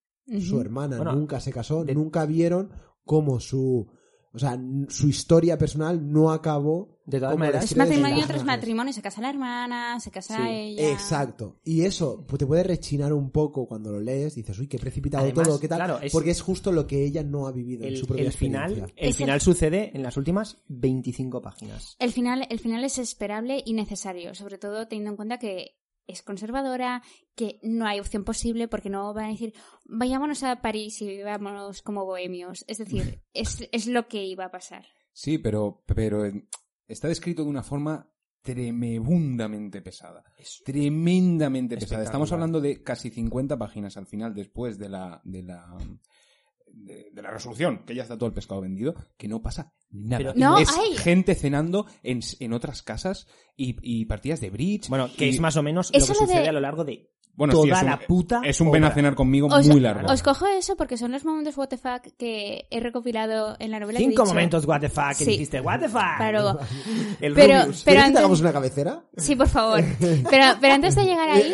su 0.41 0.61
hermana 0.61 0.97
Bueno, 0.97 1.13
nunca 1.15 1.39
se 1.39 1.51
casó 1.51 1.83
de- 1.83 1.95
nunca 1.95 2.25
vieron 2.25 2.71
cómo 3.03 3.39
su 3.39 3.87
o 4.33 4.37
sea 4.39 4.59
su 4.89 5.09
historia 5.09 5.57
personal 5.57 6.11
no 6.11 6.31
acabó 6.31 6.99
De 7.05 7.19
todas 7.19 7.35
maneras, 7.37 7.63
Es 7.63 7.75
matrimonio 7.75 8.23
tras 8.27 8.45
matrimonio, 8.45 8.93
se 8.93 9.01
casa 9.01 9.21
la 9.21 9.29
hermana, 9.31 9.99
se 9.99 10.11
casa 10.11 10.37
Sí, 10.37 10.49
ella. 10.51 10.91
Exacto. 10.91 11.57
Y 11.63 11.81
eso 11.85 12.23
pues, 12.27 12.37
te 12.39 12.45
puede 12.45 12.61
rechinar 12.63 13.11
un 13.13 13.31
poco 13.31 13.67
cuando 13.67 13.91
lo 13.91 13.99
lees. 13.99 14.35
Dices, 14.35 14.59
uy, 14.59 14.67
qué 14.67 14.77
precipitado 14.77 15.23
Además, 15.23 15.47
todo, 15.47 15.59
qué 15.59 15.67
tal. 15.67 15.77
claro, 15.79 15.99
es- 15.99 16.11
Porque 16.13 16.29
es 16.29 16.41
justo 16.41 16.71
lo 16.71 16.85
que 16.85 17.03
ella 17.03 17.23
no 17.23 17.47
ha 17.47 17.51
vivido 17.51 17.85
en 17.87 17.97
su 17.97 18.05
propia 18.05 18.25
el 18.25 18.31
final, 18.31 18.63
experiencia. 18.71 18.93
el 18.95 19.09
Es 19.09 19.15
el- 19.15 19.17
final 19.25 19.41
sucede 19.41 19.91
en 19.95 20.03
las 20.03 20.17
últimas 20.17 20.57
25 20.67 21.41
páginas. 21.41 21.95
El 21.97 22.11
final, 22.11 22.45
el 22.49 22.59
final 22.59 22.83
es 22.83 22.99
esperable 22.99 23.63
y 23.65 23.73
necesario, 23.73 24.35
sobre 24.35 24.59
todo 24.59 24.87
teniendo 24.87 25.09
en 25.11 25.15
cuenta 25.15 25.39
que 25.39 25.78
es 26.09 26.23
conservadora, 26.23 27.01
que 27.35 27.59
no 27.63 27.85
hay 27.87 27.99
opción 27.99 28.23
posible 28.23 28.67
porque 28.67 28.89
no 28.89 29.13
van 29.13 29.25
a 29.25 29.29
decir 29.29 29.53
vayámonos 29.85 30.43
a 30.43 30.61
París 30.61 31.01
y 31.01 31.07
vivamos 31.07 31.81
como 31.81 32.05
bohemios. 32.05 32.65
Es 32.67 32.77
decir, 32.79 33.21
es, 33.33 33.67
es 33.71 33.87
lo 33.87 34.07
que 34.07 34.25
iba 34.25 34.45
a 34.45 34.51
pasar. 34.51 34.85
Sí, 35.13 35.37
pero, 35.37 35.83
pero 35.85 36.25
eh, 36.25 36.47
está 36.87 37.07
descrito 37.07 37.43
de 37.43 37.49
una 37.49 37.63
forma 37.63 38.11
tremendamente 38.41 39.81
pesada. 39.81 40.23
Tremendamente 40.65 41.77
pesada. 41.77 42.03
Estamos 42.03 42.31
hablando 42.31 42.61
de 42.61 42.81
casi 42.83 43.09
50 43.09 43.57
páginas 43.57 43.97
al 43.97 44.07
final 44.07 44.33
después 44.33 44.77
de 44.77 44.89
la, 44.89 45.21
de 45.23 45.43
la, 45.43 45.77
de, 46.73 47.09
de 47.11 47.21
la 47.21 47.31
resolución, 47.31 47.83
que 47.85 47.95
ya 47.95 48.03
está 48.03 48.17
todo 48.17 48.27
el 48.27 48.33
pescado 48.33 48.61
vendido, 48.61 48.95
que 49.17 49.27
no 49.27 49.41
pasa 49.41 49.73
nada. 49.91 50.17
Pero- 50.17 50.33
No, 50.35 50.57
es 50.57 50.69
hay- 50.77 50.95
gente 50.97 51.35
cenando 51.35 51.85
en, 52.03 52.21
en 52.39 52.53
otras 52.53 52.81
casas 52.81 53.27
y, 53.55 53.75
y 53.81 54.05
partidas 54.05 54.39
de 54.41 54.49
bridge. 54.49 54.89
Bueno, 54.89 55.09
que 55.17 55.27
y- 55.27 55.29
es 55.29 55.39
más 55.39 55.55
o 55.57 55.63
menos 55.63 55.91
lo 55.91 55.97
Eso 55.97 56.13
que 56.13 56.19
lo 56.19 56.25
de- 56.27 56.33
sucede 56.33 56.49
a 56.49 56.51
lo 56.53 56.59
largo 56.59 56.83
de 56.85 57.09
bueno, 57.35 57.53
toda 57.53 57.63
sí, 57.63 57.71
es 57.71 57.79
un, 57.83 57.85
la 57.85 57.99
puta 57.99 58.41
Es 58.43 58.59
un 58.59 58.69
ven 58.71 58.83
a 58.83 58.91
cenar 58.91 59.15
conmigo 59.15 59.47
Os, 59.47 59.65
muy 59.65 59.79
largo. 59.79 60.11
os 60.11 60.21
cojo 60.21 60.45
eso 60.47 60.75
porque 60.75 60.97
son 60.97 61.13
los 61.13 61.23
momentos 61.23 61.55
what 61.57 61.69
the 61.69 61.77
fuck 61.77 62.01
que 62.17 62.67
he 62.69 62.79
recopilado 62.81 63.55
en 63.59 63.71
la 63.71 63.79
novela. 63.79 63.97
que 63.99 64.03
he 64.05 64.09
Cinco 64.09 64.23
dicho. 64.23 64.33
momentos 64.33 64.65
what 64.65 64.81
the 64.81 64.89
fuck 64.89 65.09
que 65.17 65.23
Sí. 65.23 65.31
dijiste 65.31 65.61
what 65.61 65.79
the 65.79 65.87
fuck. 65.87 66.01
Para 66.17 66.31
luego. 66.33 66.59
El 67.21 67.33
Pero- 67.35 67.61
Rubius. 67.61 67.83
pero 67.83 67.83
¿Quieres 67.83 67.83
que 67.83 67.97
antes- 67.99 68.13
te 68.13 68.19
hagamos 68.19 68.41
una 68.41 68.51
cabecera? 68.51 69.03
Sí, 69.15 69.35
por 69.37 69.47
favor. 69.47 69.81
Pero, 70.29 70.45
pero 70.59 70.73
antes 70.73 70.95
de 70.95 71.03
llegar 71.05 71.29
Eh, 71.37 71.53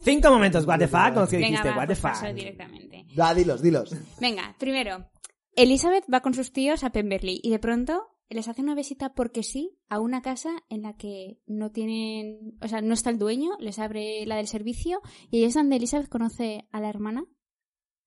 Cinco 0.00 0.30
momentos 0.30 0.66
what 0.66 0.78
the 0.78 0.88
fuck 0.88 1.08
con 1.12 1.20
los 1.22 1.28
que 1.30 1.36
venga, 1.36 1.48
dijiste 1.48 1.70
va, 1.70 1.76
what 1.76 1.82
the 1.82 1.86
pues 1.88 2.00
paso 2.00 2.32
directamente. 2.32 3.06
Da, 3.16 3.34
dilos, 3.34 3.62
dilos. 3.62 3.94
Venga, 4.20 4.54
primero, 4.58 5.10
Elizabeth 5.54 6.04
va 6.12 6.20
con 6.20 6.34
sus 6.34 6.52
tíos 6.52 6.84
a 6.84 6.90
Pemberley 6.90 7.40
y 7.42 7.50
de 7.50 7.58
pronto 7.58 8.02
les 8.28 8.48
hace 8.48 8.60
una 8.60 8.74
visita 8.74 9.14
porque 9.14 9.42
sí 9.42 9.78
a 9.88 10.00
una 10.00 10.20
casa 10.20 10.50
en 10.68 10.82
la 10.82 10.96
que 10.96 11.40
no 11.46 11.70
tienen, 11.70 12.56
o 12.60 12.68
sea, 12.68 12.80
no 12.82 12.92
está 12.94 13.10
el 13.10 13.18
dueño, 13.18 13.50
les 13.60 13.78
abre 13.78 14.26
la 14.26 14.36
del 14.36 14.48
servicio 14.48 15.00
y 15.30 15.38
ahí 15.38 15.44
es 15.44 15.54
donde 15.54 15.76
Elizabeth 15.76 16.08
conoce 16.08 16.68
a 16.72 16.80
la 16.80 16.88
hermana. 16.90 17.24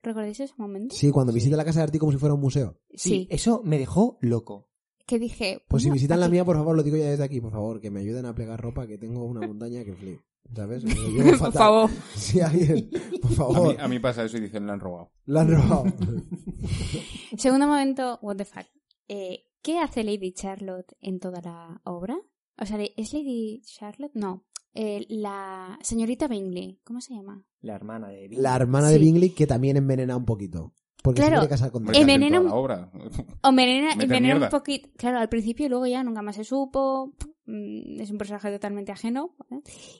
¿Recordáis 0.01 0.39
ese 0.39 0.53
momento? 0.57 0.95
Sí, 0.95 1.11
cuando 1.11 1.33
visita 1.33 1.57
la 1.57 1.65
casa 1.65 1.79
de 1.79 1.83
Arti 1.85 1.99
como 1.99 2.11
si 2.13 2.17
fuera 2.17 2.33
un 2.35 2.39
museo. 2.41 2.79
Sí, 2.93 3.27
eso 3.29 3.61
me 3.65 3.77
dejó 3.77 4.17
loco. 4.21 4.69
Que 5.05 5.19
dije, 5.19 5.65
Pues 5.67 5.81
si 5.83 5.89
"Bueno, 5.89 5.95
visitan 5.95 6.19
la 6.19 6.27
aquí- 6.27 6.33
mía, 6.33 6.45
por 6.45 6.55
favor, 6.55 6.75
lo 6.75 6.83
digo 6.83 6.95
ya 6.95 7.09
desde 7.09 7.23
aquí, 7.23 7.41
por 7.41 7.51
favor, 7.51 7.81
que 7.81 7.89
me 7.89 7.99
ayuden 8.01 8.25
a 8.25 8.33
plegar 8.35 8.61
ropa, 8.61 8.85
que 8.87 8.97
tengo 8.97 9.25
una 9.25 9.45
montaña 9.45 9.83
que 9.83 9.93
flip. 9.95 10.19
¿Sabes? 10.55 10.83
Me 10.83 10.93
lo 10.95 11.07
llevo 11.09 11.29
Por 11.29 11.37
fatal. 11.37 11.53
favor. 11.53 11.89
Si 12.15 12.41
alguien, 12.41 12.89
por 13.21 13.31
A 13.31 13.35
favor, 13.35 13.67
mí, 13.67 13.75
a 13.79 13.87
mí 13.87 13.99
pasa 13.99 14.23
eso 14.23 14.37
y 14.37 14.41
dicen, 14.41 14.65
la 14.67 14.73
han 14.73 14.79
robado. 14.79 15.11
la 15.25 15.41
han 15.41 15.51
robado. 15.51 15.83
Segundo 17.37 17.67
momento, 17.67 18.19
what 18.21 18.35
the 18.37 18.45
fuck. 18.45 18.65
Eh, 19.07 19.45
¿Qué 19.61 19.79
hace 19.79 20.03
Lady 20.03 20.33
Charlotte 20.33 20.93
en 21.01 21.19
toda 21.19 21.41
la 21.41 21.81
obra? 21.83 22.17
O 22.61 22.65
sea, 22.65 22.77
¿es 22.81 23.13
Lady 23.13 23.61
Charlotte? 23.65 24.11
No. 24.13 24.45
Eh, 24.73 25.05
la 25.09 25.77
señorita 25.81 26.27
Bingley. 26.27 26.79
¿Cómo 26.83 27.01
se 27.01 27.13
llama? 27.13 27.43
La 27.61 27.75
hermana 27.75 28.09
de 28.09 28.29
La 28.31 28.55
hermana 28.55 28.89
de. 28.89 28.97
Bingley 28.99 29.31
que 29.31 29.47
también 29.47 29.77
envenena 29.77 30.15
un 30.15 30.25
poquito. 30.25 30.73
Porque 31.03 31.21
se 31.21 31.27
Claro, 31.27 31.41
quiere 31.41 31.49
casar 31.49 31.71
con 31.71 31.83
Diana. 31.83 31.99
Envenena 31.99 32.39
la 32.41 32.53
obra. 32.53 32.91
O 33.43 33.49
envenena, 33.49 33.93
envenena 33.93 34.35
un 34.45 34.49
poquito. 34.49 34.89
Claro, 34.97 35.19
al 35.19 35.29
principio 35.29 35.65
y 35.65 35.69
luego 35.69 35.87
ya 35.87 36.03
nunca 36.03 36.21
más 36.21 36.35
se 36.35 36.43
supo. 36.43 37.13
Mm, 37.45 38.01
Es 38.01 38.11
un 38.11 38.17
personaje 38.17 38.51
totalmente 38.51 38.91
ajeno. 38.91 39.35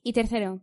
Y 0.04 0.14
tercero, 0.14 0.62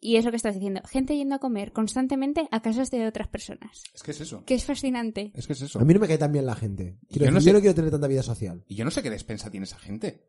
y 0.00 0.16
es 0.16 0.24
lo 0.24 0.30
que 0.32 0.36
estás 0.38 0.54
diciendo, 0.54 0.80
gente 0.90 1.16
yendo 1.16 1.34
a 1.34 1.38
comer 1.38 1.72
constantemente 1.72 2.48
a 2.50 2.60
casas 2.60 2.90
de 2.90 3.06
otras 3.06 3.28
personas. 3.28 3.82
Es 3.94 4.02
que 4.02 4.10
es 4.12 4.20
eso. 4.20 4.42
Que 4.44 4.54
es 4.54 4.64
fascinante. 4.64 5.30
Es 5.34 5.46
que 5.46 5.52
es 5.52 5.62
eso. 5.62 5.78
A 5.78 5.84
mí 5.84 5.94
no 5.94 6.00
me 6.00 6.08
cae 6.08 6.18
tan 6.18 6.32
bien 6.32 6.46
la 6.46 6.56
gente. 6.56 6.98
Quiero 7.08 7.26
Yo 7.26 7.30
no 7.30 7.34
decir, 7.36 7.42
sé- 7.44 7.50
yo 7.50 7.52
no 7.52 7.60
quiero 7.60 7.74
tener 7.74 7.90
tanta 7.90 8.08
vida 8.08 8.22
social. 8.22 8.64
Y 8.66 8.74
yo 8.74 8.84
no 8.84 8.90
sé 8.90 9.02
qué 9.02 9.10
despensa 9.10 9.50
tiene 9.50 9.64
esa 9.64 9.78
gente. 9.78 10.26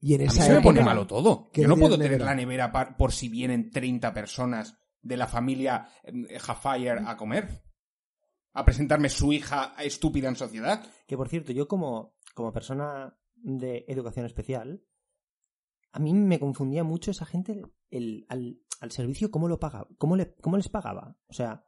Y 0.00 0.14
en 0.14 0.22
A 0.22 0.24
mí 0.24 0.28
esa 0.30 0.42
se 0.46 0.54
me 0.54 0.60
pone 0.62 0.80
malo 0.82 1.06
todo. 1.06 1.48
que 1.52 1.62
Yo 1.62 1.68
no 1.68 1.76
puedo 1.76 1.92
tener 1.96 2.10
nevera. 2.12 2.24
la 2.24 2.34
nevera 2.34 2.96
por 2.96 3.12
si 3.12 3.28
vienen 3.28 3.70
30 3.70 4.12
personas 4.12 4.76
de 5.00 5.16
la 5.16 5.28
familia 5.28 5.86
eh, 6.02 6.38
Jafire 6.40 7.02
a 7.06 7.16
comer. 7.16 7.62
A 8.52 8.64
presentarme 8.64 9.08
su 9.08 9.32
hija 9.32 9.74
estúpida 9.78 10.28
en 10.28 10.36
sociedad. 10.36 10.84
Que 11.06 11.16
por 11.16 11.28
cierto, 11.28 11.52
yo 11.52 11.68
como, 11.68 12.16
como 12.34 12.52
persona 12.52 13.18
de 13.34 13.84
educación 13.88 14.26
especial, 14.26 14.84
a 15.92 15.98
mí 15.98 16.12
me 16.12 16.40
confundía 16.40 16.84
mucho 16.84 17.10
esa 17.10 17.26
gente 17.26 17.62
el, 17.90 18.26
al, 18.28 18.60
al 18.80 18.90
servicio, 18.90 19.30
cómo 19.30 19.48
lo 19.48 19.58
pagaba, 19.58 19.88
cómo, 19.98 20.16
le, 20.16 20.34
cómo 20.36 20.56
les 20.56 20.68
pagaba. 20.68 21.16
O 21.26 21.32
sea, 21.32 21.64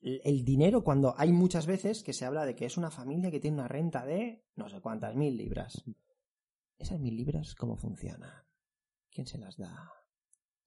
el, 0.00 0.20
el 0.24 0.44
dinero 0.44 0.82
cuando 0.82 1.14
hay 1.16 1.32
muchas 1.32 1.66
veces 1.66 2.02
que 2.02 2.12
se 2.12 2.24
habla 2.24 2.46
de 2.46 2.56
que 2.56 2.66
es 2.66 2.76
una 2.76 2.90
familia 2.90 3.30
que 3.30 3.40
tiene 3.40 3.58
una 3.58 3.68
renta 3.68 4.04
de 4.06 4.46
no 4.56 4.68
sé 4.68 4.80
cuántas 4.80 5.14
mil 5.14 5.36
libras. 5.36 5.84
Esas 6.78 6.98
mil 6.98 7.14
libras, 7.14 7.54
¿cómo 7.54 7.76
funcionan? 7.76 8.32
¿Quién 9.10 9.26
se 9.26 9.38
las 9.38 9.58
da? 9.58 9.99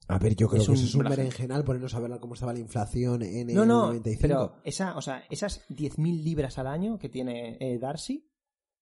A 0.08 0.18
ver, 0.20 0.36
yo 0.36 0.48
creo 0.50 0.62
Es 0.62 0.68
que 0.68 0.72
un 0.72 0.78
eso 0.78 0.86
es 0.86 0.96
un 0.96 1.04
berenjenal 1.04 1.64
ponernos 1.64 1.94
a 1.96 2.00
ver 2.00 2.20
cómo 2.20 2.34
estaba 2.34 2.54
la 2.54 2.60
inflación 2.60 3.22
en 3.22 3.50
el 3.50 3.56
No, 3.56 3.66
no, 3.66 3.88
95. 3.88 4.22
pero 4.22 4.56
esa, 4.64 4.98
o 4.98 5.02
sea, 5.02 5.24
esas 5.30 5.66
10.000 5.70 6.24
libras 6.24 6.58
al 6.58 6.68
año 6.68 6.98
que 7.00 7.10
tiene 7.10 7.58
eh, 7.60 7.80
Darcy, 7.80 8.30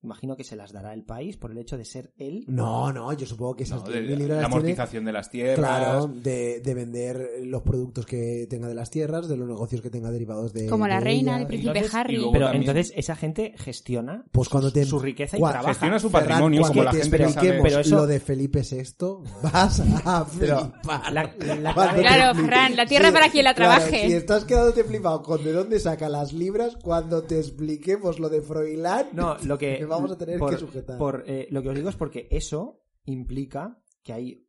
imagino 0.04 0.36
que 0.36 0.44
se 0.44 0.56
las 0.56 0.72
dará 0.72 0.94
el 0.94 1.04
país 1.04 1.38
por 1.38 1.52
el 1.52 1.58
hecho 1.60 1.78
de 1.78 1.86
ser 1.86 2.12
él. 2.18 2.44
No, 2.48 2.92
no, 2.92 3.14
yo 3.14 3.26
supongo 3.26 3.56
que 3.56 3.64
esas 3.64 3.84
No, 3.84 3.90
de- 3.92 4.02
10.000 4.02 4.08
libras 4.08 4.20
la 4.20 4.28
tiene- 4.28 4.46
amortización 4.46 5.06
de 5.06 5.12
las 5.12 5.30
tierras. 5.30 5.58
Claro, 5.58 6.08
de, 6.08 6.60
de 6.62 6.74
vender 6.74 7.30
los 7.44 7.62
productos 7.62 8.06
que 8.06 8.48
tenga 8.50 8.68
de 8.68 8.74
las 8.76 8.90
tierras, 8.90 9.28
de 9.28 9.38
los 9.38 9.48
negocios 9.48 9.82
que 9.82 9.90
tenga 9.90 10.10
derivados 10.12 10.54
de. 10.54 10.68
Como 10.68 10.88
la 10.88 10.96
de 10.96 11.02
reina, 11.06 11.32
ellas. 11.34 11.42
el 11.42 11.48
príncipe 11.48 11.72
Entonces, 11.78 11.96
Harry. 11.96 12.18
Pero 12.32 12.46
también- 12.48 12.62
entonces 12.70 12.94
esa 12.96 13.16
gente 13.16 13.54
gestiona 13.58 14.26
Pues 14.32 14.50
cuando 14.50 14.72
te- 14.72 14.86
su 14.86 15.00
riqueza 15.00 15.38
y 15.38 15.40
cua- 15.40 15.52
trabaja. 15.52 15.74
Gestiona 15.74 16.00
su 16.00 16.12
patrimonio 16.12 16.62
como 16.64 16.84
la 16.84 16.92
te 16.92 17.02
gente 17.02 17.18
que 17.18 17.30
sabe. 17.30 17.60
Pero 17.62 17.80
eso- 17.80 17.96
lo 17.98 18.08
de 18.08 18.20
Felipe 18.20 18.62
VI, 18.64 19.08
vas 19.44 19.80
a 20.06 20.26
Pero 20.40 20.60
flipar. 20.72 21.14
la- 21.14 21.32
Claro, 21.32 22.36
Fran, 22.46 22.76
la 22.76 22.86
tierra 22.86 23.12
para 23.12 23.30
quien 23.30 23.44
la 23.46 23.54
claro, 23.54 23.76
trabaje. 23.76 24.08
si 24.08 24.14
estás 24.14 24.46
quedándote 24.46 24.84
flipado 24.84 25.22
con 25.22 25.44
de 25.44 25.52
dónde 25.54 25.80
saca 25.80 26.10
las 26.10 26.34
libras, 26.34 26.76
cuando 26.82 27.24
te 27.24 27.38
expliquemos 27.40 28.20
lo 28.20 28.30
de 28.30 28.42
Froilán, 28.42 29.08
No, 29.14 29.38
lo 29.44 29.58
que 29.58 29.86
vamos 29.96 30.12
a 30.12 30.18
tener 30.18 30.40
por- 30.40 30.52
que 30.52 30.58
sujetar. 30.58 30.98
por, 30.98 31.24
eh, 31.28 31.48
lo 31.52 31.62
que 31.62 31.70
os 31.70 31.76
digo 31.76 31.90
es 31.90 31.96
porque 31.96 32.28
eso 32.32 32.82
implica 33.06 33.82
que 34.04 34.14
hay 34.14 34.48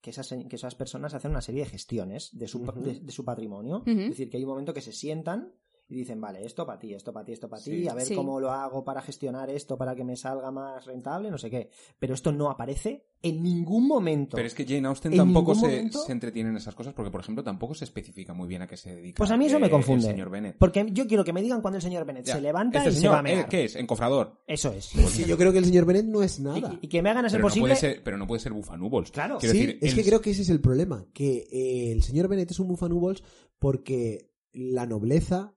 que 0.00 0.10
esas, 0.10 0.28
que 0.28 0.56
esas 0.56 0.74
personas 0.74 1.12
hacen 1.12 1.30
una 1.32 1.42
serie 1.42 1.62
de 1.64 1.68
gestiones 1.70 2.30
de 2.32 2.48
su, 2.48 2.60
de, 2.82 3.00
de 3.00 3.12
su 3.12 3.22
patrimonio. 3.22 3.82
Es 3.84 4.08
decir, 4.10 4.30
que 4.30 4.38
hay 4.38 4.44
un 4.44 4.48
momento 4.50 4.72
que 4.72 4.80
se 4.80 4.92
sientan 4.92 5.52
y 5.90 5.96
dicen, 5.96 6.20
vale, 6.20 6.44
esto 6.46 6.64
para 6.64 6.78
ti, 6.78 6.94
esto 6.94 7.12
para 7.12 7.26
ti, 7.26 7.32
esto 7.32 7.48
para 7.50 7.60
ti, 7.62 7.82
Sí. 7.82 7.88
a 7.88 7.94
ver 7.94 8.06
Sí. 8.06 8.14
cómo 8.14 8.38
lo 8.40 8.52
hago 8.52 8.84
para 8.84 9.02
gestionar 9.02 9.50
esto 9.50 9.76
para 9.76 9.94
que 9.96 10.04
me 10.04 10.16
salga 10.16 10.50
más 10.50 10.86
rentable, 10.86 11.30
no 11.30 11.36
sé 11.36 11.50
qué. 11.50 11.68
Pero 11.98 12.14
esto 12.14 12.30
no 12.32 12.48
aparece 12.48 13.04
en 13.22 13.42
ningún 13.42 13.86
momento. 13.88 14.36
Pero 14.36 14.46
es 14.46 14.54
que 14.54 14.64
Jane 14.64 14.86
Austen 14.88 15.12
En 15.12 15.18
tampoco 15.18 15.54
se, 15.54 15.62
momento- 15.66 15.98
se 16.04 16.12
entretiene 16.12 16.48
en 16.50 16.56
esas 16.56 16.74
cosas 16.74 16.94
porque, 16.94 17.10
por 17.10 17.20
ejemplo, 17.20 17.42
tampoco 17.44 17.74
se 17.74 17.84
especifica 17.84 18.32
muy 18.32 18.48
bien 18.48 18.62
a 18.62 18.66
qué 18.66 18.76
se 18.76 18.94
dedica. 18.94 19.18
Pues 19.18 19.30
a 19.30 19.36
mí 19.36 19.46
eso 19.46 19.56
eh, 19.56 19.60
me 19.60 19.68
confunde. 19.68 20.06
El 20.06 20.12
señor 20.12 20.30
Bennett. 20.30 20.56
Porque 20.56 20.86
yo 20.92 21.06
quiero 21.06 21.24
que 21.24 21.32
me 21.32 21.42
digan 21.42 21.60
cuando 21.60 21.76
el 21.78 21.82
señor 21.82 22.04
Bennett 22.06 22.24
Ya. 22.26 22.34
se 22.36 22.40
levanta 22.40 22.78
Este 22.78 22.90
y 22.90 22.92
se 22.92 22.98
señor, 23.00 23.14
va 23.14 23.18
a 23.18 23.22
mear. 23.22 23.38
eh, 23.40 23.46
¿Qué 23.50 23.64
es? 23.64 23.74
Encofrador. 23.76 24.40
Eso 24.46 24.72
es. 24.72 24.94
Es 24.94 25.16
que 25.16 25.24
yo 25.24 25.36
creo 25.36 25.50
que 25.52 25.58
el 25.58 25.64
señor 25.64 25.84
Bennett 25.86 26.06
no 26.06 26.22
es 26.22 26.38
nada. 26.40 26.78
Y, 26.80 26.86
y 26.86 26.88
que 26.88 27.02
me 27.02 27.10
hagan 27.10 27.24
a 27.24 27.28
ser 27.28 27.38
Pero 27.38 27.42
no, 27.42 27.48
posible. 27.48 27.68
puede 27.74 27.76
ser, 27.80 28.02
pero 28.04 28.16
no 28.16 28.26
puede 28.28 28.40
ser 28.40 28.52
bufanubols. 28.52 29.10
Claro. 29.10 29.38
Quiero 29.38 29.52
sí, 29.54 29.60
decir, 29.60 29.78
es 29.82 29.90
el- 29.90 29.96
que 29.98 30.04
creo 30.04 30.20
que 30.20 30.30
ese 30.30 30.42
es 30.42 30.50
el 30.50 30.60
problema, 30.60 31.04
que 31.12 31.48
eh, 31.50 31.90
el 31.92 32.02
señor 32.04 32.28
Bennett 32.28 32.52
es 32.52 32.60
un 32.60 32.68
bufanubols 32.68 33.24
porque 33.58 34.30
la 34.52 34.86
nobleza 34.86 35.54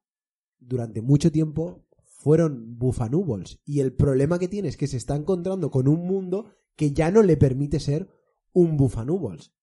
durante 0.67 1.01
mucho 1.01 1.31
tiempo 1.31 1.85
fueron 2.03 2.77
bufanúvols. 2.77 3.59
Y 3.65 3.79
el 3.81 3.93
problema 3.93 4.39
que 4.39 4.47
tiene 4.47 4.69
es 4.69 4.77
que 4.77 4.87
se 4.87 4.97
está 4.97 5.15
encontrando 5.15 5.69
con 5.71 5.87
un 5.87 6.05
mundo 6.07 6.51
que 6.75 6.91
ya 6.91 7.11
no 7.11 7.21
le 7.21 7.37
permite 7.37 7.79
ser 7.79 8.07
un 8.53 8.77
bufanúvols. 8.77 9.53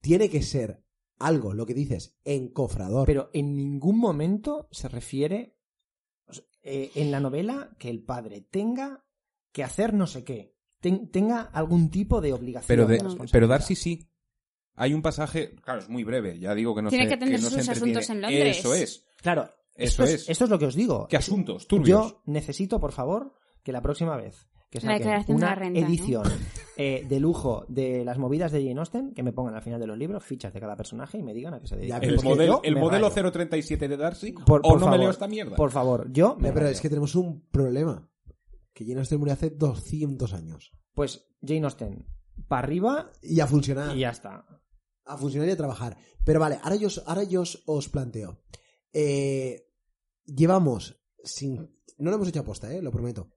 Tiene 0.00 0.28
que 0.28 0.42
ser 0.42 0.84
algo, 1.18 1.52
lo 1.54 1.66
que 1.66 1.74
dices, 1.74 2.18
encofrador. 2.24 3.06
Pero 3.06 3.30
en 3.32 3.54
ningún 3.54 3.98
momento 3.98 4.68
se 4.70 4.88
refiere 4.88 5.56
eh, 6.62 6.90
en 6.94 7.10
la 7.10 7.20
novela 7.20 7.74
que 7.78 7.90
el 7.90 8.02
padre 8.02 8.42
tenga 8.42 9.04
que 9.52 9.64
hacer 9.64 9.94
no 9.94 10.06
sé 10.06 10.24
qué. 10.24 10.56
Ten- 10.80 11.10
tenga 11.10 11.42
algún 11.42 11.90
tipo 11.90 12.20
de 12.20 12.32
obligación. 12.32 12.66
Pero, 12.68 12.86
de, 12.86 13.28
pero 13.30 13.46
Darcy 13.48 13.74
sí. 13.74 14.06
Hay 14.76 14.94
un 14.94 15.02
pasaje, 15.02 15.54
claro, 15.56 15.80
es 15.80 15.88
muy 15.90 16.04
breve, 16.04 16.38
ya 16.38 16.54
digo 16.54 16.74
que 16.74 16.80
no 16.80 16.88
Tiene 16.88 17.04
se- 17.04 17.08
que 17.08 17.14
atender 17.14 17.40
no 17.40 17.50
se 17.50 17.50
sus 17.50 17.68
entretiene. 17.68 17.98
asuntos 17.98 18.10
en 18.10 18.20
Londres. 18.22 18.58
Eso 18.58 18.74
es. 18.74 19.04
Claro, 19.16 19.50
Eso 19.82 20.02
esto 20.02 20.04
es. 20.04 20.22
es. 20.22 20.28
Esto 20.30 20.44
es 20.44 20.50
lo 20.50 20.58
que 20.58 20.66
os 20.66 20.74
digo. 20.74 21.06
¿Qué 21.08 21.16
asuntos? 21.16 21.66
Turbios. 21.66 22.10
Yo 22.12 22.22
necesito, 22.26 22.78
por 22.80 22.92
favor, 22.92 23.34
que 23.62 23.72
la 23.72 23.82
próxima 23.82 24.16
vez 24.16 24.46
que 24.70 24.78
La 24.80 24.98
saquen 24.98 25.26
de 25.26 25.34
una 25.34 25.46
la 25.48 25.54
renta, 25.56 25.80
¿no? 25.80 25.86
edición 25.88 26.22
eh, 26.76 27.04
de 27.08 27.18
lujo 27.18 27.64
de 27.68 28.04
las 28.04 28.18
movidas 28.18 28.52
de 28.52 28.64
Jane 28.64 28.78
Austen, 28.78 29.12
que 29.14 29.22
me 29.24 29.32
pongan 29.32 29.54
al 29.56 29.62
final 29.62 29.80
de 29.80 29.86
los 29.88 29.98
libros 29.98 30.22
fichas 30.24 30.52
de 30.54 30.60
cada 30.60 30.76
personaje 30.76 31.18
y 31.18 31.22
me 31.24 31.34
digan 31.34 31.54
a 31.54 31.60
qué 31.60 31.66
se 31.66 31.76
dedica. 31.76 31.96
El, 31.98 32.16
yo 32.22 32.60
el 32.62 32.76
modelo 32.76 33.08
rayo. 33.10 33.30
037 33.32 33.88
de 33.88 33.96
Darcy, 33.96 34.32
Por- 34.32 34.60
o 34.60 34.68
por 34.70 34.80
no 34.80 34.88
me 34.88 34.96
leo 34.98 35.10
esta 35.10 35.26
mierda. 35.26 35.56
Por 35.56 35.72
favor, 35.72 36.06
yo 36.12 36.36
me 36.36 36.50
pero 36.52 36.60
rayo. 36.66 36.72
es 36.72 36.80
que 36.80 36.88
tenemos 36.88 37.16
un 37.16 37.48
problema. 37.50 38.08
Que 38.72 38.84
Jane 38.84 39.00
Austen 39.00 39.18
murió 39.18 39.32
hace 39.34 39.50
200 39.50 40.32
años. 40.34 40.72
Pues 40.94 41.26
Jane 41.44 41.64
Austen, 41.64 42.06
para 42.46 42.62
arriba 42.62 43.10
Y 43.22 43.40
a 43.40 43.48
funcionar. 43.48 43.96
y 43.96 44.00
ya 44.00 44.10
está. 44.10 44.46
a 45.04 45.16
funcionar 45.16 45.48
y 45.48 45.52
a 45.52 45.56
trabajar. 45.56 45.96
Pero 46.24 46.38
vale, 46.38 46.60
ahora 46.62 46.76
yo, 46.76 46.86
os- 46.86 47.02
ahora 47.06 47.24
yo 47.24 47.40
os, 47.40 47.60
os 47.66 47.88
planteo. 47.88 48.38
Eh, 48.92 49.66
llevamos, 50.34 51.00
sin, 51.24 51.56
no 51.98 52.10
lo 52.10 52.16
hemos 52.16 52.28
hecho 52.28 52.40
aposta, 52.40 52.72
eh, 52.72 52.82
lo 52.82 52.90
prometo. 52.90 53.30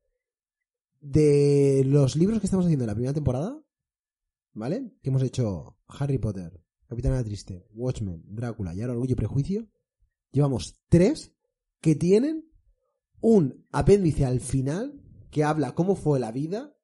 De 0.99 1.83
los 1.85 2.15
libros 2.15 2.39
que 2.39 2.47
estamos 2.47 2.65
haciendo 2.65 2.85
en 2.85 2.87
la 2.87 2.95
primera 2.95 3.13
temporada, 3.13 3.61
¿vale? 4.53 4.93
Que 5.01 5.09
hemos 5.09 5.23
hecho 5.23 5.77
Harry 5.87 6.17
Potter, 6.17 6.63
Capitana 6.87 7.23
Triste, 7.23 7.67
Watchmen, 7.71 8.23
Drácula 8.27 8.73
y 8.73 8.81
ahora 8.81 8.93
Orgullo 8.93 9.13
y 9.13 9.15
Prejuicio, 9.15 9.69
llevamos 10.31 10.79
tres 10.87 11.33
que 11.81 11.95
tienen 11.95 12.49
un 13.19 13.65
apéndice 13.71 14.25
al 14.25 14.39
final 14.39 15.01
que 15.29 15.43
habla 15.43 15.75
cómo 15.75 15.95
fue 15.95 16.19
la 16.19 16.31
vida 16.31 16.77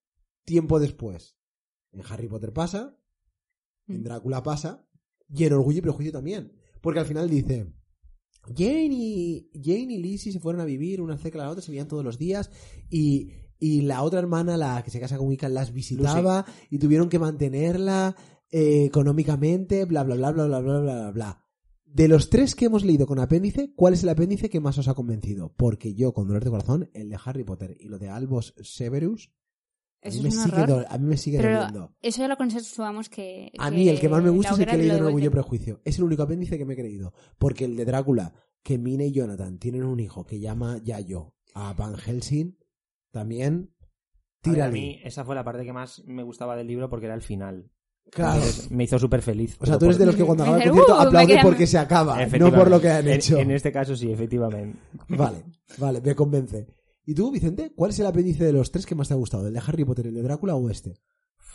tiempo 0.43 0.79
después. 0.79 1.37
En 1.91 2.01
Harry 2.09 2.27
Potter 2.27 2.51
pasa, 2.51 2.97
en 3.87 4.03
Drácula 4.03 4.43
pasa 4.43 4.85
y 5.29 5.45
en 5.45 5.53
Orgullo 5.53 5.79
y 5.79 5.81
Prejuicio 5.81 6.11
también. 6.11 6.53
Porque 6.81 6.99
al 6.99 7.05
final 7.05 7.29
dice, 7.29 7.71
Jane 8.47 8.89
y, 8.91 9.51
Jane 9.53 9.93
y 9.93 9.97
Lizzie 9.97 10.31
se 10.31 10.39
fueron 10.39 10.61
a 10.61 10.65
vivir 10.65 11.01
una 11.01 11.17
cerca 11.17 11.39
de 11.39 11.45
la 11.45 11.51
otra, 11.51 11.61
se 11.61 11.71
veían 11.71 11.87
todos 11.87 12.03
los 12.03 12.17
días 12.17 12.49
y, 12.89 13.31
y 13.59 13.81
la 13.81 14.03
otra 14.03 14.19
hermana, 14.19 14.57
la 14.57 14.81
que 14.83 14.91
se 14.91 14.99
casa 14.99 15.17
con 15.17 15.27
Wiccan, 15.27 15.53
las 15.53 15.73
visitaba 15.73 16.45
y 16.69 16.79
tuvieron 16.79 17.09
que 17.09 17.19
mantenerla 17.19 18.15
eh, 18.51 18.85
económicamente, 18.85 19.85
bla, 19.85 20.03
bla, 20.03 20.15
bla, 20.15 20.31
bla, 20.31 20.45
bla, 20.45 20.59
bla, 20.59 20.79
bla, 20.79 20.93
bla, 20.95 21.11
bla. 21.11 21.45
De 21.85 22.07
los 22.07 22.29
tres 22.29 22.55
que 22.55 22.65
hemos 22.65 22.85
leído 22.85 23.07
con 23.07 23.19
apéndice, 23.19 23.73
¿cuál 23.75 23.93
es 23.93 24.03
el 24.03 24.09
apéndice 24.09 24.49
que 24.49 24.59
más 24.59 24.77
os 24.77 24.87
ha 24.87 24.93
convencido? 24.93 25.53
Porque 25.57 25.95
yo, 25.95 26.13
con 26.13 26.27
dolor 26.27 26.43
de 26.43 26.51
corazón, 26.51 26.89
el 26.93 27.09
de 27.09 27.17
Harry 27.23 27.43
Potter 27.43 27.75
y 27.79 27.87
lo 27.87 27.97
de 27.97 28.09
Albus 28.09 28.53
Severus, 28.61 29.31
a 30.01 30.09
mí, 30.09 30.15
es 30.15 30.21
me 30.21 30.29
un 30.29 30.31
sigue, 30.31 30.61
horror. 30.61 30.67
do- 30.67 30.85
a 30.89 30.97
mí 30.97 31.05
me 31.07 31.17
sigue 31.17 31.37
Pero 31.39 31.55
doliendo. 31.57 31.95
eso 32.01 32.21
ya 32.21 32.27
lo 32.27 32.37
consensuamos 32.37 33.09
que. 33.09 33.51
A 33.57 33.69
mí 33.71 33.89
el 33.89 33.99
que 33.99 34.09
más 34.09 34.23
me 34.23 34.29
gusta 34.29 34.53
es 34.53 34.59
el 34.59 34.65
que 34.65 34.71
he 34.75 34.77
leído 34.77 34.95
en 34.95 35.01
lo 35.01 35.07
Orgullo 35.07 35.27
y. 35.27 35.29
Prejuicio. 35.29 35.81
Es 35.83 35.97
el 35.97 36.03
único 36.05 36.23
apéndice 36.23 36.57
que 36.57 36.65
me 36.65 36.73
he 36.73 36.77
creído. 36.77 37.13
Porque 37.37 37.65
el 37.65 37.75
de 37.75 37.85
Drácula, 37.85 38.33
que 38.63 38.77
Mina 38.77 39.03
y 39.03 39.11
Jonathan 39.11 39.57
tienen 39.59 39.83
un 39.83 39.99
hijo 39.99 40.25
que 40.25 40.39
llama 40.39 40.77
Yayo 40.83 41.33
a 41.53 41.73
Van 41.73 41.95
Helsing, 41.97 42.57
también 43.11 43.73
tira 44.41 44.65
a 44.65 44.69
mí 44.69 44.99
esa 45.03 45.25
fue 45.25 45.35
la 45.35 45.43
parte 45.43 45.65
que 45.65 45.73
más 45.73 46.03
me 46.05 46.23
gustaba 46.23 46.55
del 46.55 46.67
libro 46.67 46.89
porque 46.89 47.07
era 47.07 47.15
el 47.15 47.21
final. 47.21 47.69
Claro. 48.11 48.35
Entonces, 48.39 48.71
me 48.71 48.85
hizo 48.85 48.97
súper 48.97 49.21
feliz. 49.21 49.55
O 49.59 49.65
sea, 49.67 49.77
tú 49.77 49.85
eres 49.85 49.99
de 49.99 50.05
los 50.07 50.15
que 50.15 50.23
cuando 50.23 50.43
acaba 50.43 50.57
el 50.63 50.69
concierto 50.69 50.93
"Uh, 50.93 51.01
aplaude 51.07 51.27
quedan- 51.33 51.43
porque 51.45 51.67
se 51.67 51.77
acaba, 51.77 52.25
no 52.25 52.51
por 52.51 52.69
lo 52.69 52.81
que 52.81 52.89
han 52.89 53.07
En- 53.07 53.13
hecho. 53.13 53.37
En, 53.37 53.51
este 53.51 53.71
caso 53.71 53.95
sí, 53.95 54.11
efectivamente. 54.11 54.79
Vale, 55.09 55.43
vale, 55.77 56.01
me 56.01 56.15
convence. 56.15 56.65
¿Y 57.05 57.15
tú, 57.15 57.31
Vicente? 57.31 57.71
¿Cuál 57.75 57.91
es 57.91 57.99
el 57.99 58.05
apéndice 58.05 58.43
de 58.45 58.53
los 58.53 58.71
tres 58.71 58.85
que 58.85 58.95
más 58.95 59.07
te 59.07 59.13
ha 59.13 59.17
gustado? 59.17 59.47
¿El 59.47 59.53
de 59.53 59.61
Harry 59.65 59.83
Potter, 59.85 60.07
el 60.07 60.13
de 60.13 60.21
Drácula 60.21 60.55
o 60.55 60.69
este? 60.69 60.93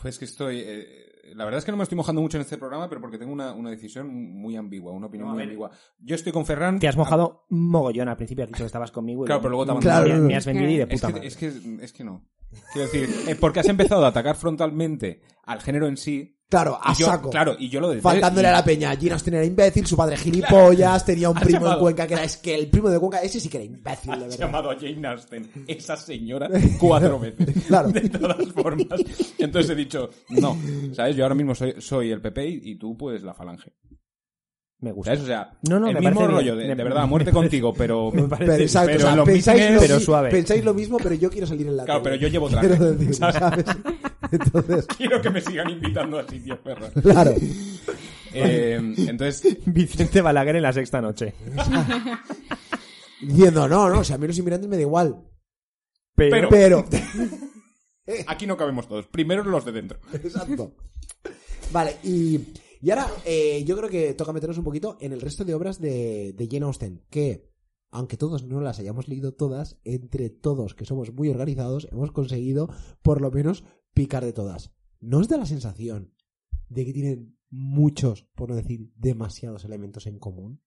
Pues 0.03 0.19
que 0.19 0.25
estoy. 0.25 0.63
eh, 0.65 1.33
la 1.35 1.45
verdad 1.45 1.59
es 1.59 1.65
que 1.65 1.71
no 1.71 1.77
me 1.79 1.83
estoy 1.85 1.97
mojando 1.97 2.21
mucho 2.21 2.37
en 2.37 2.43
este 2.43 2.59
programa, 2.59 2.89
pero 2.89 3.01
porque 3.01 3.17
tengo 3.19 3.33
una, 3.33 3.53
una 3.55 3.71
decisión 3.71 4.09
muy 4.13 4.57
ambigua, 4.57 4.93
una 4.93 5.07
opinión 5.07 5.29
No, 5.29 5.33
a 5.33 5.35
muy 5.35 5.45
ambigua. 5.45 5.71
Yo 5.99 6.15
estoy 6.15 6.33
con 6.33 6.45
Ferran. 6.45 6.79
Te 6.79 6.89
has 6.89 6.97
mojado 6.97 7.47
mogollón 7.49 8.09
al 8.09 8.17
principio, 8.17 8.45
has 8.45 8.49
dicho 8.51 8.63
que 8.63 8.67
estabas 8.67 8.91
conmigo. 8.93 9.25
y 9.25 9.27
Claro, 9.27 9.41
pero 9.41 9.51
luego 9.51 9.67
te 9.67 9.73
me, 9.75 9.81
Claro, 9.81 10.19
me 10.23 10.37
has 10.37 10.45
vendido 10.47 10.71
y 10.71 10.77
de 10.77 10.83
Es 10.83 10.89
puta 10.89 11.07
que, 11.07 11.13
madre. 11.15 11.27
es, 11.29 11.37
que, 11.37 11.53
es 11.83 11.93
que 11.93 12.05
no. 12.05 12.29
Quiero 12.73 12.89
decir, 12.91 13.09
eh, 13.29 13.35
porque 13.37 13.61
has 13.61 13.69
empezado 13.69 14.05
a 14.05 14.09
atacar 14.09 14.37
frontalmente 14.37 15.21
al 15.45 15.61
género 15.61 15.87
en 15.89 15.97
sí. 15.97 16.31
Claro, 16.49 16.79
a 16.81 16.95
yo, 16.95 17.07
saco. 17.07 17.31
Claro, 17.31 17.57
y 17.59 17.69
yo 17.69 17.81
lo 17.81 17.89
detesto. 17.89 18.09
Faltándole 18.11 18.47
a 18.49 18.53
la 18.53 18.65
peña. 18.65 18.95
Gina 18.97 19.15
Austen 19.15 19.35
era 19.35 19.45
imbécil, 19.45 19.87
su 19.87 19.97
padre 19.97 20.17
gilipollas, 20.17 21.05
tenía 21.05 21.29
un 21.31 21.37
primo 21.37 21.61
llamado- 21.61 21.81
Cuenca 21.81 22.07
que 22.07 22.15
era... 22.15 22.23
Es 22.23 22.37
que 22.37 22.55
el 22.55 22.69
primo 22.69 22.91
de 22.91 23.01
Cuenca, 23.01 23.19
ese 23.23 23.41
sí 23.41 23.49
que 23.49 23.57
era 23.57 23.65
imbécil, 23.65 24.13
de 24.13 24.19
verdad. 24.21 24.39
llamado 24.39 24.71
a 24.71 24.77
Jane 24.79 25.09
Austen, 25.09 25.51
esa 25.67 25.97
señora, 25.97 26.49
cuatro 26.79 27.19
veces. 27.19 27.49
Claro. 27.67 27.89
De 27.89 28.09
todas 28.09 28.47
formas. 28.53 28.87
Entonces 29.39 29.71
he 29.71 29.75
dicho, 29.75 30.11
no. 30.29 30.57
¿Sabes? 30.93 31.17
Yo 31.17 31.25
ahora 31.25 31.35
mismo 31.35 31.55
soy, 31.55 31.75
soy 31.81 32.11
el 32.13 32.21
PP 32.21 32.47
y, 32.47 32.61
y 32.73 32.79
tú, 32.79 32.97
pues, 32.97 33.23
la 33.23 33.35
falange. 33.35 33.73
Me 34.81 34.93
gusta. 34.93 35.13
¿Sabes? 35.13 35.23
O 35.25 35.27
sea, 35.27 35.51
No, 35.69 35.81
no, 35.81 35.89
el 35.89 35.95
me 35.95 36.01
mismo 36.01 36.21
parece 36.21 36.33
rollo, 36.35 36.57
de, 36.57 36.75
de 36.75 36.85
verdad, 36.85 37.07
muerte 37.09 37.31
contigo, 37.33 37.73
pero... 37.73 38.11
Me 38.13 38.25
parece- 38.25 38.53
Pero 38.53 38.63
exacto, 38.63 38.87
pero 38.93 39.09
o 39.09 39.15
sea, 39.15 39.25
pensáis, 39.25 39.71
lo, 39.75 39.81
pero 39.81 40.01
suave. 40.01 40.31
pensáis 40.31 40.65
lo 40.65 40.75
mismo, 40.75 40.99
pero 40.99 41.15
yo 41.15 41.31
quiero 41.31 41.47
salir 41.47 41.67
en 41.69 41.77
la 41.77 41.85
Claro, 41.85 42.03
tele. 42.03 42.17
pero 42.19 42.23
yo 42.23 42.29
llevo 42.33 42.49
traje. 42.51 42.69
Decir, 42.69 43.15
¿sabes? 43.15 43.37
¿sabes? 43.37 43.65
Entonces, 44.33 44.87
Quiero 44.97 45.21
que 45.23 45.31
me 45.31 45.41
sigan 45.41 45.71
invitando 45.71 46.19
a 46.19 46.29
sitios 46.29 46.59
perros. 46.59 46.91
claro. 47.03 47.35
Eh, 48.37 48.81
entonces, 49.07 49.59
Vicente 49.65 50.21
Balaguer 50.21 50.57
en 50.57 50.63
la 50.63 50.73
sexta 50.73 51.01
noche. 51.01 51.35
Diciendo, 53.21 53.69
no, 53.69 53.89
no, 53.89 54.01
o 54.01 54.05
sea, 54.05 54.17
a 54.17 54.19
mí 54.19 54.27
los 54.27 54.37
inmigrantes 54.39 54.69
me 54.69 54.75
da 54.75 54.83
igual. 54.83 55.17
Pero- 56.17 56.49
Pero, 56.49 56.85
aquí 58.27 58.47
no 58.49 58.57
cabemos 58.57 58.89
todos. 58.89 59.07
Primero 59.07 59.45
los 59.45 59.65
de 59.65 59.71
dentro. 59.71 59.99
exacto. 60.13 60.75
Vale, 61.73 61.97
y, 62.03 62.41
y 62.85 62.91
ahora 62.91 63.09
eh, 63.25 63.65
yo 63.65 63.77
creo 63.77 63.89
que 63.89 64.15
toca 64.15 64.33
meternos 64.33 64.59
un 64.59 64.65
poquito 64.65 64.97
en 65.01 65.13
el 65.13 65.21
resto 65.21 65.45
de 65.45 65.55
obras 65.55 65.81
de, 65.81 66.35
de 66.37 66.49
Jane 66.51 66.67
Austen, 66.67 67.03
que, 67.11 67.51
aunque 67.91 68.17
todos 68.17 68.45
no 68.45 68.61
las 68.61 68.79
hayamos 68.79 69.09
leído 69.09 69.33
todas, 69.33 69.79
entre 69.85 70.29
todos 70.29 70.75
que 70.75 70.85
somos 70.85 71.13
muy 71.13 71.29
organizados, 71.31 71.89
hemos 71.91 72.13
conseguido 72.13 72.69
por 73.03 73.21
lo 73.21 73.31
menos 73.31 73.65
picar 73.95 74.25
de 74.25 74.33
todas. 74.33 74.73
¿No 75.01 75.19
os 75.19 75.29
da 75.29 75.37
la 75.37 75.47
sensación 75.47 76.13
de 76.69 76.85
que 76.85 76.93
tienen 76.93 77.39
muchos, 77.51 78.25
por 78.35 78.49
no 78.51 78.57
decir 78.57 78.91
demasiados 78.97 79.65
elementos 79.65 80.07
en 80.07 80.19
común? 80.19 80.61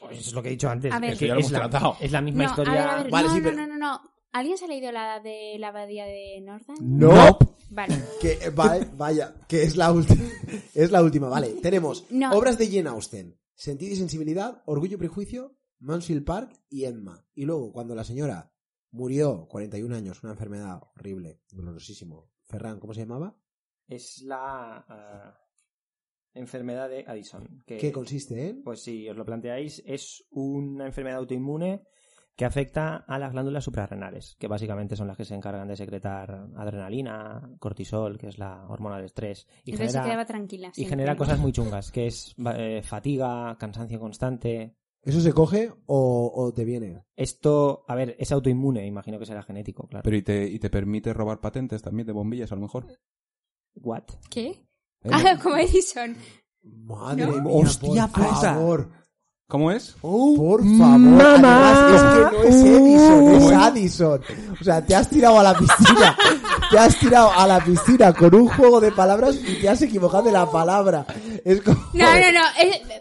Pues 0.00 0.18
es 0.26 0.32
lo 0.32 0.42
que 0.42 0.48
he 0.48 0.52
dicho 0.52 0.68
antes. 0.70 0.92
A 0.92 0.98
ver. 0.98 1.10
es, 1.10 1.16
Eso 1.16 1.26
ya 1.26 1.34
que 1.34 1.34
lo 1.34 1.40
es, 1.40 1.46
hemos 1.46 1.52
la, 1.52 1.68
tratado. 1.70 1.96
es 2.00 2.12
la 2.12 2.20
misma 2.22 2.44
No, 2.44 2.50
historia. 2.50 2.72
A 2.72 2.76
ver, 2.76 2.88
a 2.88 3.02
ver, 3.02 3.12
Vale, 3.12 3.28
no, 3.28 3.34
sí, 3.34 3.40
no, 3.40 3.44
pero- 3.44 3.56
no, 3.56 3.66
no, 3.66 3.76
no. 3.78 4.00
¿Alguien 4.32 4.58
se 4.58 4.64
ha 4.64 4.68
leído 4.68 4.92
la 4.92 5.20
de 5.20 5.56
la 5.58 5.68
abadía 5.68 6.04
de 6.06 6.40
Northam? 6.40 6.76
¡No! 6.80 7.38
Vale. 7.70 7.94
Que, 8.20 8.32
eh, 8.32 8.50
vaya, 8.50 9.34
que 9.48 9.62
es 9.62 9.76
la 9.76 9.92
última. 9.92 10.22
Es 10.74 10.90
la 10.90 11.02
última, 11.02 11.28
vale. 11.28 11.54
Tenemos 11.62 12.06
No. 12.10 12.32
obras 12.32 12.58
de 12.58 12.68
Jane 12.68 12.88
Austen: 12.88 13.38
Sentido 13.54 13.92
y 13.92 13.96
sensibilidad, 13.96 14.62
Orgullo 14.66 14.94
y 14.96 14.98
prejuicio, 14.98 15.56
Mansfield 15.78 16.24
Park 16.24 16.52
y 16.68 16.84
Emma. 16.84 17.26
Y 17.34 17.44
luego, 17.44 17.72
cuando 17.72 17.94
la 17.94 18.04
señora 18.04 18.52
murió, 18.90 19.46
41 19.48 19.94
años, 19.94 20.22
una 20.22 20.32
enfermedad 20.32 20.80
horrible, 20.94 21.40
dolorosísimo. 21.50 22.30
Ferran, 22.46 22.80
¿cómo 22.80 22.94
se 22.94 23.00
llamaba? 23.00 23.36
Es 23.86 24.22
la 24.22 24.84
ah, 24.88 25.40
enfermedad 26.34 26.88
de 26.88 27.04
Addison. 27.06 27.62
Que, 27.66 27.78
¿Qué 27.78 27.92
consiste 27.92 28.48
en? 28.48 28.62
Pues 28.62 28.82
si 28.82 29.08
os 29.08 29.16
lo 29.16 29.24
planteáis, 29.24 29.82
es 29.86 30.26
una 30.30 30.86
enfermedad 30.86 31.18
autoinmune 31.18 31.82
que 32.40 32.46
afecta 32.46 32.96
a 33.06 33.18
las 33.18 33.32
glándulas 33.32 33.62
suprarrenales, 33.62 34.34
que 34.38 34.48
básicamente 34.48 34.96
son 34.96 35.06
las 35.06 35.18
que 35.18 35.26
se 35.26 35.34
encargan 35.34 35.68
de 35.68 35.76
secretar 35.76 36.48
adrenalina, 36.56 37.50
cortisol, 37.58 38.16
que 38.16 38.28
es 38.28 38.38
la 38.38 38.66
hormona 38.66 38.96
del 38.96 39.04
estrés, 39.04 39.46
y 39.62 39.72
Entonces 39.72 39.92
se 39.92 39.98
genera, 39.98 40.04
quedaba 40.04 40.24
tranquila. 40.24 40.72
y 40.74 40.86
genera 40.86 41.16
cosas 41.18 41.38
muy 41.38 41.52
chungas, 41.52 41.92
que 41.92 42.06
es 42.06 42.34
eh, 42.56 42.80
fatiga, 42.82 43.58
cansancio 43.58 44.00
constante. 44.00 44.74
¿Eso 45.02 45.20
se 45.20 45.34
coge 45.34 45.70
o, 45.84 46.32
o 46.34 46.50
te 46.54 46.64
viene? 46.64 47.04
Esto, 47.14 47.84
a 47.86 47.94
ver, 47.94 48.16
es 48.18 48.32
autoinmune, 48.32 48.86
imagino 48.86 49.18
que 49.18 49.26
será 49.26 49.42
genético, 49.42 49.86
claro. 49.86 50.02
Pero 50.02 50.16
¿y 50.16 50.22
te, 50.22 50.48
y 50.48 50.58
te 50.58 50.70
permite 50.70 51.12
robar 51.12 51.40
patentes 51.42 51.82
también 51.82 52.06
de 52.06 52.14
bombillas, 52.14 52.50
a 52.52 52.54
lo 52.54 52.62
mejor? 52.62 52.86
What? 53.74 54.04
¿Qué? 54.30 54.46
¿Eh? 54.46 54.62
Ah, 55.12 55.38
como 55.42 55.58
Edison. 55.58 56.16
Madre 56.62 57.26
¿No? 57.26 57.32
mía, 57.32 57.42
¡Hostia 57.52 58.06
por 58.06 58.34
favor. 58.36 58.90
¿Cómo 59.50 59.72
es? 59.72 59.96
Por 60.00 60.38
favor. 60.38 60.62
mamá. 60.62 61.32
Además, 61.34 61.92
es 61.94 62.02
que 62.02 62.20
no 62.30 62.42
es 62.44 62.54
Edison, 62.64 63.34
es. 63.34 63.52
Addison. 63.52 64.20
O 64.60 64.64
sea, 64.64 64.86
te 64.86 64.94
has 64.94 65.10
tirado 65.10 65.40
a 65.40 65.42
la 65.42 65.58
piscina. 65.58 66.16
te 66.70 66.78
has 66.78 66.96
tirado 67.00 67.32
a 67.32 67.46
la 67.48 67.58
piscina 67.64 68.12
con 68.12 68.32
un 68.32 68.46
juego 68.48 68.80
de 68.80 68.92
palabras 68.92 69.34
y 69.44 69.60
te 69.60 69.68
has 69.68 69.82
equivocado 69.82 70.22
de 70.22 70.30
la 70.30 70.48
palabra. 70.48 71.04
Es 71.44 71.62
como... 71.62 71.80
No, 71.94 72.04
no, 72.14 72.32
no. 72.32 72.40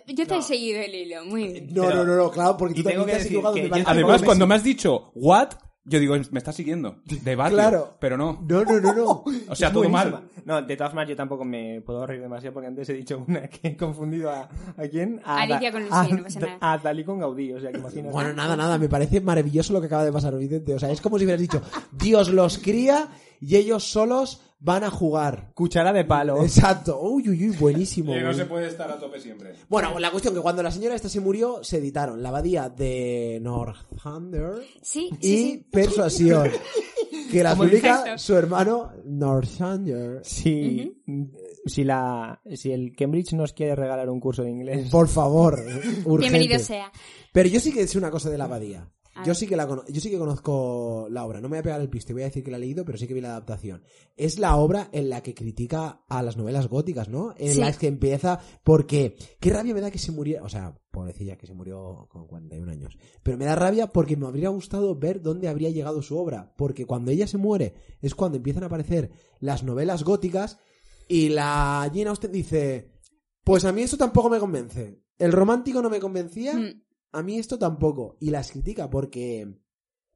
yo 0.07 0.25
te 0.25 0.37
he 0.37 0.41
seguido 0.41 0.81
el 0.81 0.95
hilo. 0.95 1.23
Muy 1.25 1.47
bien. 1.49 1.67
No, 1.71 1.87
no, 1.87 2.03
no, 2.03 2.15
no, 2.15 2.31
claro, 2.31 2.57
porque 2.57 2.73
tú 2.73 2.83
también 2.83 3.05
te 3.05 3.11
que 3.11 3.17
has 3.17 3.25
equivocado. 3.25 3.53
que 3.53 3.69
yo- 3.69 3.75
Además, 3.85 4.23
cuando 4.23 4.47
me 4.47 4.55
has 4.55 4.63
dicho, 4.63 5.11
¿what? 5.13 5.49
Yo 5.89 5.99
digo, 5.99 6.15
me 6.31 6.37
está 6.37 6.53
siguiendo. 6.53 6.97
De 7.05 7.35
barrio. 7.35 7.57
Claro. 7.57 7.97
Pero 7.99 8.15
no. 8.15 8.39
No, 8.47 8.63
no, 8.63 8.79
no, 8.79 8.93
no. 8.93 9.23
O 9.49 9.55
sea, 9.55 9.67
Es 9.69 9.73
todo 9.73 9.83
buenísima. 9.89 10.11
mal. 10.21 10.23
No, 10.45 10.61
de 10.61 10.77
todas 10.77 10.93
maneras 10.93 11.09
yo 11.09 11.15
tampoco 11.15 11.43
me 11.43 11.81
puedo 11.81 12.05
reír 12.05 12.21
demasiado 12.21 12.53
porque 12.53 12.67
antes 12.67 12.87
he 12.89 12.93
dicho 12.93 13.23
una 13.27 13.47
que 13.47 13.69
he 13.69 13.75
confundido 13.77 14.29
a... 14.29 14.41
¿A 14.77 14.87
quién? 14.89 15.19
A 15.25 15.41
Alicia 15.41 15.69
Da- 15.69 15.71
con 15.71 15.81
Lucy, 15.83 15.95
a, 15.95 16.15
no 16.15 16.23
pasa 16.23 16.39
nada. 16.39 16.57
A 16.61 16.77
Dalí 16.77 17.03
con 17.03 17.19
Gaudí, 17.19 17.51
o 17.53 17.59
sea, 17.59 17.71
que 17.71 17.79
imagínate. 17.79 18.11
Bueno, 18.13 18.33
nada, 18.33 18.55
nada, 18.55 18.77
me 18.77 18.87
parece 18.87 19.19
maravilloso 19.21 19.73
lo 19.73 19.79
que 19.81 19.87
acaba 19.87 20.05
de 20.05 20.11
pasar, 20.11 20.37
Vicente. 20.37 20.73
O 20.75 20.79
sea, 20.79 20.91
es 20.91 21.01
como 21.01 21.17
si 21.17 21.25
hubieras 21.25 21.41
dicho, 21.41 21.61
Dios 21.91 22.29
los 22.29 22.59
cría 22.59 23.07
y 23.41 23.55
ellos 23.55 23.83
solos 23.91 24.43
van 24.59 24.83
a 24.83 24.91
jugar. 24.91 25.51
Cuchara 25.53 25.93
de 25.93 26.05
palo. 26.05 26.43
Exacto. 26.43 26.99
Uy, 27.01 27.29
uy, 27.29 27.49
uy, 27.49 27.57
buenísimo. 27.57 28.13
Eh, 28.19 28.21
no 28.21 28.33
se 28.33 28.45
puede 28.45 28.67
estar 28.67 28.91
a 28.91 28.99
tope 28.99 29.19
siempre. 29.19 29.53
Bueno, 29.69 29.97
la 29.97 30.11
cuestión 30.11 30.33
que 30.33 30.41
cuando 30.41 30.61
la 30.61 30.71
señora 30.71 30.95
esta 30.95 31.07
se 31.07 31.21
murió, 31.21 31.63
se 31.63 31.77
editaron 31.77 32.21
La 32.21 32.29
Abadía 32.29 32.67
de 32.67 33.39
Northander 33.41 34.55
Sí, 34.81 35.09
y 35.21 35.25
sí, 35.25 35.37
sí. 35.37 35.67
Persuasión, 35.71 36.49
que 37.31 37.39
el 37.39 37.55
publica 37.55 38.17
su 38.17 38.35
hermano 38.35 38.91
Northander. 39.05 40.19
Si, 40.25 41.01
si, 41.65 41.83
la, 41.85 42.41
si 42.55 42.71
el 42.71 42.93
Cambridge 42.93 43.33
nos 43.33 43.53
quiere 43.53 43.75
regalar 43.75 44.09
un 44.09 44.19
curso 44.19 44.43
de 44.43 44.49
inglés... 44.49 44.89
Por 44.89 45.07
favor, 45.07 45.53
urgente. 46.05 46.17
Bienvenido 46.17 46.59
sea. 46.59 46.91
Pero 47.31 47.47
yo 47.47 47.59
sí 47.59 47.71
que 47.71 47.87
sé 47.87 47.97
una 47.97 48.11
cosa 48.11 48.29
de 48.29 48.37
la 48.37 48.45
abadía. 48.45 48.89
A 49.19 49.23
Yo 49.23 49.27
ver. 49.29 49.35
sí, 49.35 49.47
que 49.47 49.55
la 49.55 49.67
yo 49.87 50.01
sí 50.01 50.09
que 50.09 50.17
conozco 50.17 51.07
la 51.09 51.25
obra. 51.25 51.39
No 51.41 51.49
me 51.49 51.55
voy 51.57 51.59
a 51.59 51.63
pegar 51.63 51.81
el 51.81 51.89
piste, 51.89 52.13
voy 52.13 52.23
a 52.23 52.25
decir 52.25 52.43
que 52.43 52.51
la 52.51 52.57
he 52.57 52.59
leído, 52.59 52.85
pero 52.85 52.97
sí 52.97 53.07
que 53.07 53.13
vi 53.13 53.21
la 53.21 53.29
adaptación. 53.29 53.83
Es 54.17 54.39
la 54.39 54.55
obra 54.57 54.89
en 54.91 55.09
la 55.09 55.21
que 55.21 55.33
critica 55.33 56.03
a 56.07 56.23
las 56.23 56.37
novelas 56.37 56.67
góticas, 56.67 57.09
¿no? 57.09 57.33
En 57.37 57.53
Sí. 57.55 57.59
las 57.59 57.77
que 57.77 57.87
empieza 57.87 58.39
porque... 58.63 59.15
Qué 59.39 59.49
rabia 59.51 59.73
me 59.73 59.81
da 59.81 59.91
que 59.91 59.99
se 59.99 60.11
muriera... 60.11 60.43
O 60.43 60.49
sea, 60.49 60.75
pobrecilla 60.91 61.37
que 61.37 61.47
se 61.47 61.53
murió 61.53 62.07
con 62.09 62.27
41 62.27 62.71
años. 62.71 62.97
Pero 63.23 63.37
me 63.37 63.45
da 63.45 63.55
rabia 63.55 63.87
porque 63.87 64.17
me 64.17 64.25
habría 64.27 64.49
gustado 64.49 64.95
ver 64.95 65.21
dónde 65.21 65.47
habría 65.47 65.69
llegado 65.69 66.01
su 66.01 66.17
obra. 66.17 66.53
Porque 66.57 66.85
cuando 66.85 67.11
ella 67.11 67.27
se 67.27 67.37
muere 67.37 67.73
es 68.01 68.15
cuando 68.15 68.37
empiezan 68.37 68.63
a 68.63 68.67
aparecer 68.67 69.11
las 69.39 69.63
novelas 69.63 70.03
góticas 70.03 70.57
y 71.07 71.29
la 71.29 71.83
Jane 71.93 72.07
Austen 72.09 72.31
dice... 72.31 72.91
Pues 73.43 73.65
a 73.65 73.71
mí 73.71 73.81
esto 73.81 73.97
tampoco 73.97 74.29
me 74.29 74.37
convence. 74.39 75.01
El 75.17 75.31
romántico 75.31 75.81
no 75.81 75.89
me 75.89 75.99
convencía 75.99 76.53
Mm. 76.55 76.81
A 77.11 77.21
mí 77.23 77.37
esto 77.39 77.57
tampoco. 77.59 78.17
Y 78.19 78.29
la 78.31 78.43
critica 78.43 78.89
porque. 78.89 79.47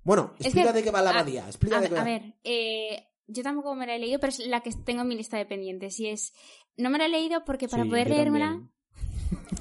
Bueno, 0.03 0.33
Es 0.39 0.47
explica 0.47 0.71
que- 0.73 0.79
de 0.79 0.83
qué 0.83 0.91
va 0.91 1.01
la 1.01 1.11
abadía. 1.11 1.45
Explica 1.47 1.77
A, 1.77 1.81
de 1.81 1.89
qué 1.89 1.97
a 1.97 2.03
ver, 2.03 2.35
eh, 2.43 3.07
yo 3.27 3.41
tampoco 3.43 3.73
me 3.75 3.87
la 3.87 3.95
he 3.95 3.99
leído, 3.99 4.19
pero 4.19 4.31
es 4.31 4.39
la 4.47 4.61
que 4.61 4.71
tengo 4.85 5.01
en 5.03 5.07
mi 5.07 5.15
lista 5.15 5.37
de 5.37 5.45
pendientes. 5.45 5.99
Y 5.99 6.07
es. 6.09 6.33
No 6.77 6.89
me 6.89 6.97
la 6.97 7.05
he 7.05 7.09
leído 7.09 7.45
porque 7.45 7.67
para 7.69 7.83
Sí, 7.83 7.89
poder 7.89 8.09
leérmela. 8.09 8.61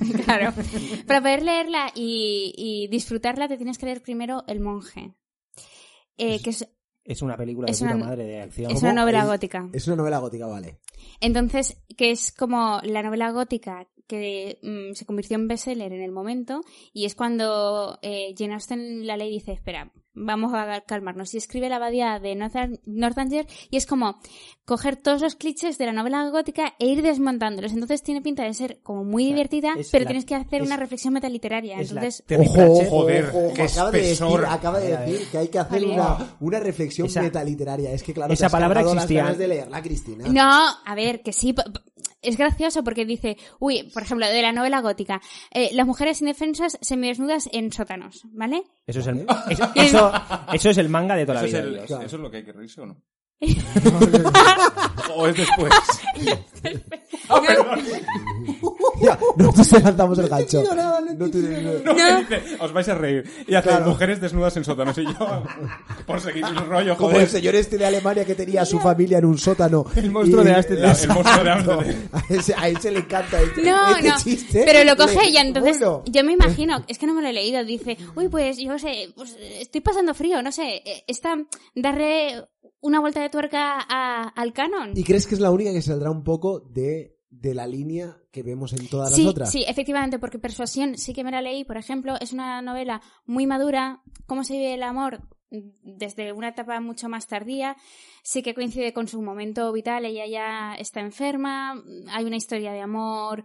claro. 0.24 0.52
Para 1.06 1.20
poder 1.20 1.42
leerla 1.42 1.90
y, 1.94 2.52
y 2.56 2.88
disfrutarla, 2.88 3.48
te 3.48 3.56
tienes 3.56 3.78
que 3.78 3.86
leer 3.86 4.02
primero 4.02 4.44
El 4.46 4.60
monje. 4.60 5.14
Eh, 6.18 6.40
que 6.42 6.50
es, 6.50 6.68
Es 7.04 7.22
una 7.22 7.36
película 7.36 7.66
de 7.66 7.72
Es 7.72 7.80
puta 7.80 7.94
una- 7.96 8.04
madre 8.06 8.24
de 8.24 8.40
acción. 8.42 8.70
es 8.70 8.82
una 8.82 8.92
novela 8.92 9.20
Es- 9.20 9.26
gótica. 9.26 9.68
Es 9.72 9.86
una 9.86 9.96
novela 9.96 10.18
gótica, 10.18 10.46
vale. 10.46 10.80
Entonces, 11.20 11.76
que 11.96 12.10
es 12.10 12.32
como 12.32 12.80
la 12.82 13.02
novela 13.02 13.30
gótica 13.30 13.88
que 14.06 14.58
mm, 14.62 14.94
se 14.94 15.06
convirtió 15.06 15.36
en 15.36 15.48
bestseller 15.48 15.92
en 15.92 16.02
el 16.02 16.12
momento 16.12 16.60
y 16.92 17.04
es 17.06 17.14
cuando 17.14 17.98
eh, 18.02 18.34
Jane 18.36 18.54
Austen 18.54 19.06
la 19.06 19.16
ley 19.16 19.30
dice, 19.30 19.52
espera, 19.52 19.90
vamos 20.14 20.52
a 20.54 20.82
calmarnos 20.82 21.32
y 21.32 21.38
escribe 21.38 21.70
la 21.70 21.76
abadía 21.76 22.18
de 22.18 22.34
Northern- 22.34 22.80
Northanger 22.84 23.46
y 23.70 23.78
es 23.78 23.86
como 23.86 24.18
coger 24.66 24.96
todos 24.96 25.22
los 25.22 25.36
clichés 25.36 25.78
de 25.78 25.86
la 25.86 25.92
novela 25.94 26.28
gótica 26.28 26.74
e 26.78 26.86
ir 26.86 27.00
desmontándolos. 27.02 27.72
Entonces 27.72 28.02
tiene 28.02 28.20
pinta 28.20 28.42
de 28.44 28.52
ser 28.52 28.80
como 28.82 29.04
muy 29.04 29.24
divertida, 29.24 29.70
es 29.78 29.90
pero 29.90 30.04
la- 30.04 30.08
tienes 30.10 30.26
que 30.26 30.34
hacer 30.34 30.60
es- 30.60 30.66
una 30.66 30.76
reflexión 30.76 31.14
metaliteraria. 31.14 31.76
la 31.76 31.82
Entonces, 31.82 32.22
Ojo, 32.38 32.84
Joder, 32.90 33.24
ojo, 33.30 33.38
ojo, 33.46 33.54
qué 33.54 33.62
acaba 33.62 33.90
de 33.90 34.00
decir, 34.02 34.26
acaba 34.48 34.80
de 34.80 35.26
que 35.30 35.38
hay 35.38 35.48
que 35.48 35.58
hacer 35.58 35.84
una, 35.86 36.36
una 36.40 36.60
reflexión 36.60 37.06
Esa- 37.06 37.22
metaliteraria. 37.22 37.90
Es 37.92 38.02
que 38.02 38.12
claro, 38.12 38.32
esa 38.34 38.40
te 38.42 38.46
has 38.46 38.52
palabra 38.52 38.82
las 38.82 38.92
existía. 38.94 39.22
ganas 39.22 39.38
de 39.38 39.48
leerla, 39.48 39.82
Cristina. 39.82 40.28
No, 40.28 40.68
a 40.84 40.94
ver, 40.94 41.22
que 41.22 41.32
sí. 41.32 41.54
Es 42.22 42.36
gracioso 42.36 42.84
porque 42.84 43.04
dice, 43.04 43.36
uy, 43.58 43.90
por 43.92 44.02
ejemplo, 44.04 44.26
de 44.26 44.40
la 44.42 44.52
novela 44.52 44.80
gótica, 44.80 45.20
eh, 45.52 45.70
las 45.72 45.86
mujeres 45.86 46.20
indefensas 46.20 46.78
semidesnudas 46.80 47.48
en 47.52 47.72
sótanos, 47.72 48.22
¿vale? 48.32 48.62
Eso 48.86 49.00
es 49.00 49.06
el, 49.08 49.26
eso, 49.50 49.70
eso, 49.74 50.12
eso 50.52 50.70
es 50.70 50.78
el 50.78 50.88
manga 50.88 51.16
de 51.16 51.26
toda 51.26 51.42
la 51.42 51.46
¿Eso 51.48 51.56
es, 51.58 51.62
vida. 51.62 51.68
el- 51.68 51.74
Dios. 51.74 51.86
Claro. 51.86 52.02
¿Eso 52.06 52.16
es 52.16 52.22
lo 52.22 52.30
que 52.30 52.36
hay 52.38 52.44
que 52.44 52.52
reírse 52.52 52.80
o 52.80 52.86
no? 52.86 52.96
¿O 55.16 55.26
es 55.26 55.36
después? 55.36 55.72
Ah, 57.28 57.40
perdón. 57.44 57.80
Ya, 59.00 59.18
nosotros 59.36 59.68
te 59.68 59.80
lanzamos 59.80 60.18
el 60.18 60.28
gancho. 60.28 60.62
No 60.62 60.74
No, 60.74 61.00
No. 61.00 61.30
que 62.28 62.40
dice, 62.40 62.56
os 62.60 62.72
vais 62.72 62.88
a 62.88 62.94
reír. 62.94 63.24
Y 63.48 63.54
hace 63.54 63.68
Claro. 63.68 63.86
mujeres 63.86 64.20
desnudas 64.20 64.56
en 64.56 64.64
sótanos. 64.64 64.96
Y 64.98 65.04
yo, 65.04 65.42
por 66.06 66.20
seguir 66.20 66.44
el 66.44 66.56
rollo, 66.66 66.96
Como 66.96 67.10
joder. 67.10 67.22
el 67.22 67.28
señor 67.28 67.54
este 67.56 67.78
de 67.78 67.86
Alemania 67.86 68.24
que 68.24 68.34
tenía 68.34 68.62
a 68.62 68.64
su 68.66 68.78
familia 68.78 69.18
en 69.18 69.24
un 69.24 69.38
sótano. 69.38 69.86
El 69.96 70.10
monstruo 70.10 70.42
Y- 70.42 70.46
de 70.46 70.54
Amsterdam. 70.54 70.96
El 71.02 71.08
monstruo 71.08 71.44
de. 71.44 71.50
Amsterdam. 71.50 71.94
A 72.12 72.22
ese, 72.32 72.54
a 72.56 72.68
ese 72.68 72.90
le 72.90 72.98
encanta 73.00 73.40
este, 73.40 73.62
No, 73.62 73.96
este 73.96 74.08
no. 74.08 74.16
chiste. 74.18 74.62
Pero 74.64 74.84
lo 74.84 74.96
coge 74.96 75.26
ella, 75.28 75.40
entonces 75.42 75.78
bueno. 75.80 76.02
yo 76.06 76.24
me 76.24 76.32
imagino, 76.32 76.84
es 76.86 76.98
que 76.98 77.06
no 77.06 77.14
me 77.14 77.22
lo 77.22 77.28
he 77.28 77.32
leído, 77.32 77.64
dice, 77.64 77.96
uy, 78.14 78.28
pues 78.28 78.58
yo 78.58 78.78
sé, 78.78 79.10
pues 79.16 79.36
estoy 79.60 79.80
pasando 79.80 80.14
frío, 80.14 80.42
no 80.42 80.52
sé, 80.52 80.82
eh, 80.84 81.04
esta, 81.08 81.36
darle 81.74 82.44
una 82.82 83.00
vuelta 83.00 83.22
de 83.22 83.30
tuerca 83.30 83.78
a- 83.88 84.28
al 84.28 84.52
canon. 84.52 84.92
¿Y 84.94 85.02
crees 85.04 85.26
que 85.26 85.34
es 85.34 85.40
la 85.40 85.50
única 85.50 85.72
que 85.72 85.80
saldrá 85.80 86.10
un 86.10 86.22
poco 86.24 86.60
de, 86.60 87.16
de 87.30 87.54
la 87.54 87.66
línea 87.66 88.18
que 88.30 88.42
vemos 88.42 88.74
en 88.74 88.88
todas 88.88 89.14
Sí, 89.14 89.22
las 89.22 89.30
otras? 89.30 89.50
sí, 89.50 89.64
efectivamente, 89.66 90.18
porque 90.18 90.38
Persuasión 90.38 90.98
sí 90.98 91.14
que 91.14 91.24
me 91.24 91.30
la 91.30 91.40
leí, 91.40 91.64
por 91.64 91.78
ejemplo, 91.78 92.16
es 92.20 92.32
una 92.34 92.60
novela 92.60 93.00
muy 93.24 93.46
madura, 93.46 94.02
cómo 94.26 94.44
se 94.44 94.52
vive 94.54 94.74
el 94.74 94.82
amor 94.82 95.22
desde 95.82 96.32
una 96.32 96.48
etapa 96.48 96.80
mucho 96.80 97.08
más 97.10 97.26
tardía, 97.26 97.76
sí 98.22 98.42
que 98.42 98.54
coincide 98.54 98.92
con 98.94 99.06
su 99.06 99.20
momento 99.20 99.70
vital, 99.72 100.06
ella 100.06 100.26
ya 100.26 100.74
está 100.76 101.00
enferma, 101.00 101.74
hay 102.10 102.24
una 102.24 102.36
historia 102.36 102.72
de 102.72 102.80
amor 102.80 103.44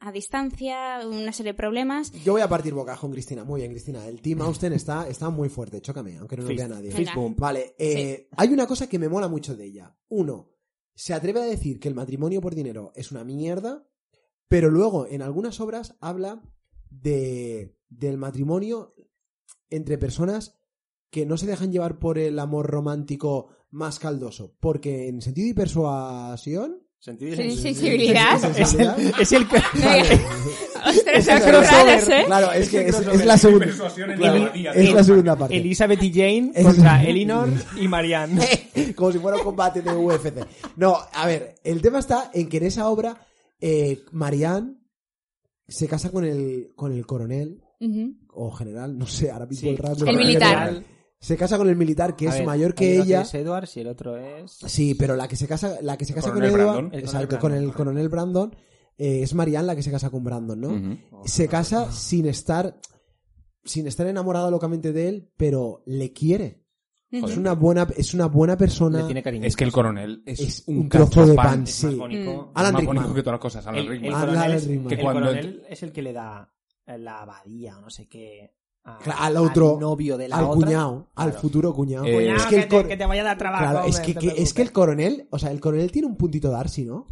a 0.00 0.12
distancia, 0.12 1.00
una 1.06 1.32
serie 1.32 1.52
de 1.52 1.56
problemas. 1.56 2.12
Yo 2.24 2.32
voy 2.32 2.42
a 2.42 2.48
partir 2.48 2.74
boca 2.74 2.96
con 2.96 3.10
Cristina. 3.10 3.44
Muy 3.44 3.60
bien, 3.60 3.72
Cristina. 3.72 4.06
El 4.06 4.20
Team 4.20 4.42
Austen 4.42 4.72
está, 4.72 5.08
está 5.08 5.30
muy 5.30 5.48
fuerte. 5.48 5.80
Chócame, 5.80 6.18
aunque 6.18 6.36
no 6.36 6.42
lo 6.42 6.48
vea 6.48 6.68
nadie. 6.68 6.92
fist. 6.92 7.12
Vale, 7.36 7.74
eh, 7.78 8.28
hay 8.36 8.48
una 8.52 8.66
cosa 8.66 8.88
que 8.88 8.98
me 8.98 9.08
mola 9.08 9.28
mucho 9.28 9.56
de 9.56 9.64
ella. 9.64 9.96
Uno, 10.08 10.50
se 10.94 11.14
atreve 11.14 11.40
a 11.40 11.44
decir 11.44 11.80
que 11.80 11.88
el 11.88 11.94
matrimonio 11.94 12.40
por 12.40 12.54
dinero 12.54 12.92
es 12.94 13.10
una 13.10 13.24
mierda, 13.24 13.86
pero 14.48 14.70
luego 14.70 15.06
en 15.06 15.22
algunas 15.22 15.60
obras 15.60 15.96
habla 16.00 16.42
de, 16.90 17.76
del 17.88 18.18
matrimonio 18.18 18.94
entre 19.70 19.98
personas 19.98 20.58
que 21.10 21.26
no 21.26 21.36
se 21.36 21.46
dejan 21.46 21.72
llevar 21.72 21.98
por 21.98 22.18
el 22.18 22.38
amor 22.38 22.66
romántico 22.66 23.48
más 23.70 23.98
caldoso. 23.98 24.56
Porque 24.60 25.08
en 25.08 25.22
sentido 25.22 25.48
y 25.48 25.54
persuasión... 25.54 26.85
Sentido 26.98 27.34
y 27.34 27.36
Sí, 27.52 27.56
sensibilidad. 27.62 28.38
sensibilidad. 28.40 28.98
Es 29.20 29.32
el, 29.32 29.42
es 29.42 30.10
el 30.10 30.20
Ostras, 30.86 31.24
son 31.24 31.40
crossover, 31.40 32.12
¿eh? 32.12 32.24
Claro, 32.26 32.52
es 32.52 32.68
que 32.68 32.88
es, 32.88 32.98
es 33.00 33.24
la 33.24 33.36
segunda. 33.38 33.66
Claro, 34.16 34.52
es 34.54 34.92
la 34.94 35.04
segunda 35.04 35.36
parte. 35.36 35.56
Elizabeth 35.56 36.02
y 36.02 36.12
Jane 36.12 36.52
Es- 36.54 36.64
contra 36.64 37.02
Elinor 37.04 37.48
y 37.80 37.88
Marianne. 37.88 38.40
Como 38.96 39.12
si 39.12 39.18
fuera 39.18 39.36
un 39.36 39.44
combate 39.44 39.82
de 39.82 39.90
UFC. 39.94 40.32
No, 40.76 40.96
a 41.12 41.26
ver, 41.26 41.56
el 41.64 41.80
tema 41.82 41.98
está 41.98 42.30
en 42.34 42.48
que 42.48 42.56
en 42.58 42.64
esa 42.66 42.88
obra 42.88 43.16
eh, 43.60 44.00
Marianne 44.12 44.74
se 45.68 45.88
casa 45.88 46.10
con 46.10 46.24
el, 46.24 46.70
con 46.76 46.92
el 46.92 47.04
coronel 47.06 47.60
Ujú. 47.80 48.14
o 48.30 48.50
general, 48.52 48.96
no 48.96 49.06
sé, 49.06 49.30
ahora 49.30 49.46
mismo 49.46 49.62
Sí. 49.62 49.68
el 49.70 49.78
rango. 49.78 50.06
El 50.06 50.16
militar. 50.16 50.66
recuerdo. 50.68 50.95
Se 51.18 51.36
casa 51.36 51.56
con 51.58 51.68
el 51.68 51.76
militar 51.76 52.14
que 52.14 52.26
A 52.26 52.30
es 52.30 52.36
ver, 52.36 52.46
mayor 52.46 52.74
que 52.74 52.98
ella. 52.98 53.22
es 53.22 53.34
Edwards 53.34 53.76
y 53.76 53.80
el 53.80 53.88
otro 53.88 54.16
es... 54.16 54.52
Sí, 54.66 54.94
pero 54.94 55.16
la 55.16 55.26
que 55.28 55.36
se 55.36 55.48
casa, 55.48 55.78
la 55.82 55.96
que 55.96 56.04
se 56.04 56.14
casa 56.14 56.32
con 56.32 56.44
Edward. 56.44 56.92
El 56.92 57.00
exacto, 57.00 57.38
con 57.38 57.52
el 57.54 57.72
coronel 57.72 58.08
Brandon, 58.08 58.54
eh, 58.98 59.22
es 59.22 59.34
Marianne 59.34 59.66
la 59.68 59.76
que 59.76 59.82
se 59.82 59.90
casa 59.90 60.10
con 60.10 60.22
Brandon, 60.24 60.60
¿no? 60.60 60.68
Ujú. 60.68 61.26
Se 61.26 61.48
casa 61.48 61.90
sin 61.90 62.26
estar, 62.26 62.78
sin 63.64 63.86
estar 63.86 64.06
enamorada 64.06 64.50
locamente 64.50 64.92
de 64.92 65.08
él, 65.08 65.30
pero 65.36 65.82
le 65.86 66.12
quiere. 66.12 66.62
Ujú. 67.10 67.26
Es 67.28 67.36
una 67.36 67.54
buena, 67.54 67.86
es 67.96 68.12
una 68.14 68.26
buena 68.26 68.56
persona. 68.58 68.98
Le 69.00 69.04
tiene 69.06 69.22
cariño. 69.22 69.46
Es 69.46 69.56
que 69.56 69.64
el 69.64 69.72
coronel 69.72 70.22
es, 70.26 70.40
Es 70.40 70.64
un, 70.66 70.78
un 70.80 70.88
trozo 70.88 71.24
de 71.26 71.34
pan, 71.34 71.62
Es 71.62 71.70
sí. 71.70 71.86
más 71.86 71.96
bonito. 71.96 72.30
Mm. 72.54 72.58
Alan 72.58 72.72
más 72.72 72.80
Rickman. 72.80 72.96
bonito 72.96 73.14
que 73.14 73.22
todas 73.22 73.34
las 73.34 73.40
cosas, 73.40 73.66
Alan 73.66 73.80
El, 73.80 73.84
el 73.86 73.90
Rickman. 73.92 74.14
Alan 74.14 74.28
coronel, 74.34 74.52
es, 74.56 74.66
Rickman. 74.68 74.92
el 74.92 75.00
coronel 75.00 75.62
es 75.68 75.82
el 75.82 75.92
que 75.92 76.02
le 76.02 76.12
da 76.12 76.52
la 76.86 77.22
abadía 77.22 77.78
o 77.78 77.80
no 77.80 77.90
sé 77.90 78.06
qué 78.06 78.54
a- 78.86 78.98
Claro, 78.98 79.20
al 79.22 79.36
otro, 79.36 79.74
al 79.74 79.80
novio 79.80 80.16
de 80.16 80.28
la 80.28 80.36
al 80.36 80.44
otra. 80.44 80.54
cuñado, 80.66 81.08
al 81.14 81.32
futuro 81.32 81.74
cuñado. 81.74 82.04
Eh, 82.06 82.34
es 82.34 82.44
que, 82.44 82.50
que, 82.50 82.56
el 82.56 82.62
te, 82.62 82.68
cor- 82.68 82.88
que 82.88 82.96
te 82.96 83.06
vaya 83.06 83.22
a 83.22 83.24
dar 83.24 83.38
trabajo. 83.38 83.64
claro, 83.64 83.86
es 83.88 84.00
que, 84.00 84.14
no 84.14 84.20
te 84.20 84.26
que- 84.34 84.42
es 84.42 84.54
que 84.54 84.62
el 84.62 84.72
coronel, 84.72 85.28
o 85.30 85.38
sea, 85.38 85.50
el 85.50 85.60
coronel 85.60 85.90
tiene 85.92 86.06
un 86.08 86.16
puntito 86.16 86.50
Darcy, 86.50 86.84
¿no? 86.84 87.06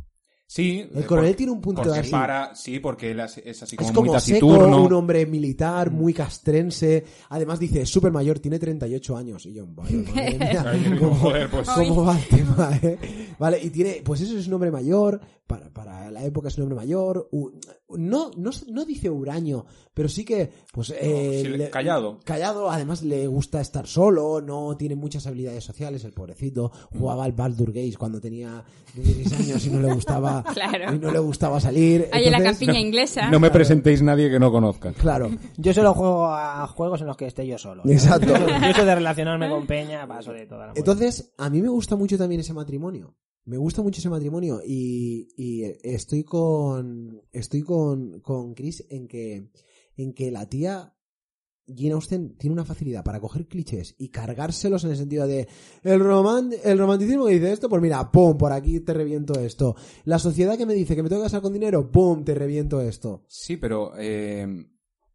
Sí. 0.46 0.86
El 0.94 1.06
coronel 1.06 1.30
por- 1.32 1.36
tiene 1.36 1.52
un 1.52 1.60
punto 1.60 1.82
porque 1.82 1.98
así. 2.00 2.10
para- 2.10 2.54
sí, 2.54 2.78
porque 2.78 3.10
él 3.10 3.18
es 3.20 3.38
es 3.38 3.62
así 3.62 3.76
como, 3.76 3.88
Es 3.88 3.94
muy 3.96 4.06
como 4.06 4.20
seco, 4.20 4.46
un 4.46 4.92
hombre 4.92 5.24
militar, 5.26 5.90
muy 5.90 6.12
castrense. 6.12 7.02
Además 7.30 7.58
dice, 7.58 7.80
es 7.80 7.88
súper 7.88 8.12
mayor, 8.12 8.38
tiene 8.38 8.58
38 8.58 9.16
años. 9.16 9.46
Y 9.46 9.54
yo, 9.54 9.66
vaya, 9.66 9.96
madre 10.14 10.38
mía, 10.38 10.98
¿cómo, 11.00 11.14
joder, 11.16 11.50
pues- 11.50 11.68
cómo 11.70 12.04
va 12.04 12.18
el 12.18 12.28
tema, 12.28 12.70
eh? 12.82 12.98
Vale, 13.38 13.58
y 13.64 13.70
tiene, 13.70 14.02
pues 14.04 14.20
eso 14.20 14.36
es 14.38 14.46
un 14.46 14.52
hombre 14.54 14.70
mayor, 14.70 15.18
para, 15.46 15.70
para 15.70 16.10
la 16.10 16.22
época 16.24 16.48
es 16.48 16.56
un 16.58 16.64
hombre 16.64 16.76
mayor. 16.76 17.28
No, 17.96 18.30
no, 18.36 18.50
no 18.68 18.84
dice 18.84 19.08
huraño, 19.10 19.64
pero 19.92 20.08
sí 20.08 20.24
que, 20.24 20.50
pues, 20.72 20.92
eh, 20.98 21.40
sí, 21.44 21.48
le- 21.48 21.70
callado. 21.70 22.18
Callado, 22.24 22.70
además 22.70 23.02
le 23.02 23.26
gusta 23.26 23.60
estar 23.60 23.86
solo, 23.86 24.40
no 24.40 24.76
tiene 24.76 24.94
muchas 24.96 25.26
habilidades 25.26 25.64
sociales, 25.64 26.04
el 26.04 26.12
pobrecito. 26.12 26.70
Jugaba 26.98 27.24
al 27.24 27.32
Baldur 27.32 27.68
Gates 27.72 27.96
cuando 27.98 28.20
tenía 28.20 28.64
16 28.94 29.32
años 29.40 29.66
y 29.66 29.70
no 29.70 29.80
le 29.80 29.92
gustaba, 29.92 30.42
Claro. 30.54 30.94
y 30.94 30.98
no 30.98 31.10
le 31.10 31.18
gustaba 31.18 31.60
salir. 31.60 32.08
Ahí 32.12 32.24
en 32.26 32.32
la 32.32 32.42
campiña 32.42 32.78
inglesa. 32.78 33.28
No 33.30 33.38
me 33.40 33.50
presentéis 33.50 34.02
nadie 34.02 34.30
que 34.30 34.38
no 34.40 34.50
conozca. 34.52 34.92
Claro. 34.92 35.30
Yo 35.56 35.72
solo 35.72 35.94
juego 35.94 36.26
a 36.26 36.66
juegos 36.66 37.00
en 37.00 37.06
los 37.06 37.16
que 37.16 37.26
esté 37.26 37.46
yo 37.46 37.58
solo. 37.58 37.82
Exacto. 37.86 38.26
Yo 38.36 38.46
eso 38.68 38.84
de 38.84 38.94
relacionarme 38.94 39.48
con 39.48 39.66
Peña 39.66 40.06
paso 40.06 40.32
de 40.32 40.46
toda 40.46 40.66
la. 40.68 40.72
Entonces, 40.74 41.32
a 41.38 41.48
mí 41.50 41.60
me 41.62 41.68
gusta 41.68 41.96
mucho 41.96 42.18
también 42.18 42.40
ese 42.40 42.52
matrimonio. 42.54 43.14
Me 43.46 43.58
gusta 43.58 43.82
mucho 43.82 44.00
ese 44.00 44.10
matrimonio 44.10 44.60
y, 44.64 45.28
y 45.36 45.64
estoy 45.82 46.24
con 46.24 47.22
estoy 47.32 47.62
con, 47.62 48.20
con 48.20 48.54
Chris 48.54 48.84
en 48.88 49.06
que 49.06 49.50
en 49.96 50.12
que 50.14 50.30
la 50.30 50.48
tía 50.48 50.94
Jane 51.66 51.92
Austen 51.92 52.36
tiene 52.36 52.52
una 52.52 52.64
facilidad 52.64 53.04
para 53.04 53.20
coger 53.20 53.46
clichés 53.46 53.94
y 53.98 54.08
cargárselos 54.08 54.84
en 54.84 54.90
el 54.90 54.96
sentido 54.96 55.26
de 55.26 55.48
el 55.82 56.00
roman 56.00 56.50
el 56.62 56.78
romanticismo 56.78 57.26
que 57.26 57.34
dice 57.34 57.52
esto, 57.52 57.68
pues 57.68 57.80
mira, 57.80 58.10
pum, 58.10 58.36
por 58.36 58.52
aquí 58.52 58.80
te 58.80 58.92
reviento 58.92 59.38
esto. 59.40 59.74
La 60.04 60.18
sociedad 60.18 60.58
que 60.58 60.66
me 60.66 60.74
dice 60.74 60.94
que 60.94 61.02
me 61.02 61.08
tengo 61.08 61.22
que 61.22 61.26
casar 61.26 61.42
con 61.42 61.52
dinero, 61.52 61.90
pum, 61.90 62.24
te 62.24 62.34
reviento 62.34 62.80
esto. 62.80 63.24
Sí, 63.28 63.56
pero 63.56 63.92
eh, 63.96 64.46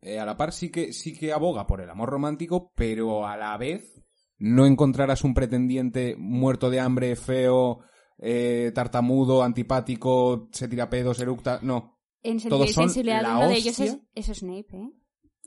eh, 0.02 0.20
a 0.20 0.26
la 0.26 0.38
par 0.38 0.54
sí 0.54 0.70
que, 0.70 0.92
sí 0.94 1.14
que 1.14 1.34
aboga 1.34 1.68
por 1.68 1.82
el 1.82 1.90
amor 1.90 2.10
romántico, 2.10 2.72
pero 2.76 3.28
a 3.28 3.38
la 3.38 3.56
vez 3.58 4.02
no 4.40 4.66
encontrarás 4.66 5.24
un 5.24 5.34
pretendiente 5.34 6.16
muerto 6.18 6.70
de 6.70 6.80
hambre, 6.80 7.16
feo, 7.16 7.80
eh, 8.20 8.72
tartamudo, 8.74 9.44
antipático, 9.44 10.50
se 10.52 10.68
tira 10.68 10.90
pedos, 10.90 11.20
eructa. 11.20 11.60
No. 11.62 12.00
En 12.22 12.40
Todos 12.42 12.72
son 12.72 12.92
la 13.06 13.38
uno 13.38 13.48
de 13.50 13.56
ellos 13.56 13.80
es 13.80 14.26
Snape, 14.26 14.76
¿eh? 14.76 14.92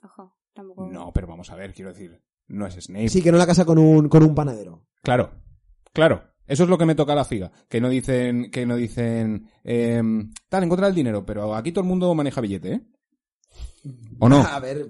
Ojo, 0.03 0.37
tampoco... 0.55 0.89
No, 0.91 1.13
pero 1.13 1.27
vamos 1.27 1.51
a 1.51 1.55
ver, 1.55 1.75
quiero 1.75 1.93
decir, 1.93 2.23
no 2.49 2.67
es 2.67 2.75
Snape. 2.75 3.09
Sí, 3.09 3.23
que 3.23 3.31
no 3.31 3.39
la 3.39 3.47
casa 3.47 3.65
con 3.65 3.79
un 3.79 4.09
con 4.09 4.23
un 4.23 4.35
panadero. 4.35 4.87
Claro, 5.03 5.33
claro. 5.93 6.33
Eso 6.47 6.65
es 6.65 6.69
lo 6.69 6.77
que 6.77 6.87
me 6.87 6.95
toca 6.95 7.15
la 7.15 7.25
figa. 7.25 7.53
Que 7.69 7.81
no 7.81 7.89
dicen, 7.89 8.51
que 8.51 8.67
no 8.67 8.77
dicen, 8.77 9.49
eh, 9.65 10.03
tal, 10.49 10.65
encontrar 10.65 10.91
el 10.91 10.95
dinero, 10.95 11.25
pero 11.25 11.55
aquí 11.55 11.73
todo 11.73 11.83
el 11.83 11.89
mundo 11.89 12.15
maneja 12.15 12.41
billete, 12.41 12.73
¿eh? 12.73 12.81
¿O 14.19 14.29
no? 14.29 14.43
A 14.43 14.59
ver, 14.61 14.87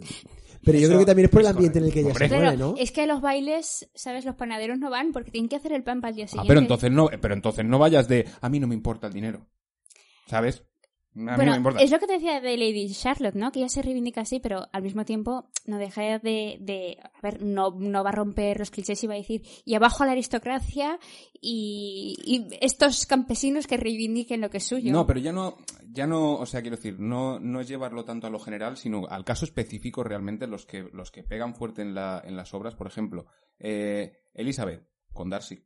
pero 0.65 0.79
yo 0.79 0.85
Eso 0.85 0.89
creo 0.89 1.01
que 1.01 1.07
también 1.07 1.25
es 1.27 1.31
por 1.31 1.41
el 1.43 1.47
ambiente 1.49 1.79
en 1.79 1.85
el 1.87 1.93
que 1.93 2.01
ella 2.01 2.15
se 2.15 2.29
mueve, 2.29 2.57
¿no? 2.57 2.75
es 2.79 2.93
que 2.93 3.03
a 3.03 3.07
los 3.07 3.21
bailes, 3.21 3.91
¿sabes? 3.95 4.25
Los 4.25 4.37
panaderos 4.37 4.79
no 4.79 4.91
van 4.91 5.13
porque 5.13 5.31
tienen 5.31 5.49
que 5.49 5.57
hacer 5.57 5.73
el 5.73 5.83
pan 5.83 6.01
para 6.01 6.11
el 6.11 6.17
día 6.17 6.25
Ah, 6.25 6.29
siguiente. 6.29 6.49
pero 6.49 6.61
entonces 6.61 6.91
no, 6.91 7.09
pero 7.21 7.35
entonces 7.35 7.65
no 7.65 7.79
vayas 7.79 8.09
de, 8.09 8.27
a 8.41 8.49
mí 8.49 8.61
no 8.61 8.67
me 8.67 8.75
importa 8.75 9.07
el 9.09 9.13
dinero. 9.13 9.47
¿Sabes? 10.27 10.65
A 11.15 11.19
mí 11.19 11.25
Bueno, 11.25 11.45
no 11.45 11.51
me 11.53 11.57
importa. 11.59 11.83
es 11.83 11.91
lo 11.91 11.99
que 11.99 12.07
te 12.07 12.15
decía 12.15 12.41
de 12.41 12.57
Lady 12.57 12.91
Charlotte, 12.93 13.35
¿no? 13.35 13.53
Que 13.53 13.59
ella 13.59 13.69
se 13.69 13.83
reivindica 13.83 14.23
así, 14.23 14.41
pero 14.41 14.69
al 14.73 14.83
mismo 14.83 15.05
tiempo 15.05 15.51
no 15.67 15.79
deja 15.79 16.19
de... 16.19 16.59
de 16.61 16.99
a 17.03 17.21
ver, 17.23 17.43
no, 17.43 17.71
no 17.79 18.03
va 18.03 18.11
a 18.11 18.15
romper 18.15 18.59
los 18.59 18.71
clichés 18.71 19.03
y 19.05 19.07
va 19.07 19.15
a 19.15 19.19
decir, 19.19 19.43
y 19.65 19.75
abajo 19.75 20.05
la 20.05 20.13
aristocracia 20.13 20.99
y, 21.41 22.17
y 22.25 22.49
estos 22.61 23.07
campesinos 23.07 23.67
que 23.67 23.77
reivindiquen 23.77 24.41
lo 24.41 24.51
que 24.51 24.59
es 24.59 24.65
suyo. 24.65 24.91
No, 24.91 25.07
pero 25.07 25.21
ya 25.21 25.33
no, 25.33 25.59
ya 25.91 26.07
no, 26.07 26.35
o 26.35 26.47
sea, 26.47 26.63
quiero 26.63 26.77
decir, 26.77 26.99
no, 26.99 27.39
no 27.39 27.61
es 27.61 27.69
llevarlo 27.69 28.05
tanto 28.05 28.27
a 28.27 28.31
lo 28.31 28.39
general, 28.39 28.77
sino 28.77 29.07
al 29.09 29.25
caso 29.25 29.45
específico 29.45 30.03
realmente 30.03 30.47
los 30.47 30.65
que, 30.67 30.89
los 30.93 31.11
que 31.11 31.23
pegan 31.23 31.55
fuerte 31.55 31.83
en, 31.83 31.95
la, 31.95 32.23
en 32.25 32.37
las 32.37 32.55
obras, 32.55 32.75
por 32.75 32.87
ejemplo, 32.87 33.27
eh, 33.59 34.13
Elizabeth 34.35 34.89
con 35.13 35.29
Darcy, 35.29 35.63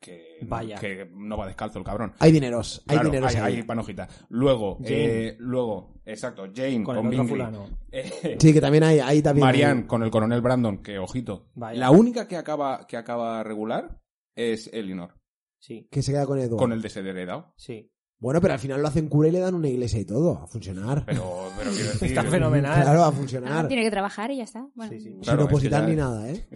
que, 0.00 0.38
Vaya. 0.42 0.76
que 0.78 1.08
no 1.12 1.36
va 1.36 1.46
descalzo 1.46 1.78
el 1.78 1.84
cabrón. 1.84 2.14
Hay 2.18 2.32
dineros, 2.32 2.82
hay 2.88 2.96
Claro, 2.96 3.08
dineros 3.10 3.34
hay, 3.36 3.42
ahí. 3.42 3.56
hay 3.56 3.62
panojita. 3.62 4.08
Luego, 4.30 4.78
eh, 4.84 5.36
luego, 5.38 6.00
exacto, 6.06 6.44
Jane 6.54 6.82
con 6.82 6.96
con, 6.96 6.96
el 6.96 7.06
otro 7.06 7.10
Bingley. 7.10 7.28
fulano. 7.28 7.68
Eh, 7.92 8.36
Sí, 8.40 8.52
que 8.52 8.60
también 8.60 8.84
hay, 8.84 8.98
ahí 9.00 9.20
también. 9.22 9.44
Marianne 9.46 9.80
hay- 9.82 9.86
con 9.86 10.02
el 10.02 10.10
coronel 10.10 10.40
Brandon, 10.40 10.82
que 10.82 10.98
ojito. 10.98 11.50
Vaya. 11.54 11.78
La 11.78 11.90
única 11.90 12.26
que 12.26 12.36
acaba, 12.36 12.86
que 12.86 12.96
acaba 12.96 13.42
regular 13.42 14.00
es 14.34 14.68
Elinor, 14.72 15.14
Sí, 15.62 15.86
Que 15.90 16.00
se 16.02 16.12
queda 16.12 16.24
con 16.24 16.38
Edward. 16.38 16.58
con 16.58 16.72
el 16.72 16.80
desheredado. 16.80 17.52
sí. 17.56 17.92
Bueno, 18.20 18.38
pero 18.42 18.52
al 18.52 18.60
final 18.60 18.82
lo 18.82 18.88
hacen 18.88 19.08
cura 19.08 19.28
y 19.28 19.32
le 19.32 19.38
dan 19.40 19.54
una 19.54 19.68
iglesia 19.68 19.98
y 19.98 20.04
todo. 20.04 20.38
A 20.42 20.46
funcionar. 20.46 21.04
Pero, 21.06 21.48
pero 21.56 21.70
quiero 21.70 21.88
decir. 21.90 22.08
Está 22.08 22.22
fenomenal. 22.24 22.82
Claro, 22.82 23.02
a 23.02 23.08
Ah, 23.08 23.12
funcionar. 23.12 23.66
tiene 23.66 23.82
que 23.82 23.90
trabajar 23.90 24.30
y 24.30 24.36
ya 24.36 24.44
está. 24.44 24.68
Bueno, 24.74 24.92
Sí, 24.92 25.00
sí. 25.00 25.08
Sin 25.08 25.20
Claro, 25.20 25.42
es 25.42 25.48
que 25.48 25.54
opositar 25.54 25.82
ya- 25.82 25.88
ni 25.88 25.96
nada, 25.96 26.30
¿eh? 26.30 26.46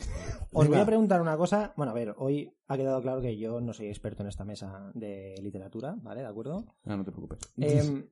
Os 0.53 0.69
voy 0.69 0.79
a 0.79 0.85
preguntar 0.85 1.23
una 1.23 1.37
cosa. 1.39 1.73
Bueno, 1.77 1.93
a 1.93 1.95
ver, 1.95 2.15
hoy 2.19 2.55
ha 2.69 2.77
quedado 2.77 3.01
claro 3.01 3.23
que 3.23 3.39
yo 3.39 3.61
no 3.63 3.73
soy 3.73 3.87
experto 3.89 4.23
en 4.23 4.29
esta 4.29 4.45
mesa 4.45 4.91
de 4.95 5.35
literatura, 5.43 5.97
¿vale? 6.03 6.21
¿De 6.21 6.27
acuerdo? 6.27 6.67
Ah, 6.85 6.97
no 6.97 7.05
te 7.05 7.11
preocupes. 7.13 7.39
Em, 7.57 8.09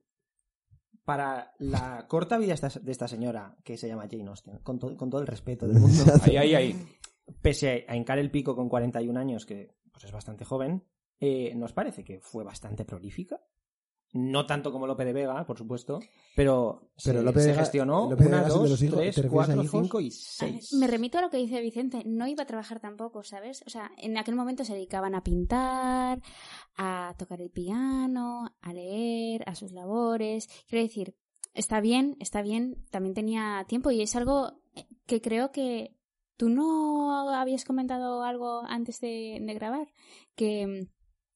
para 1.05 1.53
la 1.59 2.07
corta 2.07 2.37
vida 2.37 2.55
de 2.81 2.91
esta 2.91 3.07
señora, 3.07 3.55
que 3.63 3.77
se 3.77 3.87
llama 3.87 4.07
Jane 4.09 4.27
Austen, 4.29 4.59
con, 4.59 4.79
to- 4.79 4.95
con 4.97 5.09
todo 5.09 5.21
el 5.21 5.27
respeto 5.27 5.67
del 5.67 5.79
mundo, 5.79 6.03
Ahí, 6.23 6.37
ahí, 6.37 6.55
ahí. 6.55 6.87
pese 7.41 7.85
a 7.87 7.95
hincar 7.95 8.17
el 8.19 8.31
pico 8.31 8.55
con 8.55 8.69
41 8.69 9.19
años, 9.19 9.45
que 9.45 9.75
pues, 9.91 10.05
es 10.05 10.11
bastante 10.11 10.45
joven, 10.45 10.83
eh, 11.23 11.53
¿nos 11.55 11.73
parece 11.73 12.03
que 12.03 12.19
fue 12.19 12.43
bastante 12.43 12.85
prolífica? 12.85 13.39
No 14.15 14.45
tanto 14.45 14.71
como 14.71 14.85
Lope 14.85 15.05
de 15.05 15.13
Vega, 15.13 15.43
por 15.43 15.57
supuesto, 15.57 15.99
pero, 16.35 16.91
Pero 17.03 17.19
se, 17.19 17.23
Lope 17.23 17.39
de 17.39 17.45
se 17.45 17.49
Vega- 17.51 17.59
gestionó 17.61 18.09
Lope 18.11 18.27
una, 18.27 18.43
dos, 18.43 18.69
los 18.69 18.81
hijos- 18.83 18.99
tres, 18.99 19.15
¿te 19.15 19.21
refieres 19.23 19.49
a 19.49 19.55
cuatro, 19.55 19.71
cinco 19.71 19.99
y 19.99 20.03
ver, 20.03 20.11
seis. 20.13 20.73
Me 20.73 20.85
remito 20.85 21.17
a 21.17 21.21
lo 21.21 21.31
que 21.31 21.37
dice 21.37 21.59
Vicente, 21.61 22.03
no 22.05 22.27
iba 22.27 22.43
a 22.43 22.45
trabajar 22.45 22.79
tampoco, 22.79 23.23
¿sabes? 23.23 23.63
O 23.65 23.71
sea, 23.71 23.91
en 23.97 24.15
aquel 24.19 24.35
momento 24.35 24.63
se 24.65 24.73
dedicaban 24.75 25.15
a 25.15 25.23
pintar, 25.23 26.21
a 26.77 27.15
tocar 27.17 27.41
el 27.41 27.49
piano, 27.49 28.55
a 28.61 28.73
leer, 28.73 29.43
a 29.49 29.55
sus 29.55 29.71
labores. 29.71 30.47
Quiero 30.67 30.83
decir, 30.83 31.15
está 31.55 31.81
bien, 31.81 32.15
está 32.19 32.43
bien, 32.43 32.85
también 32.91 33.15
tenía 33.15 33.65
tiempo 33.67 33.89
y 33.89 34.03
es 34.03 34.15
algo 34.15 34.61
que 35.07 35.21
creo 35.21 35.51
que 35.51 35.95
tú 36.37 36.49
no 36.49 37.33
habías 37.35 37.65
comentado 37.65 38.23
algo 38.23 38.61
antes 38.67 38.99
de, 38.99 39.39
de 39.41 39.53
grabar, 39.55 39.87
que 40.35 40.87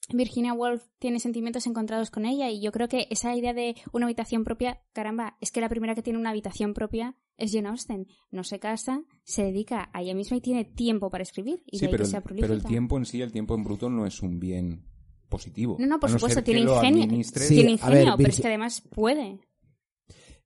Virginia 0.10 0.54
Woolf 0.54 0.84
tiene 1.00 1.20
sentimientos 1.20 1.68
encontrados 1.68 2.12
con 2.12 2.26
ella 2.26 2.50
y 2.50 2.62
yo 2.62 2.72
creo 2.72 2.88
que 2.88 3.08
esa 3.10 3.36
idea 3.36 3.54
de 3.54 3.76
una 3.92 4.06
habitación 4.06 4.44
propia, 4.44 4.82
caramba, 4.94 5.38
es 5.42 5.52
que 5.52 5.60
la 5.62 5.70
primera 5.70 5.96
que 5.96 6.02
tiene 6.02 6.18
una 6.20 6.30
habitación 6.30 6.74
propia 6.74 7.16
es 7.36 7.52
Jane 7.54 7.68
Austen. 7.70 8.08
No 8.32 8.44
se 8.44 8.60
casa, 8.60 9.04
se 9.24 9.44
dedica 9.44 9.90
a 9.94 10.02
ella 10.02 10.16
misma 10.16 10.38
y 10.38 10.42
tiene 10.42 10.64
tiempo 10.66 11.10
para 11.10 11.24
escribir 11.24 11.62
y 11.66 11.78
Sí, 11.78 11.86
de 11.86 11.88
ahí 11.88 11.92
pero, 11.92 12.04
que 12.06 12.10
sea 12.10 12.20
el- 12.20 12.24
prolífica. 12.24 12.48
pero 12.48 12.58
el 12.60 12.66
tiempo 12.66 12.98
en 12.98 13.06
sí, 13.06 13.22
el 13.22 13.32
tiempo 13.32 13.54
en 13.56 13.64
bruto, 13.64 13.90
no 13.90 14.06
es 14.06 14.22
un 14.22 14.40
bien 14.40 14.86
positivo. 15.30 15.76
No, 15.80 15.88
no, 15.88 16.00
por 16.00 16.10
no 16.10 16.18
supuesto, 16.18 16.42
tiene 16.44 16.62
ingenio. 16.62 17.04
Sí, 17.24 17.56
tiene 17.56 17.72
ingenio, 17.72 18.06
ver, 18.06 18.14
pero 18.18 18.30
es 18.30 18.40
que 18.42 18.48
además 18.48 18.82
puede. 18.90 19.42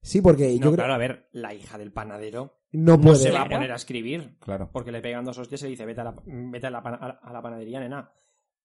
Sí, 0.02 0.22
porque 0.22 0.46
No, 0.48 0.54
yo 0.56 0.60
creo 0.62 0.74
claro, 0.74 0.94
a 0.96 0.98
ver, 0.98 1.30
la 1.32 1.54
hija 1.54 1.78
del 1.78 1.92
panadero 1.94 2.58
no 2.72 2.98
no, 2.98 3.02
puede. 3.02 3.18
se 3.18 3.32
va 3.32 3.44
a 3.44 3.50
poner 3.50 3.72
a 3.72 3.76
escribir. 3.76 4.38
Claro. 4.40 4.72
Porque 4.74 4.92
le 4.92 5.02
pegan 5.02 5.24
dos 5.24 5.38
hostias 5.38 5.62
y 5.62 5.66
le 5.66 5.70
dice, 5.72 5.86
vete 5.86 6.02
a 6.02 6.06
la, 6.06 6.16
vete 6.26 6.66
a 6.68 6.72
la, 6.72 6.80
a 6.80 7.32
la 7.32 7.42
panadería, 7.44 7.80
nena. 7.80 8.12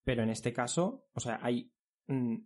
Pero 0.07 0.23
en 0.23 0.31
este 0.31 0.53
caso, 0.53 1.09
o 1.15 1.19
sea, 1.21 1.41
hay 1.43 1.73
mm, 2.07 2.37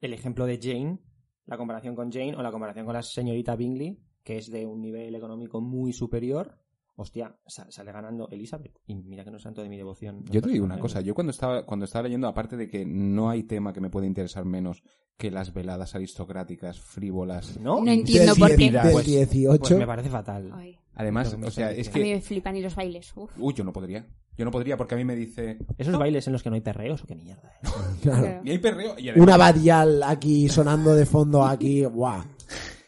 el 0.00 0.14
ejemplo 0.14 0.46
de 0.46 0.58
Jane, 0.60 0.98
la 1.44 1.58
comparación 1.58 1.94
con 1.94 2.10
Jane 2.10 2.34
o 2.34 2.40
la 2.42 2.50
comparación 2.50 2.86
con 2.86 2.94
la 2.94 3.02
señorita 3.02 3.56
Bingley, 3.56 4.00
que 4.24 4.38
es 4.38 4.50
de 4.50 4.64
un 4.64 4.80
nivel 4.80 5.14
económico 5.14 5.60
muy 5.60 5.92
superior. 5.92 6.56
Hostia, 6.96 7.38
sa- 7.46 7.70
sale 7.70 7.92
ganando 7.92 8.26
Elizabeth. 8.30 8.78
Y 8.86 8.94
mira 8.94 9.22
que 9.22 9.30
no 9.30 9.36
es 9.36 9.42
santo 9.42 9.62
de 9.62 9.68
mi 9.68 9.76
devoción. 9.76 10.24
Yo 10.30 10.40
te 10.40 10.48
digo 10.48 10.64
una 10.64 10.78
cosa, 10.78 11.02
yo 11.02 11.14
cuando 11.14 11.30
estaba, 11.30 11.66
cuando 11.66 11.84
estaba 11.84 12.04
leyendo, 12.04 12.26
aparte 12.26 12.56
de 12.56 12.68
que 12.68 12.86
no 12.86 13.28
hay 13.28 13.42
tema 13.42 13.74
que 13.74 13.80
me 13.82 13.90
pueda 13.90 14.06
interesar 14.06 14.46
menos 14.46 14.82
que 15.18 15.30
las 15.30 15.52
veladas 15.52 15.94
aristocráticas, 15.94 16.80
frívolas. 16.80 17.60
¿No? 17.60 17.84
No 17.84 17.90
entiendo 17.90 18.34
por 18.34 18.56
qué. 18.56 18.72
Pues- 18.92 19.06
18. 19.06 19.58
Pues 19.60 19.78
me 19.78 19.86
parece 19.86 20.08
fatal. 20.08 20.50
Ay, 20.54 20.78
Además, 20.94 21.34
que 21.34 21.44
o 21.46 21.50
sea, 21.50 21.70
es 21.70 21.88
a 21.88 21.92
mí 21.92 22.02
que... 22.04 22.14
me 22.14 22.20
flipan 22.22 22.56
y 22.56 22.62
los 22.62 22.74
bailes. 22.74 23.12
Uf. 23.14 23.30
Uy, 23.38 23.52
yo 23.54 23.62
no 23.64 23.72
podría. 23.74 24.06
Yo 24.40 24.46
no 24.46 24.50
podría 24.50 24.78
porque 24.78 24.94
a 24.94 24.96
mí 24.96 25.04
me 25.04 25.14
dice... 25.14 25.58
Esos 25.76 25.98
bailes 25.98 26.26
en 26.26 26.32
los 26.32 26.42
que 26.42 26.48
no 26.48 26.54
hay 26.54 26.62
perreos 26.62 27.04
o 27.04 27.06
qué 27.06 27.14
mierda. 27.14 27.52
¿eh? 27.62 27.68
Claro. 28.00 28.40
Y 28.42 28.52
hay 28.52 28.58
perreo 28.58 28.98
y 28.98 29.10
además... 29.10 29.22
Una 29.22 29.36
badial 29.36 30.02
aquí 30.02 30.48
sonando 30.48 30.94
de 30.94 31.04
fondo 31.04 31.44
aquí, 31.44 31.84
guau. 31.84 32.22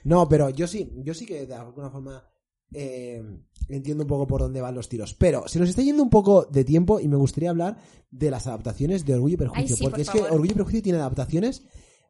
No, 0.04 0.26
pero 0.30 0.48
yo 0.48 0.66
sí, 0.66 0.90
yo 1.04 1.12
sí 1.12 1.26
que 1.26 1.44
de 1.44 1.54
alguna 1.54 1.90
forma 1.90 2.24
eh, 2.72 3.22
entiendo 3.68 4.04
un 4.04 4.08
poco 4.08 4.26
por 4.26 4.40
dónde 4.40 4.62
van 4.62 4.74
los 4.74 4.88
tiros. 4.88 5.12
Pero 5.12 5.46
se 5.46 5.58
nos 5.58 5.68
está 5.68 5.82
yendo 5.82 6.02
un 6.02 6.08
poco 6.08 6.46
de 6.46 6.64
tiempo 6.64 7.00
y 7.00 7.06
me 7.06 7.16
gustaría 7.16 7.50
hablar 7.50 7.76
de 8.10 8.30
las 8.30 8.46
adaptaciones 8.46 9.04
de 9.04 9.12
Orgullo 9.12 9.34
y 9.34 9.36
Prejuicio. 9.36 9.74
Ay, 9.74 9.76
sí, 9.76 9.84
porque 9.84 10.04
por 10.06 10.16
es 10.16 10.24
que. 10.24 10.32
Orgullo 10.32 10.52
y 10.52 10.54
Prejuicio 10.54 10.82
tiene 10.82 11.00
adaptaciones 11.00 11.64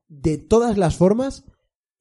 de 0.06 0.38
todas 0.38 0.78
las 0.78 0.94
formas. 0.94 1.46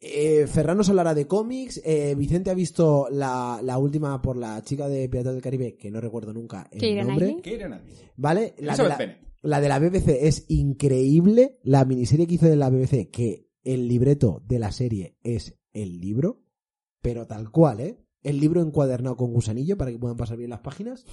Eh, 0.03 0.47
Ferran 0.47 0.77
nos 0.77 0.89
hablará 0.89 1.13
de 1.13 1.27
cómics. 1.27 1.79
eh, 1.85 2.15
Vicente 2.17 2.49
ha 2.49 2.55
visto 2.55 3.07
la, 3.11 3.59
la 3.63 3.77
última 3.77 4.19
por 4.21 4.35
la 4.35 4.61
chica 4.63 4.89
de 4.89 5.07
Piratas 5.07 5.33
del 5.33 5.43
Caribe, 5.43 5.77
que 5.77 5.91
no 5.91 6.01
recuerdo 6.01 6.33
nunca 6.33 6.67
el 6.71 6.79
nombre. 6.97 7.27
Knightley. 7.27 7.41
¿Qué 7.43 7.55
era 7.55 7.69
nadie? 7.69 7.93
¿Vale? 8.15 8.55
La 8.57 8.75
de 8.75 8.89
la-. 8.89 9.17
La 9.43 9.59
de 9.61 9.69
la 9.69 9.79
BBC 9.79 10.07
es 10.27 10.45
increíble. 10.49 11.59
La 11.63 11.85
miniserie 11.85 12.27
que 12.27 12.35
hizo 12.35 12.47
de 12.47 12.55
la 12.55 12.69
BBC, 12.69 13.09
que 13.11 13.47
el 13.63 13.87
libreto 13.87 14.41
de 14.47 14.59
la 14.59 14.71
serie 14.71 15.17
es 15.23 15.55
el 15.73 15.99
libro, 15.99 16.43
pero 17.01 17.25
tal 17.27 17.51
cual, 17.51 17.79
¿eh? 17.79 17.97
El 18.23 18.39
libro 18.39 18.61
encuadernado 18.61 19.17
con 19.17 19.33
gusanillo 19.33 19.77
para 19.77 19.91
que 19.91 19.97
puedan 19.97 20.17
pasar 20.17 20.37
bien 20.37 20.51
las 20.51 20.59
páginas. 20.59 21.05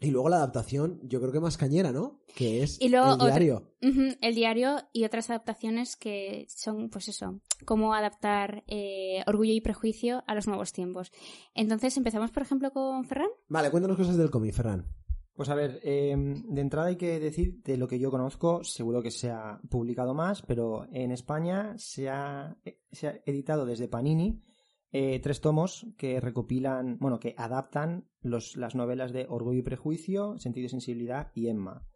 Y 0.00 0.10
luego 0.10 0.28
la 0.28 0.36
adaptación, 0.36 1.00
yo 1.02 1.20
creo 1.20 1.32
que 1.32 1.40
más 1.40 1.56
cañera, 1.56 1.90
¿no? 1.90 2.20
Que 2.36 2.62
es 2.62 2.80
Y 2.80 2.88
luego 2.88 3.12
el 3.14 3.18
diario. 3.18 3.72
El 3.80 4.34
diario 4.34 4.76
y 4.92 5.04
otras 5.04 5.28
adaptaciones 5.30 5.96
que 5.96 6.46
son, 6.48 6.88
pues 6.88 7.08
eso, 7.08 7.40
cómo 7.64 7.94
adaptar 7.94 8.62
eh, 8.68 9.24
Orgullo 9.26 9.52
y 9.52 9.60
Prejuicio 9.60 10.22
a 10.26 10.34
los 10.34 10.46
nuevos 10.46 10.72
tiempos. 10.72 11.10
Entonces, 11.54 11.96
empezamos, 11.96 12.30
por 12.30 12.42
ejemplo, 12.42 12.70
con 12.70 13.04
Ferran. 13.04 13.30
Vale, 13.48 13.70
cuéntanos 13.70 13.96
cosas 13.96 14.16
del 14.16 14.30
cómic, 14.30 14.54
Ferran. 14.54 14.86
Pues 15.34 15.48
a 15.50 15.54
ver, 15.54 15.80
eh, 15.84 16.16
de 16.16 16.60
entrada 16.60 16.88
hay 16.88 16.96
que 16.96 17.20
decir, 17.20 17.62
de 17.62 17.76
lo 17.76 17.86
que 17.86 18.00
yo 18.00 18.10
conozco, 18.10 18.64
seguro 18.64 19.02
que 19.02 19.12
se 19.12 19.30
ha 19.30 19.60
publicado 19.70 20.12
más, 20.12 20.42
pero 20.42 20.86
en 20.92 21.12
España 21.12 21.74
se 21.76 22.08
ha, 22.08 22.56
eh, 22.64 22.80
se 22.90 23.06
ha 23.06 23.20
editado 23.24 23.64
desde 23.64 23.86
Panini 23.86 24.42
eh, 24.90 25.20
tres 25.20 25.40
tomos 25.40 25.86
que 25.98 26.20
recopilan, 26.20 26.98
bueno, 26.98 27.20
que 27.20 27.34
adaptan 27.36 28.08
los, 28.20 28.56
las 28.56 28.74
novelas 28.74 29.12
de 29.12 29.26
Orgullo 29.28 29.58
y 29.58 29.62
Prejuicio, 29.62 30.38
Sentido 30.38 30.66
y 30.66 30.70
Sensibilidad 30.70 31.30
y 31.34 31.48
Emma. 31.48 31.86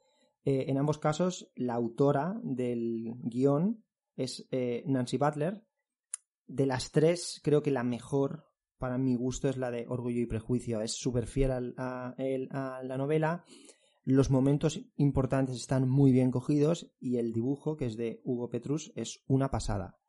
Eh, 0.45 0.67
en 0.69 0.77
ambos 0.77 0.99
casos, 0.99 1.51
la 1.55 1.75
autora 1.75 2.39
del 2.43 3.15
guion 3.23 3.85
es 4.17 4.47
eh, 4.51 4.83
Nancy 4.87 5.17
Butler. 5.17 5.65
De 6.47 6.67
las 6.67 6.91
tres, 6.91 7.41
creo 7.43 7.63
que 7.63 7.71
la 7.71 7.85
mejor 7.85 8.45
para 8.77 8.99
mi 8.99 9.15
gusto 9.15 9.49
es 9.49 9.57
la 9.57 9.71
de 9.71 9.87
Orgullo 9.89 10.21
y 10.21 10.27
Prejuicio. 10.27 10.83
Es 10.83 10.93
súper 10.93 11.27
fiel 11.27 11.75
a 11.79 12.15
la 12.19 12.97
novela. 12.99 13.45
Los 14.05 14.31
momentos 14.31 14.81
importantes 14.97 15.55
están 15.55 15.89
muy 15.89 16.11
bien 16.11 16.33
cogidos 16.33 16.93
y 16.99 17.19
el 17.19 17.33
dibujo, 17.33 17.77
que 17.77 17.87
es 17.87 17.97
de 17.97 18.21
Hugo 18.25 18.51
Petrus, 18.51 18.93
es 18.97 19.23
una 19.29 19.53
pasada. 19.53 20.02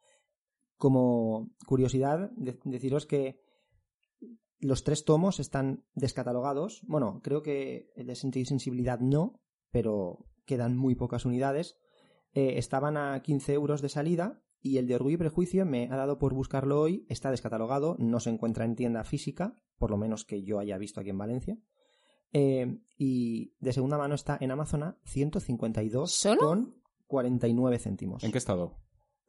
Como 0.78 1.52
curiosidad, 1.66 2.32
de- 2.36 2.60
deciros 2.66 3.06
que 3.06 3.40
los 4.60 4.84
tres 4.84 5.06
tomos 5.06 5.40
están 5.40 5.84
descatalogados. 5.94 6.82
Bueno, 6.88 7.20
creo 7.24 7.42
que 7.42 7.92
el 7.96 8.08
de 8.08 8.16
Sentido 8.16 8.44
y 8.44 8.46
Sensibilidad 8.46 9.00
no, 9.00 9.42
pero 9.72 10.26
quedan 10.46 10.78
muy 10.78 10.96
pocas 10.96 11.26
unidades. 11.26 11.78
Eh, 12.34 12.58
estaban 12.58 12.98
a 12.98 13.22
15 13.22 13.54
euros 13.54 13.82
de 13.82 13.90
salida 13.90 14.42
y 14.62 14.78
el 14.78 14.88
de 14.88 14.96
Orgullo 14.96 15.16
y 15.16 15.18
Prejuicio 15.18 15.66
me 15.66 15.90
ha 15.92 15.96
dado 15.98 16.18
por 16.18 16.34
buscarlo 16.34 16.80
hoy. 16.80 17.06
Está 17.10 17.30
descatalogado, 17.32 17.96
no 18.00 18.20
se 18.20 18.30
encuentra 18.30 18.64
en 18.66 18.76
tienda 18.76 19.04
física, 19.04 19.60
por 19.78 19.92
lo 19.92 19.98
menos 19.98 20.24
que 20.26 20.44
yo 20.44 20.60
haya 20.60 20.78
visto 20.78 21.02
aquí 21.02 21.10
en 21.10 21.18
Valencia. 21.18 21.58
Eh, 22.32 22.80
y 22.98 23.54
de 23.60 23.74
segunda 23.74 23.98
mano 23.98 24.16
está 24.16 24.38
en 24.42 24.50
Amazon 24.52 24.84
a 24.84 24.98
152 25.06 26.12
¿Solo? 26.12 26.40
con 26.40 26.82
49 27.08 27.78
céntimos. 27.80 28.24
¿En 28.24 28.32
qué 28.32 28.38
estado? 28.40 28.78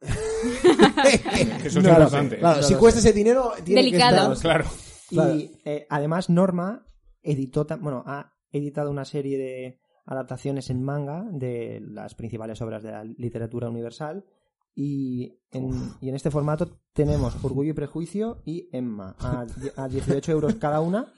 Eso 1.65 1.79
es 1.79 1.85
Claro, 1.85 2.03
importante. 2.03 2.37
claro, 2.39 2.63
si 2.63 2.75
cuesta 2.75 2.99
ese 2.99 3.13
dinero, 3.13 3.51
tiene 3.63 3.83
Delicado. 3.83 4.29
que 4.29 4.33
estar... 4.35 4.61
Claro. 4.63 4.65
Claro. 5.09 5.35
Y 5.35 5.51
eh, 5.65 5.85
además 5.89 6.29
Norma 6.29 6.85
editó, 7.21 7.65
bueno, 7.79 8.03
ha 8.07 8.33
editado 8.51 8.89
una 8.89 9.05
serie 9.05 9.37
de 9.37 9.79
adaptaciones 10.05 10.69
en 10.69 10.83
manga 10.83 11.23
de 11.31 11.79
las 11.81 12.15
principales 12.15 12.61
obras 12.61 12.83
de 12.83 12.91
la 12.91 13.03
literatura 13.03 13.69
universal 13.69 14.25
y 14.73 15.39
en, 15.51 15.93
y 16.01 16.09
en 16.09 16.15
este 16.15 16.31
formato 16.31 16.79
tenemos 16.93 17.43
Orgullo 17.43 17.71
y 17.71 17.73
Prejuicio 17.73 18.41
y 18.45 18.67
Emma 18.71 19.15
a, 19.19 19.45
a 19.77 19.87
18 19.87 20.31
euros 20.31 20.55
cada 20.55 20.81
una 20.81 21.13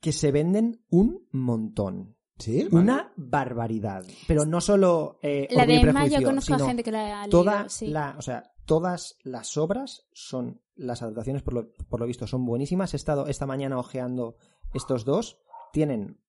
que 0.00 0.12
se 0.12 0.32
venden 0.32 0.82
un 0.90 1.26
montón. 1.32 2.15
¿Sí? 2.38 2.68
Una 2.70 3.12
barbaridad. 3.16 4.04
Pero 4.28 4.44
no 4.44 4.60
solo 4.60 5.18
eh, 5.22 5.48
La 5.50 5.64
de 5.66 5.76
Emma, 5.80 6.06
yo 6.06 6.22
conozco 6.22 6.54
a 6.54 6.58
gente 6.58 6.82
que 6.82 6.92
la 6.92 7.22
ha 7.22 7.26
leído. 7.26 7.38
toda 7.42 7.68
sí. 7.68 7.86
la, 7.88 8.14
o 8.18 8.22
sea, 8.22 8.52
todas 8.66 9.16
las 9.22 9.56
obras 9.56 10.06
son, 10.12 10.60
las 10.74 11.02
adaptaciones 11.02 11.42
por 11.42 11.54
lo, 11.54 11.68
por 11.88 12.00
lo 12.00 12.06
visto 12.06 12.26
son 12.26 12.44
buenísimas. 12.44 12.92
He 12.92 12.96
estado 12.96 13.26
esta 13.26 13.46
mañana 13.46 13.78
ojeando 13.78 14.36
estos 14.74 15.04
dos, 15.04 15.38
tienen 15.72 16.20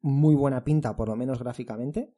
muy 0.00 0.34
buena 0.36 0.62
pinta, 0.62 0.94
por 0.94 1.08
lo 1.08 1.16
menos 1.16 1.40
gráficamente. 1.40 2.14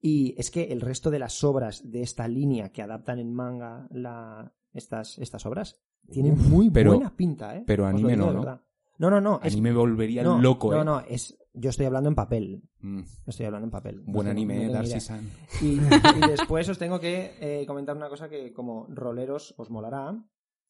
Y 0.00 0.34
es 0.38 0.50
que 0.50 0.64
el 0.64 0.80
resto 0.80 1.10
de 1.10 1.18
las 1.18 1.42
obras 1.42 1.90
de 1.90 2.02
esta 2.02 2.28
línea 2.28 2.70
que 2.70 2.82
adaptan 2.82 3.18
en 3.18 3.32
manga 3.32 3.88
la, 3.90 4.52
estas, 4.72 5.18
estas 5.18 5.46
obras 5.46 5.80
tienen 6.10 6.38
muy 6.50 6.70
pero- 6.70 6.92
buena 6.92 7.16
pinta, 7.16 7.56
¿eh? 7.56 7.64
pero 7.66 7.86
anime 7.86 8.16
no, 8.16 8.32
¿no? 8.32 8.60
No, 8.98 9.10
no, 9.10 9.20
no. 9.20 9.40
A 9.42 9.46
es- 9.48 9.54
mí 9.56 9.62
me 9.62 9.72
volvería 9.72 10.22
no, 10.22 10.38
loco, 10.40 10.70
no, 10.70 10.82
¿eh? 10.82 10.84
no, 10.84 11.00
es, 11.00 11.36
yo 11.54 11.70
estoy 11.70 11.86
hablando 11.86 12.08
en 12.08 12.14
papel. 12.14 12.62
Mm, 12.80 13.02
Estoy 13.26 13.46
hablando 13.46 13.66
en 13.66 13.70
papel. 13.70 14.00
Buen 14.04 14.28
anime, 14.28 14.68
Darcy. 14.68 15.00
San. 15.00 15.30
Y, 15.62 15.66
y 16.26 16.28
después 16.28 16.68
os 16.68 16.78
tengo 16.78 17.00
que 17.00 17.32
eh, 17.40 17.64
comentar 17.66 17.96
una 17.96 18.08
cosa 18.08 18.28
que 18.28 18.52
como 18.52 18.86
roleros 18.90 19.54
os 19.56 19.70
molará. 19.70 20.14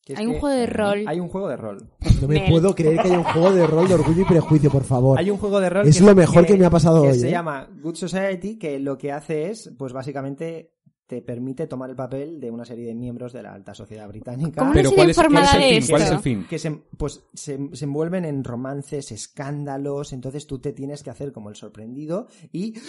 que 0.04 0.12
es 0.12 0.18
Hay 0.18 0.26
un 0.26 0.34
que 0.34 0.40
juego 0.40 0.56
de 0.58 0.66
rol. 0.66 1.04
Hay 1.06 1.18
un 1.20 1.28
juego 1.28 1.48
de 1.48 1.56
rol. 1.56 1.90
No 2.20 2.28
me 2.28 2.34
Mel. 2.40 2.50
puedo 2.50 2.74
creer 2.74 2.96
que 3.00 3.08
haya 3.08 3.18
un 3.18 3.24
juego 3.24 3.52
de 3.54 3.66
rol 3.66 3.88
de 3.88 3.94
orgullo 3.94 4.22
y 4.22 4.24
prejuicio, 4.26 4.70
por 4.70 4.84
favor. 4.84 5.18
Hay 5.18 5.30
un 5.30 5.38
juego 5.38 5.58
de 5.60 5.70
rol 5.70 5.88
Es 5.88 5.98
que 5.98 6.04
lo 6.04 6.14
mejor 6.14 6.44
que 6.46 6.56
me 6.56 6.66
ha 6.66 6.70
pasado 6.70 7.02
que 7.02 7.08
hoy, 7.08 7.18
Se 7.18 7.28
¿eh? 7.28 7.30
llama 7.30 7.68
Good 7.82 7.94
Society, 7.96 8.58
que 8.58 8.78
lo 8.78 8.98
que 8.98 9.10
hace 9.12 9.50
es, 9.50 9.72
pues 9.78 9.92
básicamente 9.94 10.73
te 11.14 11.22
permite 11.22 11.66
tomar 11.66 11.90
el 11.90 11.96
papel 11.96 12.40
de 12.40 12.50
una 12.50 12.64
serie 12.64 12.86
de 12.86 12.94
miembros 12.94 13.32
de 13.32 13.42
la 13.42 13.52
alta 13.54 13.74
sociedad 13.74 14.08
británica. 14.08 14.60
¿Cómo 14.60 14.70
no 14.70 14.74
Pero 14.74 14.90
¿cuál 14.92 15.10
es, 15.10 15.16
cuál 15.16 15.36
es 15.44 15.54
el 15.54 15.60
de 15.60 15.68
fin? 15.68 15.78
esto? 15.78 15.90
¿Cuál 15.92 16.02
es 16.02 16.10
el 16.10 16.18
fin? 16.20 16.46
que 16.48 16.58
se, 16.58 16.70
pues, 16.96 17.22
se, 17.34 17.58
se 17.72 17.84
envuelven 17.84 18.24
en 18.24 18.42
romances, 18.42 19.12
escándalos, 19.12 20.12
entonces 20.12 20.46
tú 20.46 20.58
te 20.58 20.72
tienes 20.72 21.02
que 21.02 21.10
hacer 21.10 21.32
como 21.32 21.48
el 21.50 21.56
sorprendido 21.56 22.26
y... 22.52 22.74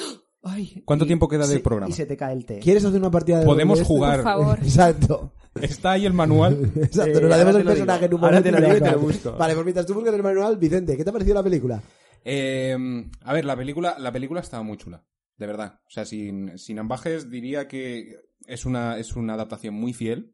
¡Ay! 0.48 0.84
¿Cuánto 0.86 1.06
y 1.06 1.08
tiempo 1.08 1.28
queda 1.28 1.48
del 1.48 1.58
se- 1.58 1.64
programa? 1.64 1.90
Y 1.90 1.94
se 1.94 2.06
te 2.06 2.16
cae 2.16 2.34
el 2.34 2.46
té. 2.46 2.60
¿Quieres 2.60 2.86
hacer 2.86 3.00
una 3.00 3.10
partida 3.10 3.40
de 3.40 3.46
Podemos 3.48 3.80
esto? 3.80 3.88
jugar. 3.94 4.18
Por 4.18 4.24
favor. 4.24 4.60
Exacto. 4.64 5.32
Está 5.60 5.92
ahí 5.94 6.06
el 6.06 6.14
manual. 6.14 6.72
Exacto, 6.76 7.10
Eh, 7.10 7.14
nos 7.14 7.24
ahora 7.24 7.36
hacemos 7.36 7.56
el 7.56 7.64
personaje 7.66 8.00
digo. 8.02 8.06
en 8.08 8.14
un 8.14 8.24
Ahora 8.26 8.38
momento 8.42 8.58
te 8.62 8.68
lo 8.70 8.78
y 8.78 8.82
te 8.82 8.92
lo 8.92 9.00
busco. 9.00 9.32
Vale, 9.34 9.54
pues 9.56 9.66
mientras 9.66 9.86
tú 9.88 9.94
buscas 9.96 10.14
el 10.14 10.22
manual, 10.22 10.58
Vicente, 10.58 10.96
¿qué 10.96 11.04
te 11.04 11.10
ha 11.10 11.14
parecido 11.14 11.34
la 11.36 11.44
película? 11.44 11.82
Eh, 12.24 12.78
a 13.24 13.34
ver, 13.34 13.46
la 13.46 13.56
película, 13.56 13.96
la 13.98 14.12
película 14.12 14.42
estaba 14.42 14.62
muy 14.62 14.78
chula, 14.78 15.04
de 15.38 15.48
verdad. 15.48 15.80
O 15.88 15.90
sea, 15.90 16.06
sin, 16.06 16.57
sin 16.57 16.80
ambajes 16.80 17.30
diría 17.30 17.68
que 17.68 18.16
es 18.48 18.66
una, 18.66 18.98
es 18.98 19.16
una 19.16 19.34
adaptación 19.34 19.74
muy 19.76 19.94
fiel, 19.94 20.32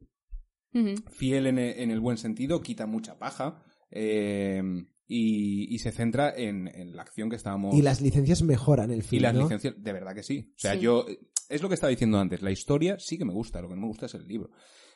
fiel 1.11 1.47
en 1.47 1.59
e- 1.59 1.83
en 1.83 1.91
el, 1.91 1.99
buen 1.99 2.17
sentido, 2.17 2.61
quita 2.61 2.85
mucha 2.85 3.19
paja 3.19 3.61
eh, 3.89 4.61
y, 5.07 5.73
y 5.73 5.79
se 5.79 5.91
centra 5.91 6.33
en, 6.35 6.67
en 6.69 6.95
la 6.95 7.01
acción 7.01 7.29
que 7.29 7.35
estábamos... 7.35 7.75
Y 7.75 7.81
las 7.81 7.99
licencias 8.01 8.41
mejoran 8.41 8.91
el 8.91 8.99
y 8.99 9.01
film, 9.01 9.23
las 9.23 9.33
¿no? 9.33 9.41
licencias, 9.41 9.75
de 9.77 9.93
verdad 9.93 10.15
que 10.15 10.23
sí. 10.23 10.53
O 10.55 10.59
sea, 10.59 10.73
Sí. 10.75 10.79
yo, 10.79 11.05
es 11.49 11.61
lo 11.61 11.67
que 11.67 11.73
estaba 11.75 11.89
diciendo 11.89 12.17
antes, 12.19 12.41
la 12.41 12.51
historia 12.51 12.97
sí 12.99 13.17
que 13.17 13.25
me 13.25 13.33
gusta, 13.33 13.61
lo 13.61 13.67
que 13.67 13.75
no 13.75 13.81
me 13.81 13.87
gusta 13.87 14.05
es 14.05 14.13
el 14.13 14.25
libro. 14.27 14.51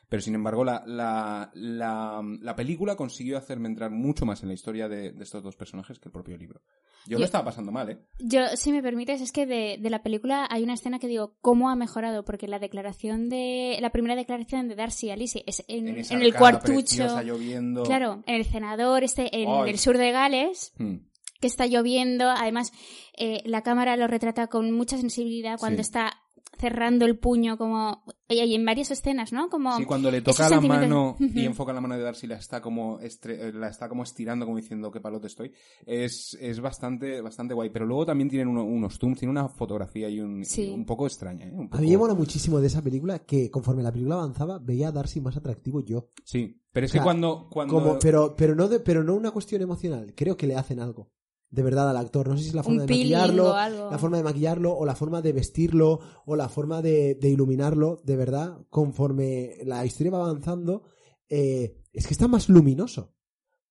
Pero 0.08 0.22
sin 0.22 0.36
embargo, 0.36 0.64
la, 0.64 0.84
la, 0.86 1.50
la, 1.56 2.22
la 2.42 2.56
película 2.56 2.96
consiguió 2.96 3.38
hacerme 3.38 3.68
entrar 3.68 3.90
mucho 3.92 4.26
más 4.26 4.42
en 4.44 4.50
la 4.50 4.54
historia 4.54 4.88
de, 4.88 5.12
de 5.12 5.24
estos 5.24 5.42
dos 5.44 5.56
personajes 5.56 6.00
que 6.00 6.10
el 6.10 6.12
propio 6.14 6.38
libro. 6.38 6.62
Yo, 7.06 7.12
Yo- 7.14 7.20
lo 7.20 7.26
estaba 7.26 7.46
pasando 7.46 7.72
mal, 7.72 7.90
¿eh? 7.90 7.98
Yo, 8.20 8.42
si 8.56 8.72
me 8.72 8.82
permites, 8.84 9.22
es 9.22 9.32
que 9.32 9.46
de, 9.46 9.78
de 9.80 9.90
la 9.90 10.04
película 10.04 10.48
hay 10.50 10.64
una 10.64 10.74
escena 10.76 11.00
que 11.00 11.08
digo, 11.08 11.38
¿cómo 11.42 11.70
ha 11.70 11.76
mejorado? 11.76 12.24
Porque 12.26 12.48
la 12.48 12.60
declaración 12.60 13.30
de. 13.30 13.78
La 13.82 13.92
primera 13.92 14.16
declaración 14.16 14.68
de 14.68 14.76
Darcy 14.76 15.10
a 15.12 15.16
Lizzie 15.16 15.44
es 15.48 15.64
en, 15.68 15.88
En, 15.88 15.98
en 16.10 16.22
el 16.22 16.34
cuartucho. 16.36 17.22
lloviendo. 17.24 17.84
Claro, 17.84 18.24
en 18.28 18.36
el 18.36 18.46
senador, 18.46 19.04
este, 19.04 19.36
en 19.42 19.50
Ay. 19.50 19.70
el 19.72 19.78
sur 19.80 19.98
de 19.98 20.12
Gales, 20.12 20.74
Hmm. 20.78 20.98
que 21.42 21.48
está 21.48 21.66
lloviendo. 21.68 22.30
Además, 22.30 22.72
eh, 23.18 23.42
la 23.46 23.62
cámara 23.62 23.98
lo 23.98 24.08
retrata 24.08 24.48
con 24.48 24.72
mucha 24.72 24.98
sensibilidad 24.98 25.58
cuando 25.60 25.84
Sí. 25.84 25.88
está 25.88 26.14
cerrando 26.58 27.06
el 27.06 27.18
puño, 27.18 27.58
como. 27.58 28.04
Y 28.28 28.40
hay 28.40 28.56
en 28.56 28.66
varias 28.66 28.90
escenas, 28.92 29.32
¿no? 29.34 29.50
Como. 29.50 29.76
Sí, 29.78 29.86
cuando 29.86 30.10
le 30.10 30.22
toca 30.22 30.50
la 30.50 30.60
mano 30.62 31.16
y 31.20 31.46
enfoca 31.46 31.74
la 31.74 31.82
mano 31.82 31.96
de 31.96 32.02
Darcy, 32.04 32.28
la 32.28 32.36
está 32.38 32.62
como 32.62 33.00
estre- 33.00 33.38
eh, 33.40 33.54
la 33.54 33.68
está 33.68 33.88
como 33.90 34.04
estirando, 34.04 34.46
como 34.46 34.58
diciendo 34.58 34.92
qué 34.92 35.00
palote 35.00 35.28
estoy. 35.28 35.52
Es, 35.86 36.36
es 36.40 36.60
bastante, 36.60 37.22
bastante 37.22 37.54
guay. 37.54 37.70
Pero 37.70 37.86
luego 37.86 38.06
también 38.06 38.30
tienen 38.30 38.48
uno- 38.48 38.64
unos 38.64 38.98
zooms, 38.98 39.20
tiene 39.20 39.32
una 39.32 39.48
fotografía 39.50 40.10
y 40.10 40.20
un, 40.20 40.44
Sí. 40.44 40.64
y 40.64 40.72
un 40.72 40.86
poco 40.86 41.06
extraña, 41.06 41.46
¿eh? 41.48 41.52
Un 41.54 41.66
A 41.68 41.70
poco- 41.70 41.82
mí 41.84 41.90
me 41.92 41.98
mola 41.98 42.14
muchísimo 42.14 42.60
de 42.60 42.68
esa 42.68 42.82
película 42.82 43.20
que 43.20 43.50
conforme 43.52 43.84
la 43.84 43.92
película 43.92 44.16
avanzaba 44.16 44.60
veía 44.60 44.88
a 44.88 44.92
Darcy 44.92 45.22
más 45.22 45.38
atractivo 45.38 45.82
yo. 45.82 46.10
Sí, 46.24 46.62
pero 46.72 46.86
es 46.86 46.92
O 46.92 46.94
sea, 46.94 47.02
que 47.02 47.04
cuando, 47.06 47.48
cuando... 47.52 47.74
Como, 47.74 48.00
pero, 48.00 48.36
pero 48.36 48.56
no 48.56 48.68
de, 48.68 48.80
pero 48.80 49.04
no 49.04 49.16
una 49.16 49.32
cuestión 49.32 49.62
emocional. 49.62 50.14
Creo 50.16 50.36
que 50.36 50.48
le 50.48 50.56
hacen 50.56 50.80
algo. 50.80 51.12
De 51.50 51.64
verdad 51.64 51.90
al 51.90 51.98
actor. 51.98 52.28
No 52.28 52.38
sé 52.38 52.44
si 52.44 52.50
es 52.50 52.56
la 52.56 52.64
forma 52.64 52.82
Un 52.82 52.88
de 52.88 52.94
maquillarlo, 52.94 53.54
la 53.54 53.98
forma 53.98 54.18
de 54.18 54.24
maquillarlo, 54.24 54.76
o 54.76 54.86
la 54.86 54.96
forma 54.96 55.22
de 55.22 55.32
vestirlo, 55.32 56.00
o 56.26 56.36
la 56.36 56.50
forma 56.50 56.82
de, 56.82 57.16
de 57.16 57.30
iluminarlo. 57.30 58.02
De 58.04 58.16
verdad, 58.16 58.58
conforme 58.70 59.58
la 59.64 59.86
historia 59.86 60.12
va 60.12 60.26
avanzando, 60.26 60.84
eh, 61.30 61.82
es 61.94 62.08
que 62.08 62.14
está 62.14 62.28
más 62.28 62.50
luminoso. 62.50 63.16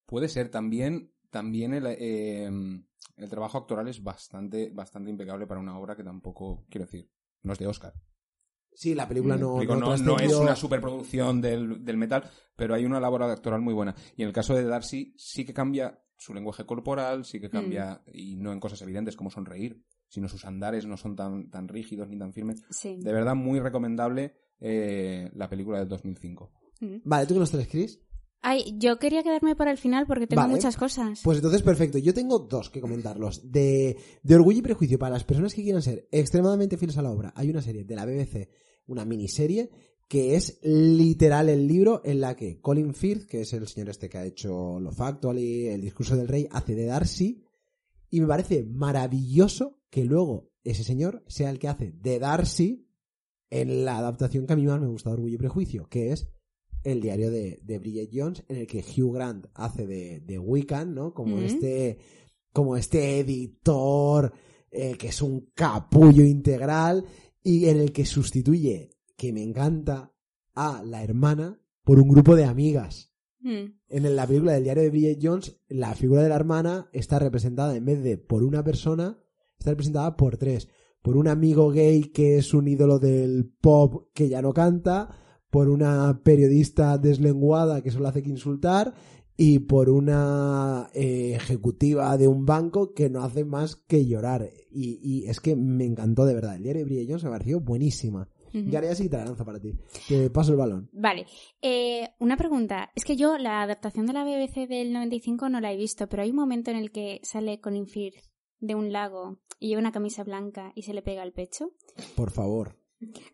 Puede 0.07 0.29
ser 0.29 0.51
también, 0.51 1.13
también 1.31 1.75
el, 1.75 1.87
eh, 1.87 2.51
el 3.17 3.29
trabajo 3.29 3.59
actoral 3.59 3.89
es 3.89 4.03
bastante, 4.03 4.71
bastante 4.71 5.11
impecable 5.11 5.47
para 5.47 5.61
una 5.61 5.79
obra 5.79 5.97
que 5.97 6.05
tampoco, 6.05 6.67
quiero 6.69 6.87
decir, 6.87 7.11
no 7.43 7.53
es 7.53 7.59
de 7.59 7.67
Oscar. 7.67 7.95
Sí, 8.73 8.95
la 8.95 9.07
película 9.07 9.37
Me 9.37 9.43
no, 9.43 9.51
explico, 9.53 9.75
no 9.77 9.97
no, 9.97 9.97
no 9.97 10.19
es 10.19 10.35
una 10.35 10.57
superproducción 10.57 11.41
del, 11.41 11.85
del 11.85 11.97
metal, 11.97 12.29
pero 12.57 12.75
hay 12.75 12.85
una 12.85 12.99
labor 12.99 13.23
actoral 13.23 13.61
muy 13.61 13.73
buena. 13.73 13.95
Y 14.17 14.23
en 14.23 14.29
el 14.29 14.35
caso 14.35 14.55
de 14.55 14.65
Darcy, 14.65 15.15
sí 15.17 15.45
que 15.45 15.55
cambia 15.55 16.03
su 16.25 16.33
lenguaje 16.33 16.65
corporal, 16.65 17.27
sí 17.27 17.39
que 17.39 17.51
cambia, 17.51 18.03
y 18.11 18.37
no 18.37 18.51
en 18.51 18.59
cosas 18.59 18.81
evidentes 18.81 19.15
como 19.15 19.31
sonreír, 19.31 19.85
sino 20.09 20.27
sus 20.27 20.47
andares 20.47 20.87
no 20.87 20.97
son 20.97 21.17
tan, 21.17 21.51
tan 21.51 21.69
rígidos 21.69 22.09
ni 22.09 22.19
tan 22.19 22.33
firmes. 22.33 22.63
Sí. 22.71 22.97
De 22.99 23.13
verdad, 23.13 23.35
muy 23.35 23.61
recomendable 23.61 24.35
eh, 24.59 25.31
la 25.35 25.51
película 25.51 25.79
del 25.81 25.89
2005. 25.89 26.51
Mm. 26.81 26.97
Vale, 27.05 27.27
¿tú 27.27 27.35
qué 27.35 27.41
nos 27.41 27.51
traes, 27.51 27.69
Chris? 27.69 28.01
Ay, 28.41 28.75
yo 28.79 28.99
quería 28.99 29.23
quedarme 29.23 29.55
para 29.55 29.71
el 29.71 29.77
final 29.77 30.07
porque 30.07 30.27
tengo 30.27 30.43
Vale. 30.43 30.55
muchas 30.55 30.77
cosas. 30.79 31.21
Pues 31.23 31.39
entonces, 31.39 31.61
perfecto. 31.61 31.99
Yo 31.99 32.15
tengo 32.15 32.39
dos 32.39 32.71
que 32.71 32.81
comentarlos. 32.81 33.51
De, 33.51 33.99
de 34.23 34.35
Orgullo 34.35 34.61
y 34.61 34.63
Prejuicio, 34.63 34.99
para 34.99 35.13
las 35.13 35.25
personas 35.25 35.53
que 35.53 35.63
quieran 35.63 35.83
ser 35.83 36.09
extremadamente 36.11 36.79
fieles 36.79 36.97
a 36.97 37.03
la 37.03 37.11
obra, 37.11 37.35
hay 37.37 37.51
una 37.51 37.61
serie 37.61 37.85
de 37.85 37.97
la 37.97 38.07
BBC, 38.07 38.49
una 38.87 39.05
miniserie, 39.05 39.71
que 40.09 40.37
es 40.37 40.61
literal 40.63 41.49
el 41.49 41.67
libro 41.67 42.03
en 42.05 42.21
la 42.21 42.37
que 42.37 42.61
Colin 42.61 42.95
Firth, 42.95 43.27
que 43.27 43.41
es 43.41 43.53
el 43.53 43.67
señor 43.67 43.91
este 43.91 44.09
que 44.09 44.19
ha 44.19 44.25
hecho 44.25 44.79
Lo 44.79 44.93
Factually, 44.93 45.69
El 45.69 45.81
Discurso 45.81 46.17
del 46.17 46.29
Rey, 46.29 46.47
hace 46.51 46.75
de 46.75 46.87
Darcy. 46.87 47.45
Y 48.11 48.21
me 48.21 48.27
parece 48.27 48.65
maravilloso 48.65 49.81
que 49.91 50.05
luego 50.05 50.53
ese 50.63 50.85
señor 50.85 51.25
sea 51.27 51.51
el 51.51 51.59
que 51.59 51.69
hace 51.69 51.93
de 51.93 52.19
Darcy 52.19 52.89
en 53.51 53.85
la 53.85 53.99
adaptación 53.99 54.47
que 54.47 54.53
a 54.53 54.57
mí 54.57 54.67
más 54.67 54.81
me 54.81 54.89
gusta 54.89 55.11
de 55.11 55.15
Orgullo 55.15 55.35
y 55.35 55.39
Prejuicio, 55.39 55.89
que 55.89 56.13
es 56.13 56.29
el 56.83 57.01
diario 57.01 57.31
de, 57.31 57.61
de 57.63 57.79
Bridget 57.79 58.11
Jones, 58.13 58.45
en 58.49 58.57
el 58.57 58.67
que 58.67 58.85
Hugh 58.85 59.15
Grant 59.15 59.47
hace 59.55 59.87
de, 59.87 60.21
de 60.21 60.39
Wiccan, 60.39 60.95
¿no? 60.95 61.15
Como 61.15 61.39
este, 61.39 61.99
como 62.53 62.77
este 62.77 63.19
editor, 63.21 64.33
eh, 64.71 64.97
que 64.99 65.09
es 65.09 65.23
un 65.23 65.51
capullo 65.55 66.25
integral, 66.25 67.05
y 67.43 67.67
en 67.67 67.79
el 67.79 67.93
que 67.93 68.05
sustituye, 68.05 68.91
que 69.25 69.33
me 69.33 69.43
encanta, 69.43 70.13
a 70.55 70.83
la 70.85 71.03
hermana 71.03 71.59
por 71.83 71.99
un 71.99 72.09
grupo 72.09 72.37
de 72.37 72.45
amigas. 72.45 73.11
Mm. 73.41 73.73
En 73.89 74.17
la 74.17 74.27
película 74.27 74.53
del 74.53 74.65
diario 74.65 74.83
de 74.83 74.91
Bridget 74.91 75.19
Jones, 75.23 75.59
la 75.69 75.95
figura 75.95 76.23
de 76.23 76.29
la 76.29 76.37
hermana 76.37 76.91
está 76.93 77.19
representada 77.19 77.75
en 77.75 77.87
vez 77.87 78.03
de 78.03 78.19
por 78.19 78.43
una 78.45 78.63
persona, 78.63 79.19
está 79.59 79.71
representada 79.71 80.15
por 80.17 80.37
tres. 80.37 80.69
Por 81.01 81.17
un 81.17 81.27
amigo 81.29 81.71
gay 81.71 82.05
que 82.05 82.37
es 82.37 82.53
un 82.53 82.69
ídolo 82.69 82.99
del 82.99 83.51
pop 83.61 84.09
que 84.13 84.29
ya 84.29 84.43
no 84.43 84.53
canta, 84.53 85.09
por 85.51 85.71
una 85.71 86.21
periodista 86.23 86.99
deslenguada 86.99 87.83
que 87.83 87.91
solo 87.91 88.09
hace 88.09 88.23
que 88.23 88.31
insultar 88.31 88.95
y 89.39 89.61
por 89.61 89.89
una 89.89 90.91
eh, 90.93 91.33
ejecutiva 91.35 92.17
de 92.19 92.29
un 92.29 92.45
banco 92.45 92.93
que 92.93 93.09
no 93.09 93.25
hace 93.25 93.45
más 93.45 93.77
que 93.77 94.05
llorar. 94.05 94.51
Y, 94.71 94.99
y 95.03 95.29
es 95.31 95.41
que 95.41 95.57
me 95.57 95.87
encantó 95.87 96.27
de 96.27 96.35
verdad. 96.35 96.57
El 96.57 96.63
diario 96.63 96.81
de 96.81 96.85
Bridget 96.85 97.09
Jones 97.09 97.25
me 97.25 97.31
pareció 97.31 97.61
buenísima. 97.61 98.29
Y 98.55 98.75
ahora 98.77 98.89
ya 98.89 98.95
sí 98.95 99.09
te 99.09 99.17
la 99.17 99.25
lanzo 99.25 99.45
para 99.45 99.59
ti. 99.61 99.73
Te 100.09 100.31
paso 100.31 100.53
el 100.53 100.59
balón. 100.59 100.89
Vale, 100.93 101.27
eh, 101.61 102.11
una 102.21 102.37
pregunta. 102.37 102.91
Es 102.95 103.05
que 103.05 103.17
yo 103.17 103.37
la 103.37 103.63
adaptación 103.63 104.07
de 104.07 104.13
la 104.13 104.25
BBC 104.25 104.69
del 104.69 104.93
95 104.93 105.49
no 105.49 105.61
la 105.61 105.73
he 105.73 105.77
visto, 105.77 106.09
pero 106.09 106.23
hay 106.23 106.31
un 106.31 106.37
momento 106.37 106.71
en 106.71 106.77
el 106.77 106.93
que 106.93 107.21
sale 107.25 107.61
Colin 107.61 107.87
Firth 107.89 108.25
de 108.61 108.75
un 108.75 108.93
lago 108.93 109.41
y 109.59 109.69
lleva 109.69 109.81
una 109.81 109.93
camisa 109.93 110.23
blanca 110.25 110.73
y 110.75 110.83
se 110.83 110.95
le 110.95 111.03
pega 111.03 111.23
al 111.23 111.33
pecho. 111.33 111.73
Por 112.17 112.31
favor. 112.31 112.79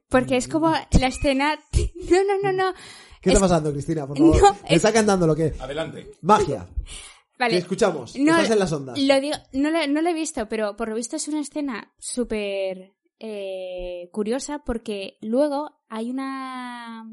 Porque 0.09 0.37
es 0.37 0.49
como 0.49 0.71
la 0.71 1.07
escena... 1.09 1.59
No, 2.11 2.25
no, 2.25 2.43
no, 2.43 2.53
no. 2.53 2.73
¿Qué 3.21 3.29
Es- 3.31 3.35
está 3.37 3.41
pasando, 3.47 3.71
Cristina? 3.73 4.07
Por 4.07 4.17
favor. 4.17 4.37
No, 4.43 4.53
Me 4.55 4.59
es- 4.71 4.73
está 4.77 4.93
cantando 4.93 5.27
lo 5.27 5.37
que. 5.37 5.53
Adelante. 5.61 6.11
Magia. 6.23 6.67
Vale. 7.39 7.53
Te 7.55 7.59
escuchamos. 7.61 8.17
No, 8.19 8.33
Estás 8.37 8.51
en 8.51 8.59
las 8.59 8.73
ondas. 8.73 8.99
Lo 8.99 9.21
digo, 9.21 9.37
no, 9.53 9.71
lo, 9.71 9.87
no 9.87 10.03
lo 10.03 10.09
he 10.11 10.15
visto, 10.15 10.49
pero 10.49 10.77
por 10.77 10.89
lo 10.89 10.95
visto 10.97 11.17
es 11.17 11.29
una 11.29 11.41
escena 11.41 11.93
súper 11.99 12.95
eh, 13.21 14.09
curiosa 14.13 14.65
porque 14.65 15.19
luego 15.21 15.79
hay 15.89 16.11
una 16.11 17.09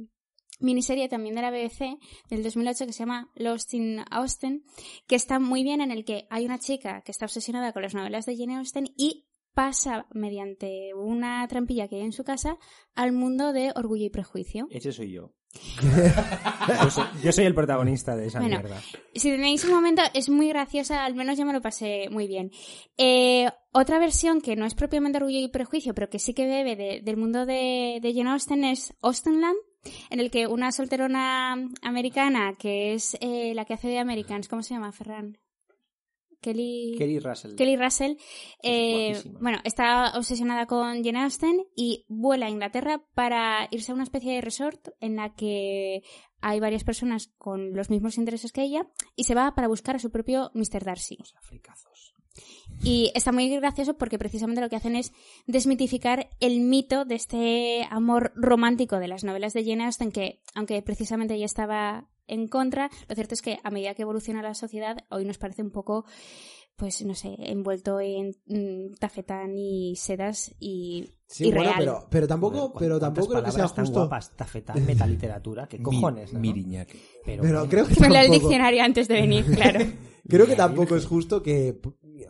miniserie 0.60 1.10
también 1.10 1.36
de 1.36 1.42
la 1.42 1.52
BBC 1.52 2.00
del 2.30 2.44
2008 2.44 2.86
que 2.88 2.94
se 2.94 3.00
llama 3.00 3.32
Lost 3.36 3.74
in 3.74 4.00
Austen, 4.10 4.64
que 5.08 5.16
está 5.16 5.40
muy 5.40 5.64
bien 5.64 5.82
en 5.82 5.92
el 5.92 6.06
que 6.06 6.26
hay 6.30 6.46
una 6.46 6.60
chica 6.60 7.02
que 7.02 7.12
está 7.12 7.26
obsesionada 7.26 7.74
con 7.74 7.84
las 7.84 7.94
novelas 7.94 8.26
de 8.26 8.36
Jane 8.36 8.56
Austen 8.56 8.88
y 8.98 9.28
pasa 9.54 10.08
mediante 10.12 10.94
una 10.94 11.48
trampilla 11.48 11.88
que 11.88 11.96
hay 11.96 12.04
en 12.04 12.12
su 12.12 12.24
casa 12.24 12.58
al 12.96 13.12
mundo 13.12 13.54
de 13.54 13.72
Orgullo 13.76 14.06
y 14.06 14.10
Prejuicio. 14.10 14.68
Ese 14.70 14.92
soy 14.92 15.12
yo. 15.12 15.34
yo, 16.84 16.90
soy, 16.90 17.04
yo 17.24 17.32
soy 17.32 17.46
el 17.46 17.54
protagonista 17.56 18.16
de 18.16 18.28
esa 18.28 18.40
Bueno, 18.40 18.60
mierda. 18.60 18.82
Si 19.14 19.30
tenéis 19.32 19.64
un 19.66 19.72
momento, 19.72 20.02
es 20.14 20.30
muy 20.30 20.50
graciosa, 20.50 21.06
al 21.06 21.16
menos 21.16 21.38
yo 21.38 21.46
me 21.46 21.54
lo 21.54 21.62
pasé 21.62 22.10
muy 22.10 22.28
bien. 22.28 22.52
Eh, 22.98 23.50
otra 23.72 24.00
versión 24.00 24.42
que 24.42 24.56
no 24.56 24.66
es 24.66 24.76
propiamente 24.76 25.18
Orgullo 25.18 25.40
y 25.40 25.48
Prejuicio, 25.50 25.94
pero 25.94 26.10
que 26.10 26.20
sí 26.20 26.34
que 26.34 26.46
bebe 26.48 26.76
de- 26.76 27.02
del 27.02 27.18
mundo 27.18 27.46
de, 27.46 28.00
de 28.02 28.14
Jane 28.14 28.32
Austen 28.32 28.64
es 28.64 28.94
Austenland, 29.02 29.58
en 30.10 30.20
el 30.20 30.32
que 30.32 30.48
una 30.48 30.72
solterona 30.72 31.54
americana, 31.82 32.56
que 32.58 32.94
es 32.94 33.18
eh, 33.22 33.54
la 33.56 33.66
que 33.66 33.74
hace 33.76 33.88
de 33.88 34.00
Americans, 34.00 34.48
¿cómo 34.48 34.64
se 34.64 34.74
llama, 34.74 34.92
Ferran? 34.92 35.38
Kelly... 36.42 37.20
Russell. 37.20 37.56
Kelly 37.56 37.78
Russell, 37.78 38.14
eh, 38.64 39.22
bueno, 39.40 39.60
está 39.64 40.14
obsesionada 40.16 40.66
con 40.66 41.04
Jane 41.04 41.24
Austen 41.24 41.66
y 41.76 42.06
vuela 42.08 42.46
a 42.46 42.50
Inglaterra 42.50 43.04
para 43.14 43.68
irse 43.72 43.92
a 43.92 43.96
una 43.96 44.04
especie 44.04 44.34
de 44.34 44.42
resort 44.42 44.90
en 45.00 45.16
la 45.16 45.34
que 45.36 46.04
hay 46.42 46.60
varias 46.60 46.84
personas 46.84 47.32
con 47.38 47.74
los 47.74 47.90
mismos 47.90 48.18
intereses 48.18 48.52
que 48.52 48.64
ella 48.64 48.88
y 49.16 49.24
se 49.24 49.36
va 49.36 49.56
para 49.56 49.68
buscar 49.68 49.96
a 49.96 50.00
su 50.00 50.12
propio 50.12 50.52
Mr. 50.54 50.84
Darcy. 50.84 51.18
Y 52.84 53.12
está 53.16 53.32
muy 53.32 53.50
gracioso 53.50 53.98
porque 53.98 54.20
precisamente 54.20 54.62
lo 54.62 54.70
que 54.70 54.76
hacen 54.76 54.96
es 54.96 55.12
desmitificar 55.48 56.30
el 56.40 56.60
mito 56.60 57.06
de 57.06 57.16
este 57.16 57.88
amor 57.90 58.32
romántico 58.36 59.00
de 59.00 59.08
las 59.08 59.24
novelas 59.24 59.54
de 59.54 59.66
Jane 59.66 59.86
Austen 59.86 60.12
que, 60.12 60.42
aunque 60.54 60.82
precisamente 60.84 61.34
ella 61.34 61.46
estaba 61.46 62.08
en 62.28 62.48
contra, 62.48 62.90
lo 63.08 63.16
cierto 63.16 63.34
es 63.34 63.42
que 63.42 63.60
a 63.64 63.70
medida 63.72 63.94
que 63.96 64.02
evoluciona 64.04 64.42
la 64.42 64.54
sociedad, 64.54 64.98
hoy 65.10 65.26
nos 65.26 65.38
parece 65.38 65.62
un 65.62 65.72
poco, 65.72 66.06
pues 66.76 67.04
no 67.06 67.16
sé, 67.16 67.36
envuelto 67.40 68.00
en 68.00 68.36
mm, 68.46 68.96
tafetán 69.00 69.58
y 69.58 69.96
sedas 69.96 70.54
y, 70.60 71.10
Sí, 71.30 71.48
y 71.48 71.52
bueno, 71.52 71.64
real. 71.64 71.76
pero, 71.80 72.08
pero 72.10 72.28
tampoco, 72.28 72.74
pero 72.78 73.00
¿cuántas 73.00 73.02
tampoco 73.02 73.28
creo 73.34 73.44
que 73.44 73.52
sea 73.52 73.68
tan 73.68 73.86
justo. 73.86 74.00
guapas, 74.02 74.32
tafetán, 74.36 74.86
metaliteratura, 74.86 75.68
¿qué 75.68 75.82
cojones? 75.84 76.32
no? 76.34 76.40
Miriñaque. 76.40 77.00
Pero, 77.26 77.44
Pero 77.44 77.68
creo 77.68 77.88
que 77.88 78.00
Me 78.00 78.10
leo 78.10 78.22
el 78.22 78.28
tampoco, 78.28 78.48
diccionario 78.48 78.84
antes 78.84 79.08
de 79.08 79.14
venir, 79.16 79.46
claro. 79.56 79.86
creo 80.28 80.46
que 80.46 80.56
tampoco 80.56 80.96
es 80.96 81.06
justo 81.06 81.42
que, 81.44 81.80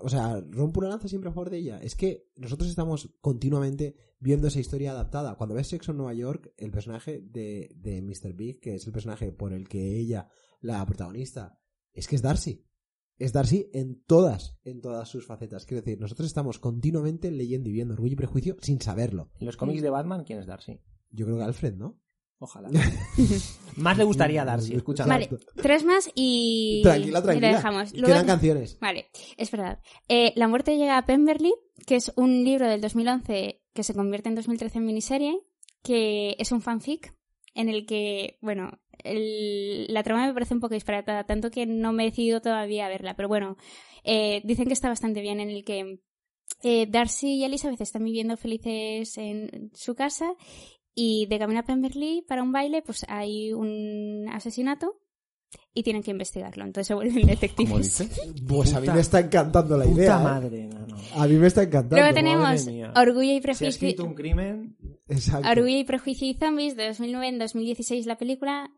o 0.01 0.09
sea, 0.09 0.41
rompo 0.49 0.80
una 0.80 0.89
lanza 0.89 1.07
siempre 1.07 1.30
a 1.30 1.34
favor 1.34 1.49
de 1.49 1.57
ella. 1.57 1.80
Es 1.81 1.95
que 1.95 2.30
nosotros 2.35 2.69
estamos 2.69 3.15
continuamente 3.22 3.95
viendo 4.19 4.47
esa 4.47 4.59
historia 4.59 4.91
adaptada. 4.91 5.35
Cuando 5.35 5.55
ves 5.55 5.68
Sexo 5.68 5.91
en 5.91 5.97
Nueva 5.97 6.14
York, 6.14 6.53
el 6.57 6.72
personaje 6.72 7.22
de, 7.22 7.69
de 7.76 8.01
Mr. 8.01 8.34
Big, 8.34 8.59
que 8.59 8.76
es 8.76 8.85
el 8.85 8.93
personaje 8.93 9.31
por 9.31 9.53
el 9.53 9.68
que 9.68 9.97
ella, 9.97 10.30
la 10.61 10.85
protagonista, 10.85 11.59
es 11.93 12.07
que 12.07 12.15
es 12.15 12.22
Darcy. 12.22 12.65
Es 13.18 13.34
Darcy 13.34 13.69
en 13.73 14.03
todas, 14.03 14.57
en 14.64 14.81
todas 14.81 15.09
sus 15.09 15.26
facetas. 15.26 15.65
Quiero 15.65 15.81
decir, 15.81 15.99
nosotros 15.99 16.27
estamos 16.27 16.59
continuamente 16.59 17.31
leyendo 17.31 17.69
y 17.69 17.73
viendo 17.73 17.95
Orgullo 17.95 18.14
y 18.14 18.18
Prejuicio 18.18 18.57
sin 18.61 18.80
saberlo. 18.80 19.31
En 19.39 19.47
los 19.47 19.57
cómics 19.57 19.81
de 19.81 19.89
Batman, 19.89 20.23
¿quién 20.23 20.39
es 20.39 20.45
Darcy? 20.45 20.80
Yo 21.09 21.26
creo 21.26 21.38
que 21.38 21.43
Alfred, 21.43 21.76
¿no? 21.76 21.99
Ojalá. 22.39 22.69
Más 23.77 23.97
le 23.97 24.03
gustaría 24.03 24.41
a 24.41 24.45
Darcy, 24.45 24.76
escúchame. 24.76 25.09
Vale, 25.09 25.30
tres 25.55 25.84
más 25.84 26.09
y, 26.15 26.81
Tranquila, 26.84 27.19
y 27.19 27.22
tranquila. 27.23 27.49
lo 27.51 27.55
dejamos. 27.57 27.93
Quedan 27.93 28.26
canciones. 28.26 28.77
Vale, 28.80 29.07
es 29.38 29.51
verdad. 29.51 29.80
Eh, 30.07 30.34
la 30.35 30.47
muerte 30.47 30.77
llega 30.77 30.97
a 30.97 31.05
Pemberley, 31.05 31.53
que 31.85 31.95
es 31.95 32.11
un 32.15 32.43
libro 32.43 32.68
del 32.68 32.81
2011 32.81 33.61
que 33.73 33.84
se 33.84 33.93
convierte 33.93 34.30
en 34.30 34.35
2013 34.35 34.77
en 34.80 34.85
miniserie, 34.85 35.39
que 35.84 36.35
es 36.39 36.51
un 36.51 36.61
fanfic 36.61 37.14
en 37.53 37.69
el 37.69 37.85
que, 37.85 38.38
bueno, 38.41 38.72
el- 39.03 39.85
la 39.93 40.03
trama 40.03 40.26
me 40.27 40.34
parece 40.34 40.53
un 40.55 40.59
poco 40.59 40.73
disparatada, 40.73 41.23
tanto 41.26 41.49
que 41.51 41.65
no 41.68 41.91
me 41.93 42.03
he 42.03 42.09
decidido 42.09 42.41
todavía 42.41 42.85
a 42.85 42.89
verla, 42.89 43.15
pero 43.15 43.27
bueno, 43.27 43.57
eh, 44.03 44.41
dicen 44.43 44.65
que 44.68 44.73
está 44.73 44.89
bastante 44.89 45.22
bien, 45.22 45.39
en 45.39 45.49
el 45.49 45.64
que 45.64 45.99
eh, 46.64 46.88
Darcy 46.89 47.35
y 47.35 47.43
Elizabeth 47.43 47.81
están 47.81 48.03
viviendo 48.05 48.38
felices 48.38 49.18
en 49.18 49.69
su 49.76 49.93
casa 49.95 50.34
y 50.99 51.28
de 51.28 51.38
camino 51.38 51.60
a 51.60 51.64
Pemberley 51.64 52.24
para 52.24 52.41
un 52.41 52.52
baile, 52.52 52.82
pues 52.82 53.06
hay 53.07 53.53
un 53.53 54.28
asesinato 54.32 54.99
y 55.72 55.84
tienen 55.84 56.02
que 56.02 56.10
investigarlo, 56.10 56.64
entonces 56.64 56.88
se 56.88 56.95
vuelven 56.95 57.28
detectives. 57.28 57.98
¿Cómo? 57.99 58.34
Pues 58.48 58.74
a 58.74 58.82
mí 58.82 58.88
me 58.88 59.02
está 59.02 59.19
encantando 59.19 59.78
la 59.78 59.86
Puta 59.86 59.95
idea. 59.95 60.19
¿eh? 60.19 60.24
madre, 60.24 60.68
no, 60.68 60.88
no. 60.88 60.98
A 61.14 61.28
mí 61.28 61.36
me 61.36 61.45
está 61.45 61.61
encantando. 61.61 61.98
Luego 61.98 62.15
tenemos. 62.15 62.68
Orgullo 62.95 63.32
y 63.32 63.41
Prejuicio. 63.41 64.03
un 64.03 64.15
crimen. 64.15 64.76
Exacto. 65.07 65.48
Orgullo 65.48 65.78
y 65.78 65.84
Prejuicio 65.84 66.28
y 66.28 66.34
Zombies 66.34 66.76
de 66.76 66.88
2009 66.88 67.28
en 67.28 67.38
2016 67.38 68.07
la 68.07 68.18
película. 68.18 68.72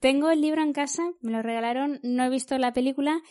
Tengo 0.00 0.30
el 0.30 0.40
libro 0.40 0.60
en 0.60 0.72
casa, 0.72 1.12
me 1.20 1.30
lo 1.30 1.40
regalaron, 1.40 2.00
no 2.02 2.24
he 2.24 2.30
visto 2.30 2.58
la 2.58 2.72
película. 2.72 3.22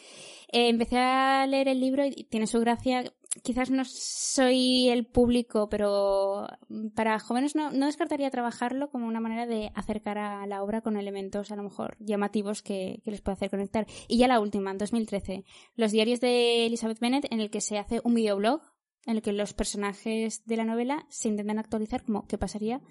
Eh, 0.53 0.69
empecé 0.69 0.97
a 0.97 1.45
leer 1.45 1.67
el 1.67 1.81
libro 1.81 2.05
y 2.05 2.23
tiene 2.23 2.47
su 2.47 2.61
gracia. 2.61 3.03
Quizás 3.41 3.71
no 3.71 3.83
soy 3.83 4.89
el 4.89 5.07
público, 5.07 5.67
pero 5.67 6.47
para 6.93 7.17
jóvenes 7.19 7.55
no, 7.55 7.71
no 7.71 7.87
descartaría 7.87 8.29
trabajarlo 8.29 8.91
como 8.91 9.07
una 9.07 9.19
manera 9.19 9.47
de 9.47 9.71
acercar 9.73 10.19
a 10.19 10.45
la 10.45 10.61
obra 10.61 10.81
con 10.81 10.97
elementos 10.97 11.51
a 11.51 11.55
lo 11.55 11.63
mejor 11.63 11.97
llamativos 11.99 12.61
que, 12.61 13.01
que 13.03 13.09
les 13.11 13.21
puede 13.21 13.33
hacer 13.33 13.49
conectar. 13.49 13.87
Y 14.07 14.17
ya 14.17 14.27
la 14.27 14.39
última, 14.39 14.69
en 14.69 14.77
2013, 14.77 15.45
Los 15.75 15.91
diarios 15.91 16.21
de 16.21 16.67
Elizabeth 16.67 16.99
Bennet, 16.99 17.25
en 17.31 17.39
el 17.39 17.49
que 17.49 17.61
se 17.61 17.79
hace 17.79 18.01
un 18.03 18.13
videoblog 18.13 18.61
en 19.05 19.17
el 19.17 19.21
que 19.21 19.33
los 19.33 19.53
personajes 19.53 20.45
de 20.45 20.57
la 20.57 20.65
novela 20.65 21.05
se 21.09 21.27
intentan 21.27 21.59
actualizar 21.59 22.03
como 22.03 22.27
qué 22.27 22.37
pasaría 22.37 22.81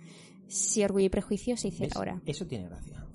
si 0.49 0.83
Orgullo 0.85 1.07
y 1.07 1.09
Prejuicio 1.09 1.57
se 1.57 1.69
hiciera 1.69 1.89
¿Ves? 1.89 1.97
ahora. 1.97 2.23
Eso 2.27 2.47
tiene 2.47 2.69
gracia. 2.69 3.07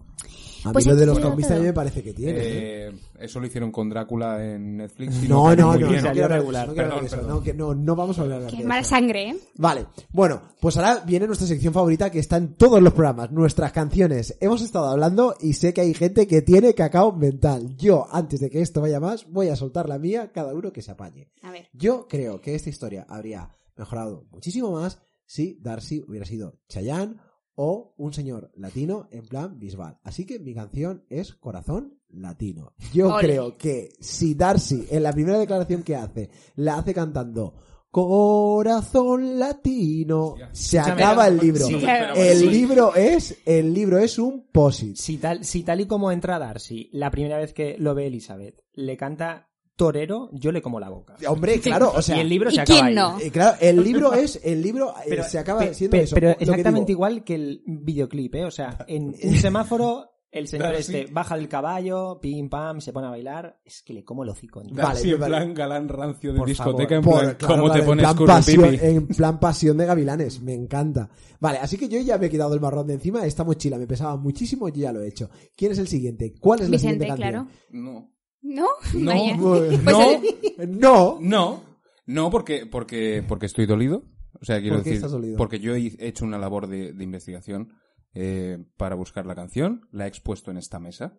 A 0.67 0.71
mí 0.71 0.73
Pues 0.73 0.85
lo 0.87 0.95
de 0.95 1.05
los 1.05 1.19
zombies 1.19 1.47
también 1.47 1.67
me 1.67 1.73
parece 1.73 2.03
que 2.03 2.13
tiene. 2.13 2.39
¿eh? 2.39 2.87
Eh, 2.87 2.91
eso 3.19 3.39
lo 3.39 3.47
hicieron 3.47 3.71
con 3.71 3.89
Drácula 3.89 4.43
en 4.45 4.77
Netflix. 4.77 5.23
y 5.23 5.27
No, 5.27 5.55
no, 5.55 5.75
no, 5.77 5.79
no 5.79 6.11
quiero 6.11 6.27
regular. 6.27 6.67
no 6.67 6.73
quiero 6.73 6.89
Perdón, 6.89 7.05
eso, 7.05 7.21
no, 7.23 7.41
que 7.41 7.53
no, 7.53 7.73
no 7.75 7.95
vamos 7.95 8.17
a 8.19 8.21
hablar 8.23 8.41
de 8.41 8.47
Qué 8.47 8.57
eso. 8.57 8.67
mala 8.67 8.83
sangre, 8.83 9.29
¿eh? 9.29 9.37
Vale, 9.55 9.85
bueno, 10.11 10.41
pues 10.59 10.77
ahora 10.77 11.03
viene 11.05 11.27
nuestra 11.27 11.47
sección 11.47 11.73
favorita 11.73 12.09
que 12.09 12.19
está 12.19 12.37
en 12.37 12.55
todos 12.55 12.81
los 12.81 12.93
programas, 12.93 13.31
nuestras 13.31 13.71
canciones. 13.71 14.35
Hemos 14.39 14.61
estado 14.61 14.87
hablando 14.87 15.35
y 15.39 15.53
sé 15.53 15.73
que 15.73 15.81
hay 15.81 15.93
gente 15.93 16.27
que 16.27 16.41
tiene 16.41 16.73
cacao 16.73 17.11
mental. 17.13 17.75
Yo, 17.77 18.07
antes 18.11 18.39
de 18.39 18.49
que 18.49 18.61
esto 18.61 18.81
vaya 18.81 18.99
más, 18.99 19.25
voy 19.29 19.49
a 19.49 19.55
soltar 19.55 19.87
la 19.89 19.97
mía, 19.99 20.31
cada 20.33 20.53
uno 20.53 20.71
que 20.71 20.81
se 20.81 20.91
apañe. 20.91 21.29
A 21.41 21.51
ver. 21.51 21.67
Yo 21.73 22.07
creo 22.07 22.41
que 22.41 22.55
esta 22.55 22.69
historia 22.69 23.05
habría 23.09 23.49
mejorado 23.75 24.25
muchísimo 24.31 24.71
más 24.71 24.99
si 25.25 25.57
Darcy 25.61 26.03
hubiera 26.07 26.25
sido 26.25 26.55
Chayanne 26.69 27.17
o 27.57 27.95
un 27.97 28.13
señor 28.13 28.51
latino 28.55 29.07
en 29.11 29.25
plan 29.25 29.59
Bisbal. 29.59 29.97
Así 30.03 30.25
que 30.25 30.39
mi 30.39 30.53
canción 30.53 31.03
es 31.09 31.33
Corazón 31.33 31.99
Latino. 32.09 32.73
Yo 32.93 33.15
Ole. 33.15 33.27
creo 33.27 33.57
que 33.57 33.89
si 33.99 34.35
Darcy 34.35 34.85
en 34.89 35.03
la 35.03 35.11
primera 35.11 35.39
declaración 35.39 35.81
que 35.81 35.95
hace 35.95 36.29
la 36.55 36.77
hace 36.77 36.93
cantando 36.93 37.55
Corazón 37.89 39.39
Latino, 39.39 40.35
se 40.51 40.77
acaba 40.77 41.27
el 41.27 41.37
libro. 41.37 41.65
sí, 41.65 41.81
el 42.15 42.37
sí. 42.37 42.49
libro 42.49 42.95
es 42.95 43.39
el 43.43 43.73
libro 43.73 43.97
es 43.97 44.19
un 44.19 44.45
posit. 44.51 44.95
Si 44.95 45.17
tal, 45.17 45.43
si 45.43 45.63
tal 45.63 45.81
y 45.81 45.87
como 45.87 46.11
entra 46.11 46.37
Darcy, 46.37 46.89
la 46.93 47.09
primera 47.09 47.39
vez 47.39 47.53
que 47.53 47.75
lo 47.79 47.95
ve 47.95 48.05
Elizabeth, 48.05 48.61
le 48.73 48.97
canta 48.97 49.46
torero, 49.77 50.29
yo 50.33 50.51
le 50.51 50.61
como 50.61 50.79
la 50.81 50.89
boca. 50.89 51.15
Hombre, 51.29 51.59
claro, 51.61 51.93
o 51.95 52.01
sea, 52.01 52.17
y 52.17 52.19
el 52.19 52.27
libro 52.27 52.49
¿y 52.49 52.55
se 52.55 52.61
acaba 52.61 52.75
quién 52.79 52.85
ahí. 52.87 52.95
no? 52.95 53.19
eh, 53.21 53.31
claro, 53.31 53.57
el 53.61 53.81
libro 53.83 54.13
es 54.13 54.41
el 54.43 54.61
libro 54.61 54.89
eh, 54.99 55.05
Pero, 55.07 55.23
se 55.23 55.39
acaba 55.39 55.61
pe- 55.61 55.73
siendo 55.73 55.95
pe- 55.97 56.03
eso. 56.03 56.15
pero 56.15 56.29
Lo 56.31 56.35
que 56.37 56.43
exactamente 56.43 56.87
digo, 56.87 56.97
igual 56.97 57.23
que 57.23 57.35
el 57.35 57.61
videoclip, 57.65 58.35
¿eh? 58.35 58.43
O 58.45 58.51
sea, 58.51 58.77
en 58.87 59.15
un 59.23 59.35
semáforo, 59.37 60.09
el 60.29 60.47
señor 60.47 60.75
este 60.75 61.05
baja 61.09 61.37
del 61.37 61.47
caballo, 61.47 62.19
pim 62.21 62.49
pam, 62.49 62.81
se 62.81 62.91
pone 62.91 63.07
a 63.07 63.11
bailar. 63.11 63.59
Es 63.63 63.81
que 63.81 63.93
le 63.93 64.03
como 64.03 64.23
el 64.23 64.29
hocico. 64.29 64.61
entero. 64.61 64.81
Vale, 64.87 64.99
en 65.01 65.19
vale. 65.19 65.35
plan 65.35 65.53
galán 65.53 65.87
rancio 65.87 66.33
de 66.33 66.39
Por 66.39 66.47
discoteca, 66.49 66.95
en 66.95 67.01
Por- 67.01 67.19
plan, 67.21 67.35
claro, 67.39 67.53
¿cómo 67.55 67.65
claro, 67.67 67.79
te 67.79 67.85
pones 67.85 68.05
en 68.09 68.15
plan, 68.17 68.27
pasión, 68.27 68.69
pipi? 68.71 68.85
en 68.85 69.07
plan 69.07 69.39
pasión 69.39 69.77
de 69.77 69.85
gavilanes, 69.85 70.41
me 70.41 70.53
encanta. 70.53 71.09
Vale, 71.39 71.59
así 71.59 71.77
que 71.77 71.87
yo 71.87 71.99
ya 72.01 72.17
me 72.17 72.25
he 72.25 72.29
quitado 72.29 72.53
el 72.53 72.59
marrón 72.59 72.87
de 72.87 72.95
encima, 72.95 73.25
esta 73.25 73.43
mochila 73.45 73.77
me 73.77 73.87
pesaba 73.87 74.17
muchísimo, 74.17 74.67
yo 74.69 74.81
ya 74.81 74.91
lo 74.91 75.01
he 75.01 75.07
hecho. 75.07 75.29
¿Quién 75.55 75.71
es 75.71 75.77
el 75.77 75.87
siguiente? 75.87 76.33
¿Cuál 76.39 76.61
es 76.61 76.69
la 76.69 76.77
Vicente, 76.77 77.05
siguiente 77.05 77.15
claro. 77.15 77.47
No. 77.71 78.11
¿No? 78.47 78.67
No, 78.93 79.11
Vaya. 79.11 79.37
Pues 79.37 80.69
no, 80.69 81.17
no, 81.19 81.19
no, 81.21 81.63
no, 82.05 82.29
porque, 82.31 82.65
porque, 82.65 83.23
porque 83.27 83.45
estoy 83.47 83.65
dolido. 83.65 84.03
O 84.39 84.45
sea, 84.45 84.59
quiero 84.61 84.75
¿Por 84.77 84.83
qué 84.83 84.89
decir, 84.91 84.97
estás 84.97 85.11
dolido? 85.11 85.37
porque 85.37 85.59
yo 85.59 85.75
he 85.75 85.95
hecho 85.99 86.23
una 86.25 86.37
labor 86.37 86.67
de, 86.67 86.93
de 86.93 87.03
investigación 87.03 87.73
eh, 88.13 88.57
para 88.77 88.95
buscar 88.95 89.25
la 89.25 89.35
canción, 89.35 89.87
la 89.91 90.05
he 90.05 90.07
expuesto 90.07 90.51
en 90.51 90.57
esta 90.57 90.79
mesa 90.79 91.17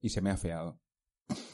y 0.00 0.10
se 0.10 0.20
me 0.20 0.30
ha 0.30 0.36
feado. 0.36 0.78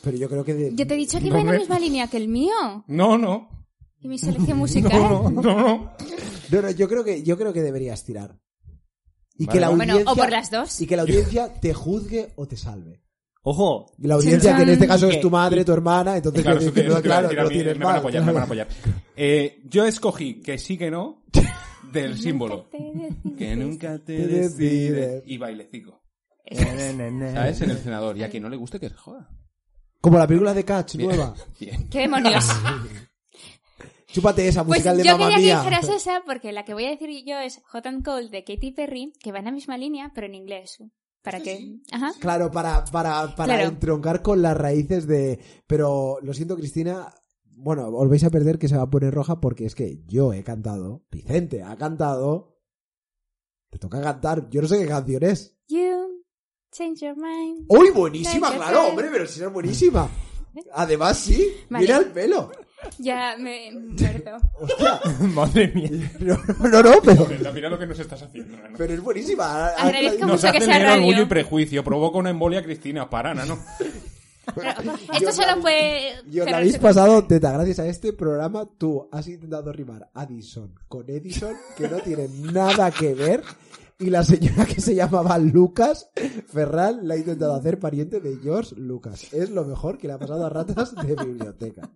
pero 0.03 0.17
yo 0.17 0.29
creo 0.29 0.45
que 0.45 0.55
de- 0.55 0.75
Yo 0.75 0.87
te 0.87 0.95
he 0.95 0.97
dicho 0.97 1.19
que 1.19 1.25
No 1.25 1.31
iba 1.31 1.41
en 1.41 1.47
la 1.47 1.53
me- 1.53 1.59
misma 1.61 1.79
línea 1.79 2.09
que 2.09 2.17
el 2.17 2.29
mío. 2.29 2.85
No, 2.89 3.17
no. 3.17 3.67
Y 4.01 4.09
mi 4.09 4.19
selección 4.19 4.59
musical. 4.65 4.93
No, 4.93 5.31
no, 5.31 5.43
no. 5.43 5.43
no, 6.51 6.63
no, 6.63 6.71
yo 6.71 6.89
creo 6.89 7.05
que 7.05 7.23
yo 7.23 7.37
creo 7.39 7.53
que 7.53 7.63
deberías 7.63 8.05
tirar. 8.05 8.39
Y 9.41 9.47
Vale, 9.47 9.57
que 9.57 9.61
la. 9.61 9.69
Bueno, 9.71 9.93
audiencia 9.93 10.13
o 10.13 10.17
por 10.17 10.31
las 10.33 10.51
dos. 10.51 10.81
y 10.81 10.87
que 10.87 10.97
la 10.97 11.03
audiencia 11.03 11.53
te 11.61 11.73
juzgue 11.75 12.33
o 12.37 12.47
te 12.49 12.57
salve. 12.57 13.03
Ojo, 13.51 13.87
Y 13.99 14.07
la 14.07 14.15
audiencia 14.17 14.55
que 14.55 14.63
en 14.63 14.69
este 14.69 14.87
caso 14.87 15.09
es 15.09 15.21
tu 15.21 15.31
madre, 15.31 15.65
tu 15.65 15.73
hermana, 15.73 16.19
entonces 16.19 16.43
Claro, 16.43 16.61
eso 16.61 16.69
eso 16.69 17.03
claro, 17.03 17.49
tienes 17.49 17.79
me 17.79 17.85
van 17.87 17.95
a 17.97 17.99
apoyar, 17.99 18.23
me 18.23 18.33
van 18.33 18.43
a 18.43 18.47
claro. 18.47 18.63
apoyar. 18.65 18.69
Eh, 19.17 19.63
yo 19.65 19.87
escogí 19.87 20.43
que 20.43 20.59
sí 20.59 20.77
que 20.77 20.91
no 20.91 21.23
del 21.91 22.19
símbolo. 22.19 22.69
Que 23.39 23.57
nunca 23.57 23.99
te 23.99 24.19
Te 24.19 24.27
decides. 24.27 25.23
Y 25.25 25.39
bailecico. 25.39 26.03
Ne. 26.51 27.33
¿Sabes? 27.33 27.63
En 27.63 27.71
el 27.71 27.79
senador. 27.79 28.19
Y 28.19 28.23
a 28.23 28.29
quien 28.29 28.43
no 28.43 28.51
le 28.51 28.57
guste 28.57 28.79
que 28.79 28.91
se 28.91 28.95
joda. 28.97 29.31
Como 30.01 30.19
la 30.19 30.27
película 30.27 30.53
de 30.53 30.65
Catch 30.65 30.97
Bien. 30.97 31.09
nueva. 31.09 31.35
Bien. 31.61 31.89
¿Qué 31.89 32.01
demonios? 32.01 32.45
Chúpate 34.13 34.47
esa 34.49 34.65
Pues 34.65 34.79
musical 34.81 34.99
de 34.99 35.05
yo 35.05 35.19
mamá 35.19 35.35
quería 35.37 35.55
que 35.55 35.61
dijeras 35.61 35.89
esa 35.89 36.23
porque 36.27 36.53
la 36.53 36.65
que 36.65 36.75
voy 36.75 36.85
a 36.87 36.91
decir 36.91 37.09
yo 37.27 37.39
es 37.39 37.61
Hot 37.69 37.87
and 37.87 38.05
Cold 38.05 38.31
de 38.31 38.45
Katy 38.45 38.73
Perry, 38.73 39.13
que 39.21 39.33
va 39.33 39.39
en 39.39 39.47
la 39.47 39.53
misma 39.53 39.77
línea, 39.77 40.13
pero 40.15 40.27
en 40.27 40.35
inglés. 40.35 40.79
Para 41.23 41.41
que... 41.41 41.79
Ajá. 41.93 42.13
Claro, 42.21 42.51
para, 42.51 42.85
para, 42.87 43.35
para 43.35 43.55
Claro. 43.55 43.69
entroncar 43.71 44.23
con 44.23 44.41
las 44.41 44.57
raíces 44.57 45.07
de... 45.07 45.39
Pero 45.67 46.19
lo 46.23 46.33
siento, 46.33 46.57
Cristina. 46.57 47.13
Bueno, 47.57 47.89
os 47.89 48.09
vais 48.09 48.23
a 48.25 48.31
perder 48.31 48.59
que 48.59 48.69
se 48.69 48.77
va 48.77 48.85
a 48.85 48.91
poner 48.91 49.13
roja 49.13 49.41
porque 49.41 49.67
es 49.67 49.75
que 49.75 50.01
yo 50.07 50.33
he 50.33 50.45
cantado, 50.45 51.05
Vicente 51.11 51.63
ha 51.63 51.77
cantado. 51.77 52.57
Te 53.71 53.79
toca 53.79 54.01
cantar, 54.01 54.49
yo 54.49 54.63
no 54.63 54.69
sé 54.69 54.79
qué 54.79 54.87
canción 54.87 55.25
es. 55.25 55.59
You 55.69 56.23
change 56.73 57.01
your 57.01 57.17
mind. 57.17 57.67
¡Uy, 57.69 57.91
buenísima! 57.91 58.53
Claro, 58.55 58.87
hombre, 58.89 59.09
pero 59.13 59.27
si 59.27 59.43
es 59.43 59.53
buenísima. 59.53 60.09
Además, 60.73 61.19
sí, 61.19 61.47
Vale. 61.69 61.83
mira 61.85 61.99
el 61.99 62.07
pelo. 62.13 62.51
Ya 62.99 63.37
me 63.39 63.71
muerto. 63.73 64.37
Hostia. 64.55 65.01
Madre 65.21 65.69
mía. 65.75 66.11
No, 66.21 66.37
no, 66.69 66.83
no, 66.83 66.93
pero, 67.05 67.27
Mira 67.53 67.69
lo 67.69 67.79
que 67.79 67.87
nos 67.87 67.99
estás 67.99 68.23
haciendo. 68.23 68.57
Pero 68.77 68.95
es 68.95 69.01
buenísima. 69.01 69.69
Agradezco 69.69 70.27
Nos 70.27 70.43
mucho 70.43 70.53
que 70.53 70.61
sea 70.61 70.95
orgullo 70.95 71.23
y 71.23 71.27
prejuicio. 71.27 71.85
Provoca 71.85 72.19
una 72.19 72.31
embolia 72.31 72.63
Cristina. 72.63 73.09
Para, 73.09 73.35
¿no? 73.35 73.59
Esto 75.13 75.33
solo 75.33 75.61
puede... 75.61 76.15
Y 76.31 76.41
os 76.41 76.51
la 76.51 76.59
habéis 76.59 76.79
pasado, 76.79 77.25
Teta, 77.25 77.53
gracias 77.53 77.79
a 77.81 77.87
este 77.87 78.13
programa, 78.13 78.67
tú 78.79 79.09
has 79.13 79.29
intentado 79.29 79.73
rimar 79.73 80.09
Addison 80.15 80.75
con 80.89 81.09
Edison, 81.09 81.55
que 81.77 81.89
no 81.89 81.99
tiene 81.99 82.29
nada 82.53 82.91
que 82.91 83.15
ver, 83.15 83.43
y 83.99 84.11
la 84.11 84.23
señora 84.23 84.65
que 84.65 84.81
se 84.81 84.95
llamaba 84.95 85.39
Lucas 85.39 86.11
Ferral 86.47 87.07
la 87.07 87.15
ha 87.15 87.17
intentado 87.19 87.55
hacer 87.55 87.79
pariente 87.81 88.21
de 88.21 88.37
George 88.37 88.75
Lucas. 88.77 89.33
Es 89.33 89.51
lo 89.51 89.65
mejor 89.65 89.99
que 89.99 90.07
le 90.07 90.15
ha 90.15 90.19
pasado 90.19 90.47
a 90.47 90.51
ratas 90.51 90.95
de 90.95 91.17
biblioteca. 91.17 91.91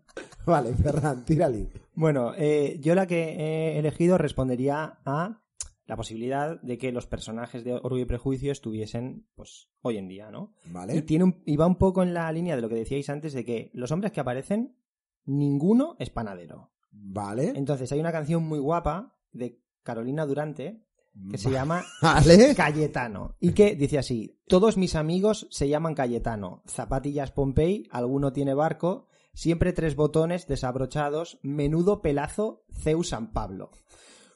Vale, 0.45 0.75
Ferran, 0.75 1.25
tírale. 1.25 1.69
Bueno, 1.95 2.33
eh, 2.37 2.79
yo 2.81 2.95
la 2.97 3.07
que 3.07 3.23
he 3.37 3.79
elegido 3.79 4.19
respondería 4.19 4.99
a 5.05 5.43
la 5.87 5.97
posibilidad 5.97 6.61
de 6.63 6.79
que 6.79 6.91
los 6.93 7.07
personajes 7.07 7.65
de 7.65 7.75
Orgullo 7.75 8.03
y 8.03 8.07
Prejuicio 8.07 8.51
estuviesen, 8.51 9.27
pues, 9.35 9.69
hoy 9.83 9.99
en 9.99 10.09
día, 10.09 10.31
¿no? 10.31 10.55
Y, 10.65 10.71
Vale. 10.73 11.03
tiene 11.03 11.25
un- 11.25 11.43
y 11.45 11.57
va 11.57 11.67
un 11.67 11.77
poco 11.77 12.03
en 12.03 12.15
la 12.15 12.31
línea 12.33 12.57
de 12.57 12.63
lo 12.63 12.69
que 12.69 12.75
decíais 12.77 13.09
antes 13.11 13.33
de 13.33 13.45
que 13.45 13.71
los 13.75 13.91
hombres 13.93 14.13
que 14.13 14.21
aparecen, 14.21 14.77
ninguno 15.25 15.97
es 15.99 16.11
panadero. 16.11 16.73
Vale. 16.91 17.53
Entonces 17.55 17.91
hay 17.93 18.01
una 18.01 18.13
canción 18.13 18.43
muy 18.43 18.59
guapa 18.59 19.17
de 19.33 19.61
Carolina 19.83 20.27
Durante 20.27 20.85
que 21.31 21.39
se 21.39 21.51
llama 21.51 21.85
Vale. 22.03 22.55
Cayetano 22.55 23.37
y 23.41 23.53
que 23.53 23.75
dice 23.75 23.99
así, 23.99 24.41
todos 24.47 24.77
mis 24.77 24.95
amigos 24.95 25.47
se 25.51 25.69
llaman 25.69 25.95
Cayetano, 25.95 26.63
zapatillas 26.67 27.33
Pompey, 27.33 27.89
alguno 27.91 28.33
tiene 28.33 28.55
barco, 28.55 29.09
siempre 29.35 29.73
tres 29.73 29.97
botones 29.97 30.47
desabrochados, 30.47 31.39
menudo 31.43 32.03
pelazo, 32.03 32.65
Zeus 32.73 33.11
San 33.11 33.33
Pablo. 33.33 33.71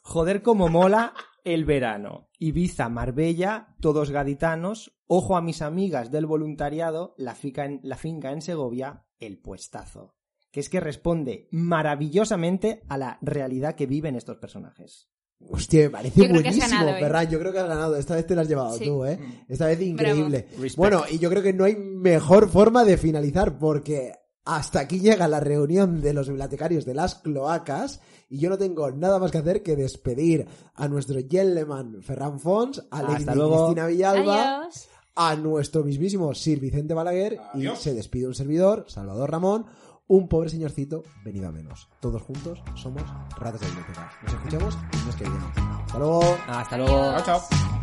Joder 0.02 0.42
como 0.42 0.68
mola 0.68 1.14
el 1.44 1.64
verano. 1.64 2.28
Ibiza, 2.38 2.88
Marbella, 2.88 3.76
todos 3.80 4.10
gaditanos, 4.10 4.98
ojo 5.06 5.36
a 5.36 5.42
mis 5.42 5.62
amigas 5.62 6.10
del 6.10 6.26
voluntariado, 6.26 7.14
la 7.18 7.34
finca 7.34 7.64
en, 7.64 7.80
la 7.82 7.96
finca 7.96 8.32
en 8.32 8.42
Segovia, 8.42 9.06
el 9.18 9.38
puestazo. 9.38 10.16
Que 10.50 10.60
es 10.60 10.68
que 10.68 10.80
responde 10.80 11.48
maravillosamente 11.50 12.82
a 12.88 12.98
la 12.98 13.18
realidad 13.20 13.74
que 13.74 13.86
viven 13.86 14.16
estos 14.16 14.38
personajes. 14.38 15.08
Hostia, 15.48 15.84
me 15.84 15.90
parece 15.90 16.26
Yo 16.26 16.32
buenísimo, 16.32 16.88
¿eh? 16.88 17.00
Ferran. 17.00 17.28
Yo 17.30 17.38
creo 17.38 17.52
que 17.52 17.58
has 17.58 17.68
ganado. 17.68 17.96
Esta 17.96 18.14
vez 18.16 18.26
te 18.26 18.34
la 18.34 18.42
has 18.42 18.48
llevado 18.48 18.76
Sí. 18.76 18.84
tú, 18.84 19.04
¿eh? 19.04 19.18
Esta 19.48 19.66
vez 19.66 19.80
increíble. 19.80 20.48
Bueno, 20.76 21.04
y 21.10 21.18
yo 21.18 21.30
creo 21.30 21.42
que 21.42 21.52
no 21.52 21.64
hay 21.64 21.76
mejor 21.76 22.48
forma 22.48 22.84
de 22.84 22.96
finalizar 22.96 23.58
porque 23.58 24.12
hasta 24.44 24.80
aquí 24.80 25.00
llega 25.00 25.28
la 25.28 25.40
reunión 25.40 26.00
de 26.00 26.12
los 26.12 26.28
bibliotecarios 26.28 26.84
de 26.84 26.94
las 26.94 27.16
cloacas 27.16 28.00
y 28.28 28.38
yo 28.38 28.48
no 28.48 28.58
tengo 28.58 28.90
nada 28.90 29.18
más 29.18 29.30
que 29.30 29.38
hacer 29.38 29.62
que 29.62 29.76
despedir 29.76 30.46
a 30.74 30.88
nuestro 30.88 31.20
gentleman 31.28 32.02
Ferran 32.02 32.40
Fons, 32.40 32.84
a 32.90 33.02
Lady 33.02 33.14
Hasta 33.16 33.34
luego. 33.34 33.66
Cristina 33.66 33.86
Villalba, 33.88 34.58
Adiós. 34.62 34.88
a 35.16 35.36
nuestro 35.36 35.84
mismísimo 35.84 36.32
Sir 36.34 36.60
Vicente 36.60 36.94
Balaguer 36.94 37.40
Adiós. 37.54 37.78
y 37.80 37.82
se 37.82 37.94
despide 37.94 38.26
un 38.26 38.34
servidor, 38.34 38.84
Salvador 38.88 39.30
Ramón, 39.30 39.66
un 40.08 40.28
pobre 40.28 40.48
señorcito 40.48 41.02
venido 41.24 41.48
a 41.48 41.52
menos. 41.52 41.88
Todos 42.00 42.22
juntos 42.22 42.62
somos 42.74 43.02
ratas 43.38 43.60
de 43.60 43.66
biblioteca. 43.66 44.10
Nos 44.22 44.32
escuchamos 44.32 44.78
el 44.92 45.04
mes 45.06 45.16
que 45.16 45.24
viene. 45.24 45.46
Hasta 45.84 45.98
luego. 45.98 46.38
Hasta 46.48 46.76
luego. 46.78 46.96
Adiós. 46.96 47.24
Chao, 47.24 47.40
chao. 47.48 47.75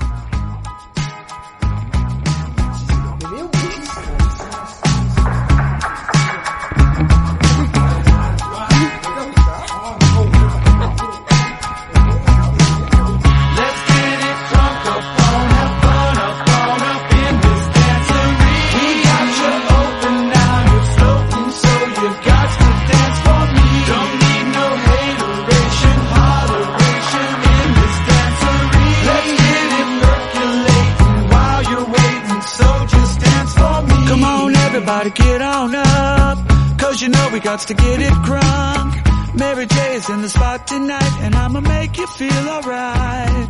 Everybody 34.93 35.23
get 35.23 35.41
on 35.41 35.73
up, 35.75 36.37
cause 36.79 37.01
you 37.01 37.09
know 37.09 37.29
we 37.33 37.39
got 37.39 37.59
to 37.61 37.73
get 37.73 37.99
it 37.99 38.13
crunk. 38.27 38.91
Mary 39.35 39.65
J 39.65 39.95
is 39.95 40.07
in 40.09 40.21
the 40.21 40.29
spot 40.29 40.67
tonight, 40.67 41.13
and 41.23 41.33
I'ma 41.35 41.61
make 41.61 41.97
you 41.97 42.05
feel 42.07 42.47
alright. 42.49 43.47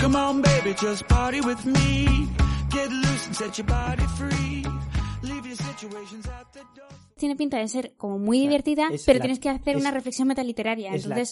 Come 0.00 0.16
on, 0.16 0.42
baby, 0.42 0.74
just 0.74 1.06
party 1.06 1.40
with 1.40 1.64
me. 1.64 2.26
Get 2.70 2.90
loose 2.90 3.26
and 3.28 3.36
set 3.36 3.58
your 3.58 3.66
body 3.68 4.02
free. 4.18 4.66
Leave 5.22 5.46
your 5.46 5.56
situations 5.56 6.26
at 6.26 6.52
the 6.52 6.60
door. 6.74 6.88
Tiene 7.16 7.36
pinta 7.36 7.58
de 7.58 7.68
ser 7.68 7.92
como 7.98 8.18
muy 8.18 8.40
divertida, 8.40 8.88
es 8.90 9.04
pero 9.04 9.18
la- 9.18 9.22
tienes 9.24 9.38
que 9.38 9.50
hacer 9.50 9.76
es- 9.76 9.80
una 9.82 9.90
reflexión 9.92 10.26
metaliteraria. 10.26 10.88
Entonces, 10.94 11.28